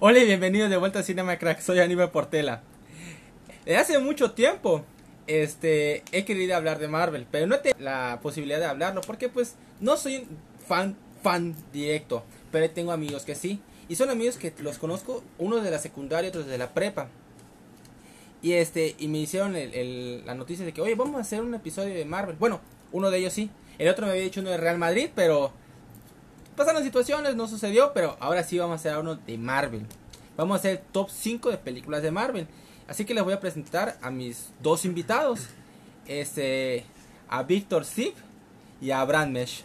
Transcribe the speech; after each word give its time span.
Hola 0.00 0.18
y 0.18 0.26
bienvenidos 0.26 0.70
de 0.70 0.76
vuelta 0.76 1.00
a 1.00 1.02
Cinema 1.02 1.38
Crack, 1.38 1.60
soy 1.60 1.78
Aníbal 1.78 2.10
Portela. 2.10 2.62
Desde 3.64 3.78
hace 3.78 3.98
mucho 3.98 4.32
tiempo 4.32 4.84
este, 5.26 6.02
he 6.12 6.24
querido 6.24 6.56
hablar 6.56 6.78
de 6.78 6.88
Marvel, 6.88 7.26
pero 7.30 7.46
no 7.46 7.58
tengo 7.60 7.76
la 7.80 8.18
posibilidad 8.22 8.58
de 8.58 8.66
hablarlo 8.66 9.00
porque 9.00 9.28
pues 9.28 9.54
no 9.80 9.96
soy 9.96 10.16
un 10.18 10.38
fan, 10.66 10.96
fan 11.22 11.54
directo, 11.72 12.24
pero 12.52 12.68
tengo 12.70 12.92
amigos 12.92 13.24
que 13.24 13.34
sí. 13.34 13.60
Y 13.88 13.96
son 13.96 14.10
amigos 14.10 14.36
que 14.36 14.52
los 14.60 14.78
conozco, 14.78 15.22
uno 15.38 15.56
de 15.60 15.70
la 15.70 15.78
secundaria, 15.78 16.28
otros 16.28 16.46
de 16.46 16.58
la 16.58 16.74
prepa. 16.74 17.08
Y 18.42 18.52
este, 18.54 18.94
y 18.98 19.08
me 19.08 19.18
hicieron 19.18 19.56
el- 19.56 19.72
el- 19.74 20.26
la 20.26 20.34
noticia 20.34 20.64
de 20.64 20.72
que, 20.72 20.80
oye, 20.82 20.94
vamos 20.94 21.16
a 21.16 21.20
hacer 21.20 21.40
un 21.40 21.54
episodio 21.54 21.94
de 21.94 22.04
Marvel. 22.04 22.36
Bueno, 22.38 22.60
uno 22.92 23.10
de 23.10 23.18
ellos 23.18 23.32
sí. 23.32 23.50
El 23.78 23.88
otro 23.88 24.06
me 24.06 24.12
había 24.12 24.24
dicho 24.24 24.40
uno 24.40 24.50
de 24.50 24.56
Real 24.56 24.78
Madrid, 24.78 25.08
pero 25.14 25.52
pasaron 26.56 26.82
situaciones, 26.82 27.36
no 27.36 27.46
sucedió, 27.48 27.92
pero 27.92 28.16
ahora 28.20 28.42
sí 28.42 28.58
vamos 28.58 28.72
a 28.72 28.76
hacer 28.76 28.98
uno 28.98 29.16
de 29.16 29.38
Marvel. 29.38 29.86
Vamos 30.36 30.56
a 30.56 30.58
hacer 30.58 30.82
top 30.92 31.08
5 31.10 31.50
de 31.50 31.58
películas 31.58 32.02
de 32.02 32.10
Marvel. 32.10 32.46
Así 32.88 33.04
que 33.04 33.14
les 33.14 33.24
voy 33.24 33.32
a 33.32 33.40
presentar 33.40 33.96
a 34.02 34.10
mis 34.10 34.52
dos 34.62 34.84
invitados. 34.84 35.48
Este, 36.06 36.84
a 37.28 37.42
Víctor 37.42 37.84
Zip 37.84 38.14
y 38.80 38.90
a 38.90 39.00
Abraham 39.00 39.32
Mesh. 39.32 39.64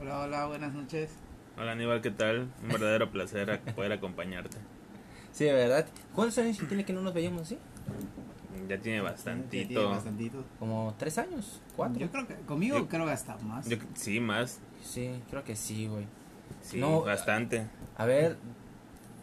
Hola, 0.00 0.20
hola, 0.20 0.46
buenas 0.46 0.72
noches. 0.72 1.10
Hola 1.58 1.72
Aníbal, 1.72 2.00
¿qué 2.00 2.10
tal? 2.10 2.48
Un 2.62 2.68
verdadero 2.68 3.10
placer 3.10 3.60
poder 3.74 3.92
acompañarte. 3.92 4.56
Sí, 5.32 5.44
de 5.44 5.52
verdad. 5.52 5.86
¿Cuántos 6.14 6.38
años 6.38 6.58
tiene 6.68 6.84
que 6.84 6.92
no 6.92 7.00
nos 7.02 7.12
veíamos 7.14 7.42
así? 7.42 7.58
Ya 8.68 8.78
tiene 8.78 8.98
Ya 8.98 9.04
bastantito. 9.04 9.68
tiene 9.68 9.84
bastantito. 9.84 10.44
Como 10.58 10.94
tres 10.98 11.18
años, 11.18 11.60
cuatro. 11.74 11.98
Yo 11.98 12.10
creo 12.10 12.26
que 12.28 12.34
conmigo 12.46 12.78
Yo- 12.78 12.88
creo 12.88 13.06
que 13.06 13.12
hasta 13.12 13.36
más. 13.38 13.68
Yo- 13.68 13.78
sí, 13.94 14.20
más. 14.20 14.60
Sí, 14.82 15.10
creo 15.30 15.42
que 15.42 15.56
sí, 15.56 15.88
güey. 15.88 16.06
Sí, 16.62 16.78
No, 16.78 17.02
bastante. 17.02 17.66
A 17.96 18.06
ver, 18.06 18.36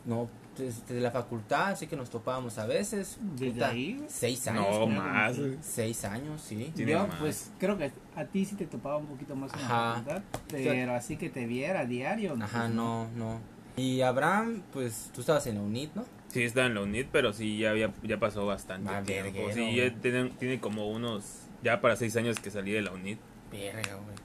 no, 0.05 0.29
desde 0.57 0.99
la 0.99 1.11
facultad, 1.11 1.75
sí 1.77 1.87
que 1.87 1.95
nos 1.95 2.09
topábamos 2.09 2.57
a 2.57 2.65
veces. 2.65 3.17
Desde 3.35 3.53
Puta, 3.53 3.69
ahí, 3.69 3.93
güey. 3.95 4.09
Seis 4.09 4.47
años. 4.47 4.67
No, 4.69 4.87
más. 4.87 5.37
Seis 5.61 6.03
años, 6.05 6.41
sí. 6.41 6.71
Tiene 6.75 6.91
Yo, 6.93 7.07
más. 7.07 7.15
pues 7.19 7.51
creo 7.59 7.77
que 7.77 7.91
a 8.15 8.25
ti 8.25 8.45
sí 8.45 8.55
te 8.55 8.65
topaba 8.65 8.97
un 8.97 9.05
poquito 9.07 9.35
más 9.35 9.53
en 9.53 9.59
Ajá. 9.59 9.75
la 9.75 9.93
facultad, 9.95 10.21
pero 10.49 10.93
así 10.95 11.15
que 11.17 11.29
te 11.29 11.45
viera 11.45 11.81
a 11.81 11.85
diario. 11.85 12.35
Ajá, 12.41 12.61
pues, 12.63 12.71
no, 12.73 13.07
no. 13.15 13.39
Y 13.77 14.01
Abraham, 14.01 14.61
pues 14.73 15.09
tú 15.13 15.21
estabas 15.21 15.47
en 15.47 15.55
la 15.55 15.61
UNIT, 15.61 15.95
¿no? 15.95 16.03
Sí, 16.27 16.43
está 16.43 16.65
en 16.65 16.75
la 16.75 16.81
UNIT, 16.81 17.07
pero 17.11 17.31
sí, 17.31 17.57
ya, 17.57 17.69
había, 17.71 17.93
ya 18.03 18.19
pasó 18.19 18.45
bastante 18.45 18.91
Va, 18.91 19.01
tiempo. 19.01 19.31
verguero, 19.31 19.53
Sí, 19.53 19.75
ya 19.75 19.93
tiene, 20.01 20.29
tiene 20.31 20.59
como 20.59 20.89
unos... 20.89 21.23
Ya 21.63 21.79
para 21.81 21.95
seis 21.95 22.15
años 22.17 22.37
que 22.39 22.51
salí 22.51 22.71
de 22.71 22.81
la 22.81 22.91
UNIT. 22.91 23.19
Verga, 23.51 23.95
güey. 23.95 24.15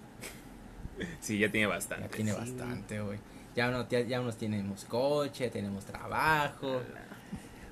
Sí, 1.21 1.39
ya 1.39 1.51
tiene 1.51 1.67
Ya 1.67 1.73
bastante. 1.75 2.09
tiene 2.09 2.33
Sí, 2.33 2.39
bastante, 2.39 3.01
güey. 3.01 3.19
Ya, 3.57 3.69
uno, 3.69 3.89
ya, 3.89 4.01
ya 4.01 4.21
unos 4.21 4.37
tenemos 4.37 4.85
coche, 4.85 5.49
tenemos 5.51 5.85
trabajo. 5.85 6.83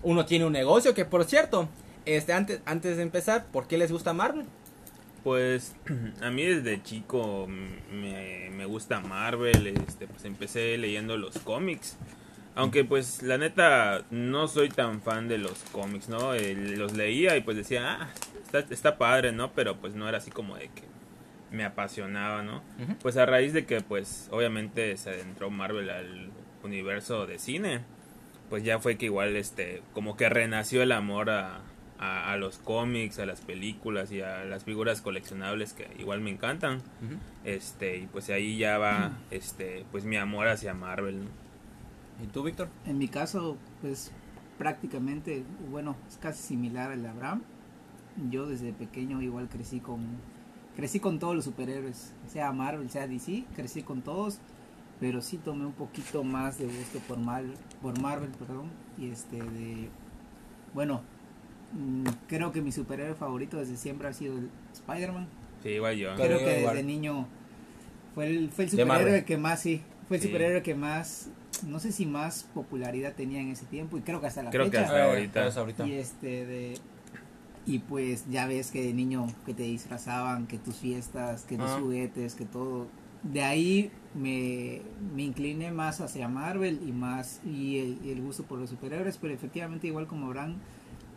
Uno 0.03 0.25
tiene 0.27 0.45
un 0.45 0.53
negocio 0.53 0.95
que, 0.95 1.05
por 1.05 1.25
cierto, 1.25 1.69
este 2.05 2.33
antes, 2.33 2.61
antes 2.65 2.97
de 2.97 3.03
empezar, 3.03 3.47
¿por 3.47 3.67
qué 3.67 3.79
les 3.79 3.91
gusta 3.93 4.13
Marvel? 4.13 4.47
Pues 5.25 5.75
a 6.21 6.31
mí 6.31 6.45
desde 6.45 6.83
chico 6.83 7.47
me, 7.49 8.51
me 8.51 8.65
gusta 8.65 9.01
Marvel, 9.01 9.67
este, 9.69 10.07
pues 10.07 10.25
empecé 10.25 10.77
leyendo 10.79 11.17
los 11.17 11.39
cómics. 11.39 11.97
Aunque 12.55 12.85
pues 12.85 13.23
la 13.23 13.39
neta 13.39 14.05
no 14.11 14.47
soy 14.47 14.69
tan 14.69 15.01
fan 15.01 15.27
de 15.27 15.39
los 15.39 15.59
cómics, 15.73 16.09
¿no? 16.11 16.35
Eh, 16.35 16.55
los 16.55 16.93
leía 16.93 17.37
y 17.37 17.41
pues 17.41 17.57
decía, 17.57 17.99
ah, 18.03 18.11
está, 18.45 18.59
está 18.73 18.99
padre, 18.99 19.33
¿no? 19.33 19.53
Pero 19.53 19.79
pues 19.81 19.95
no 19.95 20.07
era 20.07 20.19
así 20.19 20.31
como 20.31 20.57
de 20.57 20.69
que 20.69 20.83
me 21.53 21.65
apasionaba, 21.65 22.43
¿no? 22.43 22.63
Pues 23.01 23.17
a 23.17 23.27
raíz 23.27 23.53
de 23.53 23.65
que 23.67 23.81
pues 23.81 24.29
obviamente 24.31 24.97
se 24.97 25.11
adentró 25.11 25.51
Marvel 25.51 25.91
al 25.91 26.31
universo 26.63 27.27
de 27.27 27.39
cine, 27.39 27.81
pues 28.49 28.65
ya 28.65 28.79
fue 28.79 28.97
que 28.97 29.07
igual 29.07 29.37
este 29.37 29.83
como 29.93 30.17
que 30.17 30.29
renació 30.29 30.83
el 30.83 30.93
amor 30.93 31.31
a, 31.31 31.61
a, 31.99 32.33
a 32.33 32.37
los 32.37 32.59
cómics, 32.59 33.19
a 33.19 33.27
las 33.27 33.41
películas 33.41 34.11
y 34.13 34.21
a 34.21 34.45
las 34.45 34.65
figuras 34.65 35.01
coleccionables 35.01 35.73
que 35.73 35.89
igual 35.99 36.21
me 36.21 36.31
encantan. 36.31 36.83
Este, 37.45 37.99
y 37.99 38.07
pues 38.07 38.29
ahí 38.31 38.59
ya 38.59 38.79
va 38.79 39.13
este 39.31 39.85
pues 39.91 40.05
mi 40.05 40.17
amor 40.17 40.49
hacia 40.49 40.75
Marvel. 40.75 41.25
¿no? 41.25 41.31
¿Y 42.23 42.27
tú, 42.27 42.43
Víctor? 42.43 42.69
En 42.87 42.99
mi 42.99 43.09
caso, 43.09 43.57
pues 43.81 44.13
prácticamente, 44.59 45.45
bueno, 45.71 45.97
es 46.09 46.19
casi 46.19 46.43
similar 46.43 46.93
al 46.93 47.03
de 47.03 47.09
Abraham. 47.09 47.43
Yo 48.31 48.47
desde 48.47 48.73
pequeño 48.73 49.23
igual 49.23 49.49
crecí 49.49 49.81
con 49.81 50.01
crecí 50.77 51.01
con 51.01 51.19
todos 51.19 51.35
los 51.35 51.45
superhéroes, 51.45 52.13
sea 52.29 52.53
Marvel, 52.53 52.89
sea 52.91 53.07
DC, 53.07 53.45
crecí 53.55 53.83
con 53.83 54.03
todos, 54.03 54.39
pero 55.01 55.21
sí 55.21 55.37
tomé 55.39 55.67
un 55.67 55.73
poquito 55.73 56.23
más 56.25 56.59
de 56.59 56.67
gusto 56.67 56.99
por 57.09 57.19
Marvel, 57.19 57.55
por 57.81 58.01
Marvel, 58.01 58.31
perdón, 58.31 58.71
y 58.99 59.09
este 59.11 59.37
de 59.37 59.89
bueno, 60.75 61.03
mm, 61.73 62.05
creo 62.29 62.53
que 62.53 62.63
mi 62.63 62.73
superhéroe 62.73 63.15
favorito 63.15 63.59
desde 63.59 63.77
siempre 63.77 64.09
ha 64.09 64.13
sido 64.13 64.39
el 64.39 64.49
Spider-Man. 64.73 65.27
Sí, 65.63 65.69
igual 65.71 65.97
yo. 65.97 66.15
Claro. 66.15 66.37
Creo 66.37 66.39
que 66.39 66.61
igual. 66.61 66.77
desde 66.77 66.87
niño 66.87 67.27
fue 68.15 68.27
el, 68.29 68.51
fue 68.51 68.65
el 68.65 68.71
superhéroe 68.71 69.25
que 69.25 69.37
más, 69.37 69.61
sí, 69.61 69.83
fue 70.09 70.17
el 70.17 70.23
Sí. 70.23 70.29
superhéroe 70.29 70.63
que 70.63 70.75
más, 70.75 71.29
no 71.67 71.79
sé 71.79 71.93
si 71.93 72.07
más 72.07 72.45
popularidad 72.55 73.15
tenía 73.15 73.41
en 73.41 73.49
ese 73.51 73.67
tiempo 73.67 73.99
y 73.99 74.01
creo 74.01 74.21
que 74.21 74.27
hasta 74.29 74.43
la 74.43 74.51
Creo 74.51 74.65
que 74.71 74.79
fecha. 74.79 74.85
hasta 74.85 75.05
ahorita. 75.05 75.47
hasta 75.47 75.61
ahorita. 75.61 75.87
Y 75.87 75.93
este 75.95 76.47
de 76.47 76.75
y 77.67 77.79
pues 77.81 78.25
ya 78.31 78.47
ves 78.47 78.71
que 78.71 78.83
de 78.83 78.93
niño 78.93 79.27
que 79.47 79.55
te 79.55 79.63
disfrazaban, 79.65 80.47
que 80.47 80.59
tus 80.59 80.77
fiestas, 80.77 81.43
que 81.45 81.57
los 81.57 81.71
Ah. 81.71 81.79
juguetes, 81.81 82.35
que 82.35 82.45
todo. 82.45 82.87
De 83.23 83.43
ahí 83.45 83.91
me, 84.15 84.83
me 85.15 85.23
incliné 85.23 85.71
más 85.71 86.01
hacia 86.01 86.27
Marvel 86.29 86.81
y 86.87 86.91
más 86.91 87.41
y 87.47 87.79
el, 87.79 87.99
y 88.05 88.11
el 88.11 88.21
gusto 88.21 88.43
por 88.43 88.59
los 88.59 88.71
superhéroes, 88.71 89.17
pero 89.19 89.33
efectivamente 89.33 89.87
igual 89.87 90.09
como 90.09 90.27
Abraham 90.27 90.57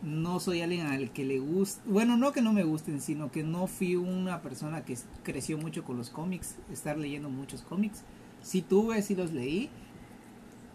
no 0.04 0.38
soy 0.38 0.60
alguien 0.60 0.86
al 0.86 1.10
que 1.10 1.24
le 1.24 1.40
gusta, 1.40 1.82
bueno, 1.86 2.16
no 2.16 2.30
que 2.30 2.42
no 2.42 2.52
me 2.52 2.62
gusten, 2.62 3.00
sino 3.00 3.32
que 3.32 3.42
no 3.42 3.66
fui 3.66 3.96
una 3.96 4.40
persona 4.40 4.84
que 4.84 4.96
creció 5.24 5.58
mucho 5.58 5.82
con 5.82 5.96
los 5.96 6.10
cómics, 6.10 6.54
estar 6.70 6.96
leyendo 6.96 7.28
muchos 7.28 7.62
cómics. 7.62 8.02
Sí 8.42 8.62
tuve, 8.62 9.02
sí 9.02 9.16
los 9.16 9.32
leí, 9.32 9.68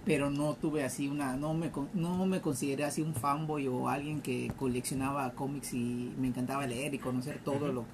pero 0.06 0.30
no 0.30 0.56
tuve 0.56 0.84
así 0.84 1.08
una, 1.08 1.36
no 1.36 1.54
me, 1.54 1.72
no 1.94 2.26
me 2.26 2.42
consideré 2.42 2.84
así 2.84 3.02
un 3.02 3.14
fanboy 3.14 3.68
o 3.68 3.88
alguien 3.88 4.22
que 4.22 4.52
coleccionaba 4.58 5.32
cómics 5.34 5.74
y 5.74 6.12
me 6.18 6.28
encantaba 6.28 6.66
leer 6.66 6.94
y 6.94 7.00
conocer 7.00 7.40
todo 7.44 7.72
lo 7.72 7.86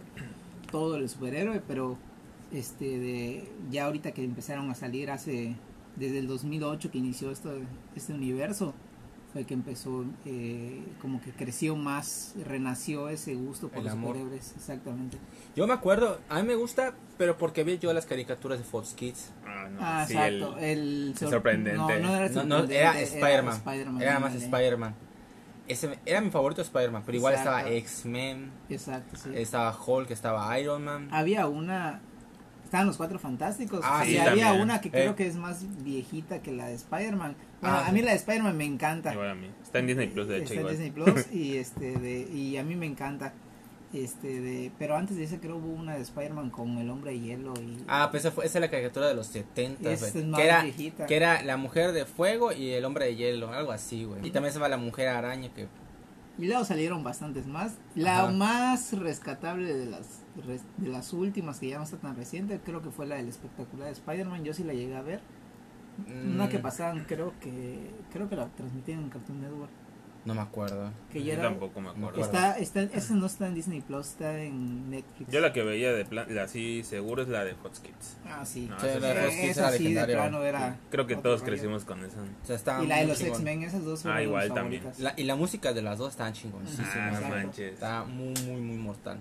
todo 0.72 0.98
el 0.98 1.08
superhéroe, 1.08 1.62
pero 1.66 1.98
este 2.52 3.00
de 3.00 3.50
ya 3.72 3.86
ahorita 3.86 4.12
que 4.12 4.24
empezaron 4.24 4.70
a 4.70 4.76
salir 4.76 5.12
hace 5.12 5.56
desde 5.96 6.20
el 6.20 6.28
2008 6.28 6.92
que 6.92 6.98
inició 6.98 7.32
esto 7.32 7.52
este 7.96 8.14
universo 8.14 8.74
fue 9.34 9.44
que 9.46 9.54
empezó 9.54 10.06
eh, 10.26 10.82
como 11.02 11.22
que 11.22 11.32
creció 11.32 11.76
más 11.76 12.34
renació 12.46 13.10
ese 13.10 13.36
gusto 13.36 13.68
por 13.68 13.80
El 13.80 13.84
los 13.86 13.94
amor. 13.94 14.16
superhéroes 14.16 14.54
exactamente 14.56 15.18
Yo 15.56 15.68
me 15.68 15.74
acuerdo, 15.74 16.20
a 16.30 16.42
mí 16.42 16.48
me 16.48 16.56
gusta, 16.56 16.94
pero 17.18 17.38
porque 17.38 17.64
vi 17.64 17.78
yo 17.78 17.92
las 17.94 18.06
caricaturas 18.06 18.58
de 18.58 18.64
Fox 18.64 18.94
Kids. 18.94 19.32
Ah, 19.46 19.68
no, 19.70 19.78
ah 19.82 20.06
sí, 20.08 20.14
exacto 20.14 20.58
el- 20.60 21.10
el, 21.10 21.18
sor- 21.18 21.30
sorprendente. 21.30 21.78
no, 21.78 21.88
no 21.88 22.16
era 22.16 22.44
No, 22.46 22.64
era 22.64 23.00
Spider-Man. 23.02 24.02
Era 24.02 24.20
más. 24.20 24.34
Spider-Man. 24.36 24.96
Ese 25.68 26.00
era 26.06 26.22
mi 26.22 26.30
favorito 26.30 26.62
Spider-Man, 26.62 27.04
pero 27.06 27.18
igual 27.18 27.34
Exacto. 27.34 27.58
estaba 27.58 27.76
X-Men, 27.76 28.52
exacto 28.70 29.18
sí. 29.18 29.30
estaba 29.34 29.78
Hulk, 29.78 30.10
estaba 30.12 30.58
Iron 30.60 30.86
Man. 30.86 31.10
había 31.12 31.48
una 31.48 32.00
estaban 32.68 32.88
los 32.88 32.98
cuatro 32.98 33.18
fantásticos 33.18 33.82
Ah, 33.84 34.04
y 34.06 34.12
sí, 34.12 34.18
había 34.18 34.46
también. 34.46 34.62
una 34.62 34.80
que 34.82 34.90
Eh. 34.90 34.92
creo 34.92 35.16
que 35.16 35.26
es 35.28 35.36
más 35.36 35.64
viejita 35.84 36.42
que 36.42 36.52
la 36.52 36.68
de 36.68 36.76
Spider-Man 36.76 37.36
bueno 37.62 37.78
Ah, 37.78 37.88
a 37.88 37.92
mí 37.92 38.00
sí. 38.00 38.06
la 38.06 38.12
de 38.12 38.18
Spider-Man 38.18 38.56
me 38.58 38.66
encanta 38.66 39.14
Igual 39.14 39.30
a 39.32 39.36
mí. 39.36 39.48
Está 39.64 39.80
en 39.80 39.88
Disney 39.88 40.08
Plus, 40.08 40.28
de 40.28 40.38
hecho, 40.38 40.54
Está 40.54 40.62
en. 40.62 40.68
Disney 40.68 40.92
Plus 40.92 41.26
y 41.34 41.58
este 41.58 41.98
de 41.98 42.22
y 42.32 42.58
a 42.58 42.64
mí 42.64 42.76
me 42.76 42.86
encanta 42.86 43.34
este 43.94 44.42
de 44.42 44.72
pero 44.78 44.98
antes 44.98 45.16
de 45.16 45.24
ese 45.24 45.40
creo 45.40 45.56
hubo 45.56 45.72
una 45.72 45.96
de 45.96 46.02
Spider-Man 46.02 46.50
con 46.50 46.78
el 46.78 46.90
hombre 46.90 47.12
de 47.12 47.20
hielo 47.22 47.54
y 47.62 47.78
Ah, 47.88 48.10
pues 48.12 48.26
esa, 48.26 48.32
fue, 48.34 48.46
esa 48.46 48.58
es 48.58 48.62
la 48.62 48.70
caricatura 48.70 49.08
de 49.08 49.14
los 49.16 49.28
70, 49.28 49.90
Esa 49.92 50.10
güey. 50.10 50.24
es 50.24 50.28
más 50.30 50.40
que, 50.42 50.46
era, 50.46 50.64
viejita. 50.64 51.06
que 51.06 51.16
era 51.16 51.42
la 51.44 51.56
mujer 51.58 51.94
de 51.94 52.06
fuego 52.06 52.52
y 52.52 52.72
el 52.72 52.84
hombre 52.84 53.06
de 53.06 53.16
hielo, 53.16 53.54
algo 53.54 53.72
así, 53.72 54.04
güey. 54.04 54.28
Y 54.28 54.32
también 54.32 54.52
se 54.54 54.60
va 54.60 54.68
la 54.68 54.78
mujer 54.78 55.08
araña 55.08 55.54
que... 55.54 55.68
y 56.38 56.48
luego 56.48 56.64
salieron 56.66 57.04
bastantes 57.04 57.48
más. 57.48 57.78
La 57.96 58.24
Ajá. 58.24 58.32
más 58.32 58.94
rescatable 58.94 59.74
de 59.74 59.86
las 59.88 60.22
de 60.78 60.90
las 60.90 61.14
últimas 61.14 61.60
que 61.60 61.70
ya 61.70 61.78
no 61.78 61.84
está 61.84 61.98
tan 61.98 62.16
reciente 62.16 62.60
creo 62.64 62.84
que 62.84 62.92
fue 62.92 63.08
la 63.08 63.16
del 63.16 63.28
espectacular 63.28 63.88
de 63.88 63.94
Spider-Man 63.94 64.44
yo 64.44 64.54
sí 64.54 64.64
la 64.64 64.74
llegué 64.74 64.96
a 64.96 65.02
ver. 65.02 65.22
Una 66.08 66.46
mm, 66.46 66.50
que 66.50 66.60
pasaban 66.60 67.06
creo 67.08 67.34
que 67.40 67.90
creo 68.14 68.30
que 68.30 68.36
la 68.36 68.48
transmitían 68.50 69.00
en 69.00 69.10
Cartoon 69.10 69.42
Network 69.42 69.72
No 70.28 70.36
me 70.36 70.42
acuerdo. 70.42 70.92
que 71.12 71.24
Yo 71.24 71.34
era 71.34 71.44
tampoco 71.44 71.80
me 71.80 71.90
acuerdo. 71.90 72.22
está 72.22 72.58
está 72.58 72.82
esa 72.84 73.14
no 73.16 73.26
está 73.28 73.48
en 73.48 73.56
Disney 73.56 73.80
Plus 73.82 74.08
está 74.08 74.38
en 74.40 74.90
Netflix 74.90 75.32
Yo 75.32 75.40
la 75.40 75.54
que 75.54 75.64
veía 75.64 75.94
de 75.94 76.04
plan, 76.04 76.28
la 76.30 76.48
sí 76.50 76.84
seguro 76.84 77.22
es 77.24 77.30
la 77.30 77.46
de 77.46 77.56
Fox 77.56 77.80
Kids. 77.80 78.18
ah 78.26 78.46
sí, 78.46 78.68
No, 78.70 78.78
Sí, 78.80 78.88
esa 78.88 79.00
la 79.00 79.14
de 79.14 79.50
esa 79.50 79.72
sí 79.72 79.94
plano 80.06 80.44
era 80.44 80.78
Creo 80.92 81.08
que 81.08 81.16
todos 81.16 81.40
rollo. 81.40 81.52
crecimos 81.54 81.86
con 81.86 82.04
esa. 82.04 82.18
O 82.22 82.46
sea, 82.46 82.56
estaba 82.58 82.84
y 82.84 82.88
la 82.88 82.98
de 82.98 83.06
los. 83.08 83.22
X-Men 83.22 83.64
esas 83.64 83.84
dos 83.86 84.00
Ah, 84.02 84.04
fueron 84.04 84.24
igual 84.24 84.46
mis 84.48 84.54
también. 84.56 84.84
La- 85.00 85.14
y 85.16 85.24
la 85.24 85.36
música 85.36 85.72
de 85.74 85.82
las 85.82 85.98
dos 85.98 86.12
estaban 86.12 86.34
chingoncísimas. 86.34 86.94
Ah, 86.96 87.20
no 87.22 87.30
manches. 87.30 87.74
Está 87.74 88.04
muy, 88.04 88.34
muy, 88.46 88.60
muy 88.62 88.78
mortal. 88.78 89.18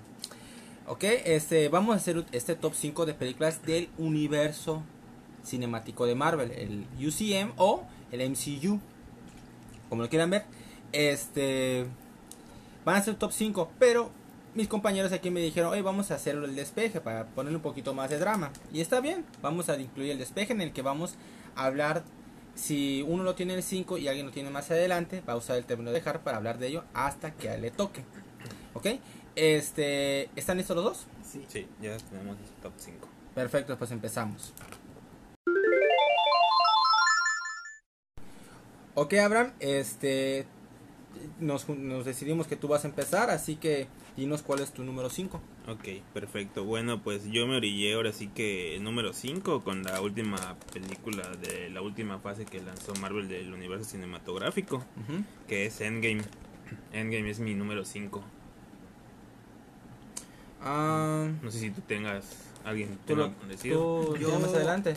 Ok, 0.88 1.04
este, 1.04 1.68
vamos 1.68 1.94
a 1.94 1.96
hacer 1.98 2.24
este 2.32 2.54
top 2.56 2.74
5 2.74 3.06
de 3.06 3.14
películas 3.14 3.62
del 3.64 3.88
universo 3.98 4.82
cinemático 5.44 6.06
de 6.06 6.14
Marvel, 6.16 6.50
el 6.50 6.86
UCM 6.98 7.52
o 7.56 7.84
el 8.10 8.20
MCU. 8.30 8.80
como 9.88 10.02
lo 10.02 10.08
quieran 10.08 10.30
ver. 10.30 10.44
Este 10.96 11.84
van 12.86 12.96
a 12.96 13.02
ser 13.02 13.16
top 13.16 13.30
5, 13.30 13.70
pero 13.78 14.10
mis 14.54 14.66
compañeros 14.66 15.12
aquí 15.12 15.28
me 15.28 15.40
dijeron, 15.40 15.70
hoy 15.70 15.82
vamos 15.82 16.10
a 16.10 16.14
hacer 16.14 16.36
el 16.36 16.56
despeje 16.56 17.02
para 17.02 17.26
ponerle 17.26 17.56
un 17.56 17.62
poquito 17.62 17.92
más 17.92 18.08
de 18.08 18.18
drama. 18.18 18.50
Y 18.72 18.80
está 18.80 19.00
bien, 19.00 19.26
vamos 19.42 19.68
a 19.68 19.78
incluir 19.78 20.12
el 20.12 20.18
despeje 20.18 20.54
en 20.54 20.62
el 20.62 20.72
que 20.72 20.80
vamos 20.80 21.16
a 21.54 21.66
hablar, 21.66 22.02
si 22.54 23.04
uno 23.06 23.24
lo 23.24 23.34
tiene 23.34 23.52
en 23.52 23.58
el 23.58 23.62
5 23.62 23.98
y 23.98 24.08
alguien 24.08 24.24
lo 24.24 24.32
tiene 24.32 24.48
más 24.48 24.70
adelante, 24.70 25.22
va 25.28 25.34
a 25.34 25.36
usar 25.36 25.58
el 25.58 25.66
término 25.66 25.90
dejar 25.90 26.22
para 26.22 26.38
hablar 26.38 26.56
de 26.58 26.68
ello 26.68 26.84
hasta 26.94 27.32
que 27.32 27.50
a 27.50 27.56
él 27.56 27.60
le 27.60 27.70
toque. 27.70 28.02
¿Ok? 28.72 28.86
Este, 29.34 30.30
¿Están 30.34 30.56
listos 30.56 30.76
los 30.76 30.84
dos? 30.84 31.06
Sí. 31.22 31.44
Sí, 31.48 31.66
ya 31.82 31.94
tenemos 31.98 32.38
el 32.38 32.62
top 32.62 32.72
5. 32.74 33.06
Perfecto, 33.34 33.76
pues 33.76 33.90
empezamos. 33.90 34.54
Ok, 38.94 39.12
Abraham, 39.12 39.52
este, 39.60 40.46
nos, 41.40 41.68
nos 41.68 42.04
decidimos 42.04 42.46
que 42.46 42.56
tú 42.56 42.68
vas 42.68 42.84
a 42.84 42.88
empezar, 42.88 43.30
así 43.30 43.56
que 43.56 43.86
dinos 44.16 44.42
cuál 44.42 44.60
es 44.60 44.72
tu 44.72 44.82
número 44.84 45.10
5. 45.10 45.40
Ok, 45.68 46.02
perfecto. 46.14 46.64
Bueno, 46.64 47.02
pues 47.02 47.24
yo 47.30 47.46
me 47.46 47.56
orillé 47.56 47.94
ahora 47.94 48.12
sí 48.12 48.28
que 48.28 48.78
número 48.80 49.12
5 49.12 49.62
con 49.64 49.82
la 49.82 50.00
última 50.00 50.56
película 50.72 51.28
de 51.40 51.70
la 51.70 51.82
última 51.82 52.18
fase 52.18 52.44
que 52.44 52.60
lanzó 52.62 52.94
Marvel 53.00 53.28
del 53.28 53.52
universo 53.52 53.84
cinematográfico, 53.84 54.82
que 55.48 55.66
es 55.66 55.80
Endgame. 55.80 56.22
Endgame 56.92 57.30
es 57.30 57.38
mi 57.40 57.54
número 57.54 57.84
5. 57.84 58.22
Ah, 60.62 61.28
No 61.42 61.50
sé 61.50 61.58
si 61.60 61.70
tú 61.70 61.80
tengas 61.82 62.24
alguien 62.64 62.98
tú 63.06 63.14
lo, 63.14 63.30
tú 63.30 64.16
Yo- 64.18 64.38
más 64.40 64.52
adelante, 64.54 64.94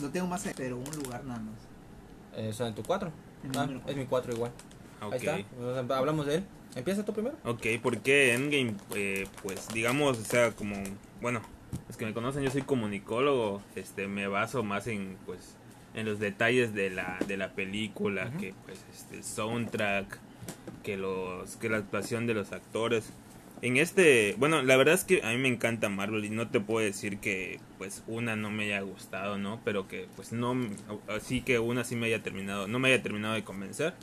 Lo 0.00 0.08
tengo 0.10 0.26
más, 0.26 0.48
pero 0.56 0.78
un 0.78 0.90
lugar 1.02 1.22
nada 1.24 1.40
más. 1.40 1.54
eh, 2.36 2.48
o 2.48 2.52
sea, 2.52 2.66
en 2.68 2.74
tu 2.74 2.82
4. 2.82 3.12
En 3.44 3.50
mi 3.50 3.56
Ah, 3.56 3.68
es 3.86 3.96
mi 3.96 4.06
4 4.06 4.32
igual. 4.32 4.50
Ok. 5.02 5.14
Ahí 5.14 5.46
está, 5.80 5.98
hablamos 5.98 6.26
de 6.26 6.36
él. 6.36 6.44
¿Empieza 6.74 7.04
tú 7.04 7.12
primero? 7.12 7.36
Ok, 7.44 7.66
porque 7.82 8.32
Endgame, 8.32 8.74
eh, 8.94 9.26
pues 9.42 9.68
digamos, 9.74 10.18
o 10.18 10.24
sea, 10.24 10.52
como, 10.52 10.76
bueno, 11.20 11.42
los 11.86 11.96
que 11.96 12.06
me 12.06 12.14
conocen, 12.14 12.42
yo 12.42 12.50
soy 12.50 12.62
comunicólogo, 12.62 13.62
este, 13.76 14.08
me 14.08 14.26
baso 14.26 14.62
más 14.62 14.86
en, 14.86 15.16
pues, 15.26 15.56
en 15.94 16.06
los 16.06 16.18
detalles 16.18 16.72
de 16.72 16.88
la, 16.88 17.18
de 17.26 17.36
la 17.36 17.52
película, 17.52 18.30
que, 18.38 18.54
pues, 18.64 18.78
este, 18.94 19.16
el 19.16 19.24
soundtrack, 19.24 20.18
que 20.82 20.96
los, 20.96 21.56
que 21.56 21.68
la 21.68 21.76
actuación 21.78 22.26
de 22.26 22.34
los 22.34 22.52
actores. 22.52 23.12
En 23.60 23.76
este, 23.76 24.34
bueno, 24.38 24.62
la 24.62 24.76
verdad 24.76 24.94
es 24.94 25.04
que 25.04 25.22
a 25.22 25.30
mí 25.30 25.36
me 25.36 25.48
encanta 25.48 25.88
Marvel 25.88 26.24
y 26.24 26.30
no 26.30 26.48
te 26.48 26.58
puedo 26.58 26.84
decir 26.84 27.18
que, 27.18 27.60
pues, 27.78 28.02
una 28.06 28.34
no 28.34 28.50
me 28.50 28.64
haya 28.64 28.80
gustado, 28.80 29.36
¿no? 29.36 29.60
Pero 29.64 29.86
que, 29.86 30.08
pues, 30.16 30.32
no, 30.32 30.56
así 31.08 31.42
que 31.42 31.58
una 31.58 31.84
sí 31.84 31.96
me 31.96 32.06
haya 32.06 32.22
terminado, 32.22 32.66
no 32.66 32.78
me 32.78 32.88
haya 32.88 33.02
terminado 33.02 33.34
de 33.34 33.44
convencer. 33.44 33.94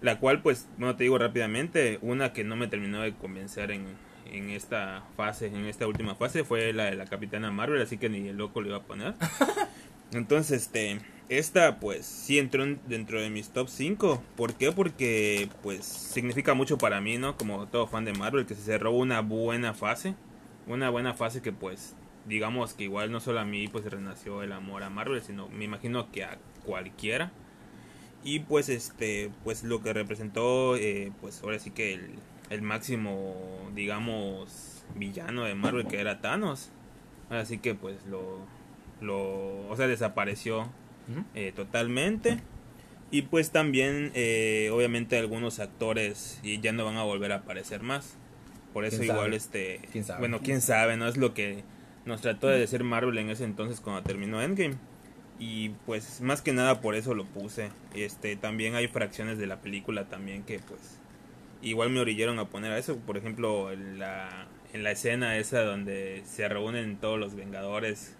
La 0.00 0.18
cual, 0.18 0.42
pues, 0.42 0.68
bueno, 0.76 0.94
te 0.96 1.04
digo 1.04 1.18
rápidamente, 1.18 1.98
una 2.02 2.32
que 2.32 2.44
no 2.44 2.56
me 2.56 2.68
terminó 2.68 3.00
de 3.00 3.14
convencer 3.14 3.70
en, 3.70 3.86
en 4.30 4.50
esta 4.50 5.02
fase, 5.16 5.46
en 5.46 5.64
esta 5.64 5.86
última 5.86 6.14
fase, 6.14 6.44
fue 6.44 6.72
la 6.72 6.84
de 6.84 6.96
la 6.96 7.06
Capitana 7.06 7.50
Marvel, 7.50 7.80
así 7.80 7.96
que 7.98 8.08
ni 8.10 8.28
el 8.28 8.36
loco 8.36 8.60
lo 8.60 8.68
iba 8.68 8.76
a 8.78 8.82
poner. 8.82 9.14
Entonces, 10.12 10.62
este, 10.62 11.00
esta, 11.28 11.80
pues, 11.80 12.04
sí 12.06 12.38
entró 12.38 12.62
en- 12.62 12.80
dentro 12.86 13.20
de 13.20 13.30
mis 13.30 13.50
top 13.50 13.68
5. 13.68 14.22
¿Por 14.36 14.54
qué? 14.54 14.70
Porque, 14.70 15.48
pues, 15.62 15.84
significa 15.84 16.54
mucho 16.54 16.78
para 16.78 17.00
mí, 17.00 17.16
¿no? 17.18 17.36
Como 17.36 17.66
todo 17.66 17.86
fan 17.86 18.04
de 18.04 18.12
Marvel, 18.12 18.46
que 18.46 18.54
se 18.54 18.62
cerró 18.62 18.92
una 18.92 19.20
buena 19.22 19.74
fase. 19.74 20.14
Una 20.66 20.90
buena 20.90 21.14
fase 21.14 21.42
que, 21.42 21.52
pues, 21.52 21.96
digamos 22.26 22.74
que 22.74 22.84
igual 22.84 23.10
no 23.10 23.20
solo 23.20 23.40
a 23.40 23.44
mí, 23.44 23.66
pues, 23.68 23.84
renació 23.86 24.42
el 24.42 24.52
amor 24.52 24.82
a 24.82 24.90
Marvel, 24.90 25.22
sino 25.22 25.48
me 25.48 25.64
imagino 25.64 26.10
que 26.12 26.24
a 26.24 26.38
cualquiera 26.64 27.32
y 28.26 28.40
pues 28.40 28.68
este 28.68 29.30
pues 29.44 29.62
lo 29.62 29.82
que 29.82 29.92
representó 29.92 30.76
eh, 30.76 31.12
pues 31.20 31.40
ahora 31.44 31.60
sí 31.60 31.70
que 31.70 31.94
el, 31.94 32.10
el 32.50 32.60
máximo 32.60 33.36
digamos 33.74 34.84
villano 34.96 35.44
de 35.44 35.54
Marvel 35.54 35.86
que 35.86 36.00
era 36.00 36.20
Thanos. 36.20 36.70
Así 37.30 37.58
que 37.58 37.74
pues 37.76 38.04
lo 38.06 38.40
lo 39.00 39.68
o 39.68 39.76
sea 39.76 39.86
desapareció 39.86 40.68
eh, 41.34 41.52
totalmente. 41.54 42.40
Y 43.12 43.22
pues 43.22 43.52
también 43.52 44.10
eh, 44.14 44.70
obviamente 44.72 45.16
algunos 45.16 45.60
actores 45.60 46.40
y 46.42 46.60
ya 46.60 46.72
no 46.72 46.84
van 46.84 46.96
a 46.96 47.04
volver 47.04 47.30
a 47.30 47.36
aparecer 47.36 47.82
más. 47.82 48.16
Por 48.72 48.84
eso 48.84 48.98
¿Quién 48.98 49.12
igual 49.12 49.26
sabe? 49.26 49.36
este 49.36 49.80
¿Quién 49.92 50.04
sabe? 50.04 50.18
bueno 50.18 50.40
quién 50.42 50.60
sabe 50.60 50.96
no 50.96 51.06
es 51.06 51.16
lo 51.16 51.32
que 51.32 51.62
nos 52.04 52.22
trató 52.22 52.48
de 52.48 52.58
decir 52.58 52.82
Marvel 52.82 53.16
en 53.18 53.30
ese 53.30 53.44
entonces 53.44 53.80
cuando 53.80 54.02
terminó 54.02 54.42
Endgame 54.42 54.74
y 55.38 55.70
pues 55.84 56.20
más 56.22 56.40
que 56.42 56.52
nada 56.52 56.80
por 56.80 56.94
eso 56.94 57.14
lo 57.14 57.24
puse 57.26 57.68
este 57.94 58.36
también 58.36 58.74
hay 58.74 58.88
fracciones 58.88 59.36
de 59.38 59.46
la 59.46 59.60
película 59.60 60.04
también 60.06 60.42
que 60.44 60.58
pues 60.60 60.98
igual 61.62 61.90
me 61.90 62.00
orillaron 62.00 62.38
a 62.38 62.46
poner 62.46 62.72
a 62.72 62.78
eso 62.78 62.96
por 62.98 63.16
ejemplo 63.18 63.70
en 63.72 63.98
la 63.98 64.46
en 64.72 64.82
la 64.82 64.90
escena 64.92 65.36
esa 65.36 65.62
donde 65.62 66.22
se 66.26 66.48
reúnen 66.48 66.96
todos 66.96 67.18
los 67.18 67.34
Vengadores 67.34 68.14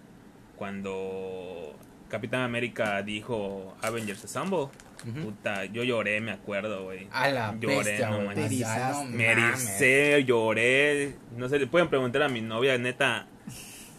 cuando 0.55 1.75
Capitán 2.09 2.41
América 2.41 3.01
dijo 3.03 3.75
Avengers 3.81 4.25
Assemble 4.25 4.67
Ujú. 5.07 5.21
puta 5.25 5.65
yo 5.65 5.83
lloré 5.83 6.19
me 6.21 6.31
acuerdo 6.31 6.83
güey 6.85 7.07
A 7.11 7.29
la 7.29 7.55
Lloré, 7.59 7.75
bestia, 7.77 8.09
no 8.09 8.21
manches. 8.21 8.51
No 8.61 9.03
me 9.05 9.35
mames. 9.35 9.53
ericé, 9.69 10.23
lloré 10.23 11.15
no 11.35 11.47
sé 11.49 11.59
le 11.59 11.67
pueden 11.67 11.87
preguntar 11.89 12.23
a 12.23 12.29
mi 12.29 12.41
novia 12.41 12.77
neta 12.77 13.27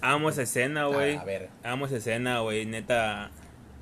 amo 0.00 0.30
esa 0.30 0.42
escena 0.42 0.86
güey 0.86 1.16
A 1.16 1.24
ver, 1.24 1.48
Amo 1.62 1.86
esa 1.86 1.96
escena, 1.96 2.40
güey, 2.40 2.66
neta. 2.66 3.30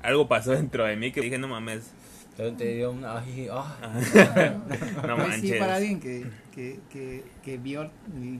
Algo 0.01 0.27
pasó 0.27 0.51
dentro 0.53 0.85
de 0.85 0.95
mí 0.95 1.11
que 1.11 1.21
dije, 1.21 1.37
no 1.37 1.47
mames. 1.47 1.91
yo 2.37 2.53
te 2.53 2.75
dio 2.75 2.91
una... 2.91 3.19
Ay, 3.19 3.47
ah. 3.51 3.75
no 5.07 5.17
manches. 5.17 5.41
sí, 5.41 5.53
para 5.59 5.75
alguien 5.75 5.99
que, 5.99 6.25
que, 6.53 6.79
que, 6.91 7.23
que 7.43 7.57
vio 7.57 7.89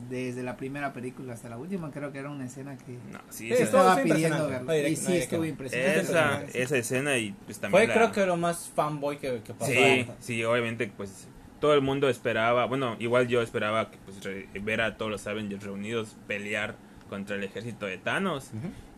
desde 0.10 0.44
la 0.44 0.56
primera 0.56 0.94
película 0.94 1.34
hasta 1.34 1.50
la 1.50 1.58
última, 1.58 1.92
creo 1.92 2.12
que 2.12 2.19
era 2.19 2.30
una 2.30 2.46
escena 2.46 2.78
que 2.78 2.94
No, 3.12 3.19
sí, 3.30 3.52
estaba 3.52 4.02
pidiendo. 4.02 4.50
No 4.62 4.76
Y 4.76 4.96
sí, 4.96 5.18
estuvo 5.18 5.46
impresionante. 5.46 6.62
esa, 6.62 6.78
escena 6.78 7.18
y 7.18 7.31
pues 7.46 7.60
también 7.60 7.86
Fue 7.86 7.88
la- 7.88 7.94
creo 7.94 8.12
que 8.12 8.26
lo 8.28 8.38
más 8.38 8.69
fanboy 8.76 9.18
que, 9.18 9.42
que 9.42 9.54
pasó. 9.54 9.72
Sí, 9.72 10.07
sí, 10.19 10.44
obviamente 10.44 10.92
pues 10.96 11.28
todo 11.60 11.74
el 11.74 11.81
mundo 11.81 12.07
esperaba, 12.07 12.66
bueno, 12.66 12.96
igual 13.00 13.28
yo 13.28 13.42
esperaba 13.42 13.90
que 13.90 13.98
pues 14.06 14.24
re- 14.24 14.48
ver 14.62 14.80
a 14.81 14.96
todos 14.96 15.10
los 15.10 15.26
Avengers 15.26 15.64
reunidos 15.64 16.16
pelear 16.28 16.76
contra 17.07 17.35
el 17.35 17.44
ejército 17.44 17.85
de 17.85 17.97
Thanos. 17.97 18.52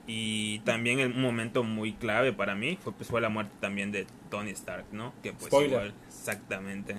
Y 0.08 0.60
también 0.60 1.00
el- 1.00 1.12
un 1.14 1.22
momento 1.22 1.64
muy 1.64 1.94
clave 1.94 2.34
para 2.34 2.56
mí 2.56 2.78
fue, 2.82 2.94
pues, 2.94 3.10
fue 3.10 3.22
la 3.22 3.30
muerte 3.30 3.54
también 3.60 3.92
de 3.92 4.08
Tony 4.32 4.50
Stark, 4.52 4.86
¿no? 4.92 5.14
Que 5.22 5.34
pues 5.34 5.48
Spoiler. 5.48 5.70
igual, 5.72 5.94
exactamente. 6.08 6.96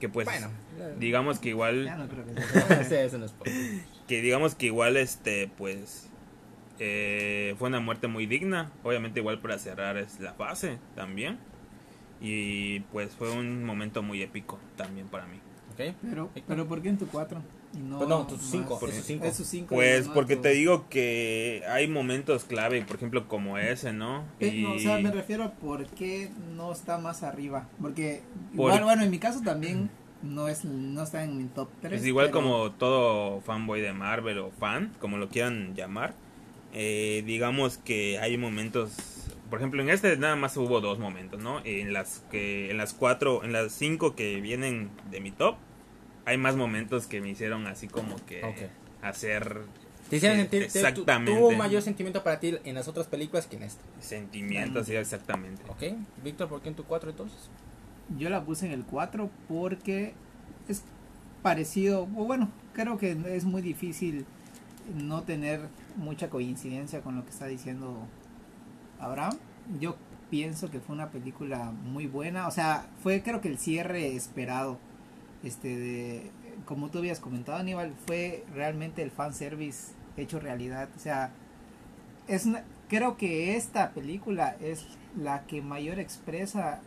Que 0.00 0.08
pues, 0.08 0.26
Bueno, 0.26 0.48
digamos 0.98 1.38
que 1.38 1.50
igual... 1.50 1.84
Ya 1.84 1.96
no 1.96 2.08
creo 2.08 2.24
que 2.26 2.34
sea. 2.84 3.18
no 3.18 3.24
digamos 4.08 4.54
que 4.54 4.66
igual 4.66 4.96
este 4.96 5.50
pues 5.56 6.10
eh, 6.78 7.54
fue 7.58 7.68
una 7.68 7.80
muerte 7.80 8.06
muy 8.06 8.26
digna 8.26 8.70
obviamente 8.82 9.20
igual 9.20 9.40
para 9.40 9.58
cerrar 9.58 9.96
es 9.96 10.20
la 10.20 10.34
fase 10.34 10.78
también 10.94 11.38
y 12.20 12.80
pues 12.92 13.14
fue 13.14 13.30
un 13.32 13.64
momento 13.64 14.02
muy 14.02 14.22
épico 14.22 14.58
también 14.76 15.08
para 15.08 15.26
mí 15.26 15.38
¿Ok? 15.72 15.94
Pero, 16.02 16.30
pero 16.46 16.66
¿por 16.66 16.82
qué 16.82 16.88
en 16.90 16.98
tu 16.98 17.06
4? 17.06 17.42
No, 17.76 17.98
Pues 17.98 18.08
no, 18.08 18.26
tus 18.26 18.38
más? 18.38 18.50
cinco, 18.50 18.78
Por- 18.80 18.90
cinco. 18.90 19.24
Es 19.26 19.36
sus 19.36 19.46
cinco, 19.46 19.74
pues 19.74 20.06
¿no? 20.06 20.14
porque 20.14 20.36
te 20.36 20.50
digo 20.50 20.88
que 20.88 21.62
hay 21.68 21.86
momentos 21.88 22.44
clave 22.44 22.80
por 22.82 22.96
ejemplo 22.96 23.28
como 23.28 23.58
ese 23.58 23.92
no 23.92 24.24
Eh, 24.40 24.48
y 24.48 24.62
no, 24.62 24.72
o 24.74 24.78
sea, 24.78 24.98
me 24.98 25.10
refiero 25.10 25.44
a 25.44 25.52
por 25.52 25.86
qué 25.86 26.30
no 26.56 26.72
está 26.72 26.98
más 26.98 27.22
arriba. 27.22 27.68
Porque, 27.80 28.22
Por- 28.56 28.70
igual, 28.70 28.84
bueno, 28.84 29.02
en 29.02 29.10
mi 29.10 29.18
caso 29.18 29.40
también 29.42 29.90
no 30.22 30.48
es 30.48 30.64
no 30.64 31.02
está 31.02 31.22
en 31.24 31.36
mi 31.36 31.44
top 31.44 31.68
3. 31.82 31.92
pues 32.00 32.06
igual 32.06 32.30
como 32.30 32.70
todo 32.72 33.40
fanboy 33.42 33.80
de 33.82 33.92
Marvel 33.92 34.38
o 34.38 34.50
fan 34.50 34.92
como 34.98 35.18
lo 35.18 35.28
quieran 35.28 35.74
llamar 35.74 36.14
eh, 36.72 37.22
digamos 37.26 37.76
que 37.78 38.18
hay 38.18 38.36
momentos 38.38 38.92
por 39.50 39.58
ejemplo 39.60 39.82
en 39.82 39.90
este 39.90 40.16
nada 40.16 40.34
más 40.34 40.56
hubo 40.56 40.80
dos 40.80 40.98
momentos 40.98 41.40
no 41.40 41.60
en 41.64 41.92
las 41.92 42.24
que 42.30 42.70
en 42.70 42.78
las 42.78 42.94
cuatro 42.94 43.44
en 43.44 43.52
las 43.52 43.72
cinco 43.72 44.16
que 44.16 44.40
vienen 44.40 44.90
de 45.10 45.20
mi 45.20 45.30
top 45.30 45.56
hay 46.26 46.36
más 46.36 46.56
momentos 46.56 47.06
que 47.06 47.20
me 47.22 47.30
hicieron 47.30 47.66
así 47.66 47.88
como 47.88 48.16
que 48.26 48.68
hacer 49.00 49.62
Te 50.10 50.16
hicieron 50.16 50.38
eh, 50.38 50.42
sentir, 50.42 50.68
te- 50.70 50.92
tuvo 51.24 51.52
mayor 51.52 51.80
sentimiento 51.82 52.22
para 52.22 52.38
ti 52.40 52.56
en 52.64 52.74
las 52.74 52.88
otras 52.88 53.06
películas 53.06 53.46
que 53.46 53.56
en 53.56 53.62
esta. 53.62 53.82
sentimientos 54.00 54.86
sí 54.86 54.94
exactamente 54.94 55.62
¿Ok? 55.68 55.82
Víctor, 56.22 56.48
¿por 56.48 56.60
qué 56.60 56.68
en 56.68 56.74
tu 56.74 56.84
4 56.84 57.10
entonces? 57.10 57.38
Yo 58.18 58.28
la 58.28 58.44
puse 58.44 58.66
en 58.66 58.72
el 58.72 58.84
4 58.84 59.30
porque 59.48 60.14
es 60.68 60.82
parecido, 61.42 62.02
o 62.02 62.24
bueno, 62.24 62.50
creo 62.72 62.98
que 62.98 63.16
es 63.34 63.44
muy 63.44 63.62
difícil 63.62 64.26
no 64.94 65.22
tener 65.22 65.68
mucha 65.96 66.28
coincidencia 66.30 67.00
con 67.00 67.16
lo 67.16 67.24
que 67.24 67.30
está 67.30 67.46
diciendo 67.46 67.98
Abraham. 69.00 69.36
Yo 69.80 69.96
pienso 70.30 70.70
que 70.70 70.80
fue 70.80 70.94
una 70.94 71.10
película 71.10 71.72
muy 71.72 72.06
buena, 72.06 72.46
o 72.48 72.50
sea, 72.50 72.86
fue 73.02 73.22
creo 73.22 73.40
que 73.40 73.48
el 73.48 73.58
cierre 73.58 74.14
esperado. 74.16 74.78
Este 75.46 75.76
de 75.76 76.30
como 76.64 76.88
tú 76.90 76.98
habías 76.98 77.20
comentado 77.20 77.58
Aníbal, 77.58 77.94
fue 78.06 78.44
realmente 78.52 79.02
el 79.02 79.10
fan 79.10 79.32
service 79.34 79.92
hecho 80.16 80.40
realidad, 80.40 80.88
o 80.96 80.98
sea, 80.98 81.30
es 82.26 82.46
una- 82.46 82.64
creo 82.88 83.16
que 83.16 83.56
esta 83.56 83.90
película 83.92 84.56
es 84.60 84.84
la 85.16 85.44
que 85.46 85.62
mayor 85.62 85.98
expresa 86.00 86.80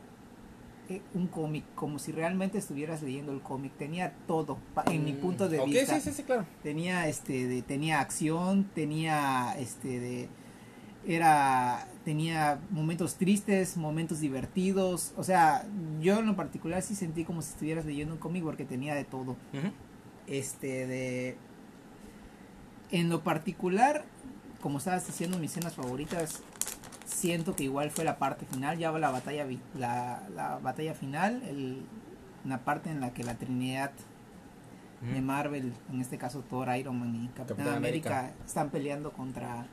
eh, 0.90 1.02
un 1.14 1.28
cómic, 1.28 1.64
como 1.76 2.00
si 2.00 2.12
realmente 2.12 2.58
estuvieras 2.58 3.04
leyendo 3.04 3.32
el 3.32 3.42
cómic. 3.42 3.72
Tenía 3.78 4.12
todo, 4.26 4.58
en 4.88 5.06
mi 5.06 5.14
Mm, 5.14 5.18
punto 5.18 5.48
de 5.48 5.60
ok, 5.60 5.68
vista. 5.70 5.94
sí, 5.96 6.02
sí, 6.02 6.12
sí, 6.14 6.24
claro. 6.24 6.46
Tenía 6.64 7.08
este 7.08 7.48
de, 7.48 7.62
tenía 7.62 8.00
acción, 8.00 8.64
tenía 8.74 9.54
este 9.60 10.00
de 10.00 10.30
era 11.08 11.88
tenía 12.06 12.60
momentos 12.70 13.16
tristes, 13.16 13.78
momentos 13.78 14.20
divertidos, 14.20 15.14
o 15.18 15.24
sea, 15.24 15.66
yo 16.00 16.20
en 16.20 16.26
lo 16.26 16.36
particular 16.36 16.82
sí 16.82 16.96
sentí 16.96 17.26
como 17.26 17.42
si 17.42 17.52
estuvieras 17.52 17.86
leyendo 17.86 18.14
un 18.14 18.20
cómic 18.20 18.44
porque 18.44 18.66
tenía 18.66 18.96
de 18.96 19.04
todo. 19.04 19.36
Este 20.28 20.88
de 20.88 21.38
en 22.92 23.10
lo 23.10 23.24
particular, 23.24 24.06
como 24.62 24.80
estabas 24.80 25.06
diciendo 25.06 25.38
mis 25.38 25.52
escenas 25.52 25.76
favoritas, 25.76 26.42
siento 27.06 27.56
que 27.56 27.64
igual 27.64 27.92
fue 27.92 28.04
la 28.04 28.18
parte 28.18 28.46
final, 28.46 28.78
ya 28.78 28.92
va 28.92 29.00
la 29.00 29.12
batalla 29.12 29.46
la, 29.78 30.24
la 30.36 30.58
batalla 30.60 30.94
final, 30.94 31.44
el, 31.44 31.84
una 32.46 32.60
parte 32.60 32.90
en 32.90 33.02
la 33.02 33.14
que 33.14 33.24
la 33.24 33.36
Trinidad 33.36 33.92
de. 35.02 35.22
Marvel, 35.22 35.74
en 35.92 36.02
este 36.02 36.18
caso 36.18 36.42
Thor, 36.42 36.76
Iron 36.78 37.00
Man 37.00 37.16
y 37.16 37.28
Capitán, 37.28 37.48
Capitán 37.48 37.76
América, 37.76 38.20
América. 38.20 38.46
están 38.46 38.70
peleando 38.70 39.12
contra 39.14 39.68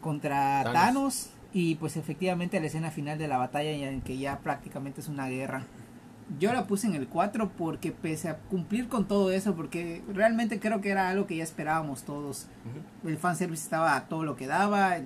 contra 0.00 0.62
Thanos. 0.64 0.72
Thanos. 0.74 1.30
y 1.52 1.74
pues 1.76 1.96
efectivamente 1.96 2.60
la 2.60 2.66
escena 2.66 2.90
final 2.90 3.18
de 3.18 3.28
la 3.28 3.38
batalla 3.38 3.70
en 3.70 4.02
que 4.02 4.18
ya 4.18 4.38
prácticamente 4.38 5.00
es 5.00 5.08
una 5.08 5.28
guerra. 5.28 5.64
Yo 6.38 6.52
la 6.52 6.68
puse 6.68 6.86
en 6.86 6.94
el 6.94 7.08
4 7.08 7.50
porque 7.58 7.90
pese 7.90 8.28
a 8.28 8.36
cumplir 8.36 8.88
con 8.88 9.06
todo 9.08 9.32
eso, 9.32 9.56
porque 9.56 10.04
realmente 10.14 10.60
creo 10.60 10.80
que 10.80 10.90
era 10.90 11.08
algo 11.08 11.26
que 11.26 11.34
ya 11.34 11.42
esperábamos 11.42 12.04
todos. 12.04 12.46
Ujú. 13.02 13.08
El 13.08 13.18
fanservice 13.18 13.64
estaba 13.64 13.96
a 13.96 14.06
todo 14.06 14.24
lo 14.24 14.36
que 14.36 14.46
daba, 14.46 14.98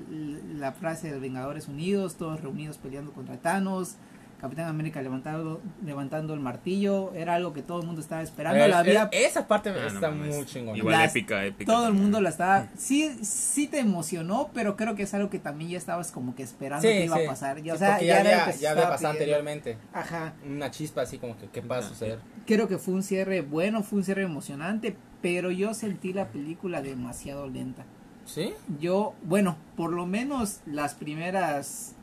la 0.55 0.73
frase 0.73 1.11
de 1.11 1.19
Vengadores 1.19 1.67
Unidos, 1.67 2.17
todos 2.17 2.43
reunidos 2.43 2.77
peleando 2.77 3.13
contra 3.13 3.39
Thanos, 3.39 3.97
Capitán 4.45 4.67
América 4.69 5.01
levantando, 5.01 5.63
levantando 5.85 6.35
el 6.35 6.41
martillo, 6.41 7.15
era 7.15 7.35
algo 7.35 7.55
que 7.55 7.63
todo 7.63 7.81
el 7.81 7.87
mundo 7.87 8.03
estaba 8.03 8.21
esperando. 8.21 8.63
Eh, 8.63 8.69
la 8.69 8.81
había, 8.81 9.09
esa 9.11 9.49
parte 9.49 9.71
Ah, 9.71 9.73
no 9.81 9.87
está 9.87 10.11
mames. 10.11 10.37
muy 10.37 10.45
chingona. 10.45 10.77
Igual 10.77 10.93
Las- 10.93 11.11
épica, 11.17 11.45
épica. 11.47 11.65
todo 11.73 11.83
el 11.85 11.89
también. 11.89 12.03
mundo 12.03 12.21
la 12.21 12.29
estaba, 12.29 12.69
sí, 12.77 13.11
sí 13.25 13.69
te 13.69 13.79
emocionó, 13.79 14.51
pero 14.53 14.77
creo 14.77 14.95
que 14.95 15.05
es 15.05 15.15
algo 15.15 15.31
que 15.31 15.39
también 15.39 15.71
ya 15.71 15.79
estabas 15.79 16.13
como 16.13 16.35
que 16.35 16.43
esperando 16.43 16.83
que 16.87 17.07
iba 17.07 17.17
a 17.17 17.27
pasar. 17.27 17.63
Ya, 17.63 17.73
o 17.73 17.77
Sí, 17.77 17.81
sea, 17.85 18.01
ya, 18.01 18.07
ya, 18.07 18.21
había, 18.21 18.51
ya 18.57 18.71
había 18.73 18.83
pasado 18.91 19.15
pidiendo. 19.15 19.37
anteriormente. 19.39 19.79
Ajá. 19.95 20.35
Una 20.47 20.71
chispa 20.71 21.01
así 21.01 21.17
como 21.17 21.39
que, 21.39 21.47
¿qué 21.49 21.63
va 21.63 21.79
a 21.79 21.83
suceder? 21.83 22.19
Creo 22.47 22.69
que 22.69 22.77
fue 22.77 22.93
un 22.93 23.03
cierre 23.03 23.41
bueno, 23.41 23.83
fue 23.83 24.01
un 24.01 24.05
cierre 24.05 24.25
emocionante, 24.25 24.95
pero 25.23 25.51
yo 25.51 25.73
sentí 25.73 26.13
la 26.13 26.29
película 26.29 26.83
demasiado 26.83 27.49
lenta. 27.49 27.85
¿Sí? 28.27 28.53
Yo, 28.81 29.15
bueno, 29.23 29.57
por 29.77 29.93
lo 29.93 30.05
menos 30.07 30.61
las 30.67 30.95
primeras, 30.95 31.94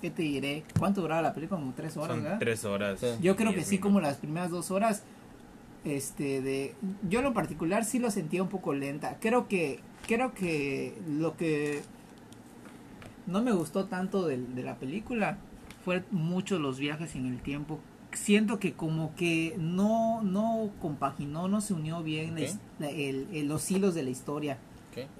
¿qué 0.00 0.10
te 0.10 0.22
diré? 0.22 0.64
¿Cuánto 0.78 1.00
duraba 1.00 1.22
la 1.22 1.34
película? 1.34 1.60
Como 1.60 1.72
tres 1.74 1.96
horas, 1.96 2.14
Son 2.16 2.22
¿verdad? 2.24 2.38
tres 2.38 2.64
horas. 2.64 3.00
Sí. 3.00 3.06
Yo 3.20 3.36
creo 3.36 3.52
que 3.54 3.64
sí, 3.64 3.78
como 3.78 4.00
las 4.00 4.16
primeras 4.16 4.50
dos 4.50 4.70
horas, 4.70 5.02
este, 5.84 6.42
de, 6.42 6.74
yo 7.08 7.20
en 7.20 7.24
lo 7.26 7.34
particular 7.34 7.84
sí 7.84 7.98
lo 7.98 8.10
sentía 8.10 8.42
un 8.42 8.48
poco 8.48 8.74
lenta. 8.74 9.16
Creo 9.20 9.48
que, 9.48 9.80
creo 10.06 10.34
que 10.34 10.94
lo 11.08 11.36
que 11.36 11.82
no 13.26 13.42
me 13.42 13.52
gustó 13.52 13.86
tanto 13.86 14.26
de, 14.26 14.38
de 14.38 14.62
la 14.62 14.76
película 14.76 15.38
fue 15.84 16.02
mucho 16.10 16.58
los 16.58 16.78
viajes 16.78 17.14
en 17.14 17.26
el 17.26 17.40
tiempo. 17.40 17.78
Siento 18.12 18.58
que 18.58 18.72
como 18.72 19.14
que 19.16 19.54
no, 19.58 20.22
no 20.22 20.70
compaginó, 20.80 21.46
no 21.46 21.60
se 21.60 21.74
unió 21.74 22.02
bien 22.02 22.34
la 22.34 22.40
Ok. 22.40 22.46
his- 22.46 22.58
la- 22.78 22.90
el- 22.90 23.28
el- 23.32 23.48
los 23.48 23.70
hilos 23.70 23.94
de 23.94 24.02
la 24.02 24.10
historia 24.10 24.58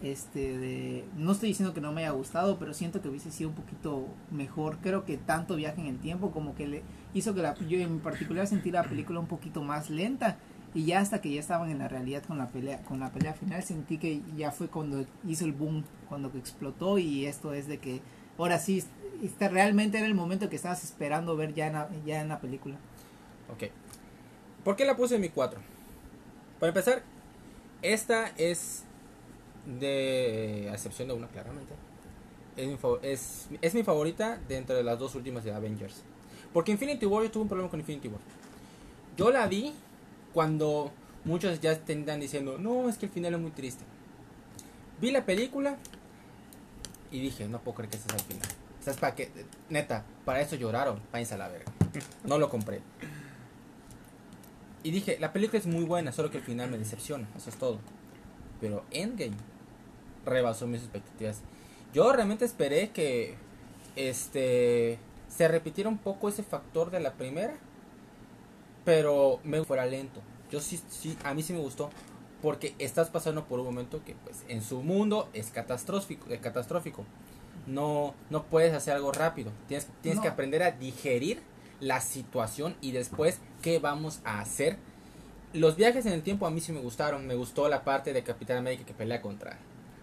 Este 0.03 0.59
de 0.59 1.05
no 1.17 1.33
estoy 1.33 1.51
diciendo 1.51 1.73
que 1.73 1.81
no 1.81 1.93
me 1.93 2.03
haya 2.03 2.11
gustado 2.11 2.59
pero 2.59 2.75
siento 2.75 3.01
que 3.01 3.09
hubiese 3.09 3.31
sido 3.31 3.51
un 3.51 3.57
poquito 3.57 4.07
mejor. 4.31 4.79
Creo 4.79 5.05
que 5.05 5.17
tanto 5.17 5.57
viaje 5.57 5.81
en 5.81 5.87
el 5.87 5.99
tiempo 5.99 6.31
como 6.31 6.55
que 6.55 6.67
le 6.67 6.83
hizo 7.15 7.35
que 7.35 7.43
la, 7.43 7.55
yo 7.55 7.79
en 7.79 8.01
particular 8.01 8.47
sentí 8.47 8.71
la 8.71 8.83
película 8.83 9.21
un 9.21 9.27
poquito 9.27 9.63
más 9.63 9.91
lenta. 9.91 10.37
Y 10.75 10.85
ya 10.85 11.01
hasta 11.01 11.21
que 11.21 11.31
ya 11.31 11.41
estaban 11.41 11.71
en 11.71 11.79
la 11.79 11.89
realidad 11.89 12.23
con 12.25 12.39
la 12.39 12.49
pelea 12.49 12.83
con 12.83 13.01
la 13.01 13.11
pelea 13.11 13.33
final 13.33 13.63
sentí 13.63 13.99
que 13.99 14.21
ya 14.37 14.51
fue 14.51 14.69
cuando 14.69 15.07
hizo 15.27 15.45
el 15.45 15.53
boom 15.53 15.85
cuando 16.09 16.31
que 16.33 16.39
explotó. 16.39 16.99
Y 16.99 17.27
esto 17.27 17.55
es 17.55 17.69
de 17.69 17.79
que 17.79 18.01
ahora 18.37 18.59
sí 18.59 18.83
este 19.23 19.49
realmente 19.49 19.99
era 19.99 20.07
el 20.07 20.15
momento 20.15 20.49
que 20.49 20.57
estabas 20.57 20.85
esperando 20.85 21.37
ver 21.37 21.55
ya 21.55 21.69
en 21.69 21.73
la, 21.75 21.89
ya 22.05 22.21
en 22.21 22.29
la 22.29 22.41
película. 22.41 22.77
Ok. 23.53 23.71
¿Por 24.65 24.77
qué 24.77 24.85
la 24.85 24.97
puse 24.97 25.15
en 25.15 25.23
mi 25.23 25.29
4? 25.31 25.61
Para 26.61 26.69
empezar, 26.69 27.03
esta 27.83 28.29
es 28.37 28.85
de, 29.69 30.69
a 30.71 30.75
excepción 30.75 31.09
de 31.09 31.15
una 31.15 31.29
claramente, 31.29 31.75
es 32.57 32.67
mi, 32.67 32.79
es, 33.03 33.49
es 33.61 33.75
mi 33.75 33.83
favorita 33.83 34.41
dentro 34.49 34.75
de 34.75 34.83
las 34.83 34.99
dos 34.99 35.15
últimas 35.15 35.45
de 35.45 35.53
Avengers. 35.53 36.03
Porque 36.53 36.73
Infinity 36.73 37.07
War, 37.07 37.23
yo 37.23 37.31
tuve 37.31 37.43
un 37.43 37.49
problema 37.49 37.71
con 37.71 37.79
Infinity 37.79 38.09
War. 38.09 38.21
Yo 39.17 39.31
la 39.31 39.47
vi 39.47 39.75
cuando 40.33 40.91
muchos 41.25 41.61
ya 41.61 41.73
están 41.73 42.21
diciendo, 42.21 42.57
no, 42.59 42.89
es 42.89 42.97
que 42.97 43.07
el 43.07 43.13
final 43.13 43.35
es 43.35 43.41
muy 43.41 43.51
triste. 43.51 43.85
Vi 45.01 45.11
la 45.11 45.25
película 45.25 45.77
y 47.11 47.21
dije, 47.21 47.47
no 47.49 47.61
puedo 47.61 47.77
creer 47.77 47.91
que 47.91 47.97
ese 47.97 48.09
es 48.09 48.15
el 48.15 48.21
final. 48.21 48.49
¿Sabes 48.81 48.99
para 48.99 49.15
qué? 49.15 49.31
Neta, 49.69 50.05
para 50.25 50.41
eso 50.41 50.57
lloraron, 50.57 51.01
váyanse 51.13 51.35
a 51.35 51.49
verga. 51.49 51.71
No 52.25 52.39
lo 52.39 52.49
compré. 52.49 52.81
Y 54.83 54.91
dije, 54.91 55.19
la 55.21 55.33
película 55.33 55.59
es 55.59 55.67
muy 55.67 55.85
buena, 55.85 56.13
solo 56.13 56.31
que 56.31 56.39
el 56.39 56.45
final 56.45 56.71
me 56.71 56.79
decepciona, 56.79 57.29
eso 57.37 57.51
es 57.51 57.57
todo. 57.57 57.79
Pero 58.61 58.85
Endgame 58.91 59.37
rebasó 60.29 60.67
mis 60.67 60.83
expectativas. 60.83 61.43
Yo 61.93 62.13
realmente 62.13 62.45
esperé 62.45 62.91
que 62.91 63.37
este 63.97 64.99
se 65.29 65.49
repitiera 65.49 65.91
un 65.91 65.99
poco 65.99 66.29
ese 66.29 66.43
factor 66.43 66.91
de 66.91 67.01
la 67.01 67.13
primera, 67.13 67.55
pero 68.85 69.41
me 69.45 69.63
fuera 69.65 69.87
lento. 69.87 70.21
Yo 70.51 70.61
sí, 70.61 70.81
sí, 70.89 71.17
a 71.25 71.35
mí 71.35 71.43
sí 71.43 71.53
me 71.53 71.59
gustó 71.59 71.91
porque 72.43 72.75
estás 72.79 73.11
pasando 73.11 73.45
por 73.45 73.59
un 73.59 73.67
momento 73.67 74.03
que 74.05 74.15
pues 74.15 74.45
en 74.49 74.63
su 74.63 74.83
mundo 74.83 75.29
es 75.33 75.51
catastrófico, 75.51 76.31
es 76.31 76.41
catastrófico. 76.41 77.05
No 77.67 78.15
no 78.31 78.45
puedes 78.45 78.73
hacer 78.75 78.95
algo 78.95 79.13
rápido. 79.13 79.53
Tienes 79.67 79.89
tienes 80.03 80.21
que 80.21 80.29
aprender 80.29 80.63
a 80.63 80.73
digerir 80.73 81.43
la 81.81 82.01
situación 82.01 82.77
y 82.81 82.93
después 82.93 83.41
qué 83.63 83.79
vamos 83.79 84.21
a 84.25 84.41
hacer. 84.41 84.79
Los 85.53 85.77
viajes 85.77 86.05
en 86.07 86.13
el 86.13 86.23
tiempo 86.23 86.47
a 86.47 86.51
mí 86.51 86.61
sí 86.61 86.73
me 86.73 86.81
gustaron. 86.81 87.27
Me 87.27 87.35
gustó 87.35 87.69
la 87.69 87.85
parte 87.85 88.13
de 88.13 88.23
Capitán 88.23 88.59
América 88.59 88.85
que 88.85 88.95
pelea 88.95 89.23
contra 89.23 89.59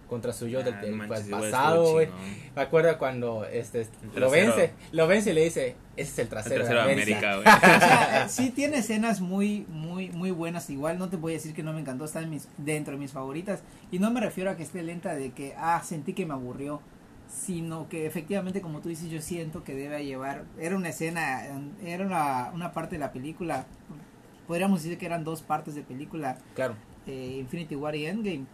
contra 0.09 0.33
su 0.33 0.47
yo 0.47 0.63
del, 0.63 0.73
Ah, 0.75 0.81
del 0.81 0.95
manches, 0.95 1.27
igual 1.27 1.41
pasado, 1.41 1.91
güey. 1.93 2.09
Me 2.55 2.61
acuerdo 2.61 2.97
cuando 2.97 3.45
este 3.45 3.87
El 4.13 4.21
lo 4.21 4.29
vence, 4.29 4.71
lo 4.91 5.07
vence 5.07 5.31
y 5.31 5.33
le 5.33 5.43
dice, 5.43 5.75
ese 5.97 6.11
es 6.11 6.19
el 6.19 6.23
El 6.23 6.29
trasero, 6.29 6.55
tercero 6.57 6.83
de 6.85 6.91
América, 6.93 7.33
América. 7.33 7.35
güey. 7.61 7.75
O 7.75 7.79
sea, 7.79 8.29
sí 8.29 8.49
tiene 8.51 8.77
escenas 8.77 9.21
muy, 9.21 9.65
muy, 9.69 10.09
muy 10.11 10.31
buenas. 10.31 10.69
Igual 10.69 10.97
no 10.99 11.09
te 11.09 11.17
voy 11.17 11.33
a 11.33 11.35
decir 11.35 11.53
que 11.53 11.63
no 11.63 11.73
me 11.73 11.81
encantó, 11.81 12.05
está 12.05 12.21
en 12.21 12.29
mis, 12.29 12.47
dentro 12.57 12.93
de 12.93 12.99
mis 12.99 13.11
favoritas. 13.11 13.61
Y 13.91 13.99
no 13.99 14.11
me 14.11 14.19
refiero 14.21 14.49
a 14.51 14.55
que 14.55 14.63
esté 14.63 14.83
lenta 14.83 15.15
de 15.15 15.31
que, 15.31 15.53
ah, 15.57 15.81
sentí 15.83 16.13
que 16.13 16.25
me 16.25 16.33
aburrió. 16.33 16.81
Sino 17.27 17.89
que 17.89 18.05
efectivamente, 18.05 18.61
como 18.61 18.79
tú 18.81 18.89
dices, 18.89 19.09
yo 19.09 19.19
siento 19.21 19.63
que 19.63 19.73
debe 19.75 20.05
llevar. 20.05 20.43
Era 20.59 20.75
una 20.77 20.89
escena, 20.89 21.41
era 21.83 22.05
una, 22.05 22.51
una 22.53 22.71
parte 22.71 22.95
de 22.95 22.99
la 22.99 23.11
película. 23.11 23.65
Podríamos 24.47 24.83
decir 24.83 24.97
que 24.99 25.07
eran 25.07 25.23
dos 25.23 25.41
partes 25.41 25.73
de 25.73 25.81
película. 25.81 26.37
Claro. 26.53 26.75
eh, 27.07 27.37
Infinity 27.39 27.75
War 27.75 27.95
y 27.95 28.05
Endgame. 28.05 28.45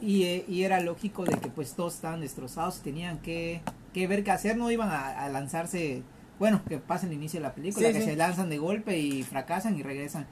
Y, 0.00 0.24
eh, 0.24 0.44
y 0.48 0.62
era 0.62 0.80
lógico 0.80 1.24
de 1.24 1.36
que 1.38 1.48
pues 1.48 1.74
todos 1.74 1.94
estaban 1.94 2.20
destrozados, 2.20 2.80
tenían 2.82 3.18
que, 3.18 3.60
que 3.92 4.06
ver 4.06 4.22
qué 4.24 4.30
hacer, 4.30 4.56
no 4.56 4.70
iban 4.70 4.88
a, 4.90 5.08
a 5.24 5.28
lanzarse, 5.28 6.02
bueno, 6.38 6.62
que 6.68 6.78
pasa 6.78 7.06
el 7.06 7.12
inicio 7.12 7.40
de 7.40 7.44
la 7.48 7.54
película, 7.54 7.88
Sí, 7.88 7.92
que 7.94 8.00
sí. 8.00 8.06
se 8.06 8.16
lanzan 8.16 8.48
de 8.48 8.58
golpe 8.58 8.96
y 8.98 9.22
fracasan 9.24 9.76
y 9.76 9.82
regresan. 9.82 10.26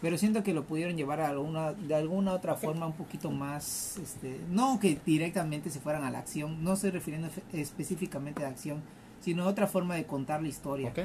Pero 0.00 0.16
siento 0.16 0.44
que 0.44 0.54
lo 0.54 0.64
pudieron 0.64 0.96
llevar 0.96 1.20
a 1.20 1.28
alguna, 1.28 1.72
de 1.72 1.96
alguna 1.96 2.32
otra 2.32 2.54
forma 2.54 2.86
un 2.86 2.92
poquito 2.92 3.32
más, 3.32 3.96
este, 4.00 4.38
no 4.48 4.78
que 4.78 4.96
directamente 5.04 5.70
se 5.70 5.80
fueran 5.80 6.04
a 6.04 6.10
la 6.12 6.20
acción, 6.20 6.62
no 6.62 6.74
estoy 6.74 6.90
refiriendo 6.90 7.28
específicamente 7.52 8.44
a 8.44 8.48
acción, 8.48 8.80
sino 9.20 9.44
otra 9.48 9.66
forma 9.66 9.96
de 9.96 10.04
contar 10.06 10.40
la 10.40 10.46
historia. 10.48 10.90
Ok. 10.90 11.00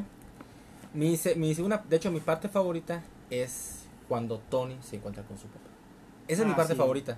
Mi, 0.94 1.18
se- 1.18 1.34
mi 1.34 1.56
segunda, 1.56 1.84
de 1.90 1.96
hecho 1.96 2.12
mi 2.12 2.20
parte 2.20 2.48
favorita 2.50 3.02
es 3.32 3.86
cuando 4.08 4.38
Tony 4.38 4.78
se 4.82 4.98
encuentra 4.98 5.24
con 5.24 5.40
su 5.40 5.48
papá. 5.48 5.66
Esa 6.28 6.44
es 6.44 6.48
mi 6.48 6.54
Ah, 6.54 6.58
parte 6.58 6.74
sí. 6.74 6.78
favorita. 6.80 7.18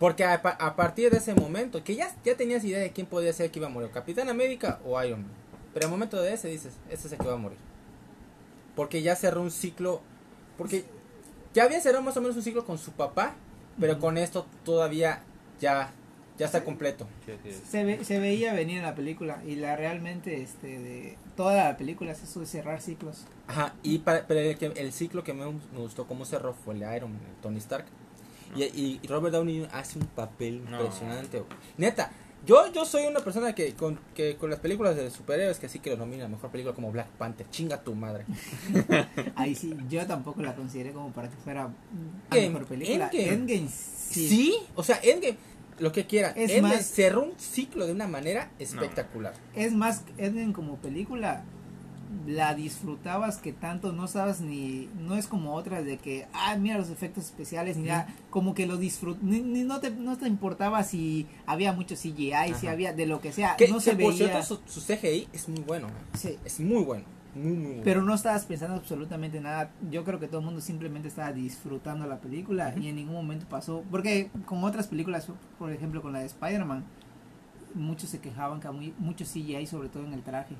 Porque 0.00 0.24
a, 0.24 0.42
pa- 0.42 0.56
a 0.58 0.74
partir 0.74 1.10
de 1.12 1.18
ese 1.18 1.34
momento, 1.34 1.84
que 1.84 1.94
ya, 1.94 2.12
ya 2.24 2.36
tenías 2.36 2.64
idea 2.64 2.80
de 2.80 2.90
quién 2.90 3.06
podía 3.06 3.32
ser 3.32 3.50
que 3.52 3.60
iba 3.60 3.68
a 3.68 3.70
morir, 3.70 3.90
Capitán 3.92 4.28
América 4.28 4.80
o 4.84 5.00
Iron 5.04 5.20
Man. 5.22 5.30
Pero 5.72 5.86
al 5.86 5.92
momento 5.92 6.20
de 6.20 6.32
ese 6.32 6.48
dices, 6.48 6.72
ese 6.90 7.06
es 7.06 7.12
el 7.12 7.18
que 7.20 7.26
va 7.28 7.34
a 7.34 7.36
morir. 7.36 7.58
Porque 8.74 9.02
ya 9.02 9.14
cerró 9.16 9.42
un 9.42 9.50
ciclo, 9.50 10.00
porque 10.56 10.84
ya 11.52 11.64
había 11.64 11.80
cerrado 11.80 12.02
más 12.02 12.16
o 12.16 12.20
menos 12.20 12.36
un 12.36 12.42
ciclo 12.42 12.64
con 12.64 12.78
su 12.78 12.92
papá, 12.92 13.34
pero 13.78 13.98
con 13.98 14.16
esto 14.16 14.46
todavía 14.64 15.22
ya, 15.60 15.92
ya 16.38 16.46
está 16.46 16.64
completo. 16.64 17.06
Se, 17.68 17.84
ve- 17.84 18.04
se 18.04 18.18
veía 18.20 18.54
venir 18.54 18.78
en 18.78 18.84
la 18.84 18.94
película 18.94 19.42
y 19.46 19.56
la 19.56 19.76
realmente 19.76 20.40
este 20.40 20.78
de 20.78 21.18
toda 21.36 21.56
la 21.64 21.76
película 21.76 22.12
es 22.12 22.22
eso 22.22 22.40
de 22.40 22.46
cerrar 22.46 22.80
ciclos. 22.80 23.26
Ajá, 23.48 23.74
y 23.82 23.98
para, 23.98 24.26
pero 24.26 24.40
el, 24.40 24.56
que- 24.56 24.66
el 24.76 24.92
ciclo 24.92 25.22
que 25.24 25.34
me, 25.34 25.44
me 25.44 25.78
gustó 25.78 26.06
cómo 26.06 26.24
cerró 26.24 26.54
fue 26.54 26.74
el 26.74 26.80
de 26.80 26.96
Iron 26.96 27.12
Man, 27.12 27.20
el 27.28 27.42
Tony 27.42 27.58
Stark. 27.58 27.84
Y, 28.56 28.62
y 29.02 29.06
Robert 29.06 29.34
Downey 29.34 29.68
hace 29.72 29.98
un 29.98 30.06
papel 30.06 30.64
No. 30.70 30.80
impresionante. 30.80 31.42
Neta, 31.76 32.10
Yo, 32.46 32.72
yo 32.72 32.84
soy 32.86 33.06
una 33.06 33.20
persona 33.20 33.54
que 33.54 33.74
con, 33.74 33.98
que 34.14 34.36
con 34.36 34.48
las 34.50 34.58
películas 34.60 34.96
de 34.96 35.10
superhéroes 35.10 35.58
que 35.58 35.68
sí 35.68 35.78
que 35.78 35.90
lo 35.90 35.96
nomina 35.98 36.24
a 36.24 36.28
mejor 36.28 36.50
película 36.50 36.74
como 36.74 36.90
Black 36.90 37.08
Panther. 37.18 37.48
Chinga 37.50 37.82
tu 37.82 37.94
madre. 37.94 38.24
Ahí 39.36 39.54
sí, 39.54 39.76
yo 39.88 40.06
tampoco 40.06 40.40
la 40.42 40.54
consideré 40.54 40.92
como 40.92 41.12
para 41.12 41.28
que 41.28 41.36
fuera 41.36 41.68
la 42.30 42.36
mejor 42.36 42.64
película. 42.66 43.10
Endgame. 43.12 43.28
Endgame, 43.34 43.68
Sí. 43.68 44.28
sí. 44.28 44.54
o 44.74 44.82
sea, 44.82 44.98
Endgame, 45.02 45.36
lo 45.78 45.92
que 45.92 46.06
quiera. 46.06 46.30
Es 46.30 46.50
Endgame 46.50 46.76
más- 46.76 46.86
cerró 46.86 47.22
un 47.24 47.38
ciclo 47.38 47.86
de 47.86 47.92
una 47.92 48.08
manera 48.08 48.50
espectacular. 48.58 49.34
Es 49.54 49.72
más, 49.72 50.04
Endgame 50.18 50.52
como 50.52 50.76
película 50.76 51.44
la 52.26 52.54
disfrutabas 52.54 53.38
que 53.38 53.52
tanto 53.52 53.92
no 53.92 54.08
sabes 54.08 54.40
ni 54.40 54.88
no 55.00 55.14
es 55.16 55.26
como 55.28 55.54
otras 55.54 55.84
de 55.84 55.96
que 55.98 56.26
ah 56.32 56.56
mira 56.56 56.76
los 56.78 56.90
efectos 56.90 57.24
especiales 57.26 57.76
ni 57.76 57.84
nada 57.88 58.08
como 58.30 58.52
que 58.54 58.66
lo 58.66 58.76
disfrut 58.78 59.18
ni, 59.22 59.40
ni 59.40 59.62
no 59.62 59.78
te 59.80 59.90
no 59.90 60.18
te 60.18 60.26
importaba 60.26 60.82
si 60.82 61.26
había 61.46 61.72
mucho 61.72 61.94
CGI 61.94 62.54
si 62.58 62.66
había 62.66 62.92
de 62.92 63.06
lo 63.06 63.20
que 63.20 63.32
sea 63.32 63.54
Que, 63.56 63.68
no 63.68 63.76
que 63.76 63.80
se 63.82 63.90
por 63.92 63.98
veía 64.12 64.16
cierto, 64.16 64.42
su, 64.42 64.60
su 64.66 64.80
CGI 64.80 65.28
es 65.32 65.48
muy 65.48 65.60
bueno. 65.60 65.86
eh. 65.88 66.16
Sí, 66.18 66.38
Es 66.44 66.58
muy 66.60 66.82
bueno. 66.82 67.04
Muy, 67.32 67.52
muy 67.52 67.66
bueno. 67.66 67.82
pero 67.84 68.02
no 68.02 68.12
estabas 68.12 68.44
pensando 68.44 68.74
absolutamente 68.74 69.40
nada 69.40 69.70
yo 69.88 70.02
creo 70.02 70.18
que 70.18 70.26
todo 70.26 70.40
el 70.40 70.46
mundo 70.46 70.60
simplemente 70.60 71.06
estaba 71.06 71.32
disfrutando 71.32 72.04
la 72.08 72.18
película 72.18 72.74
y 72.76 72.88
en 72.88 72.96
ningún 72.96 73.14
momento 73.14 73.46
pasó 73.48 73.84
porque 73.88 74.30
con 74.46 74.64
otras 74.64 74.88
películas 74.88 75.28
por 75.60 75.70
ejemplo 75.70 76.02
con 76.02 76.12
la 76.12 76.18
de 76.18 76.26
Spider-Man 76.26 76.84
muchos 77.74 78.10
se 78.10 78.18
quejaban 78.18 78.58
que 78.58 78.68
muy 78.72 78.92
mucho 78.98 79.24
CGI 79.24 79.64
sobre 79.68 79.88
todo 79.88 80.04
en 80.04 80.12
el 80.14 80.22
traje 80.24 80.56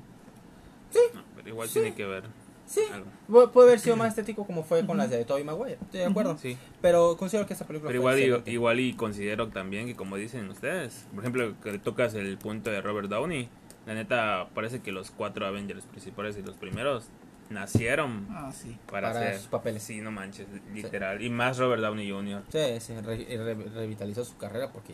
No, 1.13 1.21
pero 1.43 1.49
igual 1.55 1.67
Sí. 1.67 1.73
tiene 1.79 1.93
que 1.95 2.05
ver 2.05 2.23
sí, 2.65 2.81
algo. 2.91 3.07
pu- 3.29 3.51
puede 3.51 3.69
haber 3.69 3.79
sido 3.79 3.95
más 3.97 4.09
estético 4.09 4.45
como 4.45 4.63
fue 4.63 4.85
con 4.85 4.97
las 4.97 5.09
de 5.09 5.25
Tobey 5.25 5.43
Maguire. 5.43 5.77
Estoy 5.81 5.99
de 6.01 6.05
acuerdo. 6.05 6.37
Sí. 6.37 6.57
Pero 6.81 7.17
considero 7.17 7.45
que 7.47 7.53
esta 7.53 7.65
película 7.67 7.89
Pero 7.91 8.01
fue 8.01 8.21
igual 8.21 8.43
y, 8.45 8.51
igual 8.51 8.79
y 8.79 8.93
considero 8.93 9.49
también 9.49 9.87
que 9.87 9.95
como 9.95 10.15
dicen 10.17 10.49
ustedes, 10.49 11.07
por 11.13 11.23
ejemplo, 11.23 11.53
que 11.63 11.77
tocas 11.79 12.13
el 12.13 12.37
punto 12.37 12.69
de 12.69 12.81
Robert 12.81 13.09
Downey, 13.09 13.49
la 13.85 13.93
neta 13.95 14.47
parece 14.53 14.81
que 14.81 14.91
los 14.91 15.11
cuatro 15.11 15.45
Avengers 15.45 15.85
principales 15.85 16.37
y 16.37 16.43
los 16.43 16.55
primeros 16.55 17.09
nacieron 17.49 18.27
ah 18.29 18.51
sí 18.53 18.77
para, 18.89 19.09
Para 19.11 19.19
hacer 19.25 19.37
sus 19.39 19.47
papeles. 19.47 19.83
Sí, 19.83 19.99
no 19.99 20.11
manches, 20.11 20.47
literal. 20.73 21.21
Y 21.21 21.29
más 21.29 21.57
Robert 21.57 21.81
Downey 21.81 22.09
Jr. 22.09 22.43
Sí, 22.49 22.79
sí, 22.79 22.93
re- 23.01 23.25
re- 23.37 23.69
revitalizó 23.73 24.23
su 24.23 24.37
carrera 24.37 24.71
porque 24.71 24.93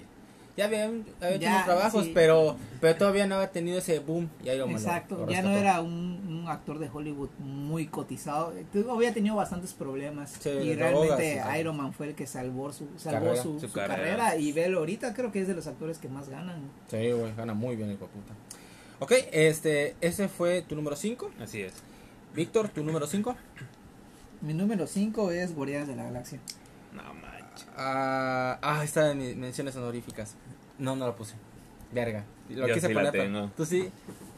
ya 0.58 0.66
había, 0.66 0.86
había 0.86 1.04
Ya, 1.20 1.40
tenido 1.40 1.64
trabajos, 1.66 2.06
sí. 2.06 2.12
pero, 2.14 2.58
pero 2.82 2.96
todavía 2.98 3.28
no 3.28 3.36
había 3.36 3.52
tenido 3.52 3.78
ese 3.78 4.00
boom. 4.00 4.30
Y 4.44 4.50
Iron 4.50 4.72
Man 4.74 4.82
lo- 4.84 4.90
Exacto, 4.90 5.18
lo 5.26 5.32
ya 5.32 5.42
no 5.44 5.52
era 5.52 5.80
un, 5.82 6.26
un 6.28 6.46
actor 6.50 6.80
de 6.80 6.90
Hollywood 6.92 7.30
muy 7.40 7.88
cotizado. 7.88 8.54
Tu- 8.74 8.90
Había 8.92 9.14
tenido 9.14 9.36
bastantes 9.36 9.74
problemas 9.74 10.32
Sí, 10.40 10.50
y 10.50 10.74
realmente 10.76 11.36
drogas, 11.36 11.54
sí. 11.54 11.60
Iron 11.60 11.78
Man 11.78 11.94
fue 11.94 12.08
el 12.08 12.16
que 12.16 12.26
salvó 12.28 12.74
su, 12.74 12.88
salvó 12.98 13.20
Carrera. 13.28 13.42
su, 13.44 13.60
Su 13.60 13.68
su 13.68 13.74
carrera. 13.74 13.96
carrera. 14.18 14.36
y 14.38 14.52
velo 14.52 14.80
ahorita 14.80 15.14
creo 15.14 15.32
que 15.32 15.42
es 15.42 15.48
de 15.48 15.54
los 15.54 15.68
actores 15.68 16.00
que 16.00 16.10
más 16.10 16.28
ganan. 16.28 16.60
Sí, 16.90 17.12
güey, 17.12 17.34
gana 17.36 17.54
muy 17.54 17.76
bien 17.76 17.90
el 17.92 17.98
puta. 17.98 18.34
Ok, 19.00 19.12
este, 19.32 19.96
ese 20.02 20.28
fue 20.28 20.64
tu 20.64 20.76
número 20.76 20.96
5. 20.96 21.30
Así 21.40 21.62
es. 21.62 21.74
Víctor, 22.34 22.70
tu 22.70 22.84
número 22.84 23.06
5. 23.06 23.36
Mi 24.42 24.54
número 24.56 24.88
5 24.88 25.32
es 25.32 25.54
Guardianes 25.56 25.88
de 25.88 25.96
la 25.96 26.04
Galaxia. 26.06 26.40
No 26.94 27.02
manches. 27.14 27.68
Ah, 27.76 28.58
ah, 28.62 28.84
está 28.84 29.12
en 29.12 29.18
mis 29.20 29.36
menciones 29.36 29.76
honoríficas. 29.76 30.36
No, 30.80 30.96
no 30.96 31.08
la 31.08 31.16
puse. 31.16 31.36
Verga. 31.92 32.24
Lo 32.50 32.68
Yo 32.68 32.74
quise 32.74 32.88
sí 32.88 32.94
poner. 32.94 33.12
tengo. 33.12 33.50
Tú 33.56 33.66
sí. 33.66 33.90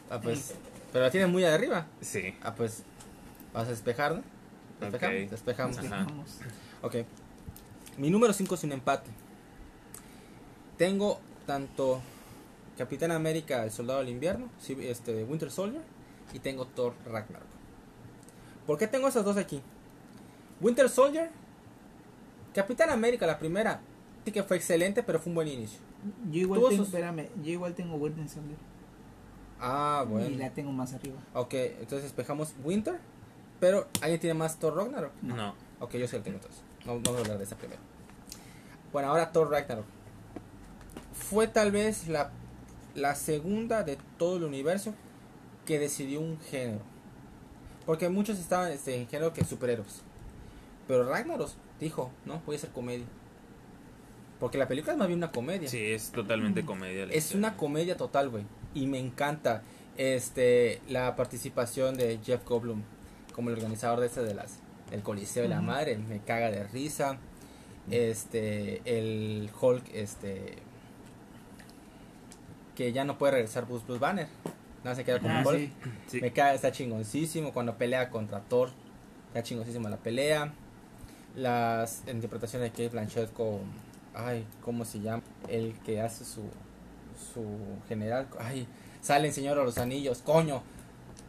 Ah, 0.10 0.20
pues. 0.22 0.56
Pero 0.92 1.06
la 1.06 1.12
tienes 1.12 1.30
muy 1.30 1.44
arriba. 1.44 1.86
Sí. 2.02 2.36
Ah, 2.42 2.56
pues. 2.56 2.84
Vas 3.54 3.68
a 3.68 3.72
despejar, 3.72 4.16
¿no? 4.16 4.24
Despejamos. 4.80 5.24
Ok. 5.24 5.30
Despejamos. 5.32 5.78
Ajá. 5.80 6.08
Ok. 6.82 6.96
Mi 7.98 8.10
número 8.10 8.34
5 8.34 8.56
es 8.56 8.64
un 8.64 8.72
empate. 8.72 9.10
Tengo 10.78 11.20
tanto 11.46 12.02
Capitán 12.78 13.12
América, 13.12 13.66
el 13.66 13.72
Soldado 13.72 14.00
del 14.00 14.10
Invierno, 14.10 14.50
este, 14.80 15.26
Winter 15.26 15.52
Soldier, 15.52 15.82
y 16.32 16.40
tengo 16.40 16.66
Thor 16.66 16.94
Ragnarok. 17.06 17.50
¿Por 18.66 18.78
qué 18.78 18.88
tengo 18.88 19.10
esas 19.10 19.26
dos 19.26 19.36
aquí? 19.36 19.62
Winter 20.62 20.88
Soldier, 20.88 21.30
Capitán 22.54 22.90
América, 22.90 23.28
la 23.28 23.38
primera, 23.38 23.82
sí 24.24 24.32
que 24.32 24.44
fue 24.44 24.56
excelente, 24.56 25.04
pero 25.04 25.20
fue 25.20 25.32
un 25.32 25.36
buen 25.36 25.48
inicio. 25.50 25.80
Yo 26.32 26.40
igual 26.42 26.62
tengo, 26.62 26.72
sus- 26.78 26.88
espérame, 26.88 27.28
yo 27.44 27.52
igual 27.52 27.74
tengo 27.76 27.96
Winter 27.96 28.28
Soldier 28.30 28.58
Ah, 29.60 30.04
y 30.06 30.10
bueno. 30.10 30.38
la 30.38 30.50
tengo 30.52 30.72
más 30.72 30.94
arriba. 30.94 31.18
Ok, 31.34 31.54
entonces 31.54 32.04
despejamos 32.04 32.54
Winter, 32.64 33.00
pero 33.60 33.88
¿alguien 34.02 34.20
tiene 34.20 34.34
más 34.34 34.58
Thor 34.58 34.76
Ragnarok? 34.78 35.12
No. 35.22 35.54
Ok, 35.82 35.96
yo 35.96 36.08
sí 36.08 36.16
lo 36.18 36.24
tengo 36.24 36.38
entonces. 36.38 36.62
No- 36.86 36.94
Vamos 37.02 37.16
a 37.18 37.20
hablar 37.24 37.38
de 37.38 37.44
esa 37.44 37.58
primero. 37.58 37.82
Bueno, 38.94 39.10
ahora 39.10 39.32
Thor 39.32 39.50
Ragnarok. 39.52 39.86
Fue 41.14 41.48
tal 41.48 41.72
vez 41.72 42.08
la, 42.08 42.32
la 42.96 43.16
segunda 43.16 43.84
de 43.84 43.98
todo 44.18 44.38
el 44.38 44.44
universo 44.46 44.94
que 45.66 45.78
decidió 45.80 46.22
un 46.22 46.40
género. 46.40 46.82
Porque 47.86 48.08
muchos 48.10 48.40
estaban 48.40 48.72
este, 48.72 48.96
en 48.96 49.08
género 49.08 49.34
que 49.34 49.44
superhéroes. 49.44 50.02
Pero 50.88 51.08
Ragnarok 51.08 51.50
dijo, 51.80 52.10
no, 52.26 52.42
voy 52.46 52.56
a 52.56 52.58
hacer 52.58 52.72
comedia. 52.72 53.06
Porque 54.40 54.58
la 54.58 54.68
película 54.68 54.94
es 54.94 54.98
más 55.00 55.08
bien 55.08 55.20
una 55.20 55.32
comedia. 55.32 55.68
Sí, 55.68 55.84
es 55.92 56.12
totalmente 56.12 56.64
comedia. 56.66 57.06
la 57.06 57.12
Es 57.14 57.26
historia. 57.26 57.48
una 57.48 57.58
comedia 57.58 57.98
total, 57.98 58.30
güey. 58.30 58.44
Y 58.74 58.88
me 58.88 59.00
encanta 59.00 59.64
este 59.98 60.82
la 60.88 61.16
participación 61.16 61.98
de 61.98 62.20
Jeff 62.24 62.46
Goldblum 62.46 62.82
como 63.36 63.50
el 63.50 63.56
organizador 63.56 64.00
de 64.00 64.06
este 64.08 64.22
de 64.24 64.34
las 64.34 64.60
del 64.92 65.02
Coliseo 65.02 65.44
de 65.44 65.50
la. 65.50 65.62
Madre, 65.62 65.98
me 65.98 66.20
caga 66.20 66.52
de 66.52 66.64
risa. 66.64 67.18
Este 67.92 68.82
el 68.86 69.50
Hulk 69.60 69.84
este 69.94 70.58
que 72.76 72.94
ya 72.94 73.04
no 73.04 73.18
puede 73.18 73.34
regresar 73.34 73.66
Bruce, 73.66 73.84
Bruce 73.86 74.00
Banner. 74.00 74.28
Nada 74.84 74.96
se 74.96 75.04
queda 75.04 75.20
como 75.20 75.34
Ah, 75.34 75.44
Hulk. 75.46 75.58
sí. 75.60 75.72
Sí. 76.08 76.22
Me 76.22 76.32
caga, 76.32 76.54
está 76.54 76.72
chingoncísimo 76.72 77.52
cuando 77.52 77.78
pelea 77.78 78.10
contra 78.10 78.40
Thor. 78.42 78.70
Está 79.28 79.44
chingoncísima 79.44 79.90
la 79.90 79.98
pelea. 79.98 80.54
Las 81.36 82.04
interpretaciones 82.08 82.68
de 82.68 82.72
Kate 82.72 82.90
Blanchett 82.90 83.34
con. 83.34 83.60
Ay, 84.14 84.46
¿cómo 84.64 84.86
se 84.86 85.00
llama? 85.00 85.24
El 85.48 85.74
que 85.86 86.02
hace 86.02 86.26
su. 86.26 86.44
Su 87.34 87.44
general. 87.88 88.28
Ay, 88.40 88.68
sale 89.02 89.28
el 89.28 89.34
Señor 89.34 89.58
de 89.58 89.64
los 89.66 89.78
Anillos, 89.78 90.22
coño. 90.24 90.62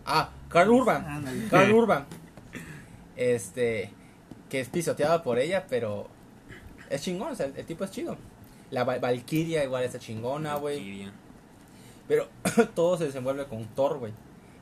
Ah, 0.07 0.31
Carl 0.49 0.71
Urban. 0.71 1.05
Ándale. 1.05 1.49
Carl 1.49 1.73
Urban. 1.73 2.07
Este. 3.17 3.91
Que 4.49 4.61
es 4.61 4.69
pisoteado 4.69 5.23
por 5.23 5.39
ella, 5.39 5.67
pero. 5.69 6.09
Es 6.89 7.03
chingón, 7.03 7.33
o 7.33 7.35
sea, 7.35 7.47
el, 7.47 7.57
el 7.57 7.67
tipo 7.67 7.85
es 7.85 7.91
chido. 7.91 8.17
La 8.71 8.85
Val- 8.85 9.01
Valkyria 9.01 9.63
igual 9.65 9.85
está 9.85 9.99
chingona, 9.99 10.57
güey. 10.57 11.09
Pero 12.09 12.29
todo 12.75 12.97
se 12.99 13.05
desenvuelve 13.07 13.45
con 13.47 13.65
Thor, 13.67 13.99
güey. 13.99 14.13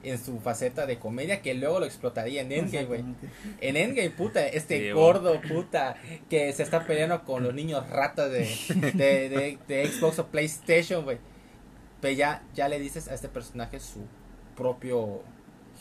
En 0.05 0.17
su 0.17 0.39
faceta 0.39 0.87
de 0.87 0.99
comedia 0.99 1.43
que 1.43 1.55
luego 1.55 1.81
lo 1.81 1.87
explotaría 1.87 2.43
en 2.43 2.53
Endgame, 2.53 2.87
güey. 2.87 3.05
En 3.61 3.77
Endgame, 3.77 4.11
puta, 4.11 4.47
este 4.47 4.79
Sí, 4.79 4.91
gordo, 4.93 5.41
puta, 5.41 5.97
que 6.31 6.53
se 6.53 6.63
está 6.63 6.87
peleando 6.87 7.25
con 7.25 7.43
los 7.43 7.53
niños 7.53 7.89
ratas 7.91 8.31
de, 8.31 8.49
de, 8.95 9.29
de, 9.29 9.59
de 9.67 9.89
Xbox 9.89 10.21
o 10.21 10.27
PlayStation, 10.29 11.03
güey. 11.05 11.19
Pero 12.01 12.15
ya, 12.17 12.43
ya 12.55 12.69
le 12.69 12.79
dices 12.79 13.09
a 13.09 13.15
este 13.15 13.29
personaje 13.29 13.81
su 13.81 14.01
propio 14.57 15.23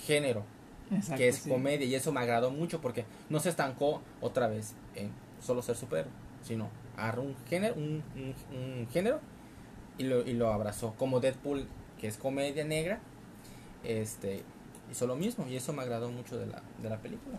género, 0.06 0.44
Exacto, 0.92 1.18
que 1.18 1.28
es 1.28 1.36
sí. 1.38 1.50
comedia. 1.50 1.86
Y 1.86 1.94
eso 1.96 2.12
me 2.12 2.20
agradó 2.22 2.50
mucho 2.50 2.82
porque 2.82 3.06
no 3.30 3.40
se 3.40 3.50
estancó 3.50 4.02
otra 4.22 4.48
vez 4.48 4.74
en 4.96 5.12
solo 5.42 5.62
ser 5.62 5.76
superhéroe, 5.76 6.12
sino 6.44 6.70
agarró 6.98 7.22
un 7.22 7.36
género, 7.48 7.76
un, 7.76 8.04
un- 8.16 8.58
un 8.58 8.88
género 8.92 9.20
y 10.00 10.04
lo, 10.06 10.22
y 10.28 10.34
lo 10.34 10.52
abrazó. 10.52 10.96
Como 10.98 11.20
Deadpool, 11.20 11.68
que 12.00 12.08
es 12.08 12.18
comedia 12.18 12.64
negra, 12.66 13.00
este 13.84 14.44
hizo 14.92 15.08
lo 15.08 15.16
mismo. 15.16 15.46
Y 15.48 15.56
eso 15.56 15.74
me 15.74 15.82
agradó 15.82 16.12
mucho 16.12 16.38
de 16.38 16.48
la, 16.48 16.62
de 16.82 16.90
la 16.90 16.98
película. 16.98 17.38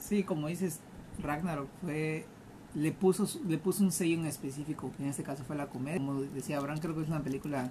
Sí, 0.00 0.22
como 0.22 0.48
dices, 0.48 0.80
Ragnarok 1.22 1.68
fue 1.82 2.26
le 2.74 2.90
puso 2.90 3.26
su- 3.26 3.44
le 3.44 3.56
puso 3.56 3.84
un 3.84 3.92
sello 3.92 4.18
en 4.18 4.26
específico, 4.26 4.90
que 4.96 5.04
en 5.04 5.08
este 5.10 5.22
caso 5.22 5.44
fue 5.44 5.54
la 5.56 5.66
comedia. 5.66 5.98
Como 5.98 6.22
decía 6.22 6.58
Abraham, 6.58 6.80
creo 6.80 6.94
que 6.94 7.02
es 7.02 7.08
una 7.08 7.22
película 7.22 7.70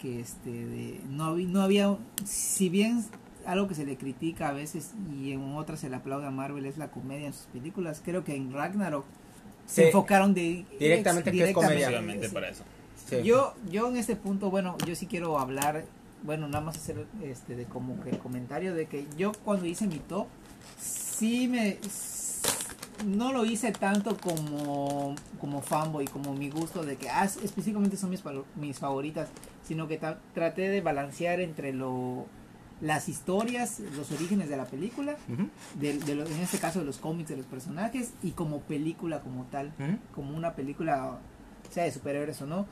que 0.00 0.20
este 0.20 0.50
de 0.50 1.00
no 1.10 1.24
había, 1.24 1.48
no 1.48 1.60
había 1.62 1.96
si 2.24 2.68
bien 2.68 3.04
algo 3.46 3.66
que 3.66 3.74
se 3.74 3.84
le 3.84 3.96
critica 3.96 4.48
a 4.48 4.52
veces 4.52 4.92
y 5.20 5.32
en 5.32 5.54
otras 5.54 5.80
se 5.80 5.90
le 5.90 5.96
aplaude 5.96 6.26
a 6.26 6.30
Marvel 6.30 6.64
es 6.66 6.78
la 6.78 6.90
comedia 6.92 7.26
en 7.26 7.32
sus 7.32 7.46
películas. 7.46 8.00
Creo 8.04 8.22
que 8.24 8.36
en 8.36 8.52
Ragnarok 8.52 9.04
se 9.66 9.86
enfocaron 9.88 10.34
de, 10.34 10.64
directamente 10.78 11.32
que 11.32 11.48
es 11.48 11.52
comedia. 11.54 11.74
Exclusivamente 11.88 12.28
sí. 12.28 12.34
para 12.34 12.48
eso. 12.48 12.62
sí. 13.08 13.22
Yo, 13.24 13.54
yo 13.70 13.88
en 13.88 13.96
este 13.96 14.14
punto, 14.16 14.50
bueno, 14.50 14.76
yo 14.86 14.94
sí 14.94 15.06
quiero 15.06 15.38
hablar, 15.40 15.84
bueno, 16.22 16.46
nada 16.48 16.64
más 16.64 16.76
hacer 16.76 17.06
este 17.22 17.56
de 17.56 17.64
como 17.64 18.00
que 18.02 18.10
el 18.10 18.18
comentario 18.18 18.74
de 18.74 18.86
que 18.86 19.06
yo 19.16 19.32
cuando 19.44 19.66
hice 19.66 19.86
mi 19.86 19.98
top, 19.98 20.26
sí 20.80 21.48
me 21.48 21.78
no 23.06 23.32
lo 23.32 23.44
hice 23.44 23.72
tanto 23.72 24.16
como 24.16 25.14
como 25.40 25.60
fanboy, 25.60 26.06
como 26.06 26.34
mi 26.34 26.50
gusto 26.50 26.84
de 26.84 26.96
que 26.96 27.08
ah, 27.10 27.24
específicamente 27.24 27.96
son 27.96 28.10
mis 28.10 28.22
mis 28.56 28.78
favoritas, 28.78 29.28
sino 29.66 29.88
que 29.88 29.98
traté 30.34 30.68
de 30.68 30.80
balancear 30.80 31.40
entre 31.40 31.72
lo 31.72 32.26
las 32.80 33.08
historias, 33.08 33.78
los 33.96 34.10
orígenes 34.10 34.48
de 34.48 34.56
la 34.56 34.64
película, 34.64 35.16
Ujú, 35.32 35.48
de, 35.78 35.98
de 36.00 36.14
lo- 36.16 36.26
en 36.26 36.36
este 36.40 36.58
caso 36.58 36.80
de 36.80 36.84
los 36.84 36.98
cómics 36.98 37.28
de 37.28 37.36
los 37.36 37.46
personajes 37.46 38.12
y 38.24 38.32
como 38.32 38.60
película 38.60 39.20
como 39.20 39.44
tal 39.44 39.72
como 40.14 40.36
una 40.36 40.54
película, 40.54 41.18
sea 41.70 41.84
de 41.84 41.92
superhéroes 41.92 42.40
o 42.42 42.46
no. 42.46 42.66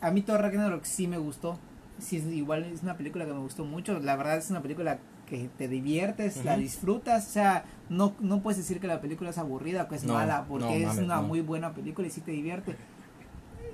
a 0.00 0.10
mí 0.10 0.22
Thor 0.22 0.40
Ragnarok 0.40 0.84
sí 0.84 1.06
me 1.08 1.18
gustó. 1.18 1.58
Sí, 1.98 2.16
es- 2.18 2.26
igual 2.26 2.64
es 2.64 2.82
una 2.82 2.96
película 2.96 3.24
que 3.26 3.32
me 3.32 3.38
gustó 3.40 3.64
mucho. 3.64 3.98
La 4.00 4.16
verdad 4.16 4.36
es 4.38 4.50
una 4.50 4.60
película 4.62 4.98
que 5.26 5.48
te 5.56 5.68
diviertes, 5.68 6.44
la 6.44 6.56
disfrutas. 6.56 7.26
O 7.28 7.30
sea, 7.30 7.64
no, 7.88 8.14
no 8.20 8.42
puedes 8.42 8.58
decir 8.58 8.80
que 8.80 8.86
la 8.86 9.00
película 9.00 9.30
es 9.30 9.38
aburrida 9.38 9.84
o 9.84 9.88
que 9.88 9.94
es 9.96 10.04
No, 10.04 10.14
mala, 10.14 10.44
porque 10.48 10.66
no, 10.66 10.72
es 10.74 10.86
mames, 10.86 11.04
una 11.04 11.16
no. 11.16 11.22
muy 11.22 11.40
buena 11.40 11.72
película 11.72 12.06
y 12.06 12.10
sí 12.10 12.20
te 12.20 12.32
divierte. 12.32 12.76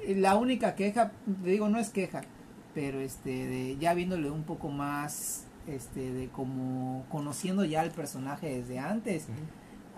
La 0.08 0.36
única 0.36 0.74
queja, 0.74 1.12
te 1.42 1.50
digo, 1.50 1.68
no 1.68 1.78
es 1.78 1.90
queja, 1.90 2.22
pero 2.74 3.00
este, 3.00 3.30
de, 3.46 3.76
ya 3.78 3.94
viéndole 3.94 4.30
un 4.30 4.44
poco 4.44 4.68
más, 4.70 5.44
este, 5.66 6.12
de 6.12 6.28
como 6.28 7.04
conociendo 7.10 7.64
ya 7.64 7.80
al 7.82 7.90
personaje 7.90 8.48
desde 8.60 8.78
antes, 8.78 9.26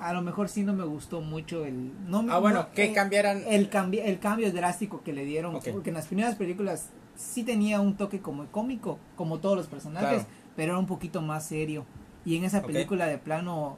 a 0.00 0.12
lo 0.12 0.20
mejor 0.22 0.48
sí 0.48 0.64
no 0.64 0.72
me 0.72 0.84
gustó 0.84 1.20
mucho 1.20 1.64
el... 1.64 1.92
No, 2.10 2.24
Ah, 2.30 2.38
bueno, 2.38 2.62
no, 2.64 2.72
que 2.72 2.86
eh, 2.86 2.92
cambiaran. 2.92 3.42
el 3.46 3.68
cambio 3.68 4.02
el 4.02 4.18
cambio 4.18 4.50
drástico 4.52 5.02
que 5.02 5.12
le 5.12 5.24
dieron 5.24 5.52
porque 5.52 5.90
en 5.90 5.94
las 5.94 6.06
primeras 6.06 6.34
películas 6.34 6.88
sí 7.22 7.42
tenía 7.44 7.80
un 7.80 7.96
toque 7.96 8.20
como 8.20 8.46
cómico 8.46 8.98
como 9.16 9.38
todos 9.38 9.56
los 9.56 9.66
personajes 9.66 10.08
Claro. 10.24 10.26
pero 10.56 10.72
era 10.72 10.78
un 10.78 10.86
poquito 10.86 11.22
más 11.22 11.46
serio 11.46 11.84
y 12.24 12.36
en 12.36 12.44
esa 12.44 12.62
película 12.62 13.06
de 13.06 13.18
plano 13.18 13.76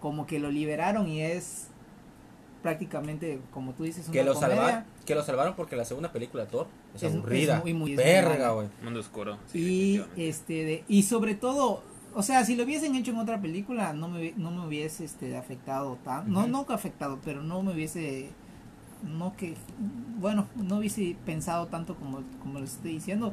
como 0.00 0.26
que 0.26 0.38
lo 0.38 0.50
liberaron 0.50 1.08
y 1.08 1.20
es 1.22 1.68
prácticamente 2.62 3.40
como 3.52 3.72
tú 3.72 3.84
dices 3.84 4.06
una 4.06 4.12
que 4.12 4.24
lo 4.24 4.34
salvaron, 4.34 4.84
que 5.06 5.14
lo 5.14 5.22
salvaron 5.22 5.54
porque 5.54 5.76
la 5.76 5.84
segunda 5.84 6.12
película 6.12 6.44
de 6.44 6.50
Thor 6.50 6.66
es, 6.94 7.02
Es- 7.02 7.14
aburrida. 7.14 7.60
muy, 7.60 7.72
muy- 7.74 7.94
Verga, 7.94 8.50
güey. 8.52 8.68
Mundo 8.82 9.00
oscuro. 9.00 9.38
sí, 9.46 10.02
y 10.16 10.22
este 10.22 10.64
de- 10.64 10.84
y 10.88 11.02
sobre 11.04 11.34
todo 11.34 11.82
o 12.14 12.22
sea 12.22 12.44
si 12.44 12.56
lo 12.56 12.64
hubiesen 12.64 12.96
hecho 12.96 13.12
en 13.12 13.18
otra 13.18 13.40
película 13.40 13.92
no 13.92 14.08
me 14.08 14.32
no 14.36 14.50
me 14.50 14.66
hubiese 14.66 15.04
este 15.04 15.36
afectado 15.36 15.98
tan 16.04 16.30
no 16.32 16.46
no 16.48 16.66
que 16.66 16.72
afectado 16.72 17.18
pero 17.24 17.42
no 17.42 17.62
me 17.62 17.72
hubiese 17.72 18.30
no 19.04 19.34
que 19.36 19.54
bueno 20.20 20.46
no 20.56 20.78
hubiese 20.78 21.16
pensado 21.26 21.66
tanto 21.66 21.94
como 21.96 22.22
como 22.42 22.58
lo 22.58 22.64
estoy 22.64 22.92
diciendo 22.92 23.32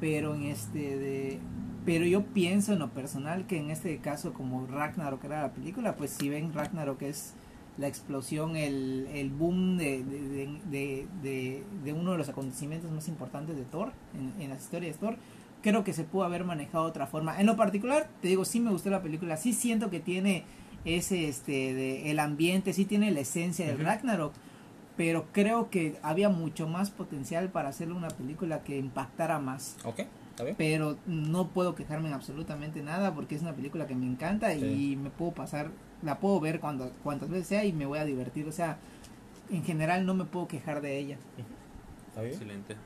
pero 0.00 0.34
en 0.34 0.44
este 0.44 0.96
de 0.96 1.38
pero 1.84 2.04
yo 2.06 2.24
pienso 2.24 2.72
en 2.72 2.78
lo 2.78 2.90
personal 2.90 3.46
que 3.46 3.58
en 3.58 3.70
este 3.70 3.98
caso 3.98 4.32
como 4.32 4.66
Ragnarok 4.66 5.24
era 5.24 5.42
la 5.42 5.52
película 5.52 5.96
pues 5.96 6.10
si 6.12 6.28
ven 6.28 6.52
Ragnarok 6.52 7.02
es 7.02 7.34
la 7.78 7.88
explosión 7.88 8.54
el, 8.56 9.08
el 9.14 9.30
boom 9.30 9.78
de, 9.78 10.04
de, 10.04 11.06
de, 11.22 11.64
de- 11.84 11.92
uno 11.92 12.12
de 12.12 12.18
los 12.18 12.28
acontecimientos 12.28 12.90
más 12.90 13.08
importantes 13.08 13.56
de 13.56 13.62
Thor 13.64 13.92
en, 14.14 14.42
en 14.42 14.50
las 14.50 14.62
historias 14.62 14.94
de 14.94 15.00
Thor 15.00 15.16
creo 15.62 15.82
que 15.84 15.92
se 15.92 16.04
pudo 16.04 16.24
haber 16.24 16.44
manejado 16.44 16.84
de 16.84 16.90
otra 16.90 17.06
forma 17.06 17.40
en 17.40 17.46
lo 17.46 17.56
particular 17.56 18.08
te 18.20 18.28
digo 18.28 18.44
sí 18.44 18.60
me 18.60 18.70
gustó 18.70 18.90
la 18.90 19.02
película 19.02 19.36
sí 19.36 19.52
siento 19.52 19.90
que 19.90 20.00
tiene 20.00 20.44
ese 20.84 21.28
este 21.28 21.72
de, 21.74 22.10
el 22.10 22.18
ambiente 22.18 22.72
sí 22.72 22.84
tiene 22.84 23.10
la 23.10 23.20
esencia 23.20 23.66
del 23.66 23.76
Ujú. 23.76 23.84
Ragnarok 23.84 24.32
pero 25.02 25.26
creo 25.32 25.68
que 25.68 25.96
había 26.04 26.28
mucho 26.28 26.68
más 26.68 26.90
potencial 26.92 27.48
para 27.50 27.70
hacerle 27.70 27.94
una 27.94 28.06
película 28.06 28.62
que 28.62 28.78
impactara 28.78 29.40
más 29.40 29.76
Ok, 29.84 30.02
está 30.30 30.44
bien. 30.44 30.54
pero 30.56 30.96
no 31.06 31.48
puedo 31.48 31.74
quejarme 31.74 32.06
en 32.06 32.14
absolutamente 32.14 32.82
nada 32.82 33.12
porque 33.12 33.34
es 33.34 33.42
una 33.42 33.52
película 33.52 33.88
que 33.88 33.96
me 33.96 34.06
encanta 34.06 34.52
Sí. 34.52 34.92
y 34.92 34.96
me 34.96 35.10
puedo 35.10 35.32
pasar, 35.32 35.70
la 36.02 36.20
puedo 36.20 36.38
ver 36.38 36.60
cuando 36.60 36.92
cuantas 37.02 37.30
veces 37.30 37.48
sea 37.48 37.64
y 37.64 37.72
me 37.72 37.84
voy 37.84 37.98
a 37.98 38.04
divertir, 38.04 38.46
o 38.46 38.52
sea, 38.52 38.78
en 39.50 39.64
general 39.64 40.06
no 40.06 40.14
me 40.14 40.24
puedo 40.24 40.46
quejar 40.46 40.80
de 40.82 40.96
ella. 40.98 41.16
Está 42.10 42.20
bien. 42.22 42.34
Excelente. 42.34 42.76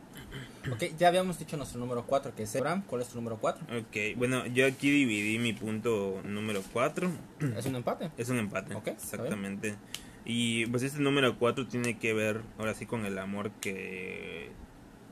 Ok, 0.73 0.97
ya 0.99 1.09
habíamos 1.09 1.39
dicho 1.39 1.59
nuestro 1.59 1.79
número 1.81 2.07
4, 2.07 2.35
que 2.35 2.45
es 2.45 2.57
Abraham. 2.57 2.83
¿Cuál 2.87 3.03
es 3.03 3.09
tu 3.09 3.17
número 3.17 3.37
4? 3.39 3.63
Ok, 3.81 4.17
bueno, 4.17 4.47
yo 4.47 4.67
aquí 4.67 4.89
dividí 4.91 5.39
mi 5.39 5.53
punto 5.53 6.23
número 6.25 6.63
4. 6.73 7.11
Es 7.59 7.67
un 7.67 7.77
empate. 7.77 8.11
Es 8.17 8.31
un 8.31 8.39
empate. 8.39 8.75
Ok, 8.75 8.87
está 8.87 9.17
exactamente. 9.17 9.75
Y 10.27 10.67
pues 10.67 10.83
este 10.83 11.01
número 11.01 11.39
4 11.39 11.67
tiene 11.69 11.99
que 11.99 12.13
ver 12.13 12.43
ahora 12.59 12.75
sí 12.75 12.85
con 12.85 13.07
el 13.07 13.17
amor 13.19 13.51
que 13.61 14.51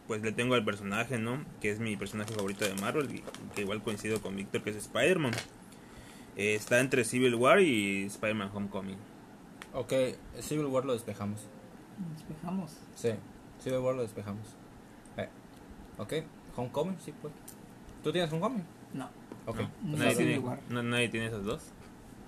pues 0.09 0.21
le 0.23 0.33
tengo 0.33 0.55
al 0.55 0.65
personaje, 0.65 1.19
¿no? 1.19 1.43
Que 1.63 1.71
es 1.71 1.79
mi 1.79 1.97
personaje 1.97 2.35
favorito 2.35 2.65
de 2.67 2.75
Marvel, 2.75 3.15
y 3.15 3.23
que 3.55 3.63
igual 3.63 3.81
coincido 3.83 4.21
con 4.21 4.37
Víctor, 4.37 4.63
que 4.63 4.71
es 4.71 4.77
Spider-Man. 4.77 5.33
Eh, 6.37 6.55
está 6.57 6.81
entre 6.81 7.05
Civil 7.05 7.35
War 7.37 7.61
y 7.61 8.05
Spider-Man 8.05 8.51
Homecoming. 8.53 8.99
Ok, 9.73 9.93
Civil 10.41 10.67
War 10.67 10.85
lo 10.85 10.93
despejamos. 10.93 11.41
Despejamos. 12.19 12.73
Sí, 12.97 13.11
Civil 13.61 13.79
War 13.79 13.95
lo 13.95 14.03
despejamos. 14.03 14.47
Eh, 15.17 15.29
Ok, 15.97 16.13
Homecoming, 16.57 16.99
sí, 17.01 17.15
pues. 17.23 17.33
¿Tú 18.03 18.13
tienes 18.13 18.31
Homecoming? 18.33 18.65
No. 18.93 19.09
Ok. 19.47 19.61
¿No? 19.61 19.71
No, 19.93 19.97
¿Nadie, 19.99 20.17
tiene, 20.17 20.43
no- 20.69 20.83
¿Nadie 20.83 21.09
tiene 21.09 21.27
esas 21.29 21.45
dos? 21.45 21.63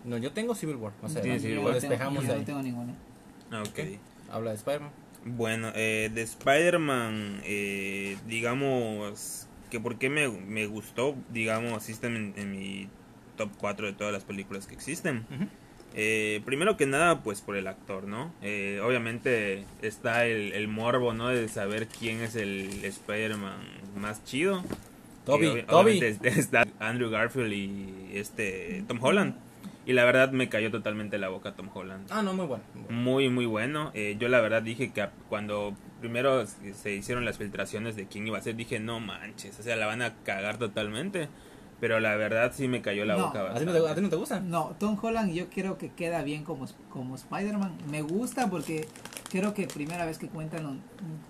No, 0.06 0.16
yo 0.18 0.32
tengo 0.32 0.54
Civil 0.54 0.76
War. 0.76 0.92
Tienes 1.20 1.42
Civil 1.42 1.56
no 1.56 1.62
tengo- 1.64 1.72
despejamos 1.74 2.22
yo 2.24 2.28
no 2.32 2.38
ahí. 2.38 2.44
tengo 2.44 2.62
ninguna. 2.62 2.94
Ah, 3.50 3.62
ok. 3.62 3.78
Habla 4.30 4.50
de 4.50 4.56
Spider-Man. 4.56 4.90
Bueno, 5.24 5.72
eh, 5.74 6.10
de 6.14 6.22
Spider-Man, 6.22 7.40
eh, 7.44 8.16
digamos 8.28 9.48
que 9.70 9.80
por 9.80 9.98
qué 9.98 10.08
me, 10.08 10.28
me 10.28 10.66
gustó, 10.66 11.16
digamos, 11.32 11.88
está 11.88 12.06
en, 12.06 12.32
en 12.36 12.52
mi 12.52 12.88
top 13.36 13.50
4 13.58 13.86
de 13.88 13.92
todas 13.92 14.12
las 14.12 14.24
películas 14.24 14.66
que 14.66 14.74
existen. 14.74 15.26
Eh, 15.94 16.42
primero 16.44 16.76
que 16.76 16.86
nada, 16.86 17.22
pues 17.22 17.40
por 17.40 17.56
el 17.56 17.66
actor, 17.66 18.04
¿no? 18.06 18.32
Eh, 18.42 18.80
obviamente 18.84 19.64
está 19.82 20.26
el, 20.26 20.52
el 20.52 20.68
morbo, 20.68 21.12
¿no? 21.14 21.28
De 21.28 21.48
saber 21.48 21.88
quién 21.88 22.20
es 22.20 22.36
el 22.36 22.84
Spider-Man 22.84 23.58
más 23.96 24.22
chido. 24.24 24.62
Toby, 25.24 25.46
Toby. 25.48 25.64
obviamente 25.68 26.28
está 26.38 26.64
Andrew 26.78 27.10
Garfield 27.10 27.52
y 27.52 28.10
este 28.14 28.84
Tom 28.86 28.98
Holland. 29.02 29.34
Y 29.86 29.92
la 29.92 30.04
verdad 30.04 30.32
me 30.32 30.48
cayó 30.48 30.70
totalmente 30.72 31.16
la 31.16 31.28
boca 31.28 31.54
Tom 31.54 31.68
Holland. 31.72 32.08
Ah, 32.10 32.20
no, 32.22 32.34
muy 32.34 32.46
bueno. 32.46 32.64
muy 32.74 32.82
bueno. 32.84 33.00
Muy, 33.02 33.28
muy 33.30 33.46
bueno. 33.46 33.90
Eh, 33.94 34.16
yo 34.18 34.28
la 34.28 34.40
verdad 34.40 34.60
dije 34.62 34.92
que 34.92 35.08
cuando 35.28 35.74
primero 36.00 36.44
se 36.46 36.92
hicieron 36.92 37.24
las 37.24 37.38
filtraciones 37.38 37.94
de 37.94 38.06
quién 38.08 38.26
iba 38.26 38.36
a 38.36 38.42
ser, 38.42 38.56
dije, 38.56 38.80
no 38.80 38.98
manches, 38.98 39.58
o 39.60 39.62
sea, 39.62 39.76
la 39.76 39.86
van 39.86 40.02
a 40.02 40.14
cagar 40.24 40.58
totalmente. 40.58 41.28
Pero 41.78 42.00
la 42.00 42.16
verdad 42.16 42.52
sí 42.54 42.68
me 42.68 42.80
cayó 42.82 43.04
la 43.04 43.16
No, 43.16 43.26
boca 43.26 43.52
¿A 43.52 43.58
ti, 43.58 43.64
no 43.66 43.72
te, 43.72 43.88
a 43.88 43.94
ti 43.94 44.00
no 44.00 44.08
te 44.08 44.16
gusta? 44.16 44.40
No, 44.40 44.74
Tom 44.80 44.98
Holland 45.00 45.32
yo 45.34 45.48
creo 45.50 45.76
que 45.78 45.90
queda 45.90 46.22
bien 46.22 46.42
como, 46.42 46.66
como 46.88 47.14
Spider-Man. 47.14 47.76
Me 47.90 48.00
gusta 48.02 48.48
porque 48.50 48.88
creo 49.30 49.54
que 49.54 49.66
primera 49.66 50.04
vez 50.06 50.18
que 50.18 50.28
cuentan, 50.28 50.80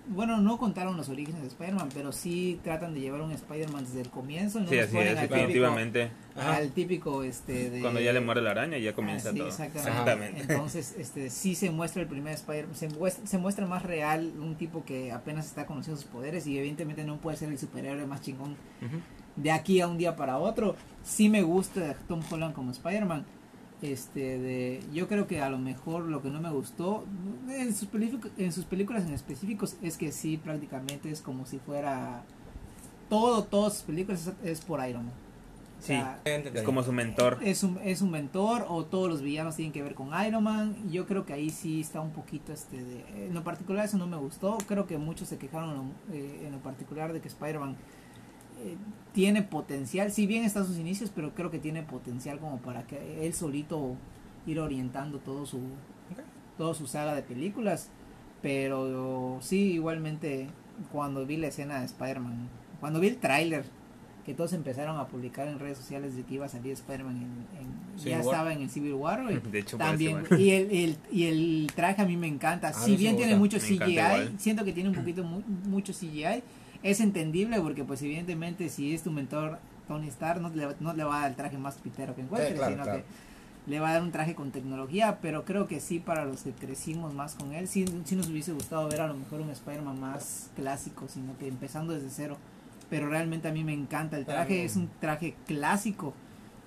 bueno, 0.09 0.38
no 0.38 0.59
contaron 0.59 0.96
los 0.96 1.09
orígenes 1.09 1.40
de 1.42 1.48
Spider-Man, 1.48 1.88
pero 1.94 2.12
sí 2.12 2.61
tratan 2.62 2.94
de 2.94 3.00
llevar 3.00 3.20
un 3.22 3.32
Spider-Man 3.32 3.85
desde 3.85 4.02
el 4.02 4.11
comienzo. 4.11 4.61
No 4.61 4.68
Sí, 4.68 4.78
así 4.78 4.96
es, 4.98 5.09
al 5.11 5.16
típico- 5.24 5.35
definitivamente. 5.37 6.11
Ajá. 6.37 6.56
al 6.56 6.70
típico 6.72 7.22
este 7.24 7.70
de 7.70 7.80
Cuando 7.80 7.98
ya 8.00 8.12
le 8.12 8.20
muere 8.20 8.42
la 8.42 8.50
araña 8.50 8.76
ya 8.76 8.90
Ah, 8.90 8.94
comienza 8.94 9.32
sí, 9.32 9.38
todo. 9.38 9.48
exactamente. 9.48 9.88
Exactamente. 9.90 10.40
Entonces, 10.42 10.94
este 10.98 11.30
sí 11.30 11.54
se 11.54 11.70
muestra 11.70 12.02
el 12.02 12.09
primer 12.09 12.35
Spider-Man, 12.35 12.74
se 12.74 12.88
muestra, 12.90 13.26
se 13.26 13.38
muestra 13.38 13.66
más 13.66 13.82
real 13.82 14.32
un 14.38 14.54
tipo 14.56 14.85
que 14.85 15.12
apenas 15.12 15.46
está 15.46 15.64
conociendo 15.66 16.00
sus 16.00 16.11
poderes 16.11 16.46
y 16.46 16.59
evidentemente 16.59 17.04
no 17.04 17.16
puede 17.16 17.37
ser 17.38 17.48
el 17.50 17.59
superhéroe 17.59 18.06
más 18.06 18.20
chingón 18.20 18.56
de 19.37 19.50
aquí 19.50 19.80
a 19.80 19.87
un 19.88 19.96
día 19.98 20.16
para 20.16 20.38
otro. 20.38 20.76
Sí 21.02 21.28
me 21.28 21.42
gusta 21.42 21.94
Tom 22.09 22.20
Holland 22.30 22.54
como 22.54 22.70
Spider-Man. 22.70 23.24
Este 23.82 24.38
de 24.38 24.80
yo 24.94 25.06
creo 25.06 25.26
que 25.26 25.42
a 25.42 25.50
lo 25.50 25.58
mejor 25.58 26.04
lo 26.04 26.22
que 26.22 26.30
no 26.30 26.40
me 26.40 26.50
gustó 26.50 27.04
en 27.50 27.74
sus, 27.74 27.88
películas 27.88 28.32
en 28.38 28.50
sus 28.52 28.64
películas 28.64 29.04
en 29.04 29.12
específicos 29.12 29.76
es 29.82 29.98
que 29.98 30.12
sí 30.12 30.38
prácticamente 30.38 31.10
es 31.10 31.20
como 31.20 31.44
si 31.44 31.58
fuera 31.58 32.24
todo 33.10 33.44
todas 33.44 33.74
sus 33.74 33.82
películas 33.82 34.26
es, 34.42 34.48
es 34.50 34.60
por 34.62 34.80
Iron 34.88 35.04
Man. 35.06 35.14
O 35.14 35.82
Sí. 35.82 35.88
sea, 35.88 36.18
Es 36.24 36.62
como 36.62 36.82
su 36.82 36.90
mentor. 36.90 37.36
es 37.42 37.62
un, 37.62 37.78
es 37.84 38.00
un 38.00 38.10
mentor 38.10 38.64
o 38.66 38.86
todos 38.86 39.10
los 39.10 39.20
villanos 39.20 39.56
tienen 39.56 39.74
que 39.74 39.82
ver 39.82 39.94
con 39.94 40.08
Iron 40.26 40.42
Man. 40.42 40.74
Yo 40.90 41.06
creo 41.06 41.26
que 41.26 41.34
ahí 41.34 41.50
sí 41.50 41.82
está 41.82 42.00
un 42.00 42.12
poquito 42.12 42.54
este 42.54 42.82
de, 42.82 43.26
en 43.26 43.34
lo 43.34 43.44
particular 43.44 43.84
eso 43.84 43.98
no 43.98 44.06
me 44.06 44.16
gustó. 44.16 44.56
Creo 44.66 44.86
que 44.86 44.96
muchos 44.96 45.28
se 45.28 45.36
quejaron 45.36 45.68
en 45.70 45.76
lo, 45.76 45.84
eh, 46.14 46.44
en 46.46 46.52
lo 46.52 46.58
particular 46.60 47.12
de 47.12 47.20
que 47.20 47.28
Spider-Man 47.28 47.76
eh, 48.58 48.76
tiene 49.12 49.42
potencial, 49.42 50.10
si 50.12 50.26
bien 50.26 50.44
está 50.44 50.60
a 50.60 50.64
sus 50.64 50.78
inicios, 50.78 51.10
pero 51.14 51.34
creo 51.34 51.50
que 51.50 51.58
tiene 51.58 51.82
potencial 51.82 52.38
como 52.38 52.58
para 52.58 52.86
que 52.86 53.26
él 53.26 53.32
solito 53.34 53.96
ir 54.46 54.60
orientando 54.60 55.18
todo 55.18 55.46
su 55.46 55.60
toda 56.58 56.74
su 56.74 56.86
saga 56.86 57.14
de 57.14 57.22
películas. 57.22 57.90
Pero 58.42 59.38
sí, 59.40 59.72
igualmente 59.72 60.46
cuando 60.92 61.26
vi 61.26 61.36
la 61.36 61.48
escena 61.48 61.80
de 61.80 61.86
Spider-Man, 61.86 62.48
cuando 62.80 63.00
vi 63.00 63.08
el 63.08 63.16
tráiler 63.16 63.64
que 64.24 64.34
todos 64.34 64.52
empezaron 64.52 64.98
a 64.98 65.06
publicar 65.06 65.48
en 65.48 65.58
redes 65.58 65.78
sociales 65.78 66.16
de 66.16 66.22
que 66.24 66.34
iba 66.34 66.46
a 66.46 66.48
salir 66.48 66.72
Spider-Man 66.72 67.16
en, 67.16 67.98
ya 68.04 68.16
War. 68.18 68.24
estaba 68.24 68.52
en 68.52 68.62
el 68.62 68.70
Civil 68.70 68.94
War 68.94 69.22
güey. 69.22 69.38
De 69.52 69.60
hecho, 69.60 69.76
también 69.78 70.22
y 70.38 70.50
el, 70.50 70.70
el- 70.70 70.96
y 71.12 71.24
el 71.24 71.70
traje 71.74 72.02
a 72.02 72.04
mí 72.06 72.16
me 72.16 72.26
encanta 72.26 72.68
A 72.68 72.72
si 72.72 72.96
bien 72.96 73.16
tiene 73.16 73.36
mucho 73.36 73.56
Me 73.56 73.62
CGI 73.62 74.34
siento 74.38 74.64
que 74.64 74.72
tiene 74.72 74.88
un 74.90 74.94
poquito 74.96 75.22
mu- 75.24 75.42
mucho 75.68 75.92
CGI 75.92 76.42
es 76.82 77.00
entendible 77.00 77.60
porque 77.60 77.84
pues 77.84 78.02
evidentemente 78.02 78.68
si 78.68 78.94
es 78.94 79.02
tu 79.02 79.10
mentor 79.12 79.58
Tony 79.88 80.08
Stark 80.08 80.40
no 80.40 80.48
le, 80.50 80.68
no 80.80 80.92
le 80.94 81.04
va 81.04 81.18
a 81.18 81.20
dar 81.22 81.30
el 81.30 81.36
traje 81.36 81.58
más 81.58 81.76
pitero 81.76 82.14
que 82.14 82.22
encuentre 82.22 82.50
Eh, 82.52 82.54
claro, 82.54 82.72
sino 82.72 82.82
claro. 82.84 82.98
que 82.98 83.70
le 83.70 83.80
va 83.80 83.90
a 83.90 83.92
dar 83.94 84.02
un 84.02 84.12
traje 84.12 84.34
con 84.34 84.50
tecnología 84.52 85.18
pero 85.20 85.44
creo 85.44 85.66
que 85.66 85.80
sí 85.80 85.98
para 85.98 86.24
los 86.24 86.42
que 86.42 86.52
crecimos 86.52 87.14
más 87.14 87.34
con 87.34 87.52
él 87.52 87.66
sí, 87.68 87.84
sí 88.04 88.16
nos 88.16 88.28
hubiese 88.28 88.52
gustado 88.52 88.88
ver 88.88 89.00
a 89.00 89.06
lo 89.08 89.14
mejor 89.14 89.40
un 89.40 89.50
Spider-Man 89.50 90.00
más 90.00 90.50
clásico 90.56 91.06
sino 91.08 91.36
que 91.38 91.48
empezando 91.48 91.92
desde 91.92 92.10
cero 92.10 92.36
pero 92.90 93.08
realmente 93.08 93.48
a 93.48 93.52
mí 93.52 93.64
me 93.64 93.72
encanta 93.74 94.16
el 94.16 94.24
traje 94.26 94.64
es 94.64 94.76
un 94.76 94.88
traje 95.00 95.34
clásico 95.46 96.14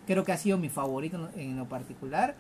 creo 0.08 0.24
que 0.24 0.32
ha 0.34 0.38
sido 0.38 0.58
mi 0.58 0.70
favorito 0.70 1.30
en- 1.36 1.56
lo 1.58 1.66
particular 1.70 2.36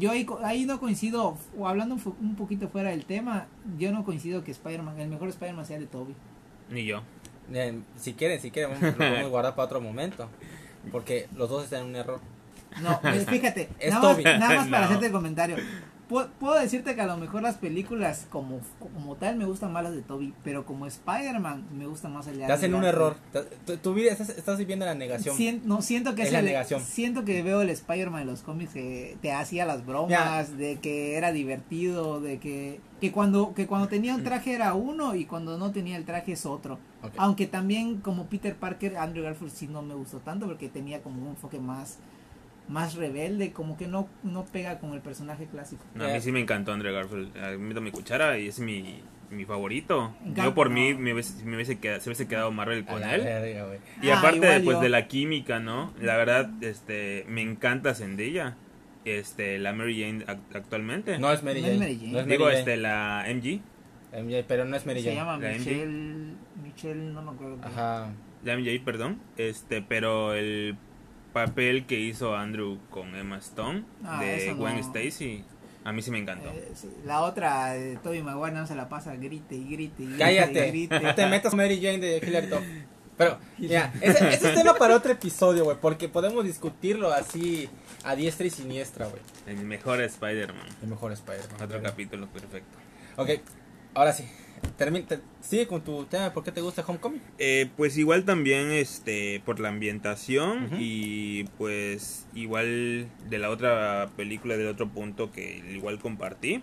Yo 0.00 0.10
ahí, 0.10 0.26
ahí 0.42 0.64
no 0.64 0.80
coincido, 0.80 1.36
o 1.56 1.68
hablando 1.68 1.96
un 2.20 2.34
poquito 2.34 2.68
fuera 2.68 2.90
del 2.90 3.04
tema, 3.04 3.46
yo 3.78 3.92
no 3.92 4.02
coincido 4.04 4.42
que 4.42 4.50
Spider-Man, 4.50 4.98
el 4.98 5.08
mejor 5.08 5.28
Spider-Man 5.28 5.64
sea 5.66 5.76
el 5.76 5.84
de 5.84 5.88
Toby. 5.88 6.14
Ni 6.72 6.84
yo. 6.84 7.02
Eh, 7.52 7.78
si 7.96 8.14
quieren, 8.14 8.40
si 8.40 8.50
quieren, 8.50 8.72
vamos- 8.72 8.96
lo 8.96 8.96
podemos 8.98 9.30
guardar 9.30 9.54
para 9.54 9.66
otro 9.66 9.80
momento. 9.80 10.28
Porque 10.90 11.28
los 11.36 11.48
dos 11.48 11.64
están 11.64 11.82
en 11.82 11.86
un 11.86 11.96
error. 11.96 12.20
No, 12.80 13.00
pues, 13.00 13.26
fíjate, 13.30 13.68
Es 13.78 13.92
nada, 13.92 14.14
más, 14.14 14.24
nada 14.24 14.54
más 14.56 14.68
para 14.68 14.80
No. 14.80 14.86
hacerte 14.86 15.06
el 15.06 15.12
comentario. 15.12 15.56
Puedo, 16.12 16.28
puedo 16.38 16.60
decirte 16.60 16.94
que 16.94 17.00
a 17.00 17.06
lo 17.06 17.16
mejor 17.16 17.40
las 17.40 17.56
películas 17.56 18.26
como, 18.30 18.60
como 18.78 19.16
tal 19.16 19.36
me 19.36 19.46
gustan 19.46 19.72
más 19.72 19.82
las 19.82 19.94
de 19.94 20.02
Toby, 20.02 20.34
pero 20.44 20.66
como 20.66 20.84
Spider-Man 20.84 21.64
me 21.74 21.86
gusta 21.86 22.10
más 22.10 22.26
el 22.26 22.36
de 22.36 22.42
Estás 22.42 22.62
en 22.64 22.74
un 22.74 22.84
error. 22.84 23.16
Tu, 23.64 23.78
tu 23.78 23.94
vida 23.94 24.12
estás, 24.12 24.28
estás 24.28 24.58
viviendo 24.58 24.84
la 24.84 24.94
negación. 24.94 25.34
Sien- 25.36 25.62
no, 25.64 25.80
siento 25.80 26.14
que 26.14 26.20
Es 26.22 26.26
es, 26.28 26.32
la 26.34 26.40
el- 26.40 26.44
negación. 26.44 26.82
siento 26.82 27.24
que 27.24 27.42
veo 27.42 27.62
el 27.62 27.70
Spider-Man 27.70 28.20
en 28.22 28.26
los 28.26 28.42
cómics 28.42 28.74
que 28.74 29.16
te 29.22 29.32
hacía 29.32 29.64
las 29.64 29.86
bromas, 29.86 30.58
de 30.58 30.78
que 30.80 31.16
era 31.16 31.32
divertido, 31.32 32.20
de 32.20 32.38
que, 32.38 32.80
que 33.00 33.10
cuando 33.10 33.54
que 33.54 33.66
cuando 33.66 33.88
tenía 33.88 34.14
un 34.14 34.22
traje 34.22 34.52
era 34.52 34.74
uno 34.74 35.14
y 35.14 35.24
cuando 35.24 35.56
no 35.56 35.72
tenía 35.72 35.96
el 35.96 36.04
traje 36.04 36.32
es 36.32 36.44
otro. 36.44 36.78
Aunque 37.16 37.46
también 37.46 38.00
como 38.02 38.26
Peter 38.26 38.54
Parker, 38.54 38.98
Andrew 38.98 39.24
Garfield 39.24 39.52
sí 39.52 39.66
no 39.66 39.80
me 39.80 39.94
gustó 39.94 40.18
tanto 40.18 40.46
porque 40.46 40.68
tenía 40.68 41.02
como 41.02 41.22
un 41.22 41.28
enfoque 41.28 41.58
más 41.58 41.96
más 42.68 42.94
rebelde, 42.94 43.52
como 43.52 43.76
que 43.76 43.86
no 43.88 44.08
no 44.22 44.44
pega 44.44 44.78
con 44.78 44.92
el 44.94 45.00
personaje 45.00 45.46
clásico. 45.46 45.82
No, 45.94 46.04
a 46.04 46.08
mí 46.08 46.20
sí 46.20 46.32
me 46.32 46.40
encantó 46.40 46.72
Andrew 46.72 46.92
Garfield. 46.94 47.36
A 47.36 47.50
mí 47.50 47.58
me 47.58 47.74
da 47.74 47.80
mi 47.80 47.90
cuchara 47.90 48.38
y 48.38 48.48
es 48.48 48.58
mi, 48.60 49.00
mi 49.30 49.44
favorito. 49.44 50.14
Yo 50.24 50.54
por 50.54 50.70
mí 50.70 50.92
no. 50.92 51.00
me 51.00 51.12
hubiese, 51.12 51.44
me 51.44 51.56
hubiese 51.56 51.78
quedado, 51.78 52.00
se 52.00 52.08
hubiese 52.10 52.28
quedado 52.28 52.50
Marvel 52.52 52.84
con 52.84 53.02
él. 53.02 53.20
verga. 53.22 53.66
Y 54.02 54.10
Ah, 54.10 54.18
aparte 54.18 54.60
pues 54.64 54.76
yo. 54.76 54.80
de 54.82 54.88
la 54.88 55.06
química, 55.08 55.58
¿no? 55.60 55.92
La 56.00 56.16
verdad, 56.16 56.50
este, 56.62 57.24
me 57.28 57.42
encanta 57.42 57.94
Zendaya. 57.94 58.56
Este, 59.04 59.58
la 59.58 59.72
Mary 59.72 60.00
Jane 60.00 60.24
ac- 60.26 60.54
actualmente. 60.54 61.18
No 61.18 61.32
es 61.32 61.42
Mary 61.42 61.60
No 61.60 61.66
es 61.66 61.72
Jane. 61.74 61.84
Mary 61.84 61.96
Jane. 61.98 62.12
No 62.12 62.18
es 62.20 62.26
Digo, 62.26 62.48
este, 62.50 62.70
Jane. 62.70 62.76
la 62.82 63.24
MG. 63.28 63.60
MJ, 64.12 64.44
pero 64.46 64.64
no 64.64 64.76
es 64.76 64.86
Mary 64.86 65.00
Se 65.02 65.06
Jane. 65.08 65.16
llama 65.16 65.38
La 65.38 65.48
MJ. 65.50 65.58
Michelle 65.58 66.34
Michelle, 66.62 67.12
no 67.12 67.22
me 67.22 67.30
acuerdo. 67.32 67.58
Ajá. 67.64 68.10
La 68.44 68.56
MJ, 68.56 68.80
perdón. 68.84 69.18
Este, 69.36 69.82
pero 69.82 70.34
el 70.34 70.76
papel 71.32 71.86
que 71.86 71.98
hizo 71.98 72.36
Andrew 72.36 72.78
con 72.90 73.14
Emma 73.14 73.38
Stone 73.38 73.84
Ah, 74.04 74.20
de 74.22 74.52
Gwen 74.54 74.74
no. 74.76 74.80
Stacy, 74.80 75.44
a 75.84 75.92
mí 75.92 76.02
sí 76.02 76.10
me 76.10 76.18
encantó. 76.18 76.50
Eh, 76.50 76.72
sí, 76.74 76.88
La 77.04 77.22
otra, 77.22 77.72
de 77.72 77.96
Toby 77.96 78.22
Maguire, 78.22 78.54
no 78.56 78.66
se 78.66 78.74
la 78.74 78.88
pasa, 78.88 79.14
grite 79.16 79.54
y 79.54 79.64
grite 79.70 80.02
y 80.02 80.06
grite. 80.06 80.18
Cállate. 80.18 80.66
grite. 80.68 81.00
No 81.00 81.14
te 81.14 81.26
metas 81.26 81.50
con 81.50 81.58
Mary 81.58 81.76
Jane 81.82 81.98
de 81.98 82.18
Hillary. 82.18 82.48
Pero, 83.16 83.38
mira, 83.58 83.92
ese, 84.00 84.28
ese 84.30 84.48
es 84.50 84.54
tema 84.54 84.74
para 84.74 84.96
otro 84.96 85.12
episodio, 85.12 85.64
güey. 85.64 85.76
Porque 85.80 86.08
podemos 86.08 86.44
discutirlo 86.44 87.12
así 87.12 87.68
a 88.04 88.16
diestra 88.16 88.46
y 88.46 88.50
siniestra, 88.50 89.06
güey. 89.06 89.20
El 89.46 89.64
mejor 89.64 90.00
Spider-Man. 90.00 90.66
El 90.82 90.88
mejor 90.88 91.12
Spider-Man. 91.12 91.62
Otro 91.62 91.82
capítulo 91.82 92.26
perfecto. 92.28 92.78
Ok, 93.16 93.28
ahora 93.94 94.12
sí. 94.12 94.26
Termina, 94.76 95.06
te- 95.06 95.20
sigue 95.40 95.66
con 95.66 95.82
tu 95.82 96.04
tema. 96.06 96.32
¿Por 96.32 96.44
qué 96.44 96.52
te 96.52 96.60
gusta 96.60 96.84
Homecoming? 96.86 97.20
Eh, 97.38 97.68
pues 97.76 97.96
igual 97.98 98.24
también 98.24 98.70
este 98.70 99.40
por 99.44 99.60
la 99.60 99.68
ambientación 99.68 100.70
y 100.78 101.44
pues 101.58 102.26
igual 102.34 103.08
de 103.28 103.38
la 103.38 103.50
otra 103.50 104.10
película 104.16 104.56
del 104.56 104.68
otro 104.68 104.88
punto 104.88 105.30
que 105.30 105.58
igual 105.72 105.98
compartí 105.98 106.62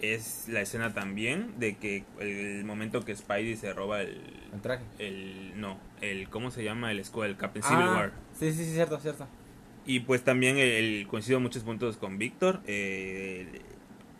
es 0.00 0.44
la 0.48 0.60
escena 0.62 0.94
también 0.94 1.52
de 1.58 1.76
que 1.76 2.04
el 2.20 2.64
momento 2.64 3.04
que 3.04 3.14
Spidey 3.14 3.56
se 3.56 3.72
roba 3.74 4.00
el 4.02 4.20
El 4.54 4.60
traje. 4.62 4.82
el 4.98 5.52
no 5.60 5.78
el 6.00 6.28
cómo 6.30 6.50
se 6.50 6.64
llama 6.64 6.90
el 6.90 6.98
escudo 7.00 7.24
el 7.26 7.36
Captain 7.36 7.62
Civil 7.62 7.84
Ah, 7.86 7.94
War 7.94 8.12
Sí, 8.38 8.52
sí, 8.52 8.64
sí, 8.64 8.72
cierto, 8.72 8.98
cierto. 8.98 9.26
y 9.84 10.00
pues 10.00 10.22
también 10.24 10.56
el, 10.56 10.68
el- 10.70 11.06
coincido 11.06 11.36
en 11.36 11.42
muchos 11.42 11.62
puntos 11.64 11.96
con 11.98 12.16
Víctor 12.18 12.60
eh, 12.66 13.60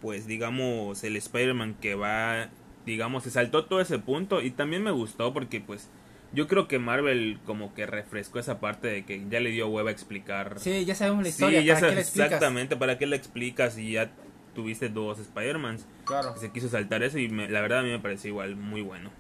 pues 0.02 0.26
digamos 0.26 1.02
el 1.04 1.16
Spider-Man 1.16 1.76
que 1.80 1.94
va 1.94 2.50
digamos 2.90 3.22
se 3.24 3.30
saltó 3.30 3.64
todo 3.64 3.80
ese 3.80 3.98
punto 3.98 4.42
y 4.42 4.50
también 4.50 4.82
me 4.82 4.90
gustó 4.90 5.32
porque 5.32 5.60
pues 5.60 5.88
yo 6.32 6.46
creo 6.46 6.68
que 6.68 6.78
Marvel 6.78 7.38
como 7.46 7.74
que 7.74 7.86
refrescó 7.86 8.38
esa 8.38 8.60
parte 8.60 8.88
de 8.88 9.04
que 9.04 9.24
ya 9.30 9.40
le 9.40 9.50
dio 9.50 9.68
hueva 9.68 9.88
a 9.90 9.92
explicar 9.92 10.58
Sí, 10.60 10.84
ya 10.84 10.94
sabemos 10.94 11.24
la 11.24 11.30
Sí, 11.30 11.30
historia. 11.30 11.60
ya 11.62 11.74
¿Para 11.74 11.88
qué 11.88 11.94
la 11.94 12.00
exactamente 12.02 12.76
para 12.76 12.98
qué 12.98 13.06
la 13.06 13.16
explicas 13.16 13.78
y 13.78 13.92
ya 13.92 14.10
tuviste 14.54 14.88
dos 14.88 15.18
Spider-Mans 15.18 15.86
Claro. 16.04 16.36
se 16.36 16.50
quiso 16.50 16.68
saltar 16.68 17.02
eso 17.02 17.18
y 17.18 17.28
me- 17.28 17.48
la 17.48 17.60
verdad 17.60 17.80
a 17.80 17.82
mí 17.82 17.90
me 17.90 17.98
pareció 18.00 18.28
igual 18.28 18.56
muy 18.56 18.82
bueno 18.82 19.10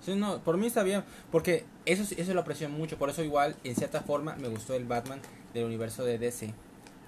Sí, 0.00 0.14
no, 0.14 0.38
por 0.42 0.58
mí 0.58 0.66
está 0.66 0.82
bien, 0.82 1.02
porque 1.32 1.64
eso, 1.86 2.02
eso 2.18 2.34
lo 2.34 2.40
aprecio 2.42 2.68
mucho, 2.68 2.98
por 2.98 3.08
eso 3.08 3.24
igual, 3.24 3.56
en 3.64 3.74
cierta 3.74 4.02
forma, 4.02 4.36
me 4.36 4.48
gustó 4.48 4.74
el 4.74 4.84
Batman 4.84 5.18
del 5.54 5.64
universo 5.64 6.04
de 6.04 6.18
DC. 6.18 6.52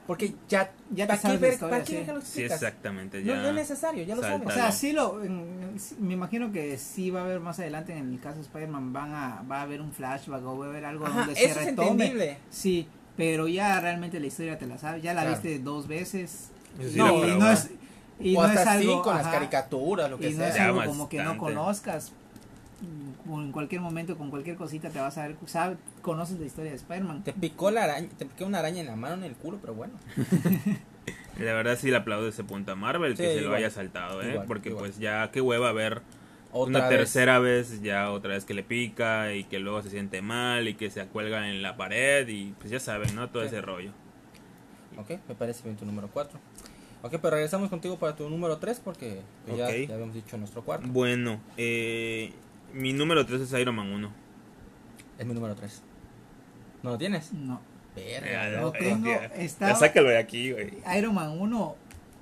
Porque 0.07 0.35
ya, 0.49 0.71
Ya 0.95 1.07
te 1.07 1.17
¿para 1.17 1.33
qué, 1.35 1.39
ver- 1.39 1.53
historia, 1.55 1.71
¿para 1.79 1.85
qué 1.85 2.05
sí. 2.07 2.13
lo 2.13 2.21
sí 2.21 2.43
exactamente 2.45 3.21
No, 3.21 3.27
ya 3.35 3.43
no 3.43 3.49
es 3.49 3.55
necesario, 3.55 4.05
ya 4.05 4.15
lo 4.15 4.23
sabes. 4.23 4.47
O 4.47 4.51
sea, 4.51 4.71
sí 4.71 4.93
lo. 4.93 5.23
en- 5.25 5.75
sí, 5.79 5.97
me 5.99 6.15
imagino 6.15 6.53
que 6.53 6.79
sí 6.79 7.11
va 7.11 7.23
a 7.23 7.25
haber 7.25 7.41
más 7.41 7.59
adelante 7.59 7.93
en 7.97 8.13
el 8.13 8.21
caso 8.21 8.37
de 8.37 8.43
Spider-Man. 8.43 8.93
Van 8.93 9.13
a, 9.13 9.43
va 9.51 9.59
a 9.59 9.63
haber 9.63 9.81
un 9.81 9.93
flashback 9.93 10.45
o 10.45 10.59
va 10.59 10.67
a 10.67 10.69
haber 10.69 10.85
algo 10.85 11.07
Ajá, 11.07 11.19
donde 11.21 11.35
se 11.35 11.45
eso 11.47 11.59
es 11.61 11.67
retome. 11.67 11.91
entendible. 11.91 12.39
Sí, 12.51 12.87
pero 13.17 13.49
ya 13.49 13.81
realmente 13.81 14.21
la 14.21 14.27
historia 14.29 14.59
te 14.59 14.67
la 14.67 14.79
sabes. 14.79 15.03
Ya 15.03 15.13
la 15.13 15.23
Claro. 15.23 15.37
viste 15.41 15.59
dos 15.59 15.89
veces. 15.89 16.51
Sí 16.81 16.97
no, 16.97 17.27
y 17.27 17.35
no 17.37 17.51
es. 17.51 17.71
Y 18.21 18.37
o 18.37 18.41
no 18.43 18.47
hasta 18.47 18.63
es 18.63 18.67
algo. 18.69 18.93
así, 18.95 19.03
con 19.03 19.17
las 19.17 19.27
caricaturas, 19.27 20.11
lo 20.11 20.19
que 20.19 20.29
y 20.31 20.33
no 20.35 20.39
sea. 20.39 20.49
es 20.51 20.55
Ya 20.55 20.65
algo 20.67 20.85
como 20.85 21.09
que 21.09 21.23
no 21.23 21.37
conozcas. 21.37 22.13
Mm, 22.81 23.41
En 23.47 23.53
cualquier 23.53 23.81
momento, 23.81 24.17
con 24.19 24.31
cualquier 24.31 24.57
cosita 24.57 24.91
te 24.91 24.99
vas 25.01 25.17
a 25.19 25.29
ver. 25.29 25.37
sabe- 25.47 25.77
conoces 26.03 26.39
la 26.39 26.47
historia 26.47 26.71
de 26.71 26.77
Spider-Man. 26.77 27.25
Te 27.25 27.33
picó 27.33 27.71
la 27.71 27.85
araña, 27.85 28.09
te 28.19 28.27
picó 28.27 28.45
una 28.47 28.59
araña 28.59 28.81
en 28.81 28.87
la 28.87 28.97
mano, 28.97 29.15
en 29.15 29.25
el 29.25 29.35
culo, 29.35 29.59
pero 29.61 29.75
bueno. 29.75 29.95
La 31.39 31.53
verdad 31.53 31.77
sí 31.79 31.91
le 31.91 31.97
aplaudo 31.99 32.29
ese 32.29 32.45
punto 32.45 32.73
a 32.73 32.77
Marvel 32.77 33.15
Sí, 33.17 33.23
que 33.23 33.35
se 33.35 33.41
lo 33.43 33.55
haya 33.55 33.69
saltado, 33.71 34.23
¿eh? 34.23 34.31
Igual, 34.33 34.47
Porque 34.47 34.71
igual. 34.71 34.87
pues 34.87 34.99
ya 34.99 35.31
qué 35.33 35.43
hueva 35.43 35.71
ver 35.73 36.01
Otra 36.51 36.79
una 36.79 36.89
vez. 36.89 36.99
tercera 36.99 37.39
vez 37.39 37.83
ya 37.83 38.11
otra 38.11 38.31
vez 38.35 38.47
que 38.47 38.55
le 38.55 38.63
pica 38.63 39.35
y 39.35 39.45
que 39.45 39.59
luego 39.59 39.83
se 39.83 39.91
siente 39.91 40.23
mal 40.23 40.67
y 40.67 40.75
que 40.75 40.89
se 40.91 41.03
acuelga 41.03 41.51
en 41.51 41.61
la 41.61 41.77
pared 41.77 42.27
y 42.29 42.53
pues 42.59 42.71
ya 42.71 42.81
saben, 42.81 43.15
¿no? 43.15 43.29
Todo 43.29 43.43
Sí. 43.43 43.49
ese 43.49 43.61
rollo. 43.61 43.91
Ok, 44.97 45.11
me 45.29 45.35
parece 45.35 45.63
bien 45.65 45.77
tu 45.77 45.85
número 45.85 46.09
4. 46.11 46.39
Ok, 47.03 47.13
pero 47.21 47.31
regresamos 47.37 47.69
contigo 47.69 47.99
para 47.99 48.17
tu 48.17 48.29
número 48.31 48.57
3 48.57 48.81
porque 48.83 49.21
pues, 49.45 49.59
ya, 49.59 49.71
ya 49.77 49.93
habíamos 49.95 50.15
dicho 50.15 50.39
nuestro 50.39 50.65
cuarto. 50.65 50.87
Bueno, 50.89 51.39
eh, 51.59 52.33
mi 52.77 52.93
número 52.93 53.25
3 53.27 53.41
es 53.41 53.53
Iron 53.53 53.75
Man 53.77 53.91
1. 53.93 54.11
Es 55.19 55.27
mi 55.27 55.35
número 55.35 55.55
3. 55.55 55.83
¿No 56.83 56.91
lo 56.91 56.99
tienes? 56.99 57.33
No. 57.33 57.61
Verga, 57.95 58.61
Lo 58.61 58.73
tengo. 58.73 59.07
ya. 59.07 59.25
Está, 59.27 59.69
Ya 59.69 59.75
sácalo 59.77 60.09
de 60.11 60.19
aquí, 60.19 60.53
güey. 60.53 60.75
Iron 60.99 61.15
Man 61.15 61.41
1 61.41 61.77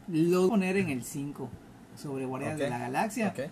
lo 0.09 0.39
voy 0.41 0.47
a 0.47 0.51
poner 0.51 0.77
en 0.77 0.91
el 0.91 1.03
5 1.03 1.49
sobre 1.97 2.25
Guardianes 2.27 2.59
de 2.59 2.71
la 2.71 2.79
Galaxia. 2.79 3.29
Ok. 3.37 3.51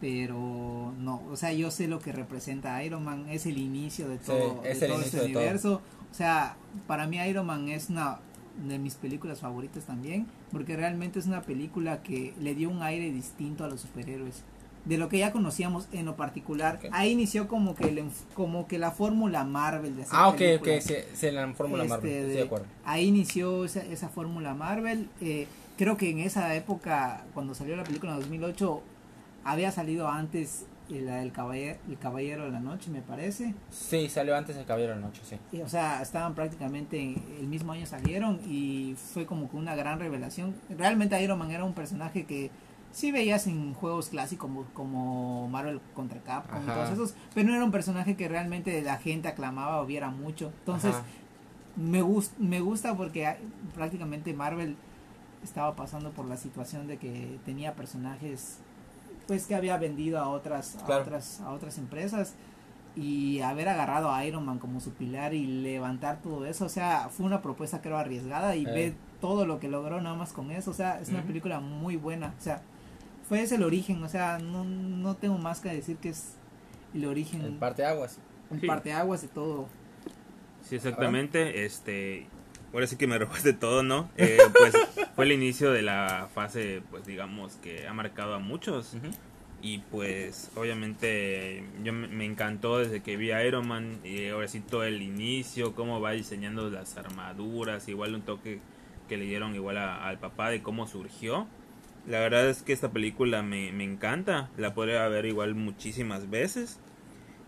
pero 0.00 0.92
no, 0.98 1.22
o 1.30 1.36
sea, 1.36 1.52
yo 1.52 1.70
sé 1.70 1.86
lo 1.88 1.98
que 2.00 2.12
representa 2.12 2.82
Iron 2.84 3.04
Man, 3.04 3.26
es 3.28 3.46
el 3.46 3.56
inicio 3.58 4.08
de 4.08 4.18
todo, 4.18 4.62
es 4.64 4.80
de 4.80 4.86
el 4.86 4.92
todo 4.92 5.00
inicio 5.00 5.18
este 5.18 5.28
de 5.28 5.32
todo. 5.32 5.42
universo. 5.42 5.82
O 6.10 6.14
sea, 6.14 6.56
para 6.86 7.06
mí 7.06 7.16
Iron 7.18 7.46
Man 7.46 7.68
es 7.68 7.88
una 7.90 8.18
de 8.66 8.78
mis 8.78 8.96
películas 8.96 9.40
favoritas 9.40 9.84
también, 9.84 10.26
porque 10.52 10.76
realmente 10.76 11.18
es 11.20 11.26
una 11.26 11.42
película 11.42 12.02
que 12.02 12.34
le 12.40 12.54
dio 12.54 12.68
un 12.70 12.82
aire 12.82 13.10
distinto 13.12 13.64
a 13.64 13.68
los 13.68 13.80
superhéroes. 13.80 14.42
De 14.84 14.98
lo 14.98 15.08
que 15.08 15.18
ya 15.18 15.32
conocíamos 15.32 15.88
en 15.92 16.04
lo 16.04 16.14
particular, 16.16 16.78
ahí 16.92 17.12
inició 17.12 17.48
como 17.48 17.74
que 17.74 17.88
el 17.88 18.04
como 18.34 18.66
que 18.68 18.78
la 18.78 18.90
fórmula 18.90 19.42
Marvel 19.44 19.96
de 19.96 20.04
Ah, 20.10 20.28
ok, 20.28 20.40
ok, 20.60 20.66
se, 20.80 21.06
se 21.16 21.32
la 21.32 21.50
fórmula 21.54 21.84
Este, 21.84 21.94
Marvel, 21.96 22.10
estoy 22.12 22.28
de 22.28 22.34
de- 22.34 22.42
acuerdo. 22.42 22.66
Ahí 22.84 23.06
inició 23.06 23.64
esa, 23.64 23.80
esa 23.80 24.08
fórmula 24.10 24.52
Marvel. 24.54 25.08
eh, 25.22 25.46
creo 25.78 25.96
que 25.96 26.10
en 26.10 26.18
esa 26.18 26.54
época, 26.54 27.24
cuando 27.32 27.54
salió 27.54 27.76
la 27.76 27.84
película 27.84 28.12
en 28.12 28.20
2008, 28.20 28.82
había 29.44 29.72
salido 29.72 30.08
antes 30.08 30.66
eh, 30.90 31.00
la 31.00 31.16
del 31.16 31.32
caballero, 31.32 31.78
el 31.88 31.96
Caballero 31.98 32.44
de 32.44 32.50
la 32.50 32.60
Noche, 32.60 32.90
me 32.90 33.00
parece. 33.00 33.54
Sí, 33.70 34.10
salió 34.10 34.36
antes 34.36 34.54
el 34.56 34.66
Caballero 34.66 34.94
de 34.94 35.00
la 35.00 35.06
Noche, 35.06 35.22
sí. 35.24 35.36
Y, 35.50 35.62
o 35.62 35.68
sea, 35.68 36.02
estaban 36.02 36.34
prácticamente 36.34 37.14
el 37.40 37.46
mismo 37.46 37.72
año 37.72 37.86
salieron 37.86 38.38
y 38.46 38.94
fue 39.14 39.24
como 39.24 39.48
que 39.50 39.56
una 39.56 39.74
gran 39.74 39.98
revelación. 39.98 40.54
Realmente 40.68 41.20
Iron 41.22 41.38
Man 41.38 41.50
era 41.50 41.64
un 41.64 41.72
personaje 41.72 42.24
que 42.26 42.50
sí 42.94 43.10
veías 43.10 43.46
en 43.48 43.74
juegos 43.74 44.08
clásicos 44.08 44.48
como, 44.48 44.64
como 44.72 45.48
Marvel 45.48 45.80
contra 45.94 46.20
Capcom 46.20 46.60
y 46.60 46.64
Ajá. 46.70 46.74
todos 46.74 46.90
esos, 46.90 47.14
pero 47.34 47.48
no 47.48 47.54
era 47.56 47.64
un 47.64 47.72
personaje 47.72 48.16
que 48.16 48.28
realmente 48.28 48.80
la 48.82 48.98
gente 48.98 49.26
aclamaba 49.28 49.80
o 49.80 49.86
viera 49.86 50.10
mucho. 50.10 50.52
Entonces, 50.60 50.94
Ajá. 50.94 51.04
me, 51.76 52.02
gus- 52.02 52.30
me 52.38 52.60
gusta 52.60 52.96
porque 52.96 53.26
hay- 53.26 53.38
prácticamente 53.74 54.32
Marvel 54.32 54.76
estaba 55.42 55.74
pasando 55.74 56.12
por 56.12 56.24
la 56.26 56.36
situación 56.36 56.86
de 56.86 56.96
que 56.98 57.38
tenía 57.44 57.74
personajes 57.74 58.58
pues 59.26 59.46
que 59.46 59.54
había 59.54 59.76
vendido 59.78 60.18
a 60.18 60.28
otras 60.28 60.76
a 60.86 60.98
otras 60.98 61.40
a 61.40 61.50
otras 61.50 61.78
empresas 61.78 62.34
y 62.96 63.40
haber 63.40 63.68
agarrado 63.68 64.10
a 64.12 64.24
Iron 64.24 64.44
Man 64.46 64.58
como 64.60 64.78
su 64.80 64.92
pilar 64.92 65.34
y 65.34 65.46
levantar 65.46 66.20
todo 66.22 66.46
eso, 66.46 66.66
o 66.66 66.68
sea, 66.68 67.08
fue 67.10 67.26
una 67.26 67.42
propuesta 67.42 67.82
creo 67.82 67.96
arriesgada 67.98 68.54
y 68.54 68.64
Eh. 68.64 68.70
ve 68.70 68.94
todo 69.20 69.46
lo 69.46 69.58
que 69.58 69.68
logró 69.68 70.00
nada 70.00 70.14
más 70.14 70.32
con 70.32 70.50
eso, 70.52 70.70
o 70.70 70.74
sea, 70.74 71.00
es 71.00 71.08
una 71.08 71.22
película 71.22 71.58
muy 71.60 71.96
buena, 71.96 72.34
o 72.38 72.42
sea, 72.42 72.62
fue 73.28 73.42
ese 73.42 73.56
el 73.56 73.62
origen, 73.62 74.02
o 74.04 74.08
sea, 74.08 74.38
no, 74.38 74.64
no 74.64 75.16
tengo 75.16 75.38
más 75.38 75.60
que 75.60 75.70
decir 75.70 75.96
que 75.96 76.10
es 76.10 76.34
el 76.94 77.04
origen, 77.06 77.42
El 77.42 77.52
parte 77.54 77.84
aguas. 77.84 78.18
un 78.50 78.60
Sí. 78.60 78.66
parteaguas 78.66 79.22
de 79.22 79.28
todo. 79.28 79.68
Sí, 80.62 80.76
exactamente. 80.76 81.64
Este, 81.64 82.26
ahora 82.72 82.86
sí 82.86 82.96
que 82.96 83.06
me 83.06 83.18
robaste 83.18 83.52
todo, 83.52 83.82
¿no? 83.82 84.10
Eh, 84.16 84.38
pues 84.58 84.74
fue 85.16 85.24
el 85.24 85.32
inicio 85.32 85.72
de 85.72 85.82
la 85.82 86.28
fase, 86.34 86.82
pues 86.90 87.04
digamos, 87.06 87.54
que 87.56 87.86
ha 87.88 87.92
marcado 87.92 88.34
a 88.34 88.38
muchos. 88.38 88.96
Y 89.62 89.78
pues 89.78 90.50
obviamente 90.56 91.64
yo 91.82 91.94
me, 91.94 92.06
me 92.08 92.26
encantó 92.26 92.78
desde 92.78 93.02
que 93.02 93.16
vi 93.16 93.30
a 93.30 93.42
Iron 93.46 93.66
Man 93.66 93.98
y 94.04 94.28
ahora 94.28 94.46
sí 94.46 94.60
todo 94.60 94.84
el 94.84 95.00
inicio, 95.00 95.74
cómo 95.74 96.00
va 96.02 96.10
diseñando 96.12 96.68
las 96.68 96.96
armaduras, 96.98 97.88
igual 97.88 98.14
un 98.14 98.20
toque 98.22 98.60
que 99.08 99.16
le 99.16 99.24
dieron 99.24 99.54
igual 99.54 99.78
a- 99.78 100.06
al 100.06 100.18
papá 100.18 100.50
de 100.50 100.62
cómo 100.62 100.86
surgió. 100.86 101.46
La 102.06 102.20
verdad 102.20 102.48
es 102.50 102.62
que 102.62 102.72
esta 102.72 102.90
película 102.90 103.42
me, 103.42 103.72
me 103.72 103.84
encanta, 103.84 104.50
la 104.58 104.74
podría 104.74 105.06
ver 105.08 105.24
igual 105.26 105.54
muchísimas 105.54 106.28
veces. 106.30 106.78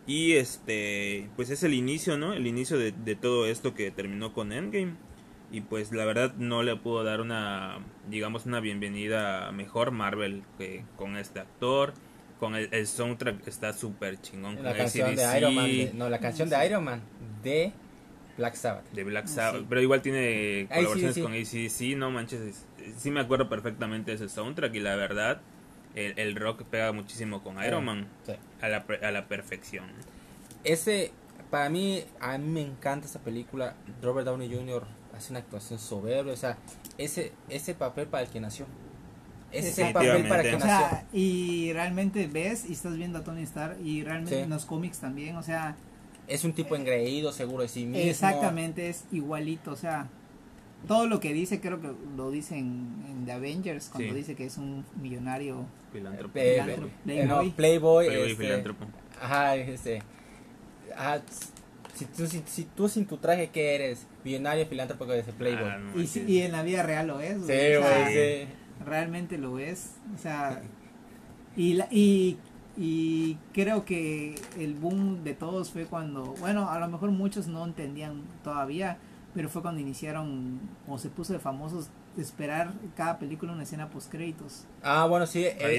Y 0.07 0.33
este, 0.35 1.29
pues 1.37 1.51
es 1.51 1.63
el 1.63 1.75
inicio, 1.75 2.17
¿no? 2.17 2.33
El 2.33 2.47
inicio 2.47 2.79
de, 2.79 2.93
de 2.93 3.17
todo 3.17 3.47
esto 3.47 3.75
que 3.75 3.91
terminó 3.91 4.33
con 4.33 4.53
Endgame. 4.53 4.95
Y 5.53 5.61
pues 5.61 5.93
la 5.93 6.05
verdad 6.05 6.35
no 6.39 6.63
le 6.63 6.75
pudo 6.77 7.05
dar 7.05 7.21
una, 7.21 7.79
digamos, 8.09 8.47
una 8.47 8.61
bienvenida 8.61 9.53
mejor 9.53 9.91
Marvel 9.91 10.43
que 10.59 10.85
con 10.97 11.17
este 11.17 11.41
actor. 11.41 11.93
Con 12.41 12.55
el, 12.55 12.69
el 12.73 12.87
soundtrack 12.87 13.47
está 13.49 13.73
súper 13.73 14.21
chingón. 14.21 14.57
La 14.63 14.71
con 14.71 14.79
canción 14.79 15.15
de 15.17 15.25
AC/DC, 15.25 15.39
Iron 15.39 15.55
Man. 15.55 15.67
de- 15.67 15.91
no, 15.95 16.09
la 16.11 16.19
canción 16.19 16.49
de 16.49 16.67
Iron 16.67 16.85
Man 16.85 17.01
de 17.43 17.73
Black 18.37 18.55
Sabbath. 18.55 18.91
de 18.93 19.05
Black 19.05 19.25
Ah, 19.25 19.29
Sabbath. 19.29 19.61
sí. 19.61 19.67
Pero 19.69 19.81
igual 19.81 20.03
tiene 20.03 20.67
colaboraciones 20.69 21.15
sí. 21.15 21.23
con 21.23 21.33
ACDC, 21.33 21.97
no 21.97 22.11
manches. 22.11 22.67
Sí 22.99 23.11
me 23.11 23.21
acuerdo 23.21 23.49
perfectamente 23.49 24.11
de 24.11 24.17
ese 24.17 24.29
soundtrack 24.29 24.75
y 24.75 24.81
la 24.81 24.97
verdad, 24.97 25.41
el, 25.95 26.19
el 26.19 26.35
rock 26.37 26.63
pega 26.65 26.93
muchísimo 26.93 27.43
con 27.43 27.63
Iron 27.65 27.81
Sí, 27.81 27.87
Man 27.87 28.07
sí. 28.27 28.33
a 28.61 28.69
la, 28.69 28.85
a 29.03 29.11
la 29.11 29.27
perfección. 29.27 29.87
Ese, 30.65 31.13
para 31.51 31.69
mí, 31.71 32.03
a 32.21 32.39
mí 32.39 32.49
me 32.49 32.63
encanta 32.63 33.07
esa 33.07 33.21
película. 33.21 33.75
Robert 34.03 34.27
Downey 34.27 34.53
Jr. 34.55 34.85
hace 35.17 35.33
una 35.33 35.39
actuación 35.41 35.79
soberbia. 35.79 36.33
O 36.33 36.37
sea, 36.37 36.59
ese, 36.99 37.33
ese 37.49 37.75
papel 37.75 38.07
para 38.09 38.25
el 38.25 38.31
que 38.31 38.41
nació. 38.41 38.67
Ese 39.53 39.69
es 39.69 39.79
el 39.79 39.93
papel 39.93 40.27
para 40.29 40.43
el 40.43 40.51
que 40.51 40.57
O 40.57 40.59
nació. 40.59 40.99
y 41.13 41.73
realmente 41.73 42.27
ves 42.27 42.69
y 42.69 42.73
estás 42.73 42.97
viendo 42.97 43.19
a 43.21 43.25
Tony 43.25 43.43
Stark 43.45 43.79
y 43.83 44.03
realmente 44.03 44.37
Sí. 44.37 44.43
en 44.43 44.51
los 44.51 44.65
cómics 44.67 44.99
también, 44.99 45.37
o 45.37 45.43
sea, 45.43 45.77
Es 46.27 46.43
un 46.45 46.53
tipo 46.53 46.75
engreído, 46.75 47.31
seguro 47.33 47.63
de 47.63 47.69
sí 47.69 47.87
mismo. 47.87 48.11
exactamente 48.11 48.89
es 48.89 49.05
igualito, 49.13 49.71
o 49.71 49.77
sea, 49.77 50.09
todo 50.87 51.07
lo 51.07 51.21
que 51.21 51.33
dice 51.33 51.61
creo 51.61 51.81
que 51.81 51.91
lo 52.17 52.31
dice 52.31 52.57
en, 52.59 53.03
en 53.09 53.25
The 53.27 53.33
Avengers 53.33 53.89
cuando 53.91 54.11
Sí. 54.13 54.17
dice 54.19 54.35
que 54.37 54.47
es 54.47 54.57
un 54.59 54.85
millonario. 55.01 55.65
Filántropo. 55.93 56.39
Eh, 56.39 56.59
eh, 57.07 57.25
no, 57.27 57.39
Playboy. 57.55 58.07
Playboy. 58.07 58.07
Este, 58.31 58.35
filántropo. 58.45 58.87
Ajá, 59.21 59.57
este. 59.57 60.03
Ajá, 60.97 61.23
si 61.95 62.05
tú, 62.05 62.27
si, 62.27 62.43
si 62.47 62.65
tú 62.65 62.89
sin 62.89 63.07
tu 63.07 63.17
traje, 63.17 63.49
¿qué 63.51 63.75
eres? 63.75 64.07
Millonario, 64.25 64.67
filántropo, 64.67 65.07
que 65.07 65.19
es 65.21 65.25
Playboy. 65.27 65.69
Ah, 65.69 65.79
no 65.79 66.01
Y, 66.01 66.09
y 66.27 66.43
en 66.43 66.53
la 66.53 66.63
vida 66.63 66.83
real 66.83 67.07
lo 67.07 67.21
es. 67.21 67.39
sí, 67.39 67.47
güey, 67.47 67.77
o 67.77 67.83
sea, 67.83 68.09
sí. 68.09 68.49
realmente 68.85 69.39
lo 69.39 69.59
es. 69.59 69.93
O 70.15 70.19
sea, 70.19 70.63
y, 71.57 71.75
la- 71.75 71.89
y, 71.91 72.37
y 72.77 73.39
creo 73.55 73.85
que 73.87 74.35
el 74.59 74.75
boom 74.75 75.25
de 75.25 75.33
todos 75.33 75.71
fue 75.71 75.87
cuando, 75.87 76.35
bueno, 76.41 76.71
a 76.71 76.79
lo 76.79 76.89
mejor 76.89 77.11
muchos 77.13 77.47
no 77.47 77.65
entendían 77.65 78.23
todavía, 78.45 78.99
pero 79.37 79.51
fue 79.51 79.61
cuando 79.61 79.83
iniciaron 79.83 80.59
o 80.89 80.97
se 80.97 81.11
puso 81.11 81.35
de 81.35 81.39
famosos 81.39 81.89
esperar 82.17 82.73
cada 82.97 83.19
película 83.19 83.53
una 83.53 83.65
escena 83.65 83.91
post 83.91 84.11
créditos. 84.11 84.65
Ah, 84.83 85.05
bueno, 85.07 85.27
sí, 85.27 85.45
eh, 85.45 85.59
Ahí 85.63 85.79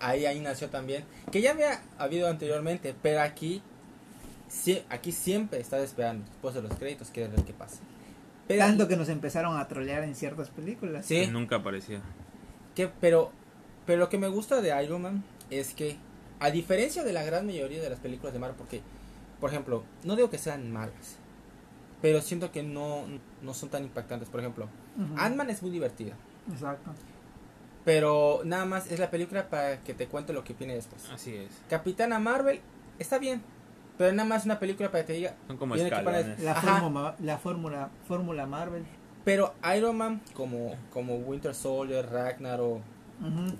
ahí, 0.00 0.26
ahí, 0.26 0.40
nació. 0.40 0.68
también. 0.70 1.04
Que 1.30 1.40
ya 1.40 1.52
había 1.52 1.80
habido 1.98 2.28
anteriormente, 2.28 2.96
pero 3.00 3.20
aquí, 3.20 3.62
sí, 4.48 4.82
aquí 4.90 5.12
siempre 5.12 5.60
estás 5.60 5.82
esperando 5.82 6.24
después 6.26 6.56
de 6.56 6.62
los 6.62 6.74
créditos 6.74 7.10
que 7.10 7.28
ver 7.28 7.44
qué 7.44 7.52
pasa. 7.52 7.78
Pero, 8.48 8.64
Tanto 8.64 8.88
que 8.88 8.96
nos 8.96 9.08
empezaron 9.08 9.56
a 9.56 9.68
trolear 9.68 10.02
en 10.02 10.16
ciertas 10.16 10.50
películas. 10.50 11.06
Sí. 11.06 11.20
Que 11.20 11.28
nunca 11.28 11.56
aparecía. 11.56 12.00
que, 12.74 12.88
pero, 12.88 13.30
pero 13.86 14.00
lo 14.00 14.08
que 14.08 14.18
me 14.18 14.26
gusta 14.26 14.60
de 14.60 14.82
Iron 14.82 15.02
Man 15.02 15.24
es 15.50 15.74
que, 15.74 15.96
a 16.40 16.50
diferencia 16.50 17.04
de 17.04 17.12
la 17.12 17.22
gran 17.22 17.46
mayoría 17.46 17.80
de 17.80 17.88
las 17.88 18.00
películas 18.00 18.32
de 18.32 18.40
Marvel, 18.40 18.56
porque, 18.58 18.80
por 19.40 19.50
ejemplo, 19.50 19.84
no 20.02 20.16
digo 20.16 20.28
que 20.28 20.38
sean 20.38 20.72
malas, 20.72 21.18
pero 22.02 22.20
siento 22.20 22.52
que 22.52 22.62
no, 22.62 23.04
no 23.42 23.54
son 23.54 23.68
tan 23.68 23.84
impactantes. 23.84 24.28
Por 24.28 24.40
ejemplo, 24.40 24.68
Ujú. 24.96 25.14
Ant-Man 25.18 25.50
es 25.50 25.62
muy 25.62 25.70
divertida, 25.70 26.14
Exacto. 26.50 26.90
pero 27.84 28.40
nada 28.44 28.64
más 28.64 28.90
es 28.90 28.98
la 28.98 29.10
película 29.10 29.48
para 29.48 29.80
que 29.82 29.94
te 29.94 30.06
cuente 30.08 30.32
lo 30.32 30.44
que 30.44 30.54
viene 30.54 30.74
después. 30.74 31.08
Así 31.12 31.34
es. 31.34 31.50
Capitana 31.68 32.18
Marvel 32.18 32.60
está 32.98 33.18
bien, 33.18 33.42
pero 33.98 34.12
nada 34.12 34.28
más 34.28 34.44
una 34.44 34.58
película 34.58 34.90
para 34.90 35.04
que 35.04 35.12
te 35.12 35.12
diga. 35.14 35.34
Son 35.46 35.56
como 35.56 35.74
escalones. 35.76 36.40
La 36.42 36.54
fórmula, 36.54 37.16
la 37.20 37.38
fórmula, 37.38 37.90
fórmula 38.08 38.46
Marvel. 38.46 38.84
Pero 39.24 39.54
Iron 39.76 39.96
Man, 39.96 40.20
como, 40.34 40.76
como 40.92 41.16
Winter 41.16 41.52
Soldier, 41.54 42.08
Ragnarok, 42.08 42.80
Ujú. 43.20 43.56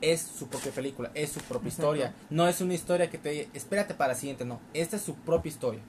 es 0.00 0.20
su 0.22 0.46
propia 0.48 0.70
película, 0.70 1.10
es 1.14 1.32
su 1.32 1.40
propia 1.40 1.68
Exacto. 1.70 1.94
historia. 1.96 2.14
No 2.30 2.46
es 2.46 2.60
una 2.60 2.74
historia 2.74 3.10
que 3.10 3.18
te 3.18 3.30
diga, 3.30 3.48
espérate 3.52 3.94
para 3.94 4.12
la 4.12 4.18
siguiente, 4.18 4.44
no. 4.44 4.60
Esta 4.74 4.94
es 4.96 5.02
su 5.02 5.16
propia 5.16 5.48
historia. 5.50 5.80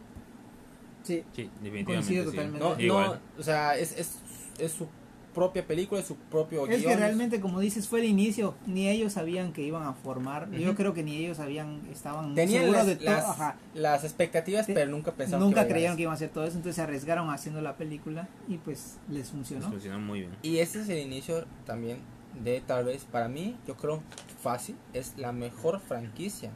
Sí. 1.15 1.23
Sí, 1.35 1.49
definitivamente. 1.61 1.85
Coincido 1.93 2.23
sí. 2.25 2.29
totalmente. 2.31 2.59
No, 2.67 2.79
Igual. 2.79 3.07
no, 3.35 3.39
o 3.39 3.43
sea, 3.43 3.77
es, 3.77 3.97
es, 3.97 4.19
es 4.59 4.71
su 4.71 4.87
propia 5.33 5.65
película, 5.65 6.01
es 6.01 6.07
su 6.07 6.15
propio 6.15 6.67
Es 6.67 6.83
que 6.83 6.95
realmente, 6.95 7.39
como 7.39 7.59
dices, 7.59 7.87
fue 7.87 7.99
el 7.99 8.05
inicio. 8.07 8.55
Ni 8.65 8.89
ellos 8.89 9.13
sabían 9.13 9.53
que 9.53 9.61
iban 9.61 9.83
a 9.83 9.93
formar. 9.93 10.49
Yo 10.51 10.75
creo 10.75 10.93
que 10.93 11.03
ni 11.03 11.15
ellos 11.17 11.37
sabían, 11.37 11.81
estaban 11.91 12.33
Tenían 12.35 12.63
seguros 12.63 12.77
las, 12.77 12.87
de 12.87 12.95
todo. 12.97 13.05
las, 13.11 13.25
Ajá. 13.25 13.55
las 13.73 14.03
expectativas, 14.03 14.65
Te- 14.65 14.73
pero 14.73 14.89
nunca 14.91 15.13
pensaron 15.13 15.45
Nunca 15.45 15.63
que 15.65 15.71
creyeron 15.73 15.95
que 15.97 16.01
iban 16.03 16.13
a 16.13 16.15
hacer 16.15 16.29
todo 16.29 16.43
eso, 16.45 16.57
entonces 16.57 16.75
se 16.77 16.81
arriesgaron 16.81 17.29
haciendo 17.29 17.61
la 17.61 17.77
película 17.77 18.27
y 18.47 18.57
pues 18.57 18.97
les 19.07 19.17
Les 19.19 19.29
funcionó. 19.29 19.69
funcionó 19.69 19.99
muy 19.99 20.21
bien. 20.21 20.31
Y 20.41 20.57
este 20.57 20.81
es 20.81 20.89
el 20.89 20.97
inicio 20.99 21.45
también 21.65 21.99
de 22.43 22.61
tal 22.61 22.85
vez, 22.85 23.05
para 23.05 23.27
mí, 23.29 23.55
yo 23.67 23.75
creo 23.77 24.01
fácil, 24.41 24.75
es 24.93 25.13
la 25.17 25.31
mejor 25.31 25.79
franquicia 25.79 26.51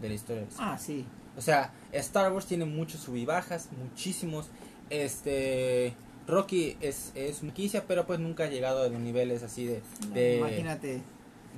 de 0.00 0.08
la 0.08 0.14
historia. 0.14 0.46
Ah, 0.58 0.78
sí. 0.78 1.04
O 1.36 1.40
sea, 1.40 1.72
Star 1.92 2.32
Wars 2.32 2.46
tiene 2.46 2.64
muchos 2.64 3.00
sub 3.00 3.16
y 3.16 3.24
bajas, 3.24 3.68
muchísimos. 3.78 4.46
Este 4.90 5.94
Rocky 6.26 6.76
es, 6.80 7.12
es 7.14 7.38
franquicia, 7.38 7.84
pero 7.86 8.06
pues 8.06 8.18
nunca 8.20 8.44
ha 8.44 8.48
llegado 8.48 8.82
a 8.84 8.88
los 8.88 9.00
niveles 9.00 9.42
así 9.42 9.66
de, 9.66 9.82
de, 10.12 10.36
Imagínate. 10.38 11.02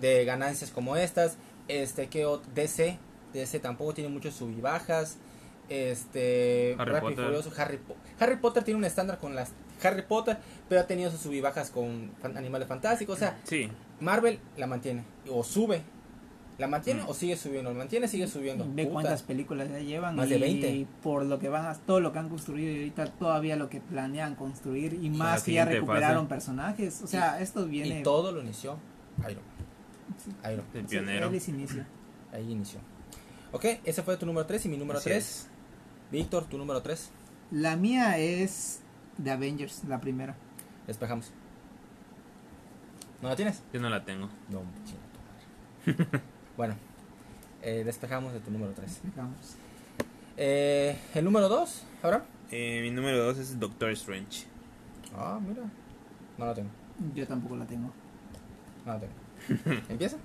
de 0.00 0.24
ganancias 0.24 0.70
como 0.70 0.96
estas. 0.96 1.36
Este 1.68 2.08
que 2.08 2.26
DC, 2.54 2.98
DC 3.32 3.60
tampoco 3.60 3.94
tiene 3.94 4.10
muchos 4.10 4.34
sub 4.34 4.50
y 4.56 4.60
bajas. 4.60 5.18
Este 5.68 6.76
Harry 6.78 7.00
Potter. 7.00 7.24
Furioso, 7.24 7.52
Harry, 7.56 7.76
Po- 7.78 7.96
Harry 8.18 8.36
Potter 8.36 8.64
tiene 8.64 8.78
un 8.78 8.84
estándar 8.84 9.18
con 9.18 9.34
las 9.34 9.50
Harry 9.82 10.02
Potter, 10.02 10.38
pero 10.68 10.80
ha 10.80 10.86
tenido 10.86 11.10
sus 11.10 11.20
sub 11.20 11.32
y 11.32 11.40
bajas 11.40 11.70
con 11.70 12.12
fan- 12.22 12.36
animales 12.36 12.68
fantásticos. 12.68 13.16
O 13.16 13.18
sea, 13.18 13.38
Sí, 13.44 13.70
Marvel 14.00 14.38
la 14.56 14.66
mantiene 14.66 15.04
o 15.30 15.42
sube. 15.44 15.82
La 16.58 16.66
mantiene 16.68 17.02
Mm. 17.02 17.08
o 17.08 17.14
sigue 17.14 17.36
subiendo, 17.36 17.70
la 17.70 17.78
mantiene 17.78 18.08
sigue 18.08 18.26
subiendo. 18.26 18.64
Ve 18.66 18.84
Puta. 18.84 18.92
cuántas 18.94 19.22
películas 19.22 19.68
ya 19.68 19.78
llevan 19.78 20.16
Más 20.16 20.26
y 20.26 20.30
de 20.30 20.38
20. 20.38 20.86
por 21.02 21.24
lo 21.26 21.38
que 21.38 21.50
van 21.50 21.66
a 21.66 21.74
todo 21.74 22.00
lo 22.00 22.12
que 22.12 22.18
han 22.18 22.28
construido 22.30 22.70
y 22.72 22.78
ahorita 22.78 23.06
todavía 23.12 23.56
lo 23.56 23.68
que 23.68 23.80
planean 23.80 24.34
construir 24.36 24.94
y 24.94 25.10
más 25.10 25.42
que 25.42 25.52
ya 25.52 25.66
recuperaron 25.66 26.24
fase. 26.24 26.28
personajes. 26.34 27.02
O 27.02 27.06
sea, 27.06 27.40
esto 27.40 27.66
viene 27.66 28.00
Y 28.00 28.02
todo 28.02 28.32
lo 28.32 28.40
inició 28.42 28.78
Iron 29.28 29.42
Sí. 30.18 30.30
Man. 30.42 30.52
Iron 30.52 30.64
Man. 30.66 30.76
el 30.76 30.80
Sí, 30.82 30.88
pionero. 30.88 31.28
él. 31.28 31.86
Ahí 32.32 32.50
inició. 32.52 32.80
Ok, 33.52 33.64
ese 33.84 34.02
fue 34.02 34.16
tu 34.16 34.24
número 34.26 34.46
3 34.46 34.64
y 34.64 34.68
mi 34.70 34.76
número 34.78 34.98
Así 34.98 35.10
3. 35.10 35.18
es. 35.24 35.48
Víctor, 36.10 36.44
tu 36.46 36.56
número 36.58 36.80
3. 36.82 37.10
La 37.50 37.76
mía 37.76 38.16
es 38.18 38.80
The 39.22 39.30
Avengers, 39.30 39.84
la 39.84 40.00
primera. 40.00 40.36
Despejamos. 40.86 41.32
¿No 43.22 43.28
la 43.28 43.36
tienes? 43.36 43.62
Yo 43.72 43.80
no 43.80 43.88
la 43.90 44.04
tengo. 44.04 44.28
No, 44.50 44.62
Bueno, 46.56 46.74
eh, 47.62 47.82
despejamos 47.84 48.32
de 48.32 48.40
tu 48.40 48.50
número 48.50 48.72
3. 48.72 49.00
Digamos. 49.04 49.36
Eh, 50.36 50.96
el 51.14 51.24
número 51.24 51.48
2, 51.48 51.84
Abraham. 52.02 52.22
Eh, 52.50 52.80
mi 52.82 52.90
número 52.90 53.18
2 53.24 53.38
es 53.38 53.58
Doctor 53.60 53.90
Strange. 53.90 54.44
Ah, 55.16 55.38
mira. 55.46 55.62
No 56.38 56.46
la 56.46 56.54
tengo. 56.54 56.70
Yo 57.14 57.26
tampoco 57.26 57.56
la 57.56 57.66
tengo. 57.66 57.92
No 58.84 58.92
la 58.92 59.00
tengo. 59.00 59.12
¿Empieza? 59.88 60.16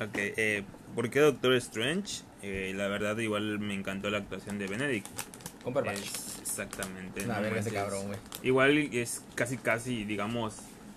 Ok, 0.00 0.14
eh, 0.16 0.64
¿por 0.94 1.08
qué 1.10 1.20
Doctor 1.20 1.54
Strange? 1.54 2.22
Eh, 2.42 2.72
la 2.76 2.88
verdad, 2.88 3.16
igual 3.18 3.58
me 3.58 3.74
encantó 3.74 4.10
la 4.10 4.18
actuación 4.18 4.58
de 4.58 4.66
Benedict. 4.66 5.06
Cumberbatch. 5.64 5.98
Es- 5.98 6.38
exactamente. 6.42 7.24
Una 7.24 7.36
no 7.36 7.42
verga 7.42 7.60
ese 7.60 7.72
cabrón, 7.72 8.06
güey. 8.08 8.18
Igual 8.42 8.76
es 8.78 9.22
casi, 9.34 9.56
casi, 9.58 10.04
digamos, 10.04 10.56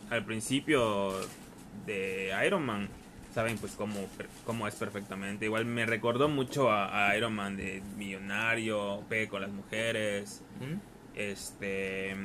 al 0.09 0.25
principio 0.25 1.11
de 1.85 2.31
Iron 2.45 2.65
Man, 2.65 2.89
saben 3.33 3.57
pues 3.57 3.73
cómo, 3.73 3.95
cómo 4.45 4.67
es 4.67 4.75
perfectamente. 4.75 5.45
Igual 5.45 5.65
me 5.65 5.85
recordó 5.85 6.27
mucho 6.29 6.71
a, 6.71 7.09
a 7.09 7.15
Iron 7.17 7.33
Man 7.35 7.57
de 7.57 7.81
millonario, 7.97 9.03
pegue 9.09 9.27
con 9.27 9.41
las 9.41 9.51
mujeres. 9.51 10.41
¿Mm? 10.59 10.79
Este, 11.17 12.15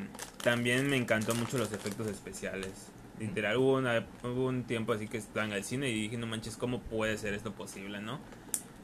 también 0.42 0.88
me 0.88 0.96
encantó 0.96 1.34
mucho 1.34 1.58
los 1.58 1.72
efectos 1.72 2.06
especiales. 2.06 2.88
Literal, 3.18 3.56
hubo, 3.56 3.74
una- 3.74 4.06
hubo 4.22 4.46
un 4.46 4.64
tiempo 4.64 4.92
así 4.92 5.08
que 5.08 5.18
estaba 5.18 5.46
en 5.46 5.52
el 5.52 5.64
cine 5.64 5.88
y 5.88 5.94
dije, 6.02 6.16
no 6.16 6.26
manches, 6.26 6.56
¿cómo 6.56 6.80
puede 6.80 7.16
ser 7.18 7.34
esto 7.34 7.52
posible, 7.52 8.00
no? 8.00 8.18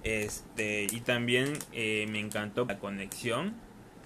Este, 0.03 0.87
y 0.91 1.01
también 1.01 1.53
eh, 1.73 2.07
me 2.11 2.21
encantó 2.21 2.65
la 2.65 2.79
conexión 2.79 3.55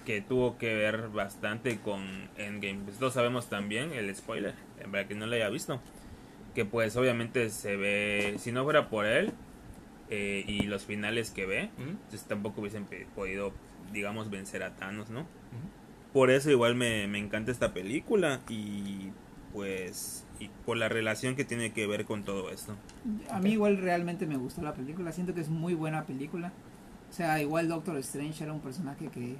que 0.05 0.21
tuvo 0.21 0.57
que 0.57 0.73
ver 0.73 1.09
bastante 1.09 1.79
con 1.79 2.29
Endgame. 2.37 2.81
Pues 2.85 2.97
todos 2.99 3.13
sabemos 3.13 3.49
también 3.49 3.93
el 3.93 4.13
spoiler, 4.15 4.53
para 4.91 5.07
que 5.07 5.15
no 5.15 5.25
lo 5.25 5.35
haya 5.35 5.49
visto, 5.49 5.81
que 6.55 6.65
pues 6.65 6.95
obviamente 6.95 7.49
se 7.51 7.75
ve, 7.75 8.35
si 8.39 8.51
no 8.51 8.63
fuera 8.63 8.89
por 8.89 9.05
él 9.05 9.33
eh, 10.09 10.43
y 10.47 10.63
los 10.63 10.85
finales 10.85 11.29
que 11.29 11.45
ve, 11.45 11.69
Ujú. 11.77 11.97
pues 12.09 12.23
tampoco 12.23 12.61
hubiesen 12.61 12.87
podido, 13.13 13.53
digamos, 13.93 14.31
vencer 14.31 14.63
a 14.63 14.75
Thanos, 14.75 15.09
¿no? 15.11 15.27
Por 16.13 16.31
eso 16.31 16.49
igual 16.49 16.75
me, 16.75 17.07
me 17.07 17.19
encanta 17.19 17.51
esta 17.51 17.73
película 17.73 18.39
y 18.49 19.09
pues 19.53 20.25
y 20.39 20.49
por 20.65 20.77
la 20.77 20.89
relación 20.89 21.35
que 21.35 21.45
tiene 21.45 21.71
que 21.71 21.87
ver 21.87 22.05
con 22.05 22.23
todo 22.23 22.49
esto. 22.51 22.75
A 23.29 23.39
mí 23.39 23.51
igual 23.51 23.77
realmente 23.77 24.25
me 24.25 24.37
gustó 24.37 24.61
la 24.61 24.73
película, 24.73 25.11
siento 25.11 25.33
que 25.33 25.41
es 25.41 25.49
muy 25.49 25.73
buena 25.73 26.05
película. 26.05 26.53
O 27.09 27.13
sea, 27.13 27.41
igual 27.41 27.67
Doctor 27.67 27.97
Strange 27.97 28.43
era 28.43 28.53
un 28.53 28.61
personaje 28.61 29.07
que 29.09 29.35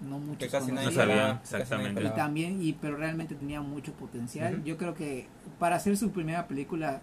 no 0.00 0.18
muchos 0.18 0.38
Que 0.38 0.48
casi 0.48 0.72
nadie 0.72 0.86
No 0.88 0.92
sabía, 0.92 1.40
exactamente. 1.42 2.02
y 2.04 2.10
también 2.10 2.62
y 2.62 2.72
pero 2.74 2.96
realmente 2.96 3.34
tenía 3.34 3.60
mucho 3.60 3.92
potencial. 3.92 4.62
Yo 4.64 4.76
creo 4.76 4.94
que 4.94 5.26
para 5.58 5.76
hacer 5.76 5.96
su 5.96 6.10
primera 6.10 6.46
película, 6.46 7.00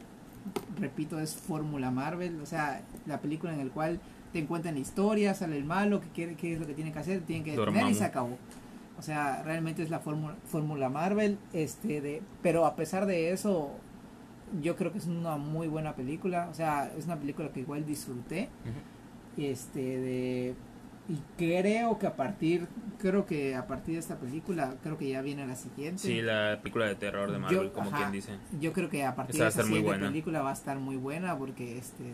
repito, 0.79 1.19
es 1.19 1.35
Fórmula 1.35 1.91
Marvel, 1.91 2.39
o 2.41 2.45
sea, 2.45 2.81
la 3.05 3.19
película 3.19 3.53
en 3.53 3.67
la 3.67 3.73
cual 3.73 3.99
te 4.31 4.39
encuentran 4.39 4.75
la 4.75 4.81
historia, 4.81 5.33
sale 5.33 5.57
el 5.57 5.65
malo, 5.65 6.01
que 6.01 6.09
quiere, 6.09 6.35
qué 6.35 6.53
es 6.53 6.59
lo 6.59 6.65
que 6.65 6.73
tiene 6.73 6.91
que 6.91 6.99
hacer, 6.99 7.21
tienen 7.21 7.43
que 7.43 7.51
detener 7.51 7.87
y 7.87 7.93
se 7.93 8.05
acabó. 8.05 8.37
O 8.97 9.01
sea, 9.01 9.43
realmente 9.43 9.83
es 9.83 9.89
la 9.89 9.99
fórmula 9.99 10.35
fórmula 10.45 10.89
Marvel, 10.89 11.37
este 11.51 12.01
de 12.01 12.21
pero 12.41 12.65
a 12.65 12.75
pesar 12.75 13.05
de 13.05 13.31
eso 13.31 13.71
yo 14.61 14.75
creo 14.75 14.91
que 14.91 14.99
es 14.99 15.07
una 15.07 15.37
muy 15.37 15.67
buena 15.67 15.95
película, 15.95 16.47
o 16.51 16.53
sea, 16.53 16.91
es 16.97 17.05
una 17.05 17.17
película 17.17 17.49
que 17.49 17.61
igual 17.61 17.85
disfruté. 17.85 18.49
Este 19.35 19.81
de 19.81 20.55
y 21.09 21.19
creo 21.37 21.99
que 21.99 22.07
a 22.07 22.15
partir 22.15 22.67
creo 22.99 23.25
que 23.25 23.55
a 23.55 23.67
partir 23.67 23.95
de 23.95 23.99
esta 23.99 24.15
película 24.17 24.75
creo 24.81 24.97
que 24.97 25.09
ya 25.09 25.21
viene 25.21 25.45
la 25.45 25.55
siguiente 25.57 26.01
Sí, 26.01 26.21
la 26.21 26.59
película 26.61 26.85
de 26.85 26.95
terror 26.95 27.29
de 27.31 27.39
Marvel, 27.39 27.63
Yo- 27.67 27.73
como 27.73 27.89
ajá. 27.89 27.97
quien 27.97 28.11
dice. 28.13 28.37
yo 28.61 28.71
creo 28.71 28.89
que 28.89 29.03
a 29.03 29.13
partir 29.15 29.35
Esa 29.35 29.43
de 29.43 29.49
esta 29.49 29.63
siguiente 29.63 29.99
película 29.99 30.41
va 30.41 30.51
a 30.51 30.53
estar 30.53 30.77
muy 30.79 30.95
buena 30.95 31.37
porque 31.37 31.77
este 31.77 32.05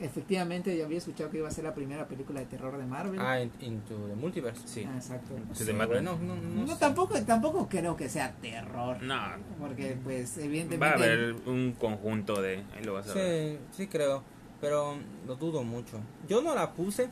efectivamente 0.00 0.76
yo 0.76 0.86
había 0.86 0.98
escuchado 0.98 1.30
que 1.30 1.38
iba 1.38 1.48
a 1.48 1.50
ser 1.50 1.64
la 1.64 1.74
primera 1.74 2.06
película 2.08 2.40
de 2.40 2.46
terror 2.46 2.78
de 2.78 2.86
Marvel 2.86 3.20
Ah, 3.20 3.40
in- 3.40 3.52
Into 3.60 3.94
the 4.08 4.14
Multiverse. 4.16 4.66
Sí. 4.66 4.84
Ah, 4.88 4.96
exacto 4.96 5.34
Sí, 5.52 5.70
bueno, 5.72 6.18
no, 6.22 6.34
no, 6.36 6.64
no, 6.64 6.66
sé. 6.66 6.80
tampoco 6.80 7.20
tampoco 7.22 7.68
creo 7.68 7.96
que 7.96 8.08
sea 8.08 8.32
terror 8.40 9.02
No, 9.02 9.20
porque 9.58 9.98
pues 10.02 10.38
evidentemente 10.38 10.78
va 10.86 10.90
a 10.92 10.94
haber 10.94 11.34
un 11.46 11.72
conjunto 11.78 12.40
de... 12.40 12.64
Ahí 12.76 12.82
lo 12.84 12.94
vas 12.94 13.10
a 13.10 13.14
ver. 13.14 13.58
Sí, 13.72 13.82
sí 13.82 13.86
creo, 13.88 14.22
pero 14.60 14.96
lo 15.26 15.36
dudo 15.36 15.62
mucho. 15.64 16.00
Yo 16.28 16.40
no 16.40 16.54
la 16.54 16.72
puse 16.72 17.08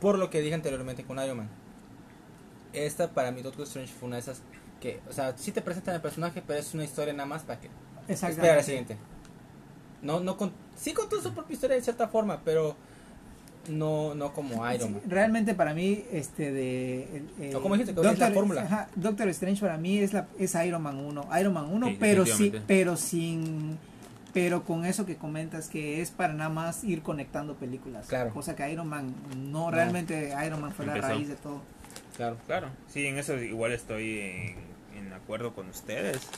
por 0.00 0.18
lo 0.18 0.30
que 0.30 0.40
dije 0.40 0.54
anteriormente 0.54 1.04
con 1.04 1.18
Iron 1.22 1.38
Man. 1.38 1.48
Esta 2.72 3.08
para 3.10 3.30
mí 3.30 3.42
Doctor 3.42 3.64
Strange 3.64 3.92
fue 3.92 4.06
una 4.08 4.16
de 4.16 4.20
esas 4.22 4.42
que, 4.80 5.00
o 5.08 5.12
sea, 5.12 5.34
sí 5.38 5.52
te 5.52 5.62
presentan 5.62 5.94
el 5.94 6.00
personaje, 6.02 6.42
pero 6.46 6.58
es 6.60 6.74
una 6.74 6.84
historia 6.84 7.12
nada 7.14 7.26
más 7.26 7.42
para 7.42 7.60
que 7.60 7.68
Exactamente. 8.08 8.40
espera 8.42 8.56
la 8.56 8.62
siguiente. 8.62 8.96
No, 10.02 10.20
no 10.20 10.36
con, 10.36 10.52
sí 10.76 10.92
contó 10.92 11.20
su 11.22 11.32
propia 11.32 11.54
historia 11.54 11.76
de 11.76 11.82
cierta 11.82 12.08
forma, 12.08 12.42
pero 12.44 12.76
no, 13.68 14.14
no 14.14 14.32
como 14.34 14.70
Iron 14.70 14.88
Sí, 14.88 14.94
Man. 14.94 15.02
realmente 15.08 15.54
para 15.54 15.72
mí 15.74 16.04
este 16.12 16.52
de 16.52 17.02
el- 17.38 17.44
el- 17.48 17.56
O 17.56 17.62
como 17.62 17.74
dijiste, 17.76 17.94
que 18.00 18.06
es 18.08 18.18
la 18.18 18.30
fórmula. 18.30 18.62
ajá, 18.62 18.88
Doctor 18.94 19.28
Strange 19.30 19.60
para 19.60 19.78
mí 19.78 19.98
es 19.98 20.12
la 20.12 20.28
es 20.38 20.54
Iron 20.54 20.82
Man 20.82 20.98
1 20.98 21.28
Iron 21.40 21.52
Man 21.54 21.72
1 21.72 21.86
Sí, 21.88 21.96
pero 21.98 22.26
sí 22.26 22.52
pero 22.66 22.96
sin 22.96 23.78
pero 24.36 24.64
con 24.64 24.84
eso 24.84 25.06
que 25.06 25.16
comentas 25.16 25.70
que 25.70 26.02
es 26.02 26.10
para 26.10 26.34
nada 26.34 26.50
más 26.50 26.84
ir 26.84 27.00
conectando 27.00 27.54
películas 27.54 28.06
Claro. 28.06 28.34
cosa 28.34 28.54
que 28.54 28.70
Iron 28.70 28.86
Man 28.86 29.14
no, 29.34 29.64
No. 29.64 29.70
realmente 29.70 30.34
Iron 30.46 30.60
Man 30.60 30.72
fue 30.74 30.84
la 30.84 30.94
Empezó. 30.96 31.14
raíz 31.14 31.28
de 31.28 31.36
todo 31.36 31.62
Claro. 32.18 32.36
Claro, 32.46 32.68
sí, 32.86 33.06
en 33.06 33.16
eso 33.16 33.34
igual 33.38 33.72
estoy 33.72 34.18
en, 34.20 35.06
en 35.06 35.12
acuerdo 35.14 35.54
con 35.54 35.70
ustedes. 35.70 36.28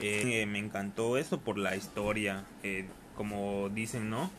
Eh, 0.00 0.46
me 0.46 0.58
encantó 0.58 1.18
eso 1.18 1.38
por 1.40 1.58
la 1.58 1.76
historia, 1.76 2.44
eh, 2.62 2.86
como 3.16 3.68
dicen, 3.68 4.08
¿no? 4.08 4.30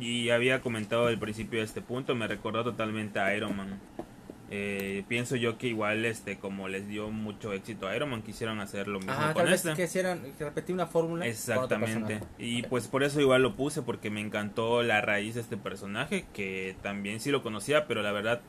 Y 0.00 0.28
había 0.30 0.60
comentado 0.60 1.06
al 1.06 1.18
principio 1.18 1.60
de 1.60 1.64
este 1.64 1.80
punto, 1.80 2.14
me 2.14 2.26
recordó 2.26 2.62
totalmente 2.62 3.20
a 3.20 3.34
Iron 3.34 3.56
Man. 3.56 3.78
Eh, 4.52 5.04
pienso 5.06 5.36
yo 5.36 5.58
que 5.58 5.68
igual, 5.68 6.04
este, 6.04 6.38
como 6.38 6.66
les 6.66 6.88
dio 6.88 7.10
mucho 7.10 7.52
éxito 7.52 7.86
a 7.86 7.94
Iron 7.94 8.10
Man, 8.10 8.22
quisieron 8.22 8.58
hacer 8.58 8.88
lo 8.88 8.98
mismo 8.98 9.12
Ajá, 9.12 9.32
con 9.32 9.42
tal 9.42 9.52
vez 9.52 9.64
este. 9.64 9.76
que 9.76 9.84
hicieran, 9.84 10.20
que 10.36 10.44
repetir 10.44 10.74
una 10.74 10.88
fórmula. 10.88 11.24
con 11.24 11.30
otro 11.30 11.76
Exactamente. 11.76 12.20
Y 12.36 12.62
pues 12.64 12.88
por 12.88 13.04
eso 13.04 13.20
igual 13.20 13.42
lo 13.42 13.54
puse, 13.54 13.82
porque 13.82 14.10
me 14.10 14.20
encantó 14.20 14.82
la 14.82 15.00
raíz 15.00 15.36
de 15.36 15.42
este 15.42 15.56
personaje, 15.56 16.26
que 16.34 16.76
también 16.82 17.20
sí 17.20 17.30
lo 17.30 17.44
conocía, 17.44 17.86
pero 17.86 18.02
la 18.02 18.10
verdad 18.10 18.40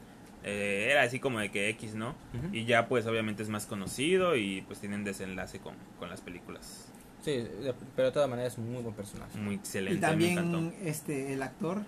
eh, 0.44 0.88
era 0.90 1.04
así 1.04 1.20
como 1.20 1.40
de 1.40 1.52
que 1.52 1.70
X, 1.70 1.94
¿no? 1.94 2.16
Y 2.52 2.66
ya 2.66 2.88
pues 2.88 3.06
obviamente 3.06 3.44
es 3.44 3.50
más 3.50 3.68
conocido 3.68 4.36
y 4.36 4.62
pues 4.64 4.80
tienen 4.80 5.04
desenlace 5.04 5.60
con, 5.60 5.76
con 6.00 6.10
las 6.10 6.22
películas. 6.22 6.88
Sí, 7.24 7.48
pero 7.96 8.08
de 8.08 8.12
todas 8.12 8.28
maneras 8.28 8.54
es 8.54 8.60
un 8.60 8.72
muy 8.72 8.82
buen 8.82 8.96
personaje. 8.96 9.38
Muy 9.38 9.56
excelente, 9.56 10.00
y 10.00 10.02
también 10.02 10.74
este 10.84 11.34
el 11.34 11.44
actor 11.44 11.84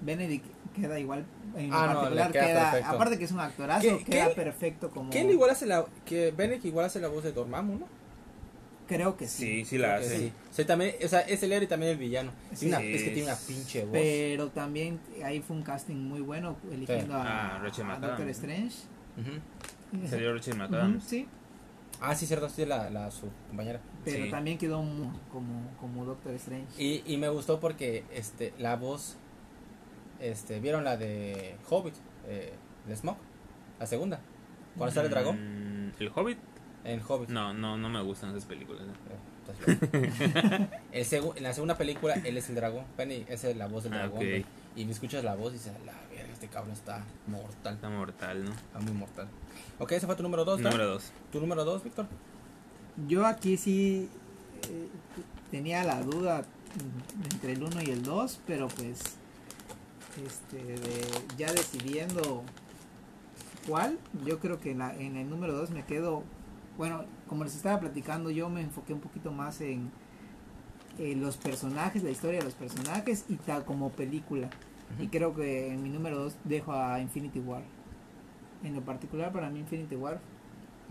Benedict 0.00 0.44
queda 0.74 0.98
igual 0.98 1.24
en 1.56 1.72
Ah, 1.72 1.86
no, 1.92 2.00
particular 2.00 2.32
queda 2.32 2.46
queda, 2.46 2.70
perfecto. 2.72 2.96
aparte 2.96 3.18
que 3.18 3.24
es 3.24 3.32
un 3.32 3.40
actorazo 3.40 3.98
¿Qué- 3.98 4.04
queda 4.04 4.28
qué- 4.28 4.34
perfecto 4.34 4.90
como 4.90 5.10
Que 5.10 5.20
él 5.20 5.30
igual 5.30 5.50
hace 5.50 5.66
la, 5.66 5.84
que 6.04 6.30
Bennett 6.32 6.64
igual 6.64 6.86
hace 6.86 7.00
la 7.00 7.08
voz 7.08 7.22
de 7.24 7.32
Dormammu, 7.32 7.78
¿no? 7.78 7.86
creo 8.86 9.16
que 9.16 9.26
sí, 9.26 9.60
Sí, 9.60 9.64
sí 9.64 9.78
la 9.78 9.96
hace. 9.96 10.18
sí. 10.18 10.32
O 10.50 10.52
sea, 10.52 10.66
también, 10.66 10.94
o 11.02 11.08
sea, 11.08 11.20
es 11.20 11.42
el 11.42 11.52
héroe 11.52 11.64
y 11.64 11.68
también 11.68 11.92
el 11.92 11.98
villano. 11.98 12.32
Sí. 12.52 12.66
una- 12.68 12.82
es 12.82 13.02
que 13.02 13.10
tiene 13.10 13.24
una 13.28 13.36
pinche 13.36 13.80
voz. 13.84 13.92
pero 13.92 14.48
también 14.48 15.00
ahí 15.24 15.40
fue 15.40 15.56
un 15.56 15.62
casting 15.62 15.96
muy 15.96 16.20
bueno 16.20 16.56
eligiendo 16.70 17.14
Ah, 17.14 17.56
a, 17.56 17.58
Rachel 17.60 17.84
a 17.84 17.88
McAdams. 17.88 18.08
Doctor 18.18 18.28
Strange 18.28 18.74
Ujú. 19.16 20.06
Salió 20.08 20.34
Richard 20.34 20.54
Ujú, 20.56 20.62
McAdams. 20.64 21.04
sí, 21.04 21.26
Ah, 22.00 22.14
sí, 22.14 22.26
cierto, 22.26 22.48
sí, 22.50 22.66
la, 22.66 22.90
la, 22.90 23.10
su 23.10 23.28
compañera. 23.48 23.80
pero 24.04 24.24
Sí. 24.24 24.30
también 24.30 24.58
quedó 24.58 24.78
como, 25.32 25.70
como 25.80 26.04
Doctor 26.04 26.34
Strange. 26.34 26.66
Y, 26.76 27.02
y 27.06 27.16
me 27.16 27.28
gustó 27.30 27.60
porque 27.60 28.04
este 28.12 28.52
la 28.58 28.76
voz, 28.76 29.16
este, 30.30 30.60
¿vieron 30.60 30.84
la 30.84 30.96
de 30.96 31.56
Hobbit? 31.68 31.94
Eh, 32.26 32.52
de 32.86 32.96
Smoke, 32.96 33.18
la 33.80 33.86
segunda. 33.86 34.20
Cuando 34.76 34.94
sale 34.94 35.06
el 35.08 35.12
dragón 35.12 35.88
Mm, 35.88 35.92
¿El 36.00 36.08
Hobbit? 36.14 36.38
en 36.84 37.00
Hobbit. 37.06 37.28
No, 37.30 37.52
no, 37.54 37.76
no 37.78 37.88
me 37.88 38.02
gustan 38.02 38.30
esas 38.30 38.44
películas. 38.44 38.82
¿eh? 38.82 38.86
Eh, 39.66 40.68
el 40.92 41.04
segu- 41.04 41.36
en 41.36 41.42
la 41.42 41.52
segunda 41.52 41.76
película 41.76 42.14
él 42.24 42.36
es 42.38 42.48
el 42.48 42.54
dragón, 42.54 42.84
Penny 42.96 43.24
esa 43.28 43.50
es 43.50 43.56
la 43.56 43.66
voz 43.66 43.84
del 43.84 43.92
Ah, 43.94 43.98
dragón. 44.08 44.22
Y 44.76 44.84
me 44.86 44.92
escuchas 44.92 45.22
la 45.22 45.34
voz 45.34 45.50
y 45.52 45.56
dices, 45.58 45.72
la 45.86 45.92
verga, 46.10 46.32
este 46.32 46.48
cabrón 46.48 46.72
está 46.72 47.04
mortal, 47.26 47.74
Está 47.74 47.88
mortal, 47.90 48.44
¿no? 48.44 48.50
está 48.52 48.78
muy 48.80 48.92
mortal. 48.92 49.28
Ok, 49.78 49.92
ese 49.92 50.06
fue 50.06 50.16
tu 50.16 50.22
número 50.22 50.44
2, 50.44 50.60
Número 50.60 50.86
dos. 50.86 51.12
¿Tu 51.30 51.40
número 51.40 51.64
2, 51.64 51.84
Víctor? 51.84 52.06
Yo 53.06 53.26
aquí 53.26 53.56
sí 53.56 54.08
eh, 54.68 54.88
tenía 55.50 55.84
la 55.84 56.00
duda 56.02 56.42
entre 57.32 57.52
el 57.52 57.62
1 57.62 57.82
y 57.82 57.90
el 57.90 58.02
2, 58.02 58.40
pero 58.46 58.68
pues 58.68 59.00
este 60.18 60.56
de- 60.62 61.36
ya 61.36 61.52
decidiendo 61.52 62.42
cuál, 63.66 63.98
yo 64.24 64.38
creo 64.40 64.60
que 64.60 64.70
en, 64.72 64.78
la- 64.78 64.94
en 64.94 65.16
el 65.16 65.28
número 65.28 65.54
2 65.54 65.70
me 65.70 65.84
quedo, 65.84 66.22
bueno, 66.76 67.04
como 67.28 67.44
les 67.44 67.54
estaba 67.56 67.80
platicando, 67.80 68.30
yo 68.30 68.48
me 68.48 68.60
enfoqué 68.60 68.92
un 68.92 69.00
poquito 69.00 69.32
más 69.32 69.60
en, 69.60 69.90
en 70.98 71.20
los 71.20 71.36
personajes, 71.36 72.02
la 72.02 72.10
historia 72.10 72.38
de 72.40 72.44
los 72.44 72.54
personajes 72.54 73.24
y 73.28 73.36
tal 73.36 73.64
como 73.64 73.90
película. 73.90 74.50
Y 75.00 75.08
creo 75.08 75.34
que 75.34 75.72
en 75.72 75.82
mi 75.82 75.88
número 75.88 76.18
2 76.18 76.36
dejo 76.44 76.72
a 76.72 77.00
Infinity 77.00 77.40
War. 77.40 77.62
En 78.62 78.74
lo 78.74 78.82
particular 78.82 79.32
para 79.32 79.50
mí 79.50 79.60
Infinity 79.60 79.96
War, 79.96 80.20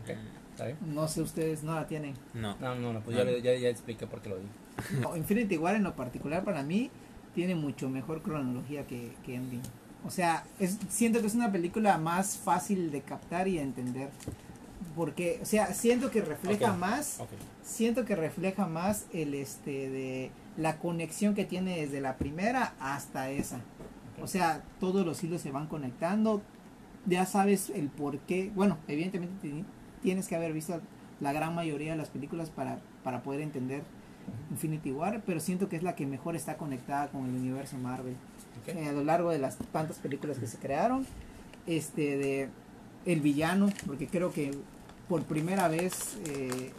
Ok, 0.02 0.10
¿está 0.52 0.66
bien? 0.66 0.78
no 0.86 1.08
sé 1.08 1.22
ustedes 1.22 1.64
no 1.64 1.76
la 1.76 1.88
tienen. 1.88 2.14
No. 2.34 2.56
No, 2.60 2.76
no, 2.76 2.92
no, 2.94 3.00
pues 3.02 3.16
No. 3.16 3.24
ya, 3.24 3.30
le- 3.32 3.42
ya, 3.42 3.56
ya 3.56 3.70
expliqué 3.70 4.06
por 4.08 4.22
qué 4.22 4.30
lo 4.30 4.38
dije. 4.38 5.00
No, 5.00 5.16
Infinity 5.16 5.58
War 5.58 5.76
en 5.76 5.84
lo 5.84 5.96
particular 5.96 6.44
para 6.44 6.64
mí 6.64 6.90
tiene 7.36 7.56
mucho 7.56 7.90
mejor 7.90 8.22
cronología 8.22 8.86
que, 8.88 9.12
que 9.26 9.36
Endgame. 9.36 9.62
O 10.06 10.10
sea, 10.12 10.44
es, 10.60 10.78
siento 10.90 11.22
que 11.22 11.28
es 11.28 11.36
una 11.36 11.52
película 11.52 11.98
más 11.98 12.38
fácil 12.38 12.92
de 12.92 13.02
captar 13.02 13.48
y 13.48 13.56
de 13.56 13.62
entender. 13.62 14.10
Porque, 14.96 15.40
o 15.42 15.46
sea, 15.46 15.74
siento 15.74 16.12
que 16.12 16.22
refleja 16.22 16.74
más, 16.74 17.20
siento 17.64 18.06
que 18.06 18.16
refleja 18.16 18.68
más 18.68 19.06
el 19.14 19.34
este 19.34 19.90
de 19.90 20.32
la 20.58 20.78
conexión 20.78 21.34
que 21.34 21.46
tiene 21.46 21.78
desde 21.82 22.00
la 22.02 22.18
primera 22.18 22.74
hasta 22.80 23.32
esa. 23.32 23.60
O 24.22 24.28
sea, 24.28 24.62
todos 24.80 25.06
los 25.06 25.24
hilos 25.24 25.42
se 25.42 25.52
van 25.52 25.68
conectando. 25.68 26.42
Ya 27.06 27.26
sabes 27.26 27.70
el 27.72 27.88
por 27.90 28.20
qué. 28.20 28.52
Bueno, 28.54 28.78
evidentemente 28.88 29.34
ti- 29.50 29.66
tienes 30.04 30.28
que 30.28 30.36
haber 30.36 30.54
visto 30.54 30.80
la 31.22 31.34
gran 31.34 31.56
mayoría 31.56 31.92
de 31.94 31.98
las 31.98 32.10
películas 32.10 32.50
para, 32.50 32.80
para 33.04 33.24
poder 33.24 33.42
entender 33.42 33.82
Infinity 34.52 34.92
War, 34.92 35.22
pero 35.26 35.40
siento 35.40 35.70
que 35.70 35.76
es 35.76 35.84
la 35.84 35.96
que 35.96 36.06
mejor 36.06 36.36
está 36.36 36.58
conectada 36.58 37.08
con 37.08 37.26
el 37.26 37.36
universo 37.36 37.78
Marvel. 37.78 38.16
Ok. 38.62 38.76
Eh, 38.76 38.90
a 38.90 38.92
lo 38.92 39.04
largo 39.04 39.30
de 39.32 39.40
las 39.40 39.58
tantas 39.72 39.98
películas 39.98 40.38
que 40.38 40.48
se 40.48 40.58
crearon, 40.58 41.06
este 41.68 42.18
de 42.18 42.50
el 43.06 43.20
villano, 43.22 43.70
porque 43.86 44.08
creo 44.08 44.32
que 44.32 44.52
por 45.10 45.24
primera 45.24 45.68
vez 45.68 46.18
eh, 46.26 46.72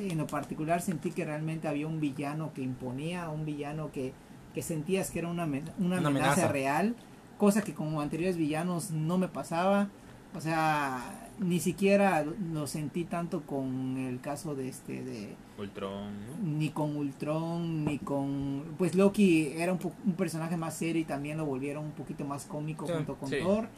en 0.00 0.16
lo 0.18 0.26
particular 0.26 0.80
sentí 0.80 1.10
que 1.10 1.24
realmente 1.24 1.68
había 1.68 1.86
un 1.86 2.00
villano 2.00 2.52
que 2.54 2.62
imponía, 2.62 3.28
un 3.28 3.44
villano 3.44 3.90
que, 3.92 4.12
que 4.54 4.62
sentías 4.62 5.10
que 5.10 5.18
era 5.18 5.28
una, 5.28 5.44
amen- 5.46 5.70
una 5.78 5.98
Una 5.98 6.08
amenaza, 6.08 6.32
amenaza. 6.32 6.48
real, 6.52 6.96
cosa 7.36 7.62
que 7.62 7.74
con 7.74 7.98
anteriores 8.00 8.36
villanos 8.36 8.90
no 8.90 9.18
me 9.18 9.28
pasaba. 9.28 9.88
O 10.34 10.40
sea, 10.40 11.27
ni 11.40 11.60
siquiera 11.60 12.24
lo 12.52 12.66
sentí 12.66 13.04
tanto 13.04 13.42
con 13.42 13.96
el 13.96 14.20
caso 14.20 14.54
de 14.54 14.68
este 14.68 15.02
de 15.04 15.36
Ultron, 15.58 16.12
¿no? 16.26 16.36
ni 16.58 16.70
con 16.70 16.96
Ultron 16.96 17.84
ni 17.84 17.98
con 17.98 18.64
pues 18.76 18.94
Loki 18.94 19.52
era 19.56 19.72
un, 19.72 19.78
po- 19.78 19.92
un 20.04 20.14
personaje 20.14 20.56
más 20.56 20.74
serio 20.74 21.02
y 21.02 21.04
también 21.04 21.38
lo 21.38 21.46
volvieron 21.46 21.84
un 21.84 21.92
poquito 21.92 22.24
más 22.24 22.44
cómico 22.44 22.86
Sí, 22.86 22.92
junto 22.92 23.16
con 23.16 23.28
sí. 23.30 23.36
Thor 23.40 23.68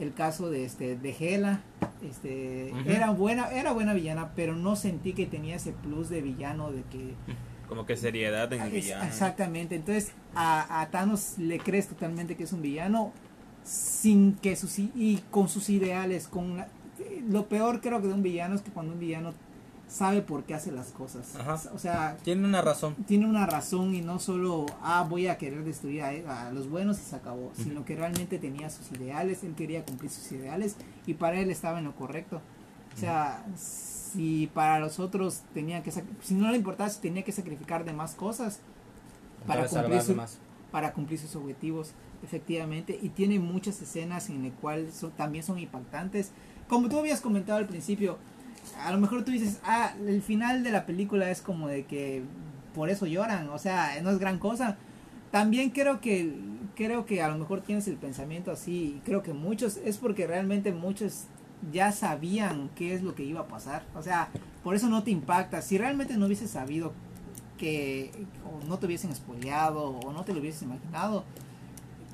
el 0.00 0.12
caso 0.12 0.50
de 0.50 0.64
este 0.64 0.96
de 0.96 1.10
Hela 1.18 1.60
este 2.02 2.70
era 2.86 3.10
buena 3.10 3.50
era 3.52 3.72
buena 3.72 3.94
villana 3.94 4.30
pero 4.36 4.54
no 4.56 4.74
sentí 4.76 5.12
que 5.12 5.26
tenía 5.26 5.56
ese 5.56 5.72
plus 5.72 6.08
de 6.08 6.20
villano 6.22 6.70
de 6.72 6.82
que 6.84 7.14
Como 7.68 7.86
que 7.86 7.96
seriedad 7.96 8.52
en 8.52 8.60
el 8.60 8.68
es- 8.68 8.84
villano. 8.84 9.04
exactamente 9.04 9.74
entonces 9.74 10.12
a, 10.34 10.80
a 10.80 10.90
Thanos 10.90 11.38
le 11.38 11.58
crees 11.58 11.88
totalmente 11.88 12.36
que 12.36 12.44
es 12.44 12.52
un 12.52 12.60
villano 12.62 13.12
sin 13.64 14.34
que 14.34 14.56
sus 14.56 14.78
i- 14.78 14.92
y 14.94 15.20
con 15.30 15.48
sus 15.48 15.70
ideales 15.70 16.28
con 16.28 16.56
la- 16.58 16.68
lo 17.28 17.46
peor 17.48 17.80
creo 17.80 18.00
que 18.00 18.08
de 18.08 18.14
un 18.14 18.22
villano 18.22 18.54
es 18.54 18.62
que 18.62 18.70
cuando 18.70 18.92
un 18.92 19.00
villano 19.00 19.32
sabe 19.88 20.22
por 20.22 20.44
qué 20.44 20.54
hace 20.54 20.72
las 20.72 20.88
cosas 20.88 21.36
Ajá. 21.36 21.60
o 21.74 21.78
sea 21.78 22.16
Tiene 22.22 22.46
una 22.46 22.62
razón. 22.62 22.94
tiene 23.06 23.26
una 23.26 23.46
razón 23.46 23.94
y 23.94 24.00
no 24.00 24.18
solo 24.18 24.66
ah 24.82 25.06
voy 25.08 25.26
a 25.28 25.36
querer 25.38 25.62
destruir 25.64 26.02
a, 26.02 26.48
a 26.48 26.52
los 26.52 26.68
buenos 26.70 26.98
y 26.98 27.02
se 27.02 27.14
acabó 27.16 27.52
sino 27.54 27.84
que 27.84 27.94
realmente 27.94 28.38
tenía 28.38 28.70
sus 28.70 28.90
ideales 28.92 29.44
él 29.44 29.54
quería 29.54 29.84
cumplir 29.84 30.10
sus 30.10 30.32
ideales 30.32 30.76
y 31.06 31.14
para 31.14 31.38
él 31.38 31.50
estaba 31.50 31.78
en 31.78 31.84
lo 31.84 31.94
correcto 31.94 32.40
o 32.94 32.98
sea 32.98 33.44
si 33.56 34.48
para 34.54 34.78
los 34.80 34.98
otros 35.00 35.42
tenía 35.52 35.82
que 35.82 35.92
si 36.22 36.34
no 36.34 36.50
le 36.50 36.56
importaba 36.56 36.88
si 36.88 37.00
tenía 37.00 37.22
que 37.24 37.32
sacrificar 37.32 37.84
demás 37.84 38.14
cosas 38.14 38.60
para 39.46 39.66
Para 39.66 39.82
cumplir, 39.82 40.02
su- 40.02 40.14
más. 40.14 40.38
para 40.72 40.92
cumplir 40.92 41.18
sus 41.18 41.36
objetivos 41.36 41.92
efectivamente 42.22 42.98
y 43.02 43.10
tiene 43.10 43.38
muchas 43.38 43.80
escenas 43.82 44.30
en 44.30 44.42
las 44.44 44.52
cuales 44.60 44.94
son- 44.94 45.10
también 45.12 45.44
son 45.44 45.58
impactantes 45.58 46.30
como 46.68 46.88
tú 46.88 46.98
habías 46.98 47.20
comentado 47.20 47.58
al 47.58 47.66
principio 47.66 48.18
a 48.82 48.92
lo 48.92 48.98
mejor 48.98 49.24
tú 49.24 49.32
dices 49.32 49.60
ah 49.64 49.94
el 50.06 50.22
final 50.22 50.62
de 50.62 50.70
la 50.70 50.86
película 50.86 51.30
es 51.30 51.40
como 51.40 51.68
de 51.68 51.84
que 51.84 52.22
por 52.74 52.90
eso 52.90 53.06
lloran 53.06 53.48
o 53.50 53.58
sea 53.58 54.00
no 54.02 54.10
es 54.10 54.18
gran 54.18 54.38
cosa. 54.38 54.76
También 55.30 55.70
creo 55.70 56.00
que 56.00 56.34
creo 56.76 57.06
que 57.06 57.22
a 57.22 57.28
lo 57.28 57.38
mejor 57.38 57.60
tienes 57.60 57.88
el 57.88 57.96
pensamiento 57.96 58.50
así 58.50 58.96
y 58.96 59.02
creo 59.04 59.22
que 59.22 59.32
muchos 59.32 59.76
es 59.78 59.98
porque 59.98 60.26
realmente 60.26 60.72
muchos 60.72 61.24
ya 61.72 61.92
sabían 61.92 62.70
qué 62.76 62.94
es 62.94 63.02
lo 63.02 63.14
que 63.14 63.24
iba 63.24 63.40
a 63.40 63.48
pasar. 63.48 63.84
O 63.94 64.02
sea 64.02 64.30
por 64.62 64.74
eso 64.74 64.88
no 64.88 65.02
te 65.02 65.10
impacta. 65.10 65.62
Si 65.62 65.78
realmente 65.78 66.16
no 66.16 66.26
hubieses 66.26 66.50
sabido 66.50 66.92
que 67.58 68.10
o 68.44 68.66
no 68.66 68.78
te 68.78 68.86
hubiesen 68.86 69.14
spoileado 69.14 69.90
o 69.90 70.12
no 70.12 70.24
te 70.24 70.32
lo 70.32 70.40
hubieses 70.40 70.62
imaginado 70.62 71.24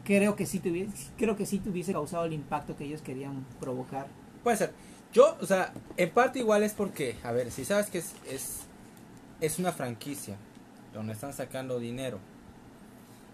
creo 0.04 0.34
que 0.34 0.44
sí 0.44 0.58
te 0.58 0.70
hubiese, 0.70 1.10
creo 1.16 1.36
que 1.36 1.46
sí 1.46 1.58
te 1.58 1.70
hubiese 1.70 1.92
causado 1.92 2.24
el 2.24 2.32
impacto 2.32 2.76
que 2.76 2.84
ellos 2.84 3.00
querían 3.00 3.44
provocar 3.60 4.08
Puede 4.42 4.56
ser. 4.56 4.72
Yo, 5.12 5.36
o 5.40 5.46
sea, 5.46 5.72
en 5.96 6.10
parte 6.10 6.38
igual 6.38 6.62
es 6.62 6.72
porque, 6.72 7.16
a 7.24 7.32
ver, 7.32 7.50
si 7.50 7.64
sabes 7.64 7.86
que 7.90 7.98
es, 7.98 8.12
es, 8.30 8.60
es 9.40 9.58
una 9.58 9.72
franquicia 9.72 10.36
donde 10.94 11.12
están 11.12 11.32
sacando 11.32 11.78
dinero 11.78 12.18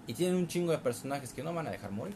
y 0.07 0.15
tienen 0.15 0.37
un 0.37 0.47
chingo 0.49 0.73
de 0.73 0.79
personajes 0.79 1.33
que 1.33 1.43
no 1.43 1.53
van 1.53 1.67
a 1.67 1.71
dejar 1.71 1.91
morir. 1.91 2.15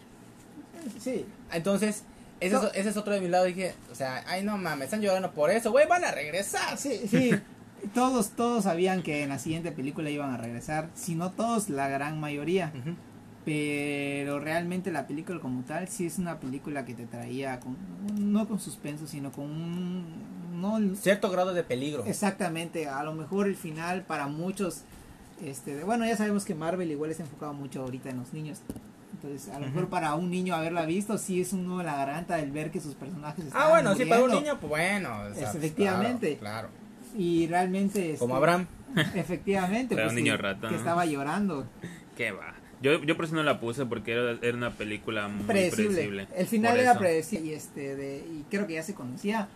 sí 0.98 1.26
Entonces, 1.52 2.04
ese, 2.40 2.54
No. 2.54 2.66
es, 2.68 2.74
ese 2.74 2.88
es 2.90 2.96
otro 2.96 3.12
de 3.12 3.20
mi 3.20 3.28
lado. 3.28 3.44
Dije, 3.44 3.74
o 3.92 3.94
sea, 3.94 4.24
ay 4.26 4.42
no 4.42 4.56
mames, 4.56 4.84
están 4.86 5.02
llorando 5.02 5.30
por 5.32 5.50
eso, 5.50 5.70
güey, 5.70 5.86
van 5.86 6.04
a 6.04 6.10
regresar. 6.10 6.78
sí 6.78 7.02
sí 7.10 7.30
todos 7.94 8.30
todos 8.30 8.64
sabían 8.64 9.02
que 9.02 9.22
en 9.22 9.28
la 9.30 9.38
siguiente 9.38 9.72
película 9.72 10.10
iban 10.10 10.30
a 10.32 10.36
regresar 10.36 10.88
si 10.94 11.14
no 11.14 11.30
todos 11.32 11.68
la 11.70 11.88
gran 11.88 12.20
mayoría 12.20 12.72
Ujú. 12.78 12.94
Pero 13.44 14.38
realmente 14.38 14.90
la 14.92 15.06
película 15.06 15.40
como 15.40 15.62
tal 15.62 15.88
sí 15.88 16.06
es 16.06 16.18
una 16.18 16.38
película 16.38 16.84
que 16.84 16.94
te 16.94 17.06
traía 17.06 17.58
con 17.60 17.76
no 18.32 18.46
con 18.46 18.60
suspenso 18.60 19.06
sino 19.06 19.32
con 19.32 19.46
un 19.46 20.60
no 20.60 20.78
Cierto 20.96 21.30
grado 21.30 21.54
de 21.54 21.62
peligro. 21.64 22.04
exactamente 22.04 22.86
a 22.88 23.02
lo 23.02 23.14
mejor 23.14 23.46
el 23.46 23.56
final 23.56 24.02
para 24.02 24.26
muchos 24.26 24.82
este 25.42 25.74
de- 25.76 25.84
bueno 25.84 26.04
ya 26.04 26.16
sabemos 26.16 26.44
que 26.44 26.54
Marvel 26.54 26.90
igual 26.90 27.10
está 27.10 27.22
enfocado 27.22 27.54
mucho 27.54 27.80
ahorita 27.82 28.10
en 28.10 28.18
los 28.18 28.32
niños 28.34 28.60
entonces 29.12 29.48
a 29.54 29.58
lo 29.58 29.66
mejor 29.66 29.88
para 29.88 30.14
un 30.14 30.30
niño 30.30 30.54
haberla 30.54 30.84
visto 30.84 31.16
sí 31.16 31.40
es 31.40 31.52
un 31.54 31.64
nudo 31.66 31.80
en 31.80 31.86
la 31.86 31.96
garganta 31.96 32.38
el 32.40 32.50
ver 32.52 32.70
que 32.70 32.80
sus 32.80 32.94
personajes 32.94 33.44
Ah, 33.46 33.48
estaban 33.48 33.70
bueno, 33.70 33.94
sí, 33.94 34.04
para 34.04 34.22
un 34.24 34.30
niño, 34.32 34.58
pues 34.60 34.68
bueno. 34.70 35.10
o 35.30 35.34
sea, 35.34 35.48
Es, 35.50 35.54
efectivamente. 35.56 36.36
Claro. 36.38 36.68
y 37.16 37.46
realmente 37.46 38.16
Como 38.18 38.34
este, 38.34 38.36
Abraham. 38.38 38.66
efectivamente 39.14 39.94
Era 39.94 40.04
pues, 40.04 40.12
un 40.12 40.16
niño 40.22 40.36
que- 40.36 40.42
rata, 40.42 40.68
que 40.68 40.74
¿no? 40.74 40.78
estaba 40.78 41.06
llorando 41.06 41.66
¿Qué 42.16 42.32
va? 42.32 42.54
Yo, 42.82 43.02
yo 43.04 43.14
por 43.16 43.26
eso 43.26 43.34
no 43.34 43.42
la 43.42 43.60
puse 43.60 43.84
porque 43.86 44.12
era, 44.12 44.38
era 44.42 44.56
una 44.56 44.70
película 44.70 45.28
muy 45.28 45.44
predecible. 45.44 45.88
predecible. 45.92 46.28
El 46.34 46.46
final 46.46 46.70
Por 46.72 46.80
era 46.80 46.90
eso. 46.92 47.00
predecible 47.00 47.46
y 47.48 47.52
este 47.52 47.94
de 47.96 48.18
y 48.18 48.44
creo 48.50 48.66
que 48.66 48.74
ya 48.74 48.82
se 48.82 48.94
conocía, 48.94 49.48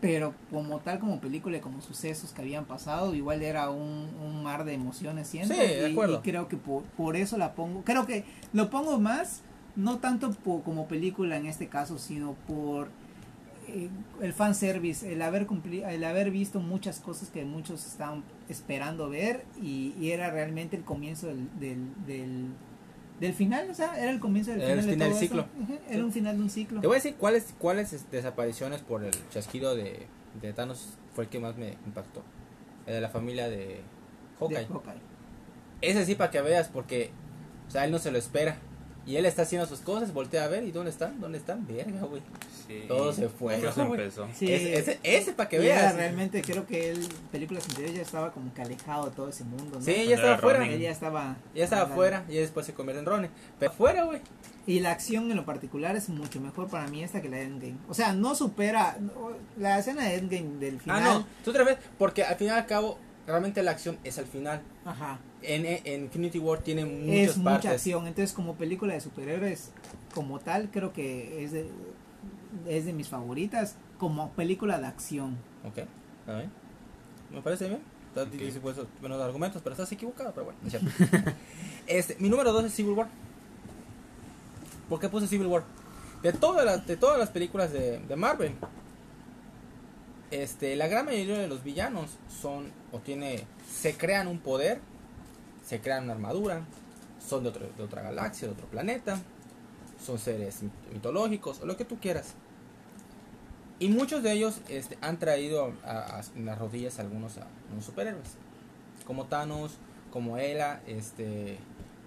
pero 0.00 0.32
como 0.52 0.78
tal 0.78 1.00
como 1.00 1.20
película 1.20 1.56
y 1.56 1.60
como 1.60 1.82
sucesos 1.82 2.30
que 2.32 2.40
habían 2.42 2.66
pasado, 2.66 3.14
igual 3.16 3.42
era 3.42 3.68
un, 3.70 4.08
un 4.24 4.42
mar 4.44 4.64
de 4.64 4.74
emociones 4.74 5.26
siento 5.26 5.54
Sí, 5.54 5.60
de 5.60 5.88
y- 5.88 5.92
acuerdo. 5.92 6.20
y, 6.24 6.30
creo 6.30 6.46
que 6.46 6.56
por, 6.56 6.84
por 6.84 7.16
eso 7.16 7.36
la 7.36 7.54
pongo, 7.54 7.82
creo 7.82 8.06
que 8.06 8.24
lo 8.52 8.70
pongo 8.70 9.00
más 9.00 9.42
no 9.74 9.98
tanto 9.98 10.30
po- 10.30 10.62
como 10.62 10.86
película 10.86 11.36
en 11.36 11.46
este 11.46 11.66
caso, 11.66 11.98
sino 11.98 12.34
por 12.46 12.88
eh, 13.68 13.88
el 14.22 14.32
fan 14.32 14.54
service, 14.54 15.12
el 15.12 15.20
haber 15.22 15.46
cumpli- 15.48 15.84
el 15.86 16.04
haber 16.04 16.30
visto 16.30 16.60
muchas 16.60 17.00
cosas 17.00 17.28
que 17.28 17.44
muchos 17.44 17.84
estaban 17.86 18.22
esperando 18.48 19.08
ver 19.10 19.44
y, 19.60 19.94
y 20.00 20.10
era 20.12 20.30
realmente 20.30 20.76
el 20.76 20.84
comienzo 20.84 21.26
del, 21.26 21.48
del, 21.60 21.78
del, 22.06 22.46
del 23.20 23.34
final, 23.34 23.68
o 23.70 23.74
sea, 23.74 23.98
era 24.00 24.10
el 24.10 24.20
comienzo 24.20 24.50
del 24.52 24.60
Era 24.62 24.72
el 24.74 24.80
final, 24.80 24.86
de 24.90 24.94
final 24.94 25.08
todo 25.10 25.18
del 25.18 25.28
ciclo. 25.28 25.48
esto. 25.74 25.92
Era 25.94 26.04
un 26.04 26.12
final 26.12 26.36
de 26.36 26.42
un 26.42 26.50
ciclo. 26.50 26.80
Te 26.80 26.86
voy 26.86 26.94
a 26.94 26.98
decir 26.98 27.14
cuáles 27.16 27.54
cuáles 27.58 27.92
es- 27.92 28.10
desapariciones 28.10 28.80
por 28.80 29.04
el 29.04 29.12
chasquido 29.30 29.74
de, 29.74 30.06
de 30.40 30.52
Thanos 30.52 30.90
fue 31.14 31.24
el 31.24 31.30
que 31.30 31.38
más 31.40 31.56
me 31.56 31.76
impactó. 31.86 32.22
El 32.86 32.94
de 32.94 33.00
la 33.00 33.08
familia 33.08 33.48
de 33.48 33.80
Hawkeye. 34.38 34.58
De 34.60 34.66
Hawkeye. 34.66 35.00
Ese 35.80 36.04
sí 36.06 36.14
para 36.14 36.30
que 36.30 36.40
veas 36.42 36.68
porque 36.68 37.10
o 37.66 37.70
sea, 37.70 37.84
él 37.84 37.90
no 37.90 37.98
se 37.98 38.10
lo 38.10 38.18
espera. 38.18 38.56
Y 39.08 39.16
él 39.16 39.24
está 39.24 39.42
haciendo 39.42 39.66
sus 39.66 39.80
cosas, 39.80 40.12
voltea 40.12 40.44
a 40.44 40.48
ver 40.48 40.64
y 40.64 40.70
¿dónde 40.70 40.90
están? 40.90 41.18
¿Dónde 41.18 41.38
están? 41.38 41.66
Verga, 41.66 42.00
güey. 42.02 42.20
Sí. 42.66 42.84
Todo 42.86 43.10
se 43.12 43.30
fue. 43.30 43.56
Por 43.56 43.68
eso 43.70 43.82
empezó. 43.82 44.28
Sí, 44.34 44.52
Ese, 44.52 45.00
ese, 45.02 45.32
para 45.32 45.48
que 45.48 45.56
y 45.56 45.66
era 45.66 45.76
veas. 45.80 45.96
realmente 45.96 46.42
creo 46.42 46.66
que 46.66 46.90
él, 46.90 47.08
películas 47.32 47.64
anteriores 47.68 47.96
ya 47.96 48.02
estaba 48.02 48.32
como 48.32 48.52
que 48.52 48.60
alejado 48.60 49.06
de 49.08 49.16
todo 49.16 49.30
ese 49.30 49.44
mundo, 49.44 49.78
¿no? 49.78 49.80
Sí, 49.80 49.94
ya 50.06 50.14
estaba 50.16 50.28
era 50.28 50.34
afuera. 50.34 50.58
Ronin. 50.58 50.74
Él 50.74 50.80
ya 50.80 50.90
estaba 50.90 51.36
Ya 51.54 51.64
estaba 51.64 51.82
Ah, 51.82 51.84
afuera 51.86 52.24
y 52.28 52.34
después 52.36 52.66
se 52.66 52.74
convierte 52.74 53.00
en 53.00 53.06
Ronin. 53.06 53.30
Pero 53.58 53.72
afuera, 53.72 54.04
güey. 54.04 54.20
Y 54.66 54.80
la 54.80 54.90
acción 54.90 55.30
en 55.30 55.36
lo 55.38 55.46
particular 55.46 55.96
es 55.96 56.10
mucho 56.10 56.38
mejor 56.42 56.68
para 56.68 56.86
mí 56.88 57.02
esta 57.02 57.22
que 57.22 57.30
la 57.30 57.38
de 57.38 57.44
Endgame. 57.44 57.76
O 57.88 57.94
sea, 57.94 58.12
no 58.12 58.34
supera 58.34 58.98
no, 59.00 59.32
la 59.56 59.78
escena 59.78 60.04
de 60.04 60.16
Endgame 60.16 60.58
del 60.60 60.78
final. 60.80 61.02
Ah, 61.02 61.14
no. 61.14 61.26
Tú 61.42 61.50
otra 61.52 61.64
vez, 61.64 61.78
porque 61.96 62.24
al 62.24 62.36
final 62.36 62.56
y 62.58 62.60
al 62.60 62.66
cabo, 62.66 62.98
realmente 63.28 63.62
la 63.62 63.72
acción 63.72 63.98
es 64.02 64.18
al 64.18 64.26
final. 64.26 64.62
Ajá. 64.84 65.20
En, 65.42 65.66
en 65.66 66.04
Infinity 66.04 66.38
War 66.38 66.60
tiene 66.60 66.84
muchas 66.84 67.30
es 67.30 67.36
mucha 67.36 67.70
acción. 67.70 68.06
Entonces, 68.06 68.34
como 68.34 68.56
película 68.56 68.94
de 68.94 69.00
superhéroes, 69.00 69.70
como 70.14 70.40
tal, 70.40 70.70
creo 70.70 70.92
que 70.92 71.44
es 71.44 71.52
de, 71.52 71.70
es 72.66 72.86
de 72.86 72.92
mis 72.92 73.08
favoritas. 73.08 73.76
Como 73.98 74.30
película 74.30 74.78
de 74.78 74.86
acción. 74.86 75.36
Ok, 75.64 75.78
está 76.20 76.38
bien. 76.38 76.50
Me 77.30 77.42
parece 77.42 77.68
bien. 77.68 77.82
Estás 78.08 78.30
difícil 78.32 78.60
pues, 78.60 78.76
buenos 79.00 79.20
argumentos, 79.20 79.60
pero 79.62 79.74
estás 79.74 79.92
equivocado, 79.92 80.32
pero 80.32 80.46
bueno. 80.46 80.58
este, 81.86 82.16
mi 82.18 82.28
número 82.30 82.52
2 82.52 82.64
es 82.64 82.74
Civil 82.74 82.92
War. 82.92 83.08
¿Por 84.88 84.98
qué 84.98 85.08
puse 85.08 85.26
Civil 85.28 85.48
War? 85.48 85.64
De 86.22 86.32
todas 86.32 86.64
las, 86.64 86.86
de 86.86 86.96
todas 86.96 87.18
las 87.18 87.28
películas 87.28 87.72
de, 87.72 87.98
de 87.98 88.16
Marvel, 88.16 88.54
este, 90.30 90.76
la 90.76 90.88
gran 90.88 91.04
mayoría 91.04 91.38
de 91.38 91.48
los 91.48 91.62
villanos 91.62 92.18
son 92.28 92.70
o 92.92 92.98
tiene 92.98 93.44
se 93.70 93.94
crean 93.96 94.28
un 94.28 94.38
poder, 94.38 94.80
se 95.64 95.80
crean 95.80 96.04
una 96.04 96.14
armadura, 96.14 96.62
son 97.26 97.42
de, 97.42 97.50
otro- 97.50 97.68
de 97.76 97.82
otra 97.82 98.02
galaxia, 98.02 98.48
de 98.48 98.54
otro 98.54 98.66
planeta, 98.66 99.18
son 100.04 100.18
seres 100.18 100.62
mit- 100.62 100.92
mitológicos 100.94 101.60
o 101.60 101.66
lo 101.66 101.76
que 101.76 101.84
tú 101.84 101.98
quieras. 102.00 102.34
Y 103.80 103.88
muchos 103.88 104.22
de 104.22 104.32
ellos 104.32 104.60
este, 104.68 104.98
han 105.00 105.18
traído 105.18 105.72
en 106.34 106.46
las 106.46 106.58
rodillas 106.58 106.98
a 106.98 107.02
algunos, 107.02 107.38
a 107.38 107.46
algunos 107.66 107.84
superhéroes. 107.84 108.30
Como 109.06 109.26
Thanos, 109.26 109.72
como 110.12 110.36
Ela, 110.36 110.80
este, 110.86 111.58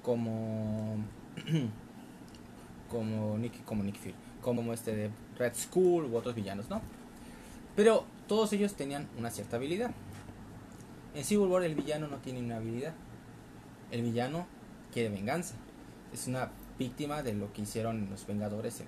como 0.04 0.98
como 2.90 3.38
Nick, 3.38 3.64
como 3.64 3.84
Nick 3.84 3.98
Fury, 3.98 4.16
como 4.42 4.74
este 4.74 4.96
de 4.96 5.10
Red 5.38 5.54
Skull 5.56 6.06
u 6.06 6.16
otros 6.18 6.36
villanos, 6.36 6.70
¿no? 6.70 6.82
Pero 7.76 8.04
todos 8.28 8.52
ellos 8.54 8.74
tenían 8.74 9.08
una 9.18 9.30
cierta 9.32 9.56
habilidad. 9.56 9.92
En 11.16 11.24
Civil 11.24 11.48
War 11.48 11.64
el 11.64 11.76
villano 11.76 12.08
no 12.08 12.18
tiene 12.18 12.40
una 12.40 12.58
habilidad. 12.58 12.94
El 13.92 14.02
villano 14.04 14.46
quiere 14.94 15.10
venganza. 15.10 15.56
Es 16.14 16.28
una 16.28 16.50
víctima 16.80 17.22
de 17.24 17.34
lo 17.34 17.52
que 17.54 17.62
hicieron 17.64 18.10
los 18.10 18.26
Vengadores 18.26 18.82
en, 18.82 18.88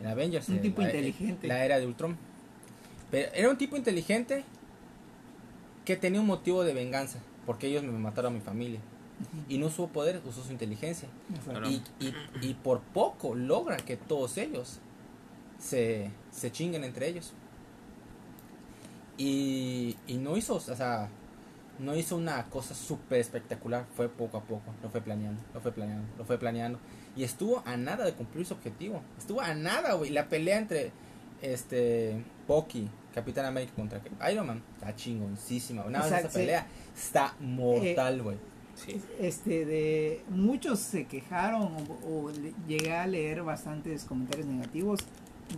en 0.00 0.06
Avengers. 0.06 0.48
Un 0.48 0.60
tipo 0.60 0.82
la- 0.82 0.88
inteligente. 0.88 1.48
La 1.48 1.64
era 1.64 1.78
de 1.78 1.86
Ultron. 1.86 2.16
Pero 3.10 3.30
era 3.34 3.50
un 3.50 3.58
tipo 3.58 3.76
inteligente 3.76 4.44
que 5.84 5.96
tenía 5.96 6.20
un 6.20 6.26
motivo 6.26 6.64
de 6.64 6.74
venganza. 6.74 7.18
Porque 7.44 7.68
ellos 7.68 7.82
me 7.84 7.92
mataron 7.92 8.32
a 8.32 8.36
mi 8.36 8.40
familia. 8.42 8.80
Y 9.48 9.58
no 9.58 9.66
usó 9.66 9.86
poder, 9.88 10.20
usó 10.26 10.42
su 10.44 10.52
inteligencia. 10.52 11.08
Claro. 11.44 11.70
Y, 11.70 11.82
y, 12.00 12.14
y 12.42 12.54
por 12.54 12.80
poco 12.80 13.34
logra 13.34 13.76
que 13.78 13.96
todos 13.96 14.36
ellos 14.36 14.78
se, 15.58 16.10
se 16.30 16.52
chinguen 16.52 16.84
entre 16.84 17.08
ellos. 17.08 17.32
Y, 19.18 19.96
y 20.06 20.18
no 20.18 20.36
hizo, 20.36 20.56
o 20.56 20.60
sea, 20.60 21.08
no 21.78 21.94
hizo 21.96 22.16
una 22.16 22.44
cosa 22.50 22.74
súper 22.74 23.20
espectacular, 23.20 23.86
fue 23.96 24.08
poco 24.08 24.36
a 24.38 24.42
poco, 24.42 24.72
lo 24.82 24.90
fue 24.90 25.00
planeando, 25.00 25.42
lo 25.54 25.60
fue 25.60 25.72
planeando, 25.72 26.06
lo 26.18 26.24
fue 26.24 26.38
planeando. 26.38 26.78
Y 27.16 27.24
estuvo 27.24 27.62
a 27.64 27.76
nada 27.76 28.04
de 28.04 28.12
cumplir 28.12 28.44
su 28.46 28.54
objetivo, 28.54 29.00
estuvo 29.18 29.40
a 29.40 29.54
nada, 29.54 29.94
güey. 29.94 30.10
La 30.10 30.28
pelea 30.28 30.58
entre 30.58 30.92
este 31.42 32.22
Bucky, 32.46 32.88
Capitán 33.14 33.46
América 33.46 33.72
contra 33.74 34.00
Iron 34.30 34.46
Man, 34.46 34.62
está 34.76 34.94
chingoncísima. 34.94 35.84
Una 35.84 35.98
vez 36.00 36.08
Exacto, 36.08 36.28
esa 36.28 36.34
sí. 36.38 36.38
pelea 36.44 36.66
está 36.94 37.34
mortal, 37.40 38.22
güey. 38.22 38.36
Sí. 38.74 39.00
Este, 39.18 39.64
de 39.64 40.22
muchos 40.28 40.80
se 40.80 41.06
quejaron 41.06 41.62
o, 42.04 42.26
o 42.26 42.30
le- 42.30 42.52
llegué 42.68 42.94
a 42.94 43.06
leer 43.06 43.42
bastantes 43.42 44.04
comentarios 44.04 44.46
negativos 44.46 45.00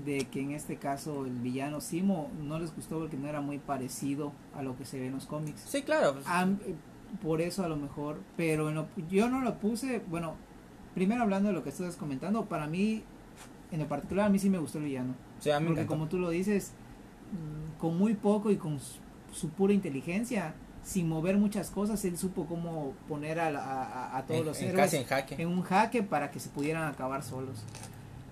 de 0.04 0.26
que 0.26 0.40
en 0.40 0.50
este 0.52 0.76
caso 0.76 1.24
el 1.24 1.32
villano 1.40 1.80
Simo 1.80 2.30
no 2.42 2.58
les 2.58 2.74
gustó 2.74 2.98
porque 2.98 3.16
no 3.16 3.26
era 3.28 3.40
muy 3.40 3.58
parecido 3.58 4.32
a 4.54 4.62
lo 4.62 4.76
que 4.76 4.84
se 4.84 4.98
ve 4.98 5.06
en 5.06 5.14
los 5.14 5.26
cómics. 5.26 5.62
Sí, 5.66 5.82
claro. 5.82 6.14
pues, 6.14 6.26
eh, 6.66 6.74
por 7.22 7.40
eso 7.40 7.64
a 7.64 7.68
lo 7.68 7.76
mejor, 7.76 8.18
pero 8.36 8.68
en 8.68 8.74
lo- 8.74 8.88
yo 9.08 9.30
no 9.30 9.40
lo 9.40 9.54
puse, 9.58 10.02
bueno, 10.10 10.34
primero 10.94 11.22
hablando 11.22 11.48
de 11.48 11.54
lo 11.54 11.62
que 11.62 11.70
estás 11.70 11.96
comentando, 11.96 12.44
para 12.46 12.66
mí, 12.66 13.02
en 13.70 13.80
lo 13.80 13.88
particular, 13.88 14.26
a 14.26 14.28
mí 14.28 14.38
sí 14.38 14.50
me 14.50 14.58
gustó 14.58 14.78
el 14.78 14.84
villano. 14.84 15.14
sí, 15.40 15.50
a 15.50 15.58
mí 15.60 15.68
Porque 15.68 15.86
como 15.86 16.06
tú 16.08 16.18
lo 16.18 16.28
dices, 16.30 16.72
mm, 17.32 17.80
con 17.80 17.96
muy 17.96 18.14
poco 18.14 18.50
y 18.50 18.56
con 18.56 18.78
su, 18.80 18.96
su 19.32 19.48
pura 19.50 19.72
inteligencia, 19.72 20.54
sin 20.82 21.08
mover 21.08 21.36
muchas 21.38 21.70
cosas, 21.70 22.02
él 22.04 22.16
supo 22.18 22.46
cómo 22.46 22.92
poner 23.08 23.40
a, 23.40 23.48
a- 23.48 24.16
a- 24.18 24.26
todos 24.26 24.40
En- 24.40 24.46
los 24.46 24.58
en 24.60 24.68
héroes 24.68 24.84
casi 24.84 24.96
en 24.98 25.04
jaque. 25.04 25.42
en 25.42 25.48
un 25.48 25.62
jaque 25.62 26.02
para 26.02 26.30
que 26.30 26.40
se 26.40 26.48
pudieran 26.50 26.84
acabar 26.90 27.22
solos. 27.22 27.62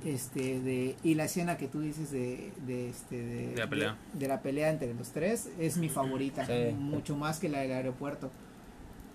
Este 0.07 0.61
de 0.61 0.95
y 1.03 1.15
la 1.15 1.25
escena 1.25 1.57
que 1.57 1.67
tú 1.67 1.81
dices 1.81 2.11
de, 2.13 2.53
de 2.67 2.89
este 2.91 3.17
de, 3.17 3.47
De 3.49 3.57
la 3.57 3.69
pelea. 3.69 3.97
de- 4.13 4.19
de 4.21 4.29
la 4.29 4.41
pelea 4.41 4.71
entre 4.71 4.95
los 4.95 5.11
tres 5.11 5.51
es 5.59 5.77
mi 5.79 5.89
favorita, 5.89 6.47
Sí. 6.47 6.75
mucho 6.79 7.17
más 7.17 7.39
que 7.41 7.49
la 7.49 7.59
del 7.61 7.73
aeropuerto. 7.73 8.31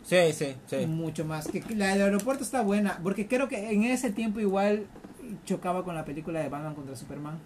Sí, 0.04 0.18
sí, 0.34 0.56
sí. 0.68 0.86
Mucho 0.88 1.24
más. 1.26 1.48
Que 1.48 1.64
la 1.76 1.88
del 1.94 2.02
aeropuerto 2.02 2.44
está 2.44 2.62
buena. 2.62 3.00
Porque 3.04 3.28
creo 3.28 3.48
que 3.48 3.72
en 3.72 3.84
ese 3.84 4.12
tiempo 4.12 4.39
igual 4.39 4.86
chocaba 5.46 5.84
con 5.86 5.96
la 5.96 6.04
película 6.06 6.39
de 6.42 6.50
Batman 6.50 6.76
contra 6.76 6.96
Superman. 6.96 7.38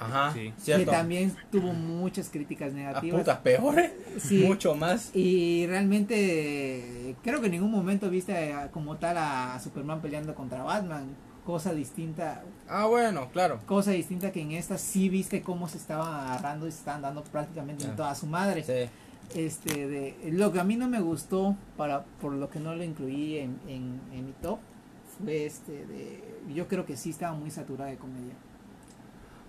Ajá, 0.00 0.32
Sí. 0.32 0.52
cierto. 0.56 0.84
Que 0.84 0.90
también 0.92 1.34
tuvo 1.50 1.72
muchas 1.72 2.28
críticas 2.30 2.72
A 2.72 2.76
negativas. 2.76 3.18
puta, 3.20 3.42
peor, 3.42 3.78
¿eh? 3.80 3.92
Sí. 4.18 4.44
Mucho 4.46 4.76
más. 4.76 5.10
Y 5.14 5.66
realmente 5.66 7.16
creo 7.24 7.40
que 7.40 7.46
en 7.46 7.52
ningún 7.52 7.72
momento 7.72 8.08
viste 8.08 8.52
a- 8.52 8.70
como 8.70 8.96
tal 8.96 9.16
a 9.18 9.58
Superman 9.62 10.00
peleando 10.00 10.34
contra 10.34 10.62
Batman. 10.62 11.08
Cosa 11.48 11.72
distinta. 11.72 12.42
Ah, 12.68 12.84
bueno, 12.84 13.30
claro. 13.32 13.58
Cosa 13.64 13.92
distinta 13.92 14.32
que 14.32 14.42
en 14.42 14.52
esta 14.52 14.76
sí 14.76 15.08
viste 15.08 15.40
cómo 15.40 15.66
se 15.66 15.78
estaban 15.78 16.26
agarrando 16.26 16.66
y 16.68 16.72
se 16.72 16.80
estaban 16.80 17.00
dando 17.00 17.24
prácticamente 17.24 17.84
en 17.86 17.92
Ah. 17.92 17.96
toda 17.96 18.14
su 18.14 18.26
madre. 18.26 18.62
Sí. 18.62 18.90
este 19.34 19.86
de 19.88 20.14
lo 20.32 20.52
que 20.52 20.60
a 20.60 20.64
mí 20.64 20.76
no 20.76 20.88
me 20.88 21.00
gustó 21.00 21.56
para 21.78 22.02
por 22.20 22.32
lo 22.32 22.50
que 22.50 22.60
no 22.60 22.74
lo 22.74 22.82
incluí 22.84 23.38
en, 23.38 23.58
en, 23.66 24.00
en 24.12 24.26
mi 24.26 24.32
top 24.42 24.58
fue 25.18 25.46
este 25.46 25.86
de 25.86 26.22
yo 26.54 26.66
creo 26.68 26.84
que 26.86 26.96
sí 26.98 27.10
estaba 27.10 27.34
muy 27.34 27.50
saturada 27.50 27.90
de 27.90 27.96
comedia 27.96 28.34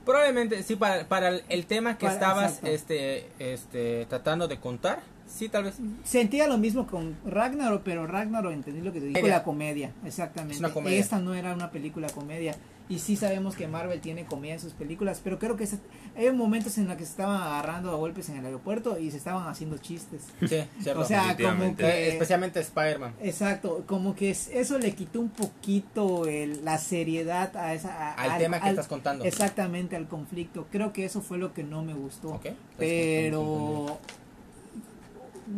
Probablemente, 0.06 0.64
sí, 0.64 0.76
para, 0.78 1.08
para 1.08 1.28
el, 1.30 1.44
el 1.50 1.66
tema 1.66 1.98
que 1.98 2.06
Para- 2.08 2.14
estabas 2.14 2.46
exacto. 2.64 2.68
este, 2.68 3.30
este, 3.54 4.06
tratando 4.08 4.48
de 4.48 4.58
contar, 4.60 5.00
sí, 5.30 5.48
tal 5.50 5.64
vez. 5.66 5.76
sentía 6.04 6.48
lo 6.48 6.58
mismo 6.58 6.88
con 6.88 7.16
Ragnarok 7.26 7.82
pero 7.84 8.08
Ragnarok 8.08 8.52
entendí 8.52 8.82
lo 8.82 8.92
que 8.92 9.00
te 9.00 9.06
dijo 9.08 9.20
Comedia. 9.20 9.38
la 9.38 9.44
comedia 9.44 9.92
exactamente 10.06 10.56
Es 10.56 10.60
una 10.60 10.74
comedia. 10.74 11.00
esta 11.00 11.20
no 11.20 11.34
era 11.34 11.54
una 11.54 11.72
película 11.72 12.08
comedia 12.10 12.56
y 12.90 12.98
sí 12.98 13.16
sabemos 13.16 13.56
que 13.56 13.68
Marvel 13.68 14.02
tiene 14.02 14.26
comedia 14.26 14.56
en 14.56 14.60
sus 14.60 14.74
películas 14.74 15.22
pero 15.24 15.38
creo 15.38 15.56
que 15.56 15.68
se- 15.68 15.78
hay 16.18 16.32
momentos 16.32 16.76
en 16.80 16.88
los 16.88 16.98
que 16.98 17.06
se 17.06 17.12
estaban 17.12 17.40
agarrando 17.40 17.92
a 17.92 17.96
golpes 17.96 18.30
en 18.30 18.38
el 18.38 18.46
aeropuerto 18.46 18.98
y 18.98 19.12
se 19.12 19.18
estaban 19.18 19.48
haciendo 19.48 19.78
chistes 19.78 20.24
Sí, 20.40 20.64
cierto. 20.82 21.02
o 21.02 21.06
sea 21.06 21.38
como 21.38 21.76
que 21.78 22.10
especialmente 22.10 22.60
Spider-Man. 22.60 23.14
Exacto, 23.22 23.84
como 23.86 24.16
que 24.16 24.32
es- 24.32 24.50
eso 24.52 24.80
le 24.80 24.96
quitó 24.96 25.20
un 25.20 25.30
poquito 25.30 26.26
el- 26.26 26.66
la 26.66 26.80
seriedad 26.80 27.56
a 27.56 27.76
esa, 27.76 28.10
a- 28.10 28.14
Al 28.16 28.40
tema 28.40 28.60
que 28.60 28.70
estás 28.70 28.88
contando. 28.88 29.24
Exactamente, 29.24 29.96
al 29.96 30.08
conflicto. 30.08 30.66
Creo 30.72 30.92
que 30.92 31.06
eso 31.06 31.22
fue 31.22 31.38
lo 31.38 31.54
que 31.54 31.64
no 31.64 31.84
me 31.84 31.94
gustó. 31.94 32.30
Ok. 32.30 32.48
Pero 32.78 34.00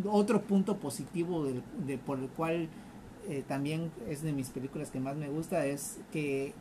otro 0.09 0.41
punto 0.41 0.77
positivo 0.77 1.43
del- 1.45 1.63
de, 1.85 1.97
por 1.97 2.19
el 2.19 2.27
cual 2.29 2.69
eh, 3.29 3.43
también 3.47 3.91
es 4.09 4.21
de 4.23 4.31
mis 4.33 4.49
películas 4.49 4.89
que 4.91 4.99
más 4.99 5.15
me 5.15 5.29
gusta 5.29 5.65
es 5.65 5.99
que 6.11 6.53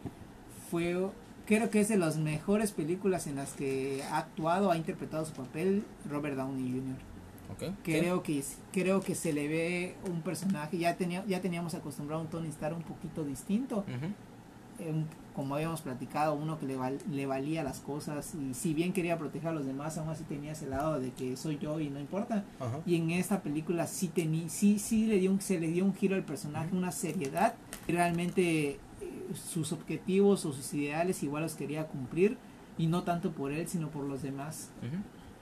fue 0.71 1.09
creo 1.47 1.71
que 1.71 1.81
es 1.81 1.89
de 1.89 1.97
las 1.97 2.19
mejores 2.19 2.73
películas 2.73 3.27
en 3.27 3.37
las 3.37 3.53
que 3.55 4.03
ha 4.11 4.19
actuado 4.19 4.71
ha 4.71 4.77
interpretado 4.77 5.25
su 5.25 5.33
papel 5.33 5.85
Robert 6.09 6.37
Downey 6.37 6.71
Jr 6.71 6.97
Ok, 7.53 7.75
creo 7.83 8.23
que 8.23 8.45
creo 8.73 9.01
que 9.01 9.15
se 9.17 9.33
le 9.33 9.49
ve 9.49 9.97
un 10.09 10.21
personaje 10.23 10.79
ya 10.79 10.97
tenía 10.97 11.25
ya 11.27 11.41
teníamos 11.41 11.75
acostumbrado 11.75 12.21
a 12.21 12.25
un 12.25 12.31
Tony 12.31 12.49
Stark 12.49 12.77
un 12.77 12.83
poquito 12.85 13.25
distinto. 13.25 13.85
Un- 14.79 15.07
como 15.35 15.55
habíamos 15.55 15.81
platicado 15.81 16.35
uno 16.35 16.59
que 16.59 16.67
le, 16.67 16.77
val- 16.77 16.99
le 17.11 17.27
valía 17.27 17.63
las 17.63 17.81
cosas 17.81 18.35
y 18.35 18.55
si 18.55 18.75
bien 18.75 18.93
quería 18.93 19.19
proteger 19.19 19.49
a 19.51 19.53
los 19.53 19.65
demás 19.67 19.97
aún 19.99 20.09
así 20.11 20.25
tenía 20.25 20.53
ese 20.53 20.67
lado 20.67 20.99
de 21.01 21.11
que 21.13 21.37
soy 21.37 21.59
yo 21.59 21.79
y 21.81 21.89
no 21.91 22.01
importa 22.01 22.45
Ajá. 22.59 22.81
y 22.87 22.97
en 22.97 23.11
esta 23.11 23.43
película 23.43 23.87
sí 23.87 24.09
tení, 24.09 24.49
sí 24.49 24.79
sí 24.79 25.07
le 25.07 25.19
dio 25.19 25.31
un, 25.31 25.41
se 25.41 25.61
le 25.61 25.69
dio 25.69 25.85
un 25.85 25.95
giro 25.95 26.17
al 26.17 26.25
personaje 26.25 26.75
una 26.75 26.93
seriedad 26.93 27.55
y 27.87 27.93
realmente 27.93 28.71
eh, 28.71 28.79
sus 29.35 29.73
objetivos 29.73 30.45
o 30.47 30.53
sus 30.53 30.75
ideales 30.75 31.23
igual 31.23 31.43
los 31.45 31.55
quería 31.55 31.87
cumplir 31.87 32.37
y 32.79 32.87
no 32.87 33.03
tanto 33.05 33.33
por 33.33 33.53
él 33.53 33.69
sino 33.69 33.89
por 33.91 34.05
los 34.05 34.23
demás. 34.23 34.71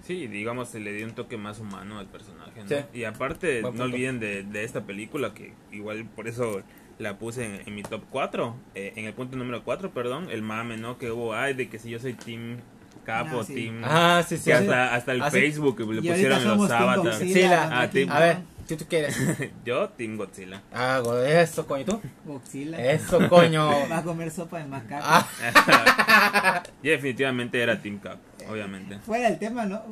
Sí, 0.03 0.27
digamos, 0.29 0.69
se 0.69 0.79
le 0.81 0.93
dio 0.93 1.07
un 1.07 1.15
toque 1.15 1.37
más 1.37 1.59
humano 1.59 1.99
al 1.99 2.07
personaje, 2.07 2.63
¿no? 2.63 2.69
Sí. 2.69 2.77
Y 2.95 3.05
aparte, 3.05 3.63
Buen 3.63 3.75
no 3.75 3.83
punto. 3.83 3.85
olviden 3.85 4.21
de, 4.21 4.45
de 4.45 4.63
esta 4.65 4.85
película, 4.85 5.35
que 5.35 5.55
igual 5.73 6.05
por 6.05 6.29
eso 6.29 6.63
la 6.99 7.17
puse 7.19 7.45
en, 7.45 7.63
en 7.67 7.75
mi 7.75 7.83
top 7.83 8.03
4, 8.11 8.57
eh, 8.75 8.93
en 8.97 9.05
el 9.07 9.13
punto 9.15 9.37
número 9.37 9.63
4, 9.65 9.91
perdón, 9.93 10.29
el 10.31 10.43
mame, 10.43 10.77
¿no? 10.77 10.99
Que 10.99 11.11
hubo, 11.11 11.35
ay, 11.35 11.55
de 11.55 11.69
que 11.69 11.79
si 11.79 11.91
yo 11.91 11.99
soy 11.99 12.15
Team 12.15 12.59
Capo, 13.05 13.41
Ah, 13.41 13.45
sí. 13.45 13.55
Team... 13.55 13.81
Ah, 13.85 14.23
sí, 14.29 14.37
sí. 14.37 14.45
que 14.45 14.53
hasta, 14.55 14.95
hasta 14.95 15.13
el 15.13 15.23
Ah, 15.23 15.31
sí. 15.31 15.39
Facebook 15.41 15.79
le 15.81 16.03
pusieron 16.03 16.45
los 16.45 16.69
Team 16.69 16.83
avatars. 16.83 17.19
Godzilla, 17.21 17.81
ah, 17.81 17.89
Team- 17.91 18.11
A 18.11 18.19
ver. 18.21 18.37
¿tú, 18.67 18.77
tú 18.77 18.85
quieres? 18.89 19.17
yo, 19.65 19.89
Team 19.91 20.17
Godzilla. 20.17 20.61
Ah, 20.75 21.01
eso, 21.27 21.67
coño, 21.67 21.83
¿y 21.83 21.85
tú? 21.87 22.01
Godzilla. 22.27 22.79
Eso, 22.93 23.27
coño. 23.29 23.71
Va 23.91 23.99
a 23.99 24.03
comer 24.03 24.31
sopa 24.31 24.59
de 24.59 24.67
macaco. 24.67 25.05
Ah, 25.07 26.63
Yo 26.83 26.91
definitivamente 26.91 27.63
era 27.63 27.81
Team 27.81 27.99
Cap, 27.99 28.19
obviamente. 28.51 28.99
Fuera 28.99 29.29
el 29.29 29.39
tema, 29.39 29.65
¿no? 29.65 29.83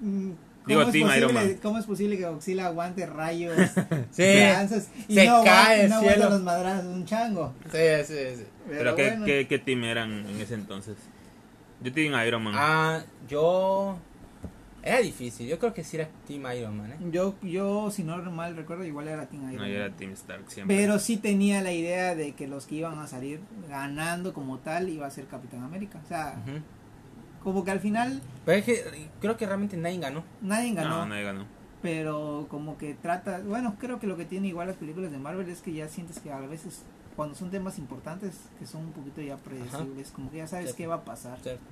Mm, 0.00 0.30
¿Cómo, 0.30 0.51
Digo, 0.66 0.86
Team 0.86 1.10
Iron 1.16 1.34
Man. 1.34 1.58
¿Cómo 1.62 1.78
es 1.78 1.86
posible 1.86 2.16
que 2.16 2.24
Godzilla 2.24 2.66
aguante 2.66 3.06
rayos, 3.06 3.56
sí. 4.10 4.22
lanzas 4.22 4.90
y 5.08 5.14
se 5.14 5.26
no, 5.26 5.42
cae 5.42 5.88
no 5.88 5.96
aguanta 5.96 6.14
cielo. 6.14 6.30
los 6.30 6.42
madrazos 6.42 6.84
de 6.84 6.90
un 6.90 7.04
chango? 7.04 7.54
Sí, 7.70 7.78
sí, 8.04 8.14
sí. 8.36 8.44
Pero, 8.68 8.94
¿qué, 8.94 9.08
bueno, 9.10 9.24
qué, 9.24 9.46
qué 9.48 9.58
team 9.58 9.84
eran 9.84 10.26
en 10.26 10.40
ese 10.40 10.54
entonces? 10.54 10.96
Yo 11.82 11.92
Team 11.92 12.14
Iron 12.26 12.42
Man. 12.42 12.54
Ah, 12.56 13.02
yo... 13.28 13.98
Era 14.84 14.98
difícil. 14.98 15.46
Yo 15.46 15.60
creo 15.60 15.72
que 15.72 15.84
sí 15.84 15.96
era 15.96 16.08
Team 16.26 16.44
Iron 16.56 16.76
Man, 16.76 16.92
¿eh? 16.92 16.96
yo, 17.12 17.36
yo, 17.42 17.90
si 17.92 18.02
no 18.02 18.16
mal 18.32 18.56
recuerdo, 18.56 18.84
igual 18.84 19.06
era 19.06 19.26
Team 19.26 19.42
Iron 19.42 19.56
no, 19.56 19.62
Man. 19.62 19.70
yo 19.70 19.76
era 19.76 19.90
Team 19.90 20.12
Stark 20.12 20.44
siempre. 20.48 20.76
Pero 20.76 20.98
sí 20.98 21.18
tenía 21.18 21.62
la 21.62 21.72
idea 21.72 22.16
de 22.16 22.32
que 22.32 22.48
los 22.48 22.66
que 22.66 22.76
iban 22.76 22.98
a 22.98 23.06
salir 23.06 23.40
ganando 23.68 24.32
como 24.32 24.58
tal 24.58 24.88
iba 24.88 25.06
a 25.06 25.10
ser 25.10 25.26
Capitán 25.26 25.62
América. 25.62 26.00
O 26.04 26.08
sea. 26.08 26.36
Como 27.42 27.64
que 27.64 27.70
al 27.70 27.80
final 27.80 28.20
Pero 28.44 28.58
es 28.58 28.64
que 28.64 29.08
creo 29.20 29.36
que 29.36 29.46
realmente 29.46 29.76
nadie 29.76 29.98
ganó. 29.98 30.22
nadie 30.40 30.72
ganó. 30.74 30.90
No, 30.90 31.06
nadie 31.06 31.24
ganó. 31.24 31.44
pero 31.82 32.46
como 32.48 32.78
que 32.78 32.94
trata, 32.94 33.40
bueno, 33.40 33.76
creo 33.80 33.98
que 33.98 34.06
lo 34.06 34.16
que 34.16 34.24
tiene 34.24 34.48
igual 34.48 34.68
las 34.68 34.76
películas 34.76 35.10
de 35.10 35.18
Marvel 35.18 35.48
es 35.48 35.60
que 35.62 35.72
ya 35.72 35.88
sientes 35.88 36.18
que 36.20 36.30
a 36.32 36.38
veces 36.40 36.82
cuando 37.16 37.34
son 37.34 37.50
temas 37.50 37.78
importantes 37.78 38.36
que 38.58 38.66
son 38.66 38.82
un 38.86 38.92
poquito 38.92 39.20
ya 39.20 39.36
predecibles, 39.36 40.10
como 40.12 40.30
que 40.30 40.38
ya 40.38 40.46
sabes 40.46 40.66
Cierto. 40.66 40.76
qué 40.78 40.86
va 40.86 40.94
a 40.96 41.04
pasar. 41.04 41.38
Cierto. 41.42 41.62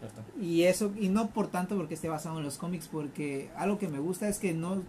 Cierto. 0.00 0.22
Y 0.40 0.64
eso 0.64 0.92
y 0.98 1.08
no 1.08 1.28
por 1.30 1.46
tanto 1.48 1.76
porque 1.76 1.94
esté 1.94 2.08
basado 2.08 2.38
en 2.38 2.44
los 2.44 2.58
cómics, 2.58 2.88
porque 2.90 3.48
algo 3.56 3.78
que 3.78 3.88
me 3.88 3.98
gusta 4.00 4.28
es 4.28 4.38
que 4.38 4.52
no 4.52 4.82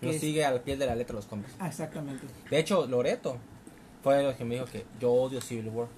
que 0.00 0.10
es- 0.10 0.20
sigue 0.20 0.44
a 0.44 0.52
la 0.52 0.62
piel 0.62 0.78
de 0.78 0.86
la 0.86 0.94
letra 0.94 1.16
los 1.16 1.26
cómics. 1.26 1.50
Ah, 1.58 1.66
exactamente. 1.66 2.24
De 2.48 2.58
hecho, 2.58 2.86
Loreto 2.86 3.36
fue 4.04 4.24
el 4.28 4.36
que 4.36 4.44
me 4.44 4.54
dijo 4.54 4.66
que 4.66 4.84
yo 5.00 5.10
odio 5.12 5.40
Civil 5.40 5.68
War. 5.70 5.88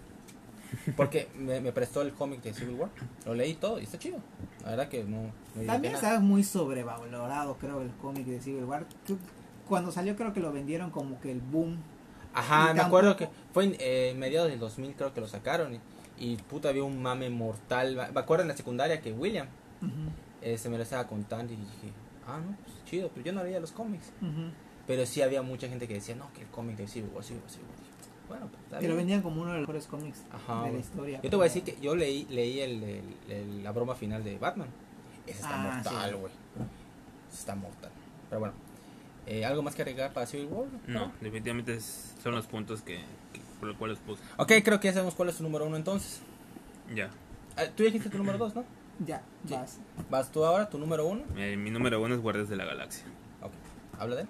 Porque 0.97 1.29
me, 1.37 1.61
me 1.61 1.73
prestó 1.73 2.03
el 2.03 2.12
cómic 2.12 2.43
de 2.43 2.55
Civil 2.55 2.77
War. 2.77 2.91
Lo 3.27 3.35
leí 3.35 3.55
todo 3.55 3.81
y 3.81 3.85
está 3.85 3.99
chido. 3.99 4.18
La 4.62 4.71
verdad 4.71 4.89
que 4.89 5.05
no. 5.05 5.33
no 5.55 5.66
También 5.66 5.95
está 5.95 6.21
muy 6.21 6.45
sobrevalorado, 6.45 7.57
creo, 7.57 7.83
el 7.83 7.91
cómic 7.93 8.27
de 8.27 8.41
Civil 8.41 8.64
War. 8.64 8.87
Cuando 9.68 9.93
salió 9.93 10.16
creo 10.16 10.33
que 10.33 10.41
lo 10.41 10.53
vendieron 10.53 10.91
como 10.91 11.21
que 11.21 11.33
el 11.33 11.41
boom. 11.41 11.79
Ajá, 12.33 12.73
me 12.75 12.81
acuerdo 12.81 13.16
que 13.16 13.29
fue 13.53 13.64
en 13.64 13.77
eh, 13.81 14.14
mediados 14.16 14.49
del 14.49 14.61
2000 14.61 14.95
creo 14.95 15.14
que 15.14 15.21
lo 15.21 15.29
sacaron. 15.29 15.75
Y, 15.75 15.81
y 16.18 16.37
puta, 16.37 16.68
había 16.68 16.85
un 16.85 17.03
mame 17.03 17.31
mortal. 17.31 17.97
Me 18.12 18.21
acuerdo 18.21 18.43
en 18.43 18.49
la 18.49 18.57
secundaria 18.57 19.01
que 19.01 19.12
William 19.12 19.49
eh, 20.43 20.59
se 20.59 20.68
me 20.68 20.77
lo 20.77 20.83
estaba 20.83 21.07
contando 21.07 21.53
y 21.53 21.57
dije, 21.57 21.93
ah, 22.27 22.41
no, 22.45 22.57
pues 22.64 22.85
chido, 22.85 23.11
pero 23.14 23.27
yo 23.27 23.33
no 23.33 23.43
leía 23.43 23.61
los 23.61 23.73
cómics. 23.73 24.12
Pero 24.87 25.07
sí 25.07 25.23
había 25.23 25.43
mucha 25.43 25.68
gente 25.68 25.87
que 25.87 25.95
decía, 25.95 26.16
no, 26.16 26.33
que 26.33 26.43
el 26.43 26.49
cómic 26.49 26.77
de 26.77 26.89
Civil 26.89 27.11
War, 27.14 27.25
Civil 27.25 27.43
War, 27.43 27.51
Civil 27.51 27.66
War. 27.68 27.80
Bueno, 28.31 28.49
pues, 28.68 28.81
Que 28.81 28.89
lo 28.89 28.97
vendían 28.97 29.20
como 29.22 29.43
uno 29.43 29.51
de 29.53 29.59
los 29.59 29.68
mejores 29.68 29.87
cómics 29.87 30.22
Ajá, 30.33 30.62
de 30.64 30.72
la 30.72 30.78
historia. 30.78 31.20
Yo 31.22 31.28
te 31.31 31.37
voy 31.37 31.45
a 31.45 31.49
decir 31.49 31.62
que 31.64 31.76
yo 31.83 31.95
leí, 31.95 32.26
leí 32.31 32.61
el, 32.61 32.83
el- 32.83 33.16
el- 33.28 33.64
la 33.64 33.72
broma 33.72 33.95
final 33.95 34.24
de 34.24 34.39
Batman. 34.39 34.68
Ese 35.26 35.41
está 35.43 35.55
Ah, 35.55 35.74
mortal, 35.74 36.11
sí. 36.11 36.16
güey. 36.16 36.33
Ese 37.28 37.39
Está 37.41 37.55
mortal. 37.55 37.91
Pero 38.28 38.41
bueno. 38.41 38.55
Eh, 39.26 39.45
¿Algo 39.45 39.62
más 39.62 39.74
que 39.74 39.83
agregar 39.83 40.12
para 40.12 40.26
Civil 40.26 40.47
War? 40.51 40.66
No, 40.87 41.12
definitivamente 41.20 41.74
es- 41.74 42.14
son 42.22 42.35
los 42.35 42.47
puntos 42.47 42.81
que, 42.83 42.97
que- 43.33 43.41
por 43.59 43.68
los 43.68 43.76
cuales 43.76 43.99
puse. 43.99 44.22
Ok, 44.39 44.53
creo 44.64 44.81
que 44.81 44.89
ya 44.89 44.95
sabemos 44.95 45.14
cuál 45.14 45.28
es 45.28 45.37
tu 45.37 45.43
número 45.43 45.66
uno 45.66 45.76
entonces. 45.76 46.20
Ya. 46.95 47.11
Ah, 47.57 47.64
Tú 47.76 47.83
dijiste 47.83 48.09
tu 48.09 48.16
número 48.18 48.39
dos, 48.39 48.55
¿no? 48.55 48.64
Ya, 49.07 49.22
Sí. 49.47 49.55
vas. 49.55 49.78
Vas 50.11 50.31
tú 50.31 50.45
ahora, 50.45 50.68
tu 50.68 50.78
número 50.78 51.07
uno. 51.07 51.22
Eh, 51.37 51.57
mi 51.57 51.70
número 51.70 52.01
uno 52.03 52.14
es 52.14 52.20
Guardias 52.20 52.49
de 52.49 52.57
la 52.57 52.64
Galaxia. 52.66 53.05
Ok, 53.43 53.53
habla 53.99 54.16
de 54.16 54.22
él. 54.22 54.28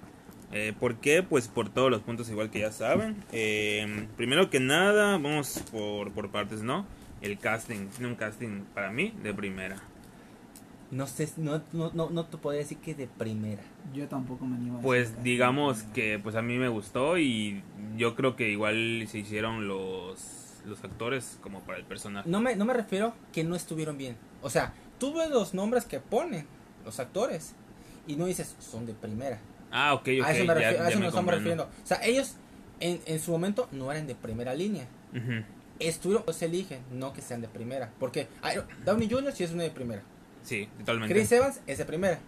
Eh, 0.53 0.73
¿Por 0.79 0.97
qué? 0.97 1.23
Pues 1.23 1.49
por 1.49 1.69
todos 1.69 1.91
los 1.91 2.01
puntos 2.03 2.29
igual 2.29 2.51
que 2.51 2.61
ya 2.61 2.73
saben. 2.73 3.17
Eh, 3.33 4.07
primero 4.17 4.51
que 4.51 4.61
nada, 4.61 5.13
vamos 5.13 5.63
por, 5.71 6.13
por 6.13 6.31
partes, 6.31 6.63
¿no? 6.63 6.87
El 7.21 7.39
casting, 7.39 7.87
tiene 7.89 8.09
un 8.09 8.17
casting 8.17 8.63
para 8.75 8.91
mí 8.91 9.15
de 9.23 9.33
primera. 9.35 9.77
No 10.91 11.07
sé, 11.07 11.29
no, 11.37 11.63
no, 11.73 11.93
no, 11.95 12.11
no 12.11 12.27
te 12.27 12.37
podría 12.37 12.63
decir 12.63 12.79
que 12.79 12.97
de 12.97 13.07
primera. 13.07 13.63
Yo 13.95 14.09
tampoco 14.09 14.45
me 14.45 14.57
animo 14.57 14.79
a 14.79 14.83
Pues 14.83 15.11
decir 15.11 15.23
digamos 15.23 15.85
que 15.95 16.19
pues 16.19 16.35
a 16.35 16.43
mí 16.43 16.59
me 16.59 16.69
gustó 16.69 17.17
y 17.17 17.63
yo 17.97 18.17
creo 18.17 18.35
que 18.35 18.51
igual 18.51 19.07
se 19.09 19.19
hicieron 19.19 19.69
los, 19.69 20.57
los 20.67 20.83
actores 20.83 21.39
como 21.43 21.61
para 21.61 21.79
el 21.79 21.85
personaje. 21.85 22.29
No 22.29 22.41
me, 22.41 22.57
no 22.57 22.65
me 22.65 22.75
refiero 22.75 23.15
que 23.33 23.45
no 23.45 23.55
estuvieron 23.55 23.99
bien. 23.99 24.17
O 24.43 24.51
sea, 24.51 24.75
tú 24.99 25.15
ves 25.15 25.31
los 25.31 25.55
nombres 25.55 25.85
que 25.85 26.01
ponen 26.01 26.47
los 26.85 26.99
actores 26.99 27.55
y 28.09 28.17
no 28.17 28.27
dices 28.27 28.57
son 28.59 28.85
de 28.85 28.95
primera. 28.95 29.39
Ah, 29.71 29.95
ok, 29.95 30.01
ok. 30.21 30.27
a 30.27 30.33
eso, 30.33 30.45
me 30.45 30.61
ya- 30.61 30.69
a 30.69 30.89
eso 30.89 30.99
me 30.99 31.05
nos 31.05 31.09
estamos 31.15 31.35
refiriendo. 31.35 31.65
O 31.65 31.87
sea, 31.87 32.05
ellos 32.05 32.35
en, 32.81 33.01
en 33.07 33.21
su 33.21 33.31
momento 33.31 33.69
no 33.73 33.91
eran 33.93 34.07
de 34.07 34.15
primera 34.15 34.55
línea. 34.55 34.87
Ujú. 35.15 35.45
Estuvieron, 35.79 36.25
se 36.35 36.45
eligen, 36.47 36.81
no 36.93 37.13
que 37.13 37.23
sean 37.23 37.41
de 37.41 37.49
primera. 37.49 37.91
Porque 37.99 38.29
Downey 38.85 39.09
Jr. 39.11 39.33
sí 39.33 39.45
es 39.45 39.53
una 39.53 39.63
de 39.63 39.71
primera. 39.71 40.03
Sí, 40.43 40.69
totalmente. 40.79 41.15
Chris 41.15 41.33
Evans 41.33 41.61
es 41.67 41.79
de 41.79 41.85
primera. 41.85 42.19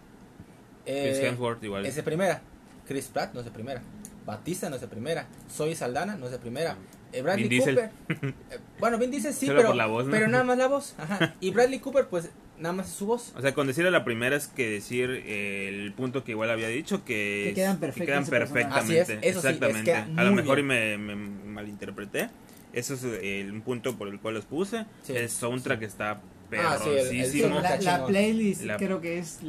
Eh, 0.85 1.11
Chris 1.15 1.29
Hemsworth 1.29 1.63
igual. 1.63 1.85
es 1.85 1.95
de 1.95 2.03
primera. 2.03 2.41
Chris 2.87 3.05
Pratt 3.07 3.33
no 3.33 3.39
es 3.39 3.45
de 3.45 3.51
primera. 3.51 3.81
Batista 4.25 4.69
no 4.69 4.75
es 4.75 4.81
de 4.81 4.87
primera. 4.87 5.27
Zoe 5.51 5.75
Saldana 5.75 6.15
no 6.15 6.25
es 6.25 6.31
de 6.31 6.39
primera. 6.39 6.77
Eh, 7.11 7.21
Bradley 7.21 7.47
Vin. 7.47 7.59
Cooper. 7.59 7.91
eh, 8.09 8.33
bueno, 8.79 8.97
Vin 8.97 9.11
Diesel 9.11 9.33
sí, 9.33 9.45
Solo 9.47 9.61
pero, 9.61 10.09
pero 10.09 10.27
nada 10.27 10.43
más 10.43 10.57
la 10.57 10.67
voz. 10.67 10.95
Ajá. 10.97 11.35
Y 11.41 11.51
Bradley 11.51 11.79
Cooper, 11.79 12.07
pues 12.07 12.29
nada 12.59 12.73
más 12.73 12.87
es 12.89 12.93
su 12.93 13.05
voz. 13.05 13.33
O 13.35 13.41
sea, 13.41 13.53
con 13.53 13.67
decir 13.67 13.85
a 13.87 13.91
la 13.91 14.03
primera 14.05 14.35
es 14.35 14.47
que 14.47 14.69
decir 14.69 15.23
eh, 15.25 15.67
el 15.69 15.93
punto 15.93 16.23
que 16.23 16.31
igual 16.31 16.49
había 16.49 16.67
dicho 16.67 17.03
que, 17.05 17.45
Que 17.49 17.53
quedan 17.55 17.79
que 17.79 18.05
quedan 18.05 18.25
perfectamente. 18.25 18.79
Así 18.79 18.97
es, 18.97 19.09
eso 19.09 19.19
sí, 19.21 19.27
es 19.27 19.31
que 19.31 19.39
exactamente. 19.49 19.83
queda 19.91 20.07
a 20.15 20.23
lo 20.23 20.31
mejor 20.31 20.59
y 20.59 20.63
me, 20.63 20.97
me 20.97 21.15
malinterpreté. 21.15 22.29
Eso 22.73 22.95
es 22.95 23.01
eh, 23.03 23.47
un 23.51 23.61
punto 23.61 23.95
por 23.97 24.07
el 24.07 24.19
cual 24.19 24.33
los 24.35 24.45
puse. 24.45 24.85
Sí. 25.03 25.15
el 25.15 25.29
soundtrack 25.29 25.81
está 25.83 26.21
Ah, 26.55 26.77
sí, 26.83 26.89
el- 26.91 26.97
el 27.41 27.49
La, 27.49 27.55
está 27.57 27.69
la 27.71 27.79
chingón. 27.79 28.07
playlist 28.11 28.61
La- 28.63 28.77
creo 28.77 29.01
que 29.01 29.17
es 29.17 29.39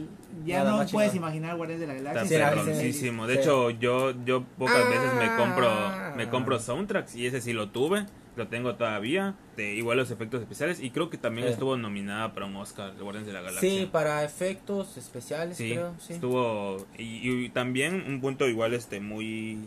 ya 0.47 0.65
no 0.65 0.77
puedes 0.91 1.11
chingón. 1.13 1.17
imaginar 1.27 1.55
Guardianes 1.57 1.81
de 1.81 1.87
la 1.87 1.95
Está 1.99 2.13
Galaxia. 2.15 2.39
La- 2.39 2.51
perroncísimo. 2.51 3.27
De 3.27 3.35
sí. 3.35 3.41
hecho, 3.41 3.69
yo, 3.71 4.15
yo 4.25 4.43
pocas 4.57 4.89
veces 4.89 5.13
me 5.19 5.37
compro, 5.37 5.69
Ah. 5.69 6.15
me 6.17 6.31
compro 6.31 6.59
soundtracks 6.59 7.15
y 7.15 7.27
ese 7.27 7.43
sí 7.43 7.53
lo 7.53 7.69
tuve. 7.69 8.07
Lo 8.37 8.49
tengo 8.49 8.75
todavía. 8.75 9.35
De, 9.57 9.75
igual 9.75 9.97
los 9.99 10.11
efectos 10.11 10.41
especiales. 10.41 10.81
Y 10.81 10.91
creo 10.91 11.09
que 11.11 11.19
también 11.19 11.47
Sí. 11.47 11.53
estuvo 11.53 11.77
nominada 11.77 12.35
para 12.35 12.47
un 12.47 12.57
Oscar 12.57 12.95
de 12.95 13.03
Guardianes 13.03 13.27
de 13.29 13.33
la 13.33 13.41
Galaxia. 13.43 13.69
Sí, 13.71 13.89
para 13.91 14.25
efectos 14.25 14.97
especiales, 14.97 15.57
Sí, 15.57 15.71
creo. 15.71 15.95
Sí. 16.01 16.15
estuvo 16.15 16.85
y, 16.99 17.31
y 17.45 17.49
también 17.51 18.05
un 18.09 18.21
punto 18.21 18.49
igual 18.49 18.75
este 18.75 18.99
muy 19.01 19.59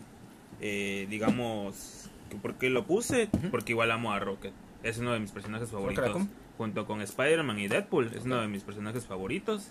eh, 0.60 1.08
digamos 1.10 2.10
por 2.42 2.56
qué 2.56 2.70
lo 2.70 2.86
puse 2.86 3.30
porque 3.52 3.72
igual 3.72 3.90
amo 3.92 4.12
a 4.12 4.20
Rocket 4.20 4.52
es 4.84 4.98
uno 4.98 5.14
de 5.14 5.20
mis 5.20 5.32
personajes 5.32 5.70
favoritos 5.72 6.24
junto 6.58 6.86
con 6.86 7.02
Spider-Man 7.02 7.60
y 7.60 7.68
Deadpool 7.70 8.12
es 8.16 8.26
uno 8.26 8.42
de 8.42 8.48
mis 8.48 8.64
personajes 8.64 9.06
favoritos 9.06 9.70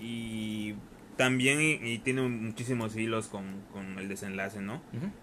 y 0.00 0.74
también 1.20 1.60
y, 1.60 1.72
y 1.86 1.98
tiene 1.98 2.22
muchísimos 2.22 2.96
hilos 2.96 3.26
con, 3.26 3.44
con 3.74 3.98
el 3.98 4.08
desenlace 4.08 4.62
no 4.62 4.80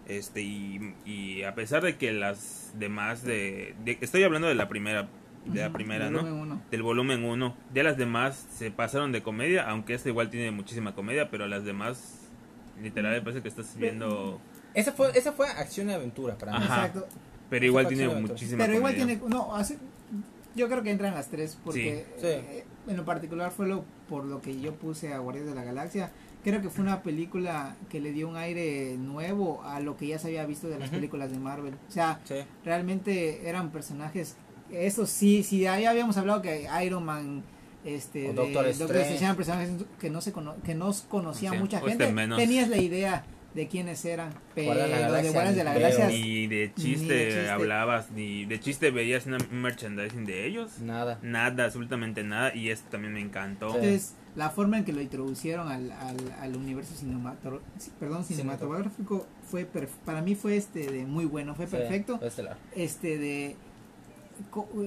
este 0.07 0.43
y, 0.43 0.93
y 1.07 1.41
a 1.41 1.55
pesar 1.55 1.81
de 1.81 1.97
que 1.97 2.11
las 2.13 2.71
demás 2.77 3.23
de, 3.23 3.73
de- 3.83 3.97
estoy 4.01 4.21
hablando 4.23 4.47
de 4.47 4.53
la 4.53 4.69
primera 4.69 5.09
de 5.45 5.59
la 5.61 5.67
Ujú, 5.67 5.73
primera 5.73 6.11
no 6.11 6.19
volumen 6.19 6.39
uno. 6.41 6.61
del 6.69 6.83
volumen 6.83 7.23
1. 7.23 7.57
Ya 7.73 7.81
las 7.83 7.97
demás 7.97 8.45
se 8.53 8.69
pasaron 8.69 9.11
de 9.11 9.23
comedia, 9.23 9.67
aunque 9.69 9.95
esta 9.95 10.09
igual 10.09 10.29
tiene 10.29 10.51
muchísima 10.51 10.93
comedia, 10.93 11.31
pero 11.31 11.47
las 11.47 11.63
demás, 11.63 12.27
literal, 12.81 13.13
me 13.13 13.21
parece 13.21 13.41
que 13.41 13.47
estás 13.47 13.75
viendo... 13.77 14.39
Ese 14.75 14.91
fue, 14.91 15.09
ese 15.17 15.31
fue 15.31 15.47
acción 15.47 15.89
y 15.89 15.93
aventura 15.93 16.37
para 16.37 16.51
mí. 16.51 16.57
Ajá. 16.65 16.85
Exacto. 16.87 17.07
Pero 17.49 17.65
igual 17.65 17.85
Esa 17.85 17.95
tiene 17.95 18.13
muchísima 18.13 18.63
Pero 18.65 18.77
igual 18.77 18.93
comedia. 18.95 19.17
tiene, 19.19 19.29
no, 19.33 19.55
hace- 19.55 19.77
yo 20.53 20.67
creo 20.67 20.83
que 20.83 20.91
entran 20.91 21.13
las 21.15 21.29
tres 21.29 21.57
porque 21.63 22.05
Sí. 22.17 22.21
Sí. 22.21 22.27
eh, 22.27 22.65
en 22.87 22.97
lo 22.97 23.05
particular 23.05 23.51
fue 23.51 23.67
lo 23.67 23.83
por 24.09 24.23
lo 24.25 24.41
que 24.41 24.59
yo 24.59 24.73
puse 24.75 25.13
a 25.13 25.19
Guardianes 25.19 25.49
de 25.53 25.55
la 25.59 25.63
Galaxia. 25.65 26.11
Creo 26.43 26.61
que 26.61 26.69
fue 26.69 26.83
una 26.83 27.01
película 27.03 27.75
que 27.89 27.99
le 27.99 28.11
dio 28.13 28.29
un 28.29 28.37
aire 28.37 28.95
nuevo 28.97 29.63
a 29.63 29.79
lo 29.81 29.97
que 29.97 30.07
ya 30.07 30.17
se 30.19 30.27
había 30.27 30.45
visto 30.45 30.67
de 30.69 30.79
las 30.79 30.89
películas 30.89 31.31
de 31.31 31.39
Marvel. 31.39 31.73
O 31.87 31.91
sea, 31.91 32.21
Sí. 32.23 32.35
realmente 32.63 33.47
eran 33.49 33.71
personajes 33.71 34.35
eso 34.71 35.05
sí, 35.05 35.43
sí 35.43 35.65
ahí 35.65 35.85
habíamos 35.85 36.17
hablado 36.17 36.41
que 36.41 36.67
Iron 36.85 37.05
Man 37.05 37.43
este 37.85 38.25
O 38.25 38.33
de 38.33 38.33
Doctor 38.33 38.67
Strange. 38.67 38.93
Strange 38.95 39.23
eran 39.23 39.35
personajes 39.37 39.69
que 39.99 40.09
no 40.09 40.19
se 40.21 40.33
cono- 40.33 40.55
que 40.63 40.75
no 40.75 40.91
conocía 41.09 41.51
Sí, 41.51 41.57
mucha 41.57 41.77
este 41.77 41.89
gente. 41.89 42.11
menos. 42.11 42.37
Tenías 42.37 42.67
la 42.67 42.77
idea 42.77 43.23
de 43.53 43.67
quiénes 43.67 44.05
eran, 44.05 44.31
pero 44.53 44.75
de 44.75 44.83
de 44.83 44.89
Galaxia, 44.89 45.31
Guardianes 45.31 45.55
de 45.55 45.63
la 45.63 45.73
ni 45.73 45.79
Galaxia 45.79 46.07
Ni 46.09 46.47
de 46.47 46.67
Ni 46.77 46.83
chiste, 46.83 47.13
de 47.13 47.25
chiste. 47.25 47.49
hablabas, 47.49 48.11
ni 48.11 48.45
de 48.45 48.59
chiste 48.59 48.91
veías 48.91 49.25
una 49.25 49.37
un 49.51 49.61
merchandising 49.61 50.25
de 50.25 50.45
ellos. 50.45 50.79
Nada. 50.79 51.17
Nada, 51.23 51.65
absolutamente 51.65 52.23
nada. 52.23 52.53
Y 52.55 52.69
esto 52.69 52.87
también 52.91 53.13
me 53.13 53.21
encantó. 53.21 53.71
Sí. 53.71 53.77
Entonces, 53.77 54.13
la 54.35 54.51
forma 54.51 54.77
en 54.77 54.85
que 54.85 54.93
lo 54.93 55.01
introducieron 55.01 55.69
al, 55.69 55.91
al, 55.91 56.17
al 56.39 56.55
universo 56.55 56.93
perdón, 57.99 58.23
cinematográfico 58.25 59.25
fue 59.49 59.63
perf- 59.71 59.87
para 60.05 60.21
mí 60.21 60.35
fue 60.35 60.55
este 60.57 60.91
de 60.91 61.05
muy 61.05 61.25
bueno, 61.25 61.55
fue 61.55 61.65
Sí, 61.65 61.71
perfecto. 61.77 62.19
estelar. 62.21 62.57
Este 62.75 63.17
de 63.17 63.55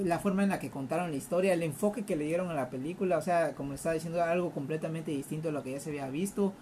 la 0.05 0.21
forma 0.21 0.45
en 0.45 0.51
la 0.51 0.61
que 0.61 0.71
contaron 0.71 1.11
la 1.11 1.17
historia, 1.17 1.53
el 1.53 1.65
enfoque 1.65 2.05
que 2.05 2.15
le 2.15 2.25
dieron 2.25 2.51
a 2.51 2.55
la 2.55 2.71
película, 2.71 3.19
o 3.19 3.23
sea, 3.23 3.55
como 3.57 3.75
estaba 3.75 3.95
diciendo, 3.95 4.23
algo 4.23 4.53
completamente 4.53 5.11
distinto 5.11 5.49
a 5.49 5.53
lo 5.53 5.65
que 5.65 5.73
ya 5.73 5.81
se 5.81 5.91
había 5.91 6.09
visto. 6.09 6.53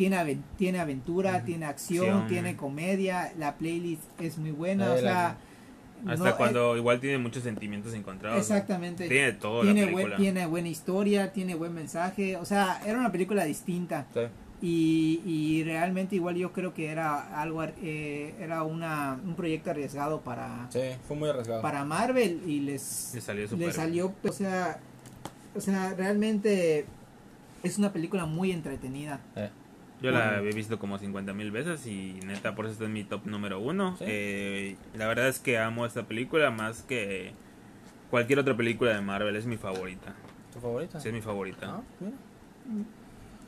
Tiene, 0.00 0.38
tiene 0.56 0.80
aventura, 0.80 1.44
tiene 1.44 1.66
acción, 1.66 2.06
Acción. 2.08 2.26
tiene 2.28 2.56
comedia, 2.56 3.34
la 3.38 3.56
playlist 3.56 4.00
es 4.18 4.38
muy 4.38 4.50
buena, 4.50 4.86
Eh, 4.86 4.90
o 4.96 4.98
sea, 4.98 5.36
Hasta 6.06 6.30
no, 6.30 6.36
cuando 6.38 6.74
igual 6.78 7.00
tiene 7.00 7.18
muchos 7.18 7.42
sentimientos 7.42 7.92
encontrados. 7.92 8.36
¿no? 8.36 8.40
Exactamente. 8.40 9.06
Tiene 9.08 9.32
todo 9.34 9.60
tiene, 9.60 9.80
la 9.84 9.92
buen- 9.92 9.96
película. 10.06 10.16
tiene 10.16 10.46
buena 10.46 10.68
historia, 10.70 11.32
tiene 11.34 11.54
buen 11.54 11.74
mensaje, 11.74 12.38
o 12.38 12.46
sea, 12.46 12.80
era 12.86 12.98
una 12.98 13.12
película 13.12 13.44
distinta 13.44 14.06
Sí. 14.14 14.20
y, 14.62 15.20
y 15.30 15.64
realmente 15.64 16.16
igual 16.16 16.36
yo 16.36 16.50
creo 16.54 16.72
que 16.72 16.86
era 16.86 17.38
algo, 17.38 17.62
eh, 17.82 18.34
era 18.40 18.62
una, 18.62 19.18
un 19.22 19.34
proyecto 19.34 19.68
arriesgado 19.70 20.22
para, 20.22 20.66
Sí, 20.70 20.80
fue 21.06 21.14
muy 21.18 21.28
arriesgado. 21.28 21.60
para 21.60 21.84
Marvel 21.84 22.40
y 22.46 22.60
les, 22.60 23.10
Le 23.14 23.20
salió 23.20 23.42
le 23.42 23.48
súper 23.50 23.72
salió, 23.74 24.14
o 24.26 24.32
sea, 24.32 24.78
o 25.54 25.60
sea, 25.60 25.92
realmente 25.94 26.86
es 27.62 27.76
una 27.76 27.92
película 27.92 28.24
muy 28.24 28.50
entretenida. 28.52 29.20
Eh, 29.36 29.50
Yo 30.02 30.10
la 30.10 30.38
he 30.40 30.52
visto 30.52 30.78
como 30.78 30.98
50 30.98 31.32
mil 31.34 31.50
veces 31.50 31.86
y 31.86 32.20
neta 32.24 32.54
por 32.54 32.64
eso 32.64 32.72
está 32.72 32.84
en 32.86 32.92
mi 32.92 33.04
top 33.04 33.26
número 33.26 33.60
uno. 33.60 33.96
¿Sí? 33.98 34.04
Eh, 34.06 34.76
la 34.94 35.06
verdad 35.06 35.28
es 35.28 35.38
que 35.38 35.58
amo 35.58 35.84
esta 35.84 36.04
película 36.04 36.50
más 36.50 36.82
que 36.82 37.32
cualquier 38.10 38.38
otra 38.38 38.56
película 38.56 38.94
de 38.94 39.00
Marvel. 39.02 39.36
Es 39.36 39.46
mi 39.46 39.56
favorita. 39.56 40.14
¿Tu 40.52 40.60
favorita? 40.60 41.00
Sí, 41.00 41.08
es 41.08 41.14
mi 41.14 41.20
favorita. 41.20 41.66
Ah, 41.66 41.82
mira. 42.00 42.16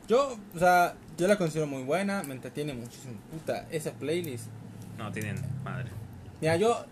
Yo, 0.09 0.37
o 0.55 0.59
sea, 0.59 0.95
yo 1.17 1.29
la 1.29 1.37
considero 1.37 1.67
muy 1.67 1.85
buena, 1.85 2.23
me 2.25 2.35
entretiene 2.35 2.75
muchísimo. 2.75 3.15
Puta, 3.31 3.67
esa 3.71 3.93
playlist. 3.93 4.49
No, 4.99 5.11
tienen 5.13 5.37
madre. 5.65 5.91
Mira, 6.41 6.57
yo, 6.57 6.85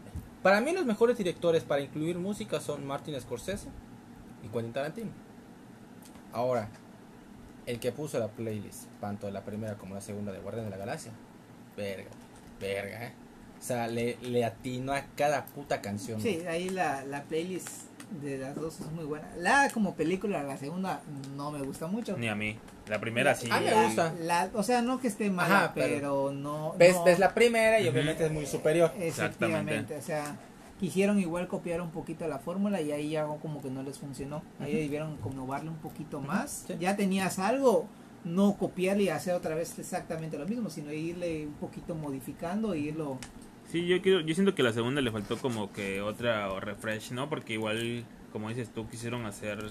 para 0.42 0.60
mí 0.60 0.72
los 0.72 0.86
mejores 0.86 1.18
directores 1.18 1.64
para 1.64 1.82
incluir 1.82 2.18
música 2.18 2.60
son 2.60 2.86
Martin 2.86 3.20
Scorsese 3.20 3.68
y 4.44 4.48
Quentin 4.48 4.72
Tarantino. 4.72 5.10
Ahora, 6.32 6.68
el 7.66 7.78
que 7.80 7.92
puso 7.92 8.18
la 8.18 8.28
playlist, 8.28 8.84
tanto 9.00 9.30
la 9.30 9.42
primera 9.42 9.74
como 9.74 9.94
la 9.94 10.00
segunda 10.00 10.32
de 10.32 10.38
Guardianes 10.40 10.70
de 10.70 10.76
la 10.78 10.84
Galaxia, 10.84 11.12
verga, 11.76 12.10
verga, 12.60 13.06
eh. 13.06 13.12
O 13.58 13.62
sea, 13.62 13.86
le, 13.88 14.16
le 14.22 14.44
atinó 14.44 14.92
a 14.94 15.02
cada 15.16 15.44
puta 15.44 15.80
canción. 15.82 16.20
Sí, 16.20 16.42
ahí 16.48 16.70
la, 16.70 17.04
la 17.04 17.24
playlist 17.24 17.68
de 18.22 18.38
las 18.38 18.54
dos 18.54 18.80
es 18.80 18.90
muy 18.90 19.04
buena. 19.04 19.28
La 19.36 19.68
como 19.72 19.94
película, 19.94 20.42
la 20.42 20.56
segunda 20.56 21.02
no 21.36 21.50
me 21.50 21.60
gusta 21.62 21.86
mucho. 21.86 22.16
Ni 22.16 22.28
a 22.28 22.34
mí. 22.34 22.58
La 22.88 22.98
primera 22.98 23.34
sí. 23.34 23.48
A 23.52 23.60
mí 23.60 23.66
me 23.66 23.84
gusta. 23.84 24.14
La- 24.20 24.48
o 24.54 24.62
sea, 24.62 24.80
no 24.80 24.98
que 24.98 25.08
esté 25.08 25.28
mala, 25.30 25.56
Ajá, 25.64 25.72
pero- 25.74 25.94
pero, 25.94 26.32
no. 26.32 26.72
Ves, 26.78 26.94
no- 26.96 27.04
ves 27.04 27.18
la 27.18 27.34
primera 27.34 27.78
y 27.80 27.86
obviamente 27.88 28.24
es 28.24 28.32
muy 28.32 28.46
superior. 28.46 28.92
Efectivamente, 28.98 29.94
o 29.96 30.02
sea, 30.02 30.36
quisieron 30.80 31.18
igual 31.20 31.46
copiar 31.46 31.80
un 31.82 31.90
poquito 31.90 32.26
la 32.26 32.38
fórmula 32.38 32.80
y 32.80 32.90
ahí 32.90 33.10
ya 33.10 33.26
como 33.26 33.60
que 33.62 33.70
no 33.70 33.82
les 33.82 33.98
funcionó. 33.98 34.42
Ahí 34.58 34.72
Ujú. 34.72 34.80
debieron 34.80 35.18
innovarle 35.30 35.68
un 35.70 35.76
poquito 35.76 36.20
más. 36.20 36.64
sí. 36.66 36.74
Ya 36.80 36.96
tenías 36.96 37.38
algo, 37.38 37.86
no 38.24 38.56
copiarle 38.56 39.04
y 39.04 39.08
hacer 39.10 39.34
otra 39.34 39.54
vez 39.54 39.78
exactamente 39.78 40.38
lo 40.38 40.46
mismo, 40.46 40.70
sino 40.70 40.90
irle 40.92 41.46
un 41.46 41.54
poquito 41.54 41.94
modificando 41.94 42.72
e 42.74 42.78
irlo 42.78 43.18
Sí, 43.70 43.86
yo 43.86 44.02
quiero, 44.02 44.20
yo 44.20 44.34
siento 44.34 44.54
que 44.56 44.64
la 44.64 44.72
segunda 44.72 45.00
le 45.00 45.12
faltó 45.12 45.36
como 45.38 45.72
que 45.72 46.00
otra 46.00 46.48
refresh, 46.58 47.12
¿no? 47.12 47.28
Porque 47.28 47.52
igual, 47.52 48.04
como 48.32 48.48
dices 48.48 48.68
tú, 48.70 48.88
quisieron 48.88 49.26
hacer 49.26 49.62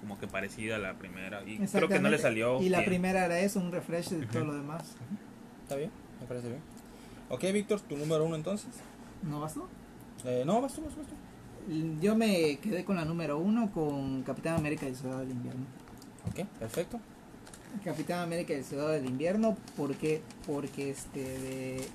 como 0.00 0.18
que 0.18 0.26
parecida 0.26 0.74
a 0.74 0.78
la 0.80 0.94
primera 0.94 1.42
y 1.46 1.58
creo 1.58 1.88
que 1.88 2.00
no 2.00 2.08
le 2.10 2.18
salió. 2.18 2.60
Y 2.60 2.68
la 2.68 2.78
bien. 2.78 2.90
primera 2.90 3.26
era 3.26 3.38
eso, 3.38 3.60
un 3.60 3.70
refresh 3.70 4.08
de 4.08 4.26
todo 4.26 4.44
lo 4.44 4.54
demás. 4.54 4.96
¿Está 5.62 5.76
bien? 5.76 5.90
Me 6.20 6.26
parece 6.26 6.48
bien. 6.48 6.60
Ok, 7.28 7.42
Víctor, 7.52 7.80
tu 7.82 7.96
número 7.96 8.24
uno 8.24 8.34
entonces. 8.34 8.70
¿No 9.22 9.40
bastó? 9.40 9.68
Eh, 10.24 10.42
no, 10.46 10.60
vas 10.60 10.72
tú, 10.74 10.82
vas 10.82 10.94
tú, 10.94 11.00
vas 11.00 11.08
tú. 11.08 11.14
Yo 12.00 12.14
me 12.14 12.58
quedé 12.58 12.84
con 12.84 12.96
la 12.96 13.04
número 13.04 13.38
uno 13.38 13.70
con 13.72 14.22
Capitán 14.22 14.56
América 14.56 14.86
y 14.86 14.90
el 14.90 14.96
Soldado 14.96 15.20
del 15.20 15.30
Invierno. 15.30 15.64
Ok, 16.28 16.46
perfecto. 16.58 17.00
Capitán 17.84 18.20
América 18.20 18.52
y 18.52 18.56
el 18.56 18.64
Soldado 18.64 18.90
del 18.90 19.06
Invierno 19.06 19.56
porque 19.76 20.20
porque 20.46 20.90
este 20.90 21.20
de- 21.20 21.88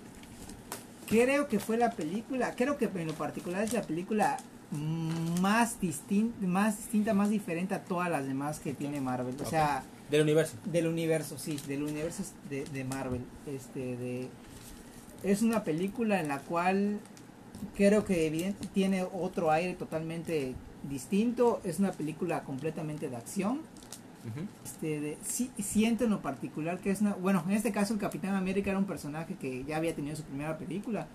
creo 1.07 1.47
que 1.47 1.59
fue 1.59 1.77
la 1.77 1.91
película 1.91 2.53
creo 2.55 2.77
que 2.77 2.85
en 2.93 3.07
lo 3.07 3.13
particular 3.13 3.63
es 3.63 3.73
la 3.73 3.81
película 3.83 4.37
más 5.41 5.79
distinta 5.79 6.45
más 6.45 6.77
distinta 6.77 7.13
más 7.13 7.29
diferente 7.29 7.73
a 7.75 7.83
todas 7.83 8.09
las 8.11 8.27
demás 8.27 8.59
que 8.59 8.73
tiene 8.73 8.99
Marvel 9.01 9.35
o 9.41 9.45
sea 9.49 9.83
Del 10.11 10.21
universo. 10.21 10.57
del 10.65 10.85
universo 10.87 11.37
sí 11.39 11.57
del 11.67 11.81
universo 11.83 12.23
de, 12.49 12.65
de 12.65 12.83
Marvel 12.83 13.21
este 13.47 13.79
de 13.97 14.27
es 15.23 15.41
una 15.41 15.63
película 15.63 16.19
en 16.19 16.27
la 16.27 16.39
cual 16.39 16.99
creo 17.75 18.05
que 18.05 18.27
evidente 18.27 18.67
tiene 18.73 19.03
otro 19.03 19.51
aire 19.51 19.73
totalmente 19.73 20.55
distinto. 20.83 21.61
Es 21.63 21.79
una 21.79 21.91
película 21.91 22.43
completamente 22.43 23.09
de 23.09 23.15
acción. 23.15 23.61
Este, 24.65 24.99
de- 24.99 25.17
sí, 25.23 25.49
siento 25.57 26.03
en 26.03 26.09
lo 26.11 26.21
particular 26.21 26.79
que 26.79 26.91
es 26.91 27.01
una, 27.01 27.13
bueno, 27.13 27.43
en 27.47 27.53
este 27.53 27.71
caso 27.71 27.93
el 27.93 27.99
Capitán 27.99 28.35
América 28.35 28.69
era 28.69 28.77
un 28.77 28.85
personaje 28.85 29.35
que 29.35 29.63
ya 29.63 29.77
había 29.77 29.95
tenido 29.95 30.15
su 30.15 30.23
primera 30.23 30.57
película, 30.57 31.07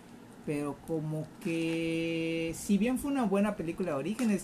pero 0.46 0.76
como 0.86 1.26
que 1.42 2.52
si 2.56 2.76
bien 2.78 2.98
fue 2.98 3.10
una 3.12 3.24
buena 3.24 3.56
película 3.56 3.90
de 3.92 3.96
orígenes, 3.96 4.42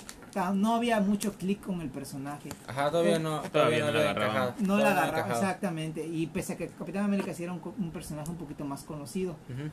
no 0.55 0.74
había 0.76 1.01
mucho 1.01 1.32
clic 1.32 1.61
con 1.61 1.80
el 1.80 1.88
personaje. 1.88 2.51
Ajá, 2.68 2.90
todavía 2.90 3.16
Eh, 3.16 3.18
no, 3.18 3.40
todavía 3.42 3.86
no 3.86 3.92
la 3.92 4.11
encajado, 4.12 4.55
No 4.61 4.78
la 4.78 4.92
agarraba, 4.92 5.32
exactamente, 5.32 6.07
y 6.07 6.26
pese 6.28 6.53
a 6.53 6.57
que 6.57 6.68
Capitán 6.68 7.05
América 7.05 7.34
sí 7.34 7.42
era 7.42 7.53
un, 7.53 7.59
co- 7.61 7.74
un 7.78 7.90
personaje 7.90 8.30
un 8.30 8.36
poquito 8.36 8.64
más 8.64 8.84
conocido, 8.84 9.32
Ujú. 9.48 9.68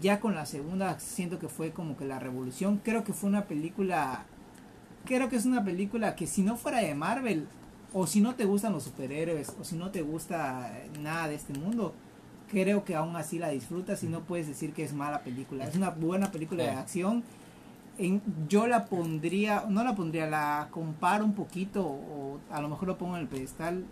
Ya 0.00 0.20
con 0.20 0.34
la 0.34 0.46
segunda 0.46 0.98
siento 0.98 1.38
que 1.38 1.48
fue 1.48 1.72
como 1.72 1.96
que 1.96 2.04
la 2.04 2.18
revolución, 2.18 2.80
creo 2.82 3.04
que 3.04 3.12
fue 3.12 3.28
una 3.28 3.44
película, 3.44 4.24
creo 5.04 5.28
que 5.28 5.36
es 5.36 5.46
una 5.46 5.64
película 5.64 6.16
que 6.16 6.26
si 6.26 6.42
no 6.42 6.56
fuera 6.56 6.78
de 6.78 6.94
Marvel, 6.94 7.46
o 7.92 8.06
si 8.06 8.20
no 8.20 8.34
te 8.34 8.44
gustan 8.44 8.72
los 8.72 8.84
superhéroes, 8.84 9.54
o 9.60 9.64
si 9.64 9.76
no 9.76 9.90
te 9.90 10.02
gusta 10.02 10.72
nada 11.00 11.28
de 11.28 11.36
este 11.36 11.58
mundo, 11.58 11.94
creo 12.50 12.84
que 12.84 12.94
aún 12.94 13.16
así 13.16 13.38
la 13.38 13.48
disfrutas 13.48 14.02
y 14.02 14.06
no 14.06 14.20
puedes 14.20 14.46
decir 14.46 14.72
que 14.72 14.84
es 14.84 14.92
mala 14.92 15.22
película, 15.22 15.64
es 15.64 15.76
una 15.76 15.90
buena 15.90 16.30
película 16.30 16.64
de 16.64 16.70
acción. 16.70 17.24
En, 17.98 18.20
yo 18.48 18.66
la 18.66 18.84
pondría, 18.84 19.64
no 19.68 19.82
la 19.82 19.94
pondría, 19.94 20.26
la 20.26 20.68
comparo 20.70 21.24
un 21.24 21.32
poquito, 21.32 21.86
o 21.86 22.38
a 22.50 22.60
lo 22.60 22.68
mejor 22.68 22.88
lo 22.88 22.98
pongo 22.98 23.16
en 23.16 23.22
el 23.22 23.28
pedestal. 23.28 23.84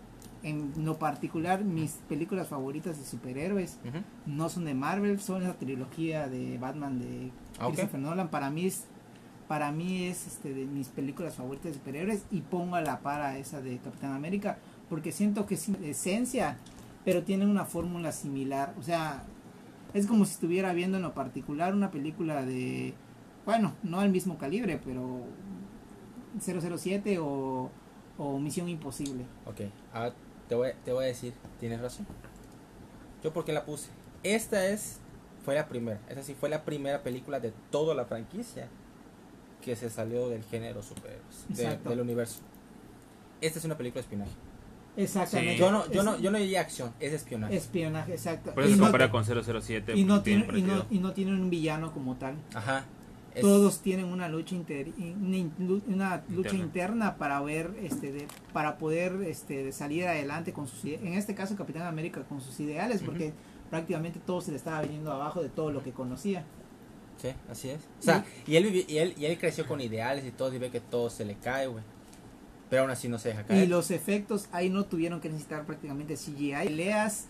En 0.45 0.85
lo 0.85 0.99
particular, 0.99 1.63
mis 1.63 1.93
películas 2.07 2.47
favoritas 2.47 2.97
de 2.99 3.03
superhéroes 3.05 3.79
no 4.27 4.47
son 4.47 4.65
de 4.65 4.75
Marvel, 4.75 5.19
son 5.19 5.41
esa 5.41 5.55
trilogía 5.55 6.27
de 6.27 6.57
Batman 6.59 6.99
de 6.99 7.31
Ah. 7.59 7.67
Christopher 7.67 7.99
Nolan. 7.99 8.27
Para 8.29 8.51
mí 8.51 8.67
es, 8.67 8.85
para 9.47 9.71
mí 9.71 10.05
es 10.05 10.27
este, 10.27 10.53
de 10.53 10.65
mis 10.65 10.89
películas 10.89 11.33
favoritas 11.35 11.71
de 11.71 11.79
superhéroes 11.79 12.25
y 12.29 12.41
pongo 12.41 12.75
a 12.75 12.81
la 12.81 12.99
para 12.99 13.37
esa 13.39 13.59
de 13.61 13.77
Capitán 13.79 14.13
América 14.13 14.59
porque 14.87 15.11
siento 15.11 15.47
que 15.47 15.55
es 15.55 15.67
esencia, 15.69 16.57
pero 17.03 17.23
tiene 17.23 17.47
una 17.47 17.65
fórmula 17.65 18.11
similar. 18.11 18.73
O 18.79 18.83
sea, 18.83 19.23
es 19.95 20.05
como 20.05 20.25
si 20.25 20.33
estuviera 20.33 20.73
viendo 20.73 20.97
en 20.97 21.03
lo 21.03 21.15
particular 21.15 21.73
una 21.73 21.89
película 21.89 22.45
de, 22.45 22.93
bueno, 23.47 23.73
no 23.81 23.99
al 23.99 24.11
mismo 24.11 24.37
calibre, 24.37 24.79
pero 24.85 25.21
007 26.39 27.17
o, 27.19 27.71
o 28.17 28.39
Misión 28.39 28.69
Imposible. 28.69 29.25
Ok, 29.45 29.61
ahora 29.93 30.13
te 30.47 30.55
voy, 30.55 30.71
te 30.83 30.91
voy 30.93 31.03
a 31.05 31.07
decir, 31.07 31.33
tienes 31.59 31.81
razón. 31.81 32.05
Yo 33.23 33.33
porque 33.33 33.53
la 33.53 33.65
puse. 33.65 33.89
Esta 34.23 34.67
es, 34.67 34.97
fue 35.43 35.55
la 35.55 35.67
primera, 35.67 35.99
esta 36.09 36.23
sí 36.23 36.35
fue 36.39 36.49
la 36.49 36.63
primera 36.63 37.03
película 37.03 37.39
de 37.39 37.53
toda 37.71 37.93
la 37.95 38.05
franquicia 38.05 38.67
que 39.61 39.75
se 39.75 39.89
salió 39.89 40.29
del 40.29 40.43
género 40.43 40.81
superhéroes, 40.83 41.45
de- 41.49 41.77
del 41.89 42.01
universo. 42.01 42.41
Esta 43.41 43.59
es 43.59 43.65
una 43.65 43.75
película 43.77 44.01
de 44.01 44.05
espionaje. 44.05 44.31
Exactamente. 44.97 45.53
Sí. 45.53 45.59
Yo 45.59 45.71
no, 45.71 45.91
yo 45.91 45.99
Es- 45.99 46.05
no, 46.05 46.17
yo 46.19 46.31
no 46.31 46.37
diría 46.37 46.61
acción, 46.61 46.93
es 46.99 47.11
espionaje. 47.13 47.55
Espionaje, 47.55 48.13
exacto. 48.13 48.53
Por 48.53 48.63
Y 48.63 48.67
eso 48.67 48.75
se 48.75 48.79
no 48.79 48.85
compara 48.85 49.05
te- 49.07 49.11
con 49.11 49.25
007. 49.25 49.93
y 49.95 50.03
no, 50.05 50.21
tiene, 50.21 50.47
y, 50.57 50.61
no, 50.61 50.85
y 50.89 51.13
tienen 51.13 51.35
un 51.41 51.49
villano 51.49 51.91
como 51.93 52.15
tal. 52.15 52.35
Ajá. 52.53 52.85
Es- 53.35 53.41
Todos 53.41 53.79
tienen 53.81 54.05
una 54.05 54.27
lucha 54.29 54.55
inter- 54.55 54.91
una, 54.97 55.37
in- 55.37 55.53
una 55.87 56.23
lucha 56.29 56.49
Interna. 56.55 56.63
interna 56.65 57.15
para 57.17 57.41
ver 57.41 57.71
este 57.83 58.11
de, 58.11 58.27
para 58.53 58.77
poder 58.77 59.21
este 59.27 59.63
de 59.63 59.71
salir 59.71 60.07
adelante 60.07 60.53
con 60.53 60.67
sus 60.67 60.83
en 60.85 61.13
este 61.13 61.35
caso 61.35 61.55
Capitán 61.55 61.83
América 61.83 62.21
con 62.27 62.41
sus 62.41 62.59
ideales 62.59 63.01
porque 63.03 63.33
prácticamente 63.69 64.19
todo 64.25 64.41
se 64.41 64.51
le 64.51 64.57
estaba 64.57 64.81
viniendo 64.81 65.11
abajo 65.11 65.41
de 65.43 65.49
todo 65.49 65.71
lo 65.71 65.83
que 65.83 65.91
conocía. 65.91 66.45
Sí, 67.21 67.29
así 67.49 67.69
es. 67.69 67.79
O 67.99 68.03
sea, 68.03 68.25
y 68.45 68.55
él, 68.57 68.85
y 68.87 68.97
él, 68.97 69.13
y 69.17 69.25
él 69.25 69.37
creció 69.39 69.65
con 69.67 69.79
ideales 69.81 70.25
y 70.25 70.31
todo, 70.31 70.53
y 70.53 70.57
ve 70.59 70.69
que 70.69 70.81
todo 70.81 71.09
se 71.09 71.23
le 71.25 71.35
cae, 71.35 71.67
güey. 71.67 71.83
Pero 72.69 72.81
aún 72.83 72.91
así 72.91 73.07
no 73.07 73.17
se 73.19 73.29
deja 73.29 73.41
Y 73.41 73.45
caer. 73.45 73.69
los 73.69 73.89
efectos 73.91 74.47
ahí 74.51 74.69
no 74.69 74.85
tuvieron 74.85 75.21
que 75.21 75.29
necesitar 75.29 75.65
prácticamente 75.65 76.15
CGI. 76.17 76.65
Peleas 76.65 77.25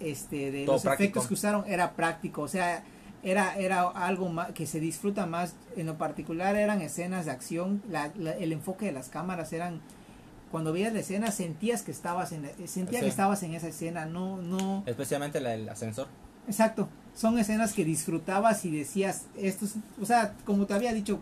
este 0.00 0.50
de 0.50 0.64
Todo 0.64 0.74
los 0.76 0.82
práctico. 0.82 1.02
efectos 1.04 1.26
que 1.28 1.34
usaron 1.34 1.64
era 1.66 1.92
práctico, 1.92 2.42
o 2.42 2.48
sea, 2.48 2.84
era 3.22 3.56
era 3.56 3.82
algo 3.88 4.28
más 4.28 4.52
que 4.52 4.66
se 4.66 4.80
disfruta 4.80 5.26
más 5.26 5.54
en 5.76 5.86
lo 5.86 5.96
particular 5.98 6.56
eran 6.56 6.80
escenas 6.82 7.24
de 7.24 7.30
acción, 7.30 7.82
la- 7.88 8.12
la- 8.16 8.32
el 8.32 8.52
enfoque 8.52 8.86
de 8.86 8.92
las 8.92 9.08
cámaras 9.08 9.52
eran 9.52 9.80
cuando 10.50 10.72
veías 10.72 10.92
la 10.92 11.00
escena 11.00 11.30
sentías 11.30 11.82
que 11.82 11.90
estabas 11.92 12.32
en 12.32 12.42
la- 12.42 12.50
sentía 12.66 12.98
Sí. 12.98 13.04
que 13.04 13.10
estabas 13.10 13.42
en 13.42 13.54
esa 13.54 13.68
escena, 13.68 14.04
no 14.06 14.36
no 14.38 14.82
Especialmente 14.86 15.40
la 15.40 15.50
del 15.50 15.68
ascensor. 15.68 16.08
Exacto, 16.48 16.88
son 17.14 17.38
escenas 17.38 17.72
que 17.72 17.84
disfrutabas 17.84 18.64
y 18.64 18.70
decías, 18.76 19.26
esto 19.36 19.64
es, 19.64 19.74
o 20.00 20.04
sea, 20.04 20.34
como 20.44 20.66
te 20.66 20.74
había 20.74 20.92
dicho, 20.92 21.20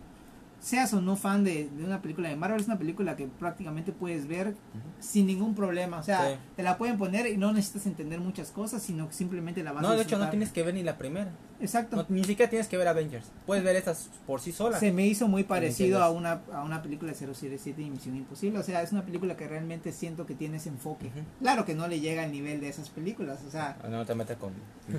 seas 0.61 0.93
o 0.93 1.01
no 1.01 1.15
fan 1.15 1.43
de, 1.43 1.69
de 1.69 1.83
una 1.83 2.01
película 2.01 2.29
de 2.29 2.35
Marvel, 2.35 2.61
es 2.61 2.67
una 2.67 2.77
película 2.77 3.15
que 3.15 3.25
prácticamente 3.27 3.91
puedes 3.91 4.27
ver 4.27 4.55
sin 4.99 5.25
ningún 5.25 5.55
problema, 5.55 5.97
o 5.99 6.03
sea, 6.03 6.21
Sí. 6.29 6.35
te 6.55 6.61
la 6.63 6.77
pueden 6.77 6.99
poner 6.99 7.25
y 7.25 7.35
no 7.35 7.51
necesitas 7.51 7.87
entender 7.87 8.19
muchas 8.19 8.51
cosas, 8.51 8.83
sino 8.83 9.07
que 9.07 9.13
simplemente 9.15 9.63
la 9.63 9.71
vas 9.71 9.81
No, 9.81 9.89
a 9.89 9.95
de 9.95 10.03
hecho 10.03 10.19
no 10.19 10.29
tienes 10.29 10.51
que 10.51 10.61
ver 10.61 10.75
ni 10.75 10.83
la 10.83 10.97
primera. 10.99 11.31
Exacto. 11.59 11.95
No, 11.97 12.05
ni 12.09 12.23
siquiera 12.23 12.49
tienes 12.49 12.67
que 12.67 12.77
ver 12.77 12.87
Avengers. 12.87 13.25
Puedes 13.47 13.63
ver 13.63 13.75
estas 13.75 14.09
por 14.27 14.39
sí 14.39 14.51
solas. 14.51 14.79
Se 14.79 14.91
me 14.91 15.05
hizo 15.07 15.27
muy 15.27 15.43
parecido 15.43 16.01
a 16.03 16.09
una, 16.11 16.41
a 16.53 16.63
una 16.63 16.81
película 16.81 17.11
de 17.11 17.17
007 17.33 17.81
y 17.81 17.89
Misión 17.89 18.15
Imposible. 18.15 18.59
O 18.59 18.63
sea, 18.63 18.81
es 18.83 18.91
una 18.91 19.03
película 19.05 19.35
que 19.35 19.47
realmente 19.47 19.91
siento 19.91 20.25
que 20.25 20.35
tiene 20.35 20.57
ese 20.57 20.69
enfoque. 20.69 21.07
Ujú. 21.07 21.19
Claro 21.39 21.65
que 21.65 21.73
no 21.75 21.87
le 21.87 21.99
llega 21.99 22.23
al 22.23 22.31
nivel 22.31 22.61
de 22.61 22.69
esas 22.69 22.89
películas. 22.89 23.39
O 23.47 23.51
sea, 23.51 23.77
Ah, 23.83 23.87
No 23.89 24.05
te 24.05 24.13
metas 24.15 24.37
con, 24.37 24.53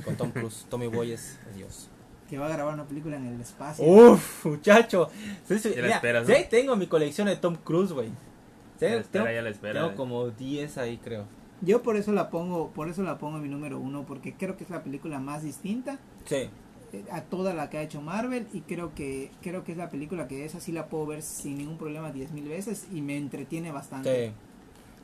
con 0.05 0.17
Tom 0.17 0.31
Cruise. 0.33 0.67
Tommy 0.69 0.87
Boy 0.89 1.13
es 1.13 1.39
Dios. 1.57 1.89
Que 2.33 2.39
va 2.39 2.47
a 2.47 2.49
grabar 2.49 2.72
una 2.72 2.87
película 2.87 3.16
en 3.18 3.26
el 3.26 3.39
espacio. 3.43 3.85
Uf, 3.85 4.47
muchacho. 4.47 5.11
Sí, 5.47 5.59
sí, 5.59 5.70
mira, 5.76 5.97
esperas, 5.97 6.26
sí, 6.26 6.33
¿no? 6.33 6.49
tengo 6.49 6.76
mi 6.76 6.87
colección 6.87 7.26
de 7.26 7.37
Tom 7.37 7.57
Cruise, 7.57 7.93
güey. 7.93 8.09
Sí, 8.09 8.87
Ya 8.87 8.89
la 8.89 8.97
espera, 9.03 9.24
tengo, 9.24 9.35
ya 9.37 9.43
la 9.43 9.51
espera. 9.51 9.80
tengo 9.83 9.95
como 9.97 10.30
10 10.30 10.78
ahí, 10.78 10.97
creo. 10.97 11.26
Yo 11.61 11.83
por 11.83 11.97
eso 11.99 12.11
la 12.12 12.30
pongo, 12.30 12.70
por 12.70 12.89
eso 12.89 13.03
la 13.03 13.18
pongo 13.18 13.37
en 13.37 13.43
mi 13.43 13.51
número 13.51 13.78
uno, 13.78 14.07
porque 14.07 14.33
creo 14.33 14.57
que 14.57 14.64
es 14.64 14.70
la 14.70 14.83
película 14.83 15.18
más 15.20 15.43
distinta 15.43 15.99
Sí. 16.24 16.49
eh, 16.95 17.05
a 17.12 17.20
toda 17.20 17.53
la 17.53 17.68
que 17.68 17.76
ha 17.76 17.83
hecho 17.83 18.01
Marvel 18.01 18.47
y 18.55 18.62
creo 18.62 18.95
que 18.95 19.30
creo 19.43 19.62
que 19.62 19.72
es 19.72 19.78
la 19.78 19.91
película 19.91 20.26
que 20.26 20.47
esa 20.47 20.59
sí 20.59 20.72
la 20.72 20.87
puedo 20.87 21.05
ver 21.05 21.20
sin 21.20 21.59
ningún 21.59 21.76
problema 21.76 22.14
10.000 22.14 22.49
veces 22.49 22.87
y 22.91 23.03
me 23.03 23.18
entretiene 23.18 23.70
bastante. 23.72 24.28
Sí. 24.28 24.33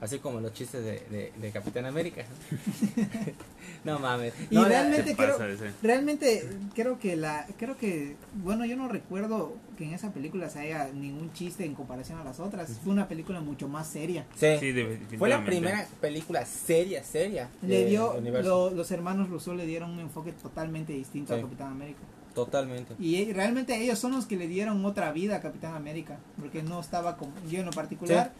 Así 0.00 0.18
como 0.20 0.40
los 0.40 0.52
chistes 0.52 0.84
de, 0.84 1.00
de, 1.10 1.32
de 1.40 1.50
Capitán 1.50 1.84
América. 1.86 2.24
no 3.84 3.98
mames. 3.98 4.32
Y 4.50 4.54
No, 4.54 4.62
la- 4.62 4.68
realmente 4.68 5.14
creo, 5.16 5.32
pasa 5.32 5.48
ese. 5.48 5.72
realmente 5.82 6.48
creo 6.74 6.98
que 6.98 7.16
la 7.16 7.46
creo 7.58 7.76
que 7.76 8.16
bueno 8.42 8.64
yo 8.64 8.76
no 8.76 8.88
recuerdo 8.88 9.54
que 9.76 9.84
en 9.84 9.94
esa 9.94 10.12
película 10.12 10.48
se 10.50 10.60
haya 10.60 10.88
ningún 10.92 11.32
chiste 11.32 11.64
en 11.64 11.74
comparación 11.74 12.18
a 12.18 12.24
las 12.24 12.40
otras 12.40 12.70
fue 12.82 12.92
una 12.92 13.08
película 13.08 13.40
mucho 13.40 13.68
más 13.68 13.86
seria 13.88 14.24
Sí. 14.34 14.46
Sí, 14.60 14.72
definitivamente. 14.72 15.18
Fue 15.18 15.28
la 15.28 15.44
primera 15.44 15.86
película 16.00 16.44
seria, 16.46 17.02
seria. 17.04 17.48
le 17.62 17.86
dio 17.86 18.20
lo- 18.42 18.70
los 18.70 18.90
hermanos 18.90 19.28
Russo 19.28 19.54
le 19.54 19.66
dieron 19.66 19.90
un 19.90 20.00
enfoque 20.00 20.32
totalmente 20.32 20.92
distinto 20.92 21.34
Sí. 21.34 21.40
a 21.40 21.42
Capitán 21.42 21.72
América 21.72 22.00
Totalmente. 22.34 22.94
y 23.00 23.16
eh, 23.16 23.32
realmente 23.34 23.76
ellos 23.82 23.98
son 23.98 24.12
los 24.12 24.26
que 24.26 24.36
le 24.36 24.46
dieron 24.46 24.84
otra 24.84 25.10
vida 25.12 25.36
a 25.36 25.40
Capitán 25.40 25.74
América 25.74 26.18
porque 26.40 26.62
no 26.62 26.80
estaba 26.80 27.16
con 27.16 27.32
yo 27.50 27.58
en 27.60 27.66
lo 27.66 27.72
particular 27.72 28.32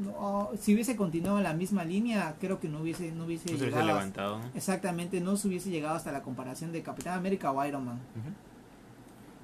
no, 0.00 0.50
si 0.60 0.72
hubiese 0.74 0.94
continuado 0.96 1.38
en 1.38 1.44
la 1.44 1.52
misma 1.52 1.84
línea 1.84 2.36
creo 2.40 2.60
que 2.60 2.68
no 2.68 2.80
hubiese 2.80 3.10
no 3.12 3.24
hubiese 3.24 3.50
No 3.52 3.58
se 3.58 3.64
hubiese 3.64 3.66
llegado 3.76 3.82
a- 3.82 3.86
levantado. 3.94 4.38
¿no? 4.38 4.44
exactamente 4.54 5.20
no 5.20 5.36
se 5.36 5.48
hubiese 5.48 5.70
llegado 5.70 5.96
hasta 5.96 6.12
la 6.12 6.22
comparación 6.22 6.70
de 6.72 6.82
Capitán 6.82 7.18
América 7.18 7.50
o 7.50 7.64
Iron 7.66 7.84
Man. 7.84 7.98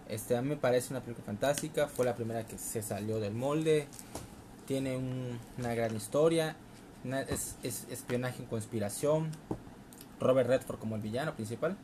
Este, 0.09 0.37
a 0.37 0.43
mí 0.43 0.49
me 0.49 0.57
parece 0.57 0.93
una 0.93 1.01
película 1.01 1.25
fantástica. 1.25 1.87
Fue 1.87 2.05
la 2.05 2.15
primera 2.17 2.45
que 2.45 2.59
se 2.59 2.83
salió 2.83 3.21
del 3.21 3.35
molde. 3.35 3.87
Tiene 4.67 4.97
un- 4.97 5.39
una 5.59 5.75
gran 5.75 5.95
historia. 5.97 6.57
una- 7.05 7.23
es, 7.23 7.57
es 7.63 7.87
espionaje 7.91 8.43
en 8.43 8.49
conspiración. 8.49 9.31
Robert 10.21 10.49
Redford 10.49 10.79
como 10.79 10.97
el 10.97 11.01
villano 11.03 11.35
principal. 11.35 11.77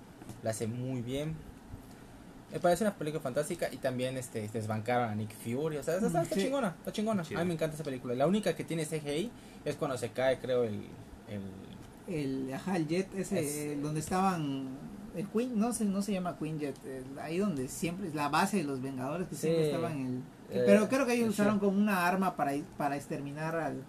La 0.43 0.51
hace 0.51 0.67
muy 0.67 1.01
bien. 1.03 1.35
Me 2.53 2.61
parece 2.61 2.85
una 2.85 2.95
película 2.95 3.21
fantástica 3.21 3.69
y 3.73 3.77
también 3.79 4.17
este 4.17 4.49
desbancaron 4.49 5.11
a 5.11 5.15
Nick 5.15 5.35
Fury. 5.37 5.77
O 5.79 5.83
sea, 5.83 5.95
está, 5.97 6.07
está- 6.07 6.25
Sí. 6.35 6.43
chingona, 6.43 6.69
está 6.79 6.93
chingona. 6.93 7.23
Chido. 7.23 7.41
A 7.41 7.45
mí 7.45 7.49
me 7.49 7.55
encanta 7.55 7.75
esa 7.75 7.85
película. 7.85 8.15
La 8.15 8.27
única 8.27 8.55
que 8.55 8.65
tiene 8.65 8.85
CGI 8.87 9.31
es 9.65 9.75
cuando 9.77 9.99
se 9.99 10.11
cae, 10.11 10.39
creo, 10.39 10.65
el. 10.65 10.87
el 11.29 11.43
El, 12.09 12.53
ajá, 12.55 12.77
el 12.77 12.87
jet 12.87 13.09
ese, 13.17 13.41
Es- 13.41 13.57
eh, 13.57 13.79
donde 13.83 13.99
estaban... 14.01 14.69
El 15.17 15.27
Queen, 15.29 15.59
no 15.59 15.73
se, 15.73 15.85
no 15.87 16.03
se 16.03 16.13
llama 16.13 16.37
Queen 16.39 16.59
Jet, 16.61 16.77
el- 16.85 17.19
ahí 17.19 17.39
donde 17.39 17.67
siempre 17.69 18.07
es 18.07 18.15
la 18.15 18.29
base 18.29 18.59
de 18.59 18.65
los 18.65 18.81
Vengadores 18.83 19.27
que 19.29 19.35
Sí. 19.35 19.41
siempre 19.43 19.67
estaban 19.67 19.93
en 19.93 20.07
el... 20.07 20.17
Eh, 20.51 20.63
pero 20.67 20.89
creo 20.89 21.05
que 21.07 21.15
ellos 21.15 21.25
el 21.25 21.31
usaron 21.31 21.59
como 21.59 21.77
una 21.77 22.07
arma 22.07 22.37
para, 22.37 22.53
para 22.77 22.95
exterminar 22.97 23.57
al 23.57 23.83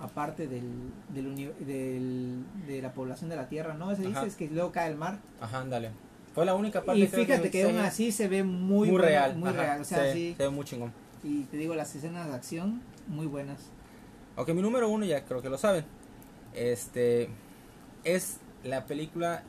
aparte 0.00 0.46
del, 0.48 0.64
del, 1.12 1.34
del- 1.66 2.44
de 2.66 2.80
la 2.80 2.92
población 2.94 3.28
de 3.28 3.36
la 3.36 3.48
Tierra, 3.48 3.74
¿no? 3.74 3.90
Ese 3.92 4.06
Ajá. 4.06 4.20
dices 4.24 4.36
que 4.36 4.48
luego 4.48 4.72
cae 4.72 4.88
el 4.90 4.96
mar. 4.96 5.18
Ajá, 5.40 5.60
ándale. 5.60 5.90
Fue 6.34 6.46
la 6.46 6.54
única 6.54 6.82
parte 6.82 7.00
Y 7.00 7.06
fíjate 7.06 7.50
que 7.50 7.64
aún 7.64 7.78
así 7.78 8.10
se 8.12 8.28
ve 8.28 8.42
muy, 8.42 8.90
real. 8.96 9.36
Muy 9.36 9.50
ajá, 9.50 9.60
real, 9.62 9.80
o 9.82 9.84
sea, 9.84 9.98
se, 9.98 10.12
sí. 10.14 10.34
se 10.36 10.42
ve 10.44 10.48
muy 10.50 10.64
chingón. 10.64 10.92
Y 11.22 11.42
te 11.44 11.56
digo, 11.56 11.74
las 11.74 11.94
escenas 11.94 12.26
de 12.28 12.34
acción, 12.34 12.80
muy 13.06 13.26
buenas. 13.26 13.58
Ok, 14.36 14.48
mi 14.50 14.62
número 14.62 14.88
uno 14.88 15.04
ya 15.04 15.24
creo 15.24 15.42
que 15.42 15.50
lo 15.50 15.58
saben. 15.58 15.84
Este 16.54 17.28
es 18.04 18.38
la 18.64 18.86
película. 18.86 19.42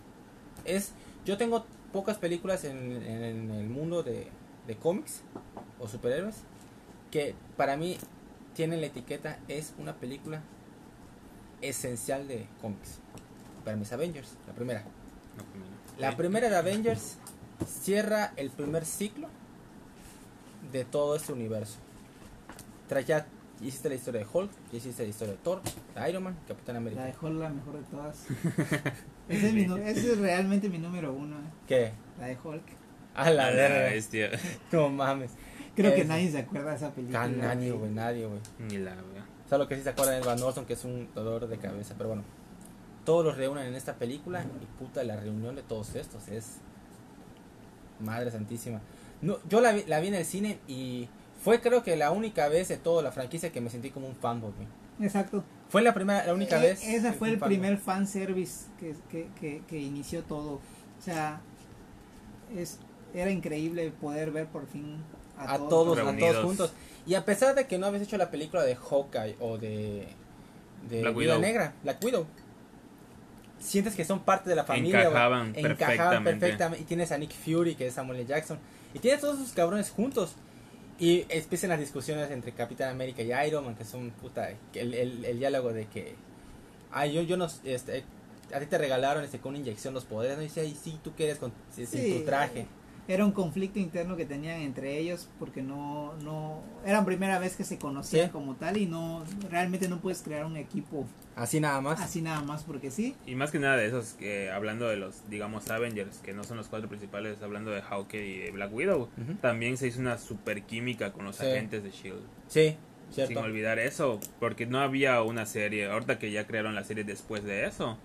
Es. 0.65 0.91
Yo 1.25 1.37
tengo 1.37 1.65
pocas 1.93 2.17
películas 2.17 2.63
en, 2.65 2.77
en- 3.03 3.23
en 3.23 3.51
el 3.51 3.69
mundo 3.69 4.03
de, 4.03 4.27
de 4.67 4.75
cómics 4.75 5.21
o 5.79 5.87
superhéroes 5.87 6.35
que 7.11 7.33
para 7.55 7.77
mí 7.77 7.97
tienen 8.55 8.81
la 8.81 8.87
etiqueta 8.87 9.39
es 9.47 9.73
una 9.77 9.93
película 9.95 10.41
esencial 11.61 12.27
de 12.27 12.45
cómics. 12.61 12.99
Para 13.63 13.77
mis 13.77 13.91
Avengers, 13.93 14.35
la 14.47 14.53
primera. 14.53 14.81
No. 14.81 15.72
La 15.97 16.15
primera 16.17 16.49
de 16.49 16.55
Avengers 16.55 17.17
cierra 17.67 18.33
el 18.35 18.49
primer 18.49 18.85
ciclo 18.85 19.27
de 20.71 20.85
todo 20.85 21.15
este 21.15 21.33
universo. 21.33 21.77
Tras 22.87 23.05
ya 23.05 23.25
hiciste 23.61 23.89
la 23.89 23.95
historia 23.95 24.21
de 24.21 24.27
Hulk, 24.31 24.51
ya 24.71 24.77
hiciste 24.77 25.03
la 25.03 25.09
historia 25.09 25.33
de 25.33 25.39
Thor, 25.39 25.61
de 25.63 26.09
Iron 26.09 26.23
Man, 26.23 26.37
Capitán 26.47 26.73
La 26.75 26.79
América. 26.79 27.05
de 27.05 27.13
Hulk, 27.21 27.39
la 27.39 27.49
mejor 27.49 27.77
de 27.77 27.83
todas. 27.83 28.25
ese, 29.29 29.47
es 29.47 29.53
mi 29.53 29.65
nu- 29.65 29.77
ese 29.77 30.13
es 30.13 30.17
realmente 30.19 30.69
mi 30.69 30.79
número 30.79 31.13
uno, 31.13 31.37
eh, 31.37 31.49
¿Qué? 31.67 31.91
la 32.19 32.27
de 32.27 32.37
Hulk. 32.43 32.63
A 33.15 33.29
la 33.29 33.47
A 33.47 33.51
la 33.51 33.67
bestia. 33.69 34.31
No 34.71 34.89
mames. 34.89 35.31
Creo 35.75 35.93
que 35.95 36.05
nadie 36.05 36.31
se 36.31 36.39
acuerda 36.39 36.71
de 36.71 36.75
esa 36.77 36.91
película. 36.91 37.23
Ah, 37.23 37.27
nadie, 37.27 37.71
güey, 37.71 37.91
nadie, 37.91 38.25
güey. 38.27 38.39
Ni 38.59 38.77
la 38.77 38.93
vea. 38.95 39.25
Solo 39.49 39.67
que 39.67 39.75
sí 39.75 39.83
se 39.83 39.89
acuerdan 39.89 40.19
de 40.19 40.25
Van 40.27 40.39
Norton, 40.39 40.65
que 40.65 40.73
es 40.73 40.83
un 40.83 41.09
dolor 41.13 41.47
de 41.47 41.57
cabeza, 41.57 41.93
pero 41.97 42.09
bueno. 42.09 42.23
Todos 43.05 43.25
los 43.25 43.35
reúnen 43.37 43.65
en 43.67 43.75
esta 43.75 43.95
película 43.95 44.43
y 44.61 44.65
puta, 44.79 45.03
la 45.03 45.15
reunión 45.17 45.55
de 45.55 45.61
todos 45.63 45.95
estos 45.95 46.27
es. 46.29 46.57
Madre 47.99 48.31
santísima. 48.31 48.81
No, 49.21 49.37
yo 49.49 49.61
la 49.61 49.71
vi, 49.71 49.83
la 49.87 49.99
vi 49.99 50.07
en 50.09 50.15
el 50.15 50.25
cine 50.25 50.59
y 50.67 51.07
fue 51.43 51.61
creo 51.61 51.83
que 51.83 51.95
la 51.95 52.11
única 52.11 52.47
vez 52.49 52.67
de 52.67 52.77
toda 52.77 53.01
la 53.01 53.11
franquicia 53.11 53.51
que 53.51 53.61
me 53.61 53.69
sentí 53.69 53.89
como 53.91 54.07
un 54.07 54.15
fanboy. 54.15 54.51
Exacto. 55.01 55.43
Fue 55.69 55.81
la 55.81 55.93
primera, 55.93 56.25
la 56.25 56.33
única 56.33 56.57
E- 56.59 56.61
vez. 56.69 56.83
Ese 56.83 57.11
que 57.11 57.13
fue 57.13 57.29
el 57.29 57.39
fanboy. 57.39 57.57
primer 57.57 57.77
fanservice 57.77 58.65
que, 58.79 58.95
que, 59.09 59.27
que, 59.39 59.61
que 59.67 59.79
inició 59.79 60.23
todo. 60.23 60.53
O 60.55 61.01
sea, 61.01 61.41
es, 62.55 62.79
era 63.13 63.31
increíble 63.31 63.91
poder 64.01 64.31
ver 64.31 64.47
por 64.47 64.67
fin 64.67 64.97
a, 65.37 65.53
a 65.53 65.57
todos, 65.57 65.97
a 65.97 66.03
Reunidos. 66.03 66.31
todos 66.31 66.45
juntos. 66.45 66.73
Y 67.05 67.15
a 67.15 67.25
pesar 67.25 67.55
de 67.55 67.67
que 67.67 67.77
no 67.77 67.85
habías 67.87 68.03
hecho 68.03 68.17
la 68.17 68.31
película 68.31 68.63
de 68.63 68.75
Hawkeye 68.75 69.35
o 69.39 69.57
de, 69.57 70.07
de 70.89 71.01
Black 71.01 71.15
Widow. 71.17 71.39
Negra, 71.39 71.73
Black 71.83 72.03
Widow, 72.03 72.25
sientes 73.73 73.95
que 73.95 74.05
son 74.05 74.19
parte 74.19 74.49
de 74.51 74.55
la 74.55 74.63
familia. 74.63 75.01
Encajaban 75.01 75.51
perfectamente. 75.53 76.39
perfectamente. 76.39 76.83
Y 76.83 76.85
tienes 76.85 77.11
a 77.11 77.17
Nick 77.17 77.31
Fury, 77.31 77.75
que 77.75 77.87
es 77.87 77.95
Samuel 77.95 78.19
L. 78.19 78.27
Jackson. 78.27 78.59
Y 78.93 78.99
tienes 78.99 79.19
todos 79.19 79.39
esos 79.39 79.51
cabrones 79.51 79.89
juntos. 79.89 80.35
Y 80.99 81.25
empiezan 81.29 81.71
las 81.71 81.79
discusiones 81.79 82.29
entre 82.29 82.51
Capitán 82.51 82.89
América 82.89 83.23
y 83.23 83.47
Iron 83.47 83.65
Man, 83.65 83.75
que 83.75 83.83
son 83.83 84.11
puta. 84.11 84.51
El, 84.73 84.93
el, 84.93 85.25
el 85.25 85.39
diálogo 85.39 85.73
de 85.73 85.87
que. 85.87 86.15
Ay, 86.91 87.13
yo, 87.13 87.23
yo 87.23 87.35
no. 87.35 87.47
Este, 87.63 88.03
a 88.53 88.59
ti 88.59 88.67
te 88.67 88.77
regalaron 88.77 89.23
este, 89.23 89.39
con 89.39 89.49
una 89.49 89.59
inyección 89.59 89.95
los 89.95 90.05
poderes. 90.05 90.37
¿no? 90.37 90.43
Y 90.43 90.45
dice, 90.47 90.61
ay, 90.61 90.77
sí, 90.81 90.99
tú 91.03 91.13
quieres 91.13 91.39
con 91.39 91.51
sin 91.75 91.87
Sí, 91.87 92.19
tu 92.19 92.25
traje. 92.25 92.67
Era 93.07 93.25
un 93.25 93.31
conflicto 93.33 93.79
interno 93.79 94.15
que 94.15 94.25
tenían 94.25 94.61
entre 94.61 94.97
ellos 94.97 95.27
porque 95.39 95.61
no, 95.61 96.13
no, 96.23 96.61
era 96.85 97.03
primera 97.03 97.37
vez 97.37 97.55
que 97.57 97.63
se 97.65 97.77
conocían 97.77 98.27
Sí. 98.27 98.31
como 98.31 98.55
tal 98.55 98.77
y 98.77 98.85
no, 98.85 99.23
realmente 99.49 99.89
no 99.89 99.99
puedes 99.99 100.21
crear 100.21 100.45
un 100.45 100.55
equipo 100.55 101.05
Así 101.35 101.59
nada 101.59 101.81
más. 101.81 101.99
así 101.99 102.21
nada 102.21 102.41
más 102.43 102.63
porque 102.63 102.91
sí. 102.91 103.15
Y 103.25 103.35
más 103.35 103.51
que 103.51 103.59
nada 103.59 103.75
de 103.75 103.87
esos, 103.87 104.13
que 104.13 104.49
hablando 104.51 104.87
de 104.87 104.95
los, 104.97 105.29
digamos, 105.29 105.69
Avengers, 105.69 106.19
que 106.19 106.31
no 106.33 106.43
son 106.45 106.57
los 106.57 106.67
cuatro 106.69 106.87
principales, 106.87 107.41
hablando 107.41 107.71
de 107.71 107.81
Hawkeye 107.81 108.25
y 108.25 108.37
de 108.39 108.51
Black 108.51 108.73
Widow, 108.73 109.09
también 109.41 109.75
se 109.77 109.87
hizo 109.87 109.99
una 109.99 110.17
super 110.17 110.61
química 110.63 111.11
con 111.11 111.25
los 111.25 111.35
Sí. 111.35 111.45
agentes 111.45 111.83
de 111.83 111.89
S.H.I.E.L.D. 111.89 112.23
Sí, 112.47 113.25
Sin 113.27 113.37
olvidar 113.37 113.79
eso, 113.79 114.19
porque 114.39 114.65
no 114.65 114.79
había 114.79 115.21
una 115.23 115.45
serie, 115.45 115.85
ahorita 115.87 116.17
que 116.19 116.31
ya 116.31 116.47
crearon 116.47 116.73
la 116.73 116.83
serie 116.83 117.03
después 117.03 117.43
de 117.43 117.65
eso, 117.65 117.97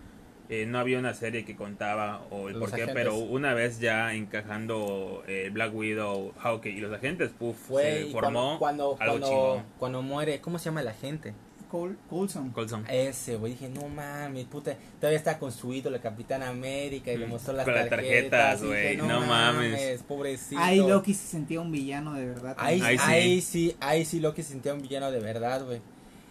eh, 0.48 0.64
no 0.66 0.78
había 0.78 0.98
una 0.98 1.14
serie 1.14 1.44
que 1.44 1.54
contaba 1.56 2.22
o 2.30 2.48
el 2.48 2.54
Los 2.54 2.60
por 2.60 2.70
qué, 2.76 2.82
agentes. 2.84 2.94
pero 3.04 3.16
una 3.18 3.54
vez 3.54 3.80
ya 3.80 4.14
encajando 4.14 5.22
eh, 5.26 5.50
Black 5.52 5.74
Widow, 5.74 6.32
Hawkeye 6.38 6.72
y 6.76 6.80
los 6.80 6.92
agentes, 6.92 7.30
puff, 7.38 7.56
Fue 7.68 8.04
se 8.04 8.10
formó 8.12 8.58
cuando, 8.58 8.96
cuando, 8.96 8.96
algo 9.00 9.18
cuando, 9.28 9.62
cuando 9.78 10.02
muere, 10.02 10.40
¿cómo 10.40 10.58
se 10.58 10.66
llama 10.66 10.82
la 10.82 10.94
gente? 10.94 11.34
Col 11.70 11.98
Coulson. 12.08 12.48
Coulson. 12.52 12.86
Ese, 12.88 13.36
güey, 13.36 13.52
dije, 13.52 13.68
no 13.68 13.88
mames, 13.88 14.46
puta, 14.46 14.74
todavía 14.98 15.18
está 15.18 15.38
con 15.38 15.52
su 15.52 15.74
ídolo, 15.74 15.96
el 15.96 16.02
Capitán 16.02 16.42
América, 16.42 17.12
y 17.12 17.18
le 17.18 17.26
Mm, 17.26 17.28
mostró 17.28 17.52
las 17.52 17.66
con 17.66 17.74
las 17.74 17.90
tarjetas, 17.90 18.64
güey, 18.64 18.96
no 18.96 19.20
mames. 19.20 20.02
pobrecito. 20.04 20.58
Ahí 20.62 20.78
Loki 20.78 21.12
se 21.12 21.26
sentía 21.26 21.60
un 21.60 21.70
villano 21.70 22.14
de 22.14 22.24
verdad. 22.24 22.56
Ahí, 22.58 22.80
Ahí 22.80 22.96
sí. 22.96 23.04
ahí 23.06 23.40
sí, 23.42 23.76
ahí 23.80 24.04
sí 24.06 24.18
Loki 24.20 24.42
se 24.42 24.52
sentía 24.52 24.72
un 24.72 24.80
villano 24.80 25.10
de 25.10 25.20
verdad, 25.20 25.62
güey. 25.66 25.82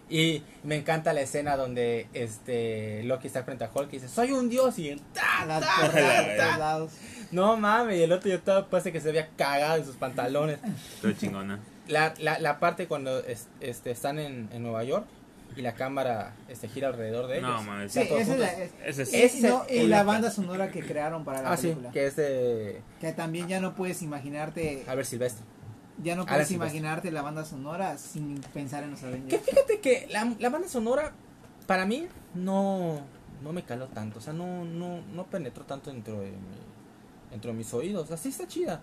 Y 0.10 0.42
me 0.64 0.78
encanta 0.78 1.12
la 1.14 1.22
escena 1.22 1.58
donde 1.58 2.08
este 2.14 3.04
Loki 3.04 3.28
está 3.28 3.44
frente 3.44 3.66
a 3.66 3.72
Hulk 3.74 3.90
y 3.90 3.98
dice, 3.98 4.08
soy 4.08 4.32
un 4.32 4.48
dios 4.50 4.80
y 4.80 4.96
¡ta, 5.14 5.42
A 5.42 5.46
las 5.46 5.60
ta, 5.62 5.68
ta, 5.68 5.92
todos 5.92 6.38
ta! 6.38 6.58
lados. 6.58 6.92
No 7.32 7.58
mames, 7.58 7.98
y 7.98 8.04
el 8.04 8.12
otro 8.14 8.30
ya 8.30 8.36
estaba, 8.36 8.70
parece 8.70 8.94
que 8.94 9.02
se 9.02 9.10
había 9.10 9.28
cagado 9.36 9.76
en 9.78 9.86
sus 9.86 9.98
pantalones. 9.98 10.60
Todo 11.02 11.12
chingona. 11.12 11.60
La, 11.90 12.14
la, 12.20 12.40
la 12.40 12.60
parte 12.60 12.88
cuando 12.88 13.20
es- 13.20 13.48
este, 13.60 13.92
están 13.92 14.18
en, 14.20 14.50
en 14.54 14.64
Nueva 14.64 14.84
York 14.86 15.06
y 15.58 15.62
la 15.62 15.74
cámara 15.74 16.34
este, 16.48 16.70
gira 16.70 16.88
alrededor 16.88 17.28
de 17.28 17.40
ellos. 17.40 17.50
No, 17.50 17.64
mames. 17.64 17.92
Sí, 17.92 18.00
Ya 18.02 18.08
todos 18.08 18.22
esa 18.22 18.34
es 18.34 18.40
la, 18.40 18.48
juntos. 18.48 18.70
Ese 18.86 19.02
es- 19.04 19.14
y- 19.14 19.22
Ese- 19.22 19.50
no, 19.50 19.66
y 19.70 19.78
el- 19.80 19.90
la 19.90 20.04
banda 20.04 20.32
sonora 20.32 20.70
que 20.72 20.82
crearon 20.82 21.26
para 21.26 21.42
la 21.42 21.52
Ah, 21.52 21.58
sí, 21.58 21.64
película. 21.68 21.92
que 21.92 22.06
es 22.06 22.16
de 22.16 22.82
Que 23.02 23.12
también 23.12 23.48
ya 23.50 23.60
no 23.60 23.76
puedes 23.76 24.02
imaginarte, 24.02 24.86
Albert 24.88 25.10
Silvestre. 25.10 25.44
Ya 26.04 26.16
no 26.16 26.26
Alan 26.28 26.28
puedes 26.28 26.48
Silvestre. 26.50 26.78
imaginarte 26.78 27.12
la 27.12 27.22
banda 27.22 27.46
sonora 27.46 27.98
sin 27.98 28.40
pensar 28.54 28.84
en 28.84 28.92
los 28.92 29.00
Que 29.00 29.06
Avengers. 29.08 29.44
fíjate 29.44 29.80
que 29.80 30.08
la, 30.10 30.34
la 30.40 30.50
banda 30.50 30.68
sonora, 30.68 31.14
para 31.66 31.86
mí, 31.86 32.08
no, 32.36 33.02
no 33.44 33.54
me 33.54 33.64
caló 33.64 33.88
tanto. 33.88 34.20
O 34.20 34.22
sea, 34.22 34.34
no, 34.34 34.64
no, 34.66 35.02
no 35.14 35.26
penetró 35.26 35.66
tanto 35.66 35.92
dentro 35.92 36.20
de, 36.22 36.32
mi, 36.32 36.38
dentro 37.32 37.52
de 37.52 37.58
mis 37.58 37.74
oídos. 37.74 38.12
Así 38.12 38.30
está 38.30 38.48
chida. 38.48 38.82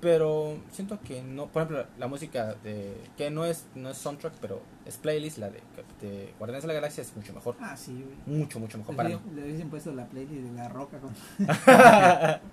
Pero 0.00 0.58
siento 0.70 1.00
que 1.00 1.22
no, 1.22 1.46
por 1.48 1.62
ejemplo, 1.62 1.86
la 1.98 2.06
música 2.06 2.54
de, 2.62 2.96
que 3.16 3.30
no 3.30 3.44
es, 3.44 3.66
no 3.74 3.90
es 3.90 3.98
soundtrack, 3.98 4.34
pero 4.40 4.62
es 4.88 4.96
playlist, 4.96 5.38
la 5.38 5.50
de, 5.50 5.60
de 6.00 6.32
Guardianes 6.38 6.62
de 6.62 6.68
la 6.68 6.74
Galaxia 6.74 7.02
es 7.02 7.14
mucho 7.14 7.32
mejor. 7.34 7.54
Ah, 7.60 7.76
sí, 7.76 7.92
güey. 8.26 8.38
Mucho, 8.38 8.58
mucho 8.58 8.78
mejor 8.78 8.94
Le, 8.94 8.96
para 8.96 9.08
mí. 9.10 9.20
le 9.34 9.44
hubiesen 9.44 9.68
puesto 9.70 9.92
la 9.92 10.06
playlist 10.06 10.42
de 10.48 10.52
La 10.52 10.68
Roca 10.68 10.98
con... 10.98 11.14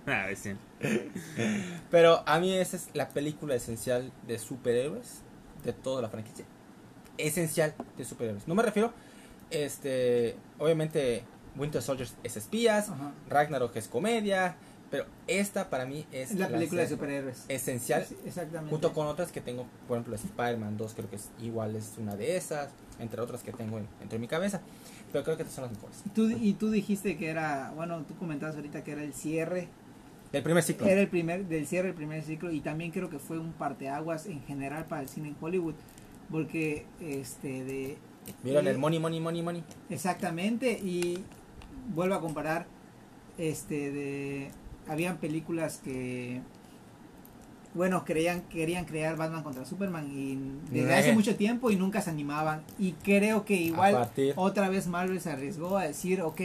Ah, 0.07 0.27
sí. 0.35 0.51
Pero 1.89 2.23
a 2.27 2.39
mí 2.39 2.53
esa 2.53 2.75
es 2.77 2.89
la 2.93 3.09
película 3.09 3.55
esencial 3.55 4.11
de 4.27 4.37
superhéroes 4.37 5.21
de 5.63 5.73
toda 5.73 6.01
la 6.01 6.09
franquicia. 6.09 6.45
Esencial 7.17 7.73
de 7.97 8.05
superhéroes. 8.05 8.47
No 8.47 8.55
me 8.55 8.63
refiero, 8.63 8.91
este, 9.49 10.35
obviamente 10.59 11.23
Winter 11.55 11.81
Soldier 11.81 12.09
es 12.23 12.35
espías, 12.37 12.89
Ajá. 12.89 13.13
Ragnarok 13.29 13.75
es 13.77 13.87
comedia, 13.87 14.57
pero 14.91 15.05
esta 15.27 15.69
para 15.69 15.85
mí 15.85 16.05
es 16.11 16.33
la 16.35 16.47
película 16.47 16.81
de 16.83 16.87
superhéroes. 16.89 17.45
esencial 17.49 18.05
Sí, 18.05 18.15
Exactamente. 18.25 18.69
junto 18.71 18.93
con 18.93 19.07
otras 19.07 19.31
que 19.31 19.41
tengo, 19.41 19.65
por 19.87 19.97
ejemplo 19.97 20.15
Spider-Man 20.15 20.77
2 20.77 20.93
creo 20.93 21.09
que 21.09 21.15
es 21.17 21.29
igual, 21.41 21.75
es 21.75 21.93
una 21.97 22.15
de 22.15 22.37
esas, 22.37 22.69
entre 22.99 23.19
otras 23.21 23.41
que 23.43 23.51
tengo 23.51 23.77
en- 23.79 23.87
entre 24.01 24.19
mi 24.19 24.27
cabeza, 24.27 24.61
pero 25.11 25.23
creo 25.23 25.37
que 25.37 25.43
estas 25.43 25.55
son 25.55 25.63
las 25.65 25.73
mejores. 25.73 26.03
Tú, 26.13 26.29
y 26.29 26.53
tú 26.53 26.69
dijiste 26.71 27.17
que 27.17 27.29
era, 27.29 27.71
bueno, 27.75 28.03
tú 28.03 28.15
comentabas 28.15 28.55
ahorita 28.55 28.83
que 28.83 28.91
era 28.91 29.03
el 29.03 29.13
cierre, 29.13 29.67
El 30.31 30.43
primer 30.43 30.63
ciclo. 30.63 30.85
era 30.87 31.01
el 31.01 31.07
primer, 31.07 31.45
del 31.45 31.65
cierre 31.67 31.87
del 31.87 31.95
primer 31.95 32.23
ciclo 32.23 32.51
y 32.51 32.59
también 32.61 32.91
creo 32.91 33.09
que 33.09 33.19
fue 33.19 33.39
un 33.39 33.53
parteaguas 33.53 34.25
en 34.27 34.41
general 34.43 34.85
para 34.85 35.01
el 35.01 35.09
cine 35.09 35.29
en 35.29 35.35
Hollywood, 35.41 35.75
porque 36.29 36.85
este 37.01 37.63
de 37.63 37.97
Vieron 38.43 38.67
el 38.67 38.77
money, 38.79 38.99
money, 38.99 39.19
money, 39.19 39.41
money. 39.43 39.63
exactamente 39.89 40.71
y 40.71 41.23
vuelvo 41.93 42.15
a 42.15 42.21
comparar 42.21 42.65
este 43.37 43.91
de 43.91 44.51
habían 44.87 45.17
películas 45.17 45.79
que 45.83 46.41
bueno 47.73 48.05
creían 48.05 48.41
querían 48.43 48.85
crear 48.85 49.17
Batman 49.17 49.43
contra 49.43 49.65
Superman 49.65 50.09
y 50.09 50.37
desde 50.71 50.91
Eh. 50.91 50.95
hace 50.99 51.13
mucho 51.13 51.35
tiempo 51.35 51.71
y 51.71 51.75
nunca 51.75 52.01
se 52.01 52.09
animaban 52.09 52.61
y 52.79 52.93
creo 52.93 53.43
que 53.43 53.55
igual 53.55 54.09
otra 54.35 54.69
vez 54.69 54.87
Marvel 54.87 55.19
se 55.19 55.29
arriesgó 55.31 55.77
a 55.77 55.83
decir 55.83 56.21
ok 56.21 56.39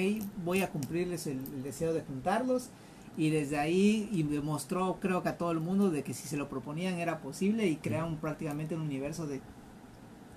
voy 0.44 0.62
a 0.62 0.70
cumplirles 0.70 1.26
el, 1.28 1.38
el 1.38 1.62
deseo 1.62 1.92
de 1.92 2.00
juntarlos 2.02 2.70
Y 3.16 3.28
desde 3.30 3.58
ahí 3.58 4.08
y 4.12 4.22
demostró, 4.22 4.96
creo 5.00 5.20
que 5.22 5.28
a 5.28 5.36
todo 5.36 5.50
el 5.50 5.58
mundo, 5.58 5.90
de 5.90 6.02
que 6.04 6.14
si 6.14 6.28
se 6.28 6.36
lo 6.36 6.48
proponían 6.48 6.94
era 6.98 7.18
posible 7.18 7.66
y 7.66 7.76
crearon 7.76 8.16
prácticamente 8.16 8.74
un 8.76 8.82
universo 8.82 9.26
de 9.26 9.40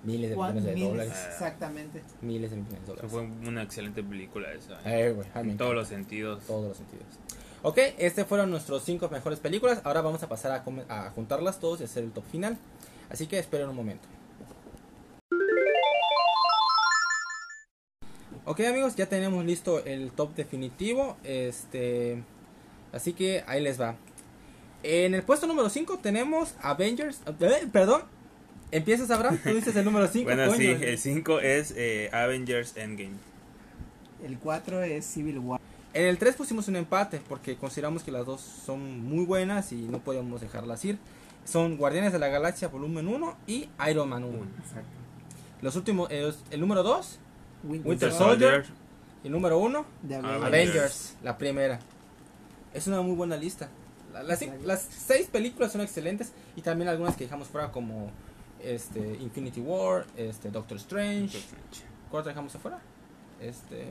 Miles 0.04 0.32
de 0.32 0.36
millones 0.36 0.64
de 0.66 0.74
miles, 0.74 0.90
dólares. 0.90 1.14
Exactamente. 1.30 2.02
Miles 2.22 2.50
de 2.52 2.58
millones 2.58 2.80
de 2.80 2.84
Eso 2.84 2.94
dólares. 2.94 3.12
fue 3.12 3.48
una 3.48 3.62
excelente 3.62 4.04
película 4.04 4.52
esa. 4.52 4.80
Eh, 4.86 5.16
me 5.36 5.52
en 5.52 5.56
todos 5.58 5.76
los 5.76 5.88
sentidos. 5.88 6.44
todos 6.46 6.68
los 6.70 6.78
sentidos. 6.78 7.06
Ok, 7.66 7.78
este 7.98 8.26
fueron 8.26 8.52
nuestros 8.52 8.84
cinco 8.84 9.08
mejores 9.10 9.40
películas. 9.40 9.80
Ahora 9.86 10.02
vamos 10.02 10.22
a 10.22 10.28
pasar 10.28 10.52
a, 10.52 10.64
a 10.90 11.10
juntarlas 11.12 11.60
todos 11.62 11.80
y 11.80 11.86
hacer 11.86 12.04
el 12.04 12.12
top 12.12 12.26
final. 12.30 12.58
Así 13.10 13.26
que 13.26 13.40
esperen 13.40 13.70
un 13.70 13.76
momento. 13.76 14.06
Ok 18.46 18.60
amigos, 18.62 18.98
ya 18.98 19.06
tenemos 19.06 19.46
listo 19.46 19.84
el 19.86 20.12
top 20.12 20.36
definitivo. 20.36 21.16
Este, 21.24 22.22
así 22.92 23.14
que 23.14 23.46
ahí 23.48 23.62
les 23.62 23.80
va. 23.80 23.96
En 24.84 25.14
el 25.14 25.24
puesto 25.24 25.48
número 25.48 25.70
5 25.70 26.00
tenemos 26.00 26.56
Avengers. 26.62 27.22
eh, 27.40 27.68
perdón. 27.72 28.04
Empiezas 28.72 29.10
Abraham, 29.12 29.40
tú 29.42 29.54
dices 29.54 29.74
el 29.78 29.86
número 29.86 30.08
5. 30.08 30.26
Bueno, 30.36 30.54
sí, 30.56 30.68
el 30.68 30.98
5 30.98 31.40
es 31.40 31.74
eh, 31.78 32.10
Avengers 32.12 32.76
Endgame. 32.76 33.16
El 34.26 34.38
4 34.40 34.84
es 34.84 35.06
Civil 35.06 35.40
War. 35.40 35.62
En 35.94 36.06
el 36.08 36.18
3 36.18 36.36
pusimos 36.36 36.68
un 36.68 36.76
empate 36.76 37.22
porque 37.30 37.56
consideramos 37.56 38.04
que 38.04 38.12
las 38.12 38.26
dos 38.26 38.42
son 38.42 39.02
muy 39.04 39.26
buenas 39.26 39.72
y 39.72 39.76
no 39.84 40.00
podíamos 40.00 40.42
dejarlas 40.42 40.84
ir. 40.86 40.98
Son 41.46 41.78
Guardianes 41.78 42.14
de 42.14 42.20
la 42.20 42.30
Galaxia 42.30 42.68
volumen 42.70 43.08
1 43.08 43.38
y 43.48 43.70
Iron 43.90 44.10
Man 44.10 44.24
1. 44.24 44.38
Exacto. 44.60 44.88
Los 45.62 45.76
últimos, 45.76 46.10
eh, 46.10 46.34
el 46.52 46.60
número 46.60 46.84
2 46.84 47.20
Winter, 47.64 47.90
Winter 47.90 48.12
Soldier. 48.12 48.66
Soldier. 48.66 48.66
y 49.24 49.28
el 49.28 49.34
número 49.34 49.60
1 49.60 49.86
de 50.02 50.16
Avengers. 50.16 50.44
Avengers, 50.46 51.18
la 51.24 51.38
primera. 51.38 51.80
Es 52.74 52.88
una 52.88 53.02
muy 53.02 53.16
buena 53.16 53.38
lista. 53.38 53.70
La- 54.12 54.24
Las, 54.24 54.42
las 54.64 54.82
seis 54.82 55.28
películas 55.32 55.72
son 55.72 55.82
excelentes 55.82 56.32
y 56.56 56.62
también 56.62 56.88
algunas 56.90 57.16
que 57.16 57.26
dejamos 57.26 57.48
fuera 57.50 57.72
como 57.72 58.10
este 58.62 59.00
Infinity 59.22 59.60
War, 59.62 60.06
este 60.18 60.50
Doctor 60.50 60.78
Strange. 60.78 61.40
¿Cuál 62.10 62.24
dejamos 62.24 62.56
afuera? 62.56 62.80
Este 63.40 63.88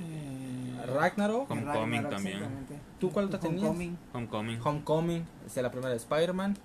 Eh, 0.00 0.86
Ragnarok. 0.86 1.50
Homecoming 1.50 2.02
Ragnarok, 2.02 2.10
también. 2.10 2.40
¿Tú 2.98 3.10
cuál 3.10 3.26
otra 3.26 3.38
tenías? 3.40 3.62
Homecoming. 3.64 3.98
Homecoming. 4.12 4.60
Homecoming, 4.62 5.24
es 5.46 5.56
la 5.56 5.70
primera 5.70 5.90
de 5.90 5.96
Spider-Man. 5.96 6.56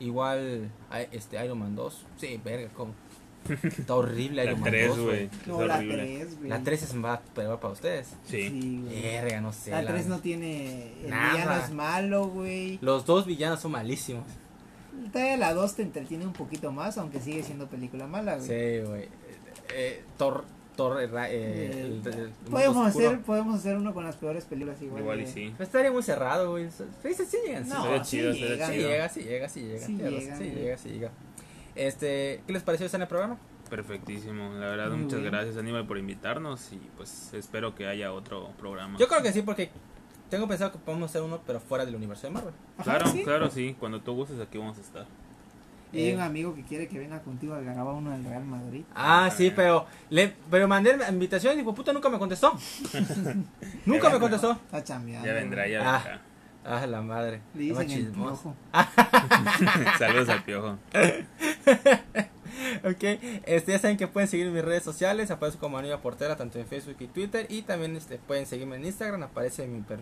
Igual 0.00 0.70
este 1.12 1.42
Iron 1.44 1.58
Man 1.58 1.74
2. 1.74 2.06
Sí, 2.18 2.40
verga, 2.44 2.68
como. 2.74 2.94
Está 3.62 3.94
horrible 3.94 4.44
La 4.44 4.50
Iron 4.50 4.60
Man 4.60 4.70
3, 4.70 4.88
2, 4.88 4.98
güey. 5.00 5.30
No, 5.46 5.64
la 5.64 5.76
horrible. 5.76 5.96
3, 5.96 6.38
güey. 6.38 6.50
La 6.50 6.62
3 6.62 6.82
es 6.82 6.94
más 6.94 7.20
peor 7.34 7.60
para 7.60 7.72
ustedes. 7.72 8.08
Sí. 8.24 8.82
güey. 8.84 9.02
Verga, 9.02 9.40
no 9.40 9.52
sé. 9.52 9.70
La 9.70 9.82
la- 9.82 9.92
3 9.92 10.06
no 10.06 10.18
tiene. 10.18 10.92
El 11.02 11.10
Nada. 11.10 11.32
villano 11.32 11.64
es 11.64 11.70
malo, 11.72 12.26
güey. 12.28 12.78
Los 12.82 13.06
dos 13.06 13.24
villanos 13.26 13.60
son 13.60 13.72
malísimos. 13.72 14.24
Todavía 15.12 15.36
la 15.36 15.54
2 15.54 15.74
te 15.76 15.82
entretiene 15.82 16.26
un 16.26 16.32
poquito 16.32 16.72
más, 16.72 16.98
aunque 16.98 17.20
sigue 17.20 17.42
siendo 17.42 17.66
película 17.68 18.06
mala, 18.06 18.36
güey. 18.36 18.46
Sí, 18.48 18.86
güey. 18.86 19.02
Eh, 19.04 19.10
eh, 19.74 20.04
Thor. 20.16 20.44
Thor 20.76 21.00
eh, 21.02 21.06
ra- 21.08 21.28
el- 21.30 21.40
el- 21.42 21.72
el 21.72 21.90
mundo 21.90 22.50
podemos, 22.50 22.86
oscuro. 22.88 23.08
hacer, 23.08 23.20
podemos 23.22 23.58
hacer 23.58 23.76
uno 23.76 23.92
con 23.94 24.04
las 24.04 24.16
peores 24.16 24.44
películas 24.44 24.80
igual. 24.82 25.02
Igual 25.02 25.20
y 25.22 25.26
sí. 25.26 25.54
Estaría 25.58 25.90
muy 25.90 26.02
cerrado, 26.02 26.50
güey. 26.52 26.70
Sí, 26.70 26.84
sí, 27.14 27.24
sí 27.26 27.36
llegan. 27.46 27.68
No, 27.68 27.82
Sería 27.82 28.04
sí 28.04 28.10
chido. 28.16 28.32
Sí 28.32 28.38
chido. 28.40 28.56
llega, 28.56 28.68
sí 29.08 29.20
llega, 29.22 29.48
sí 29.48 29.60
llega. 29.62 29.86
Sí 29.86 29.96
llega, 29.96 30.76
sí 30.78 30.88
llega. 30.90 31.10
Este, 31.74 32.42
¿qué 32.46 32.52
les 32.52 32.62
pareció 32.62 32.86
estar 32.86 32.98
en 32.98 33.02
el 33.02 33.08
programa? 33.08 33.38
Perfectísimo. 33.68 34.50
La 34.54 34.66
verdad, 34.68 34.90
Muy 34.90 34.98
muchas 35.04 35.20
bien. 35.20 35.32
gracias, 35.32 35.56
Aníbal, 35.56 35.86
por 35.86 35.98
invitarnos. 35.98 36.72
Y 36.72 36.80
pues 36.96 37.34
espero 37.34 37.74
que 37.74 37.86
haya 37.86 38.12
otro 38.12 38.50
programa. 38.58 38.98
Yo 38.98 39.08
creo 39.08 39.22
que 39.22 39.32
sí, 39.32 39.42
porque 39.42 39.70
tengo 40.30 40.46
pensado 40.48 40.72
que 40.72 40.78
podemos 40.78 41.10
hacer 41.10 41.22
uno, 41.22 41.40
pero 41.46 41.60
fuera 41.60 41.84
del 41.84 41.94
universo 41.96 42.26
de 42.26 42.32
Marvel. 42.32 42.54
Ajá, 42.78 42.84
Claro, 42.84 43.06
sí. 43.08 43.22
claro, 43.24 43.50
sí. 43.50 43.76
Cuando 43.78 44.00
tú 44.00 44.14
gustes, 44.14 44.38
aquí 44.40 44.56
vamos 44.58 44.78
a 44.78 44.80
estar. 44.80 45.06
Y 45.92 45.98
hay 46.00 46.10
Eh. 46.10 46.14
un 46.14 46.20
amigo 46.20 46.54
que 46.54 46.62
quiere 46.62 46.88
que 46.88 46.98
venga 46.98 47.20
contigo 47.22 47.54
a 47.54 47.60
grabar 47.60 47.94
uno 47.94 48.10
del 48.10 48.24
Real 48.24 48.44
Madrid. 48.44 48.82
Ah, 48.94 49.30
sí, 49.34 49.46
Eh. 49.46 49.52
pero 49.54 49.86
le, 50.10 50.34
pero 50.50 50.66
mandé 50.68 50.96
la 50.96 51.08
invitación 51.10 51.54
y 51.54 51.58
dijo, 51.58 51.74
puta, 51.74 51.92
nunca 51.92 52.08
me 52.08 52.18
contestó. 52.18 52.58
nunca 53.86 54.10
me 54.10 54.18
contestó. 54.18 54.52
Está 54.52 54.82
chambeando. 54.84 55.26
Ya 55.26 55.32
vendrá, 55.34 55.68
ya 55.68 55.80
Ah. 55.80 55.98
vendrá. 55.98 56.20
Ah, 56.68 56.84
la 56.86 57.00
madre. 57.00 57.40
Le 57.54 57.62
dicen 57.62 57.90
el 57.90 58.06
piojo. 58.08 58.54
Saludos 59.98 60.28
al 60.28 60.42
piojo. 60.44 60.78
Ok, 62.84 63.02
este, 63.44 63.72
ya 63.72 63.78
saben 63.78 63.96
que 63.98 64.08
pueden 64.08 64.28
seguir 64.28 64.50
mis 64.50 64.64
redes 64.64 64.82
sociales, 64.82 65.30
aparezco 65.30 65.60
como 65.60 65.76
Aníbal 65.78 66.00
Portera 66.00 66.36
tanto 66.36 66.58
en 66.58 66.66
Facebook 66.66 66.96
y 67.00 67.06
Twitter 67.06 67.46
y 67.50 67.62
también 67.62 67.94
este, 67.96 68.16
pueden 68.18 68.46
seguirme 68.46 68.76
en 68.76 68.86
Instagram, 68.86 69.22
aparece 69.24 69.66
mi 69.66 69.82
per- 69.82 70.00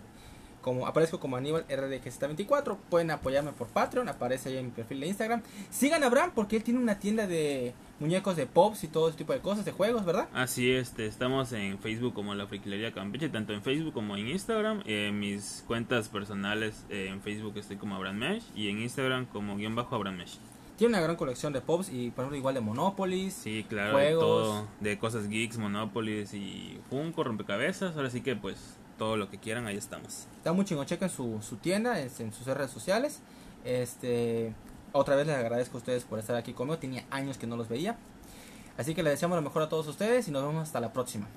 como 0.65 0.87
aparezco 0.87 1.19
como 1.19 1.37
Aníbal 1.37 1.63
RDG24, 1.67 2.75
pueden 2.89 3.11
apoyarme 3.11 3.51
por 3.51 3.67
Patreon, 3.67 4.09
aparece 4.09 4.49
ahí 4.49 4.57
en 4.57 4.65
mi 4.65 4.71
perfil 4.71 4.99
de 4.99 5.05
Instagram. 5.05 5.43
Sigan 5.69 6.01
a 6.01 6.07
Abraham 6.07 6.31
porque 6.33 6.55
él 6.55 6.63
tiene 6.63 6.79
una 6.79 6.97
tienda 6.97 7.27
de 7.27 7.75
muñecos 7.99 8.35
de 8.35 8.47
pops 8.47 8.83
y 8.83 8.87
todo 8.87 9.09
ese 9.09 9.19
tipo 9.19 9.31
de 9.31 9.41
cosas, 9.41 9.63
de 9.63 9.71
juegos, 9.71 10.05
¿verdad? 10.05 10.27
Así 10.33 10.71
este, 10.71 11.05
estamos 11.05 11.51
en 11.51 11.77
Facebook 11.77 12.15
como 12.15 12.33
La 12.33 12.47
Friquilería 12.47 12.91
Campeche, 12.91 13.29
tanto 13.29 13.53
en 13.53 13.61
Facebook 13.61 13.93
como 13.93 14.17
en 14.17 14.27
Instagram. 14.27 14.81
En 14.87 15.19
mis 15.19 15.63
cuentas 15.67 16.09
personales 16.09 16.83
eh, 16.89 17.09
en 17.11 17.21
Facebook 17.21 17.53
estoy 17.57 17.77
como 17.77 17.93
Abraham 17.93 18.17
Mesh 18.17 18.43
y 18.55 18.69
en 18.69 18.79
Instagram 18.79 19.27
como 19.27 19.57
guion 19.57 19.75
bajo 19.75 19.93
Abraham 19.93 20.17
Mesh. 20.17 20.39
Tiene 20.77 20.95
una 20.95 21.01
gran 21.01 21.15
colección 21.15 21.53
de 21.53 21.61
pops 21.61 21.89
y 21.89 22.09
por 22.09 22.23
ejemplo 22.23 22.37
igual 22.37 22.55
de 22.55 22.61
Monopoly. 22.61 23.29
Sí, 23.29 23.67
claro, 23.69 23.93
Juegos. 23.93 24.15
de 24.15 24.19
todo, 24.19 24.67
de 24.79 24.97
cosas 24.97 25.29
geeks, 25.29 25.59
Monopolis 25.59 26.33
y 26.33 26.79
Funko, 26.89 27.23
rompecabezas. 27.23 27.95
Ahora 27.95 28.09
sí 28.09 28.21
que 28.21 28.35
pues 28.35 28.79
todo 28.97 29.17
lo 29.17 29.29
que 29.29 29.37
quieran, 29.37 29.67
ahí 29.67 29.77
estamos. 29.77 30.27
Está 30.37 30.53
muy 30.53 30.65
chingón, 30.65 30.85
chequen 30.85 31.09
su, 31.09 31.41
su 31.41 31.57
tienda 31.57 31.99
es- 31.99 32.19
en 32.19 32.31
sus 32.33 32.45
redes 32.47 32.71
sociales. 32.71 33.19
Este, 33.63 34.53
otra 34.93 35.15
vez 35.15 35.27
les 35.27 35.35
agradezco 35.35 35.77
a 35.77 35.79
ustedes 35.79 36.03
por 36.03 36.19
estar 36.19 36.35
aquí 36.35 36.53
conmigo. 36.53 36.77
Tenía 36.77 37.03
años 37.11 37.37
que 37.37 37.47
no 37.47 37.57
los 37.57 37.67
veía. 37.67 37.97
Así 38.77 38.93
que 38.93 39.03
les 39.03 39.13
deseamos 39.13 39.35
lo 39.37 39.41
mejor 39.41 39.63
a 39.63 39.69
todos 39.69 39.87
ustedes 39.87 40.27
y 40.27 40.31
nos 40.31 40.43
vemos 40.45 40.63
hasta 40.63 40.79
la 40.79 40.91
próxima. 40.93 41.27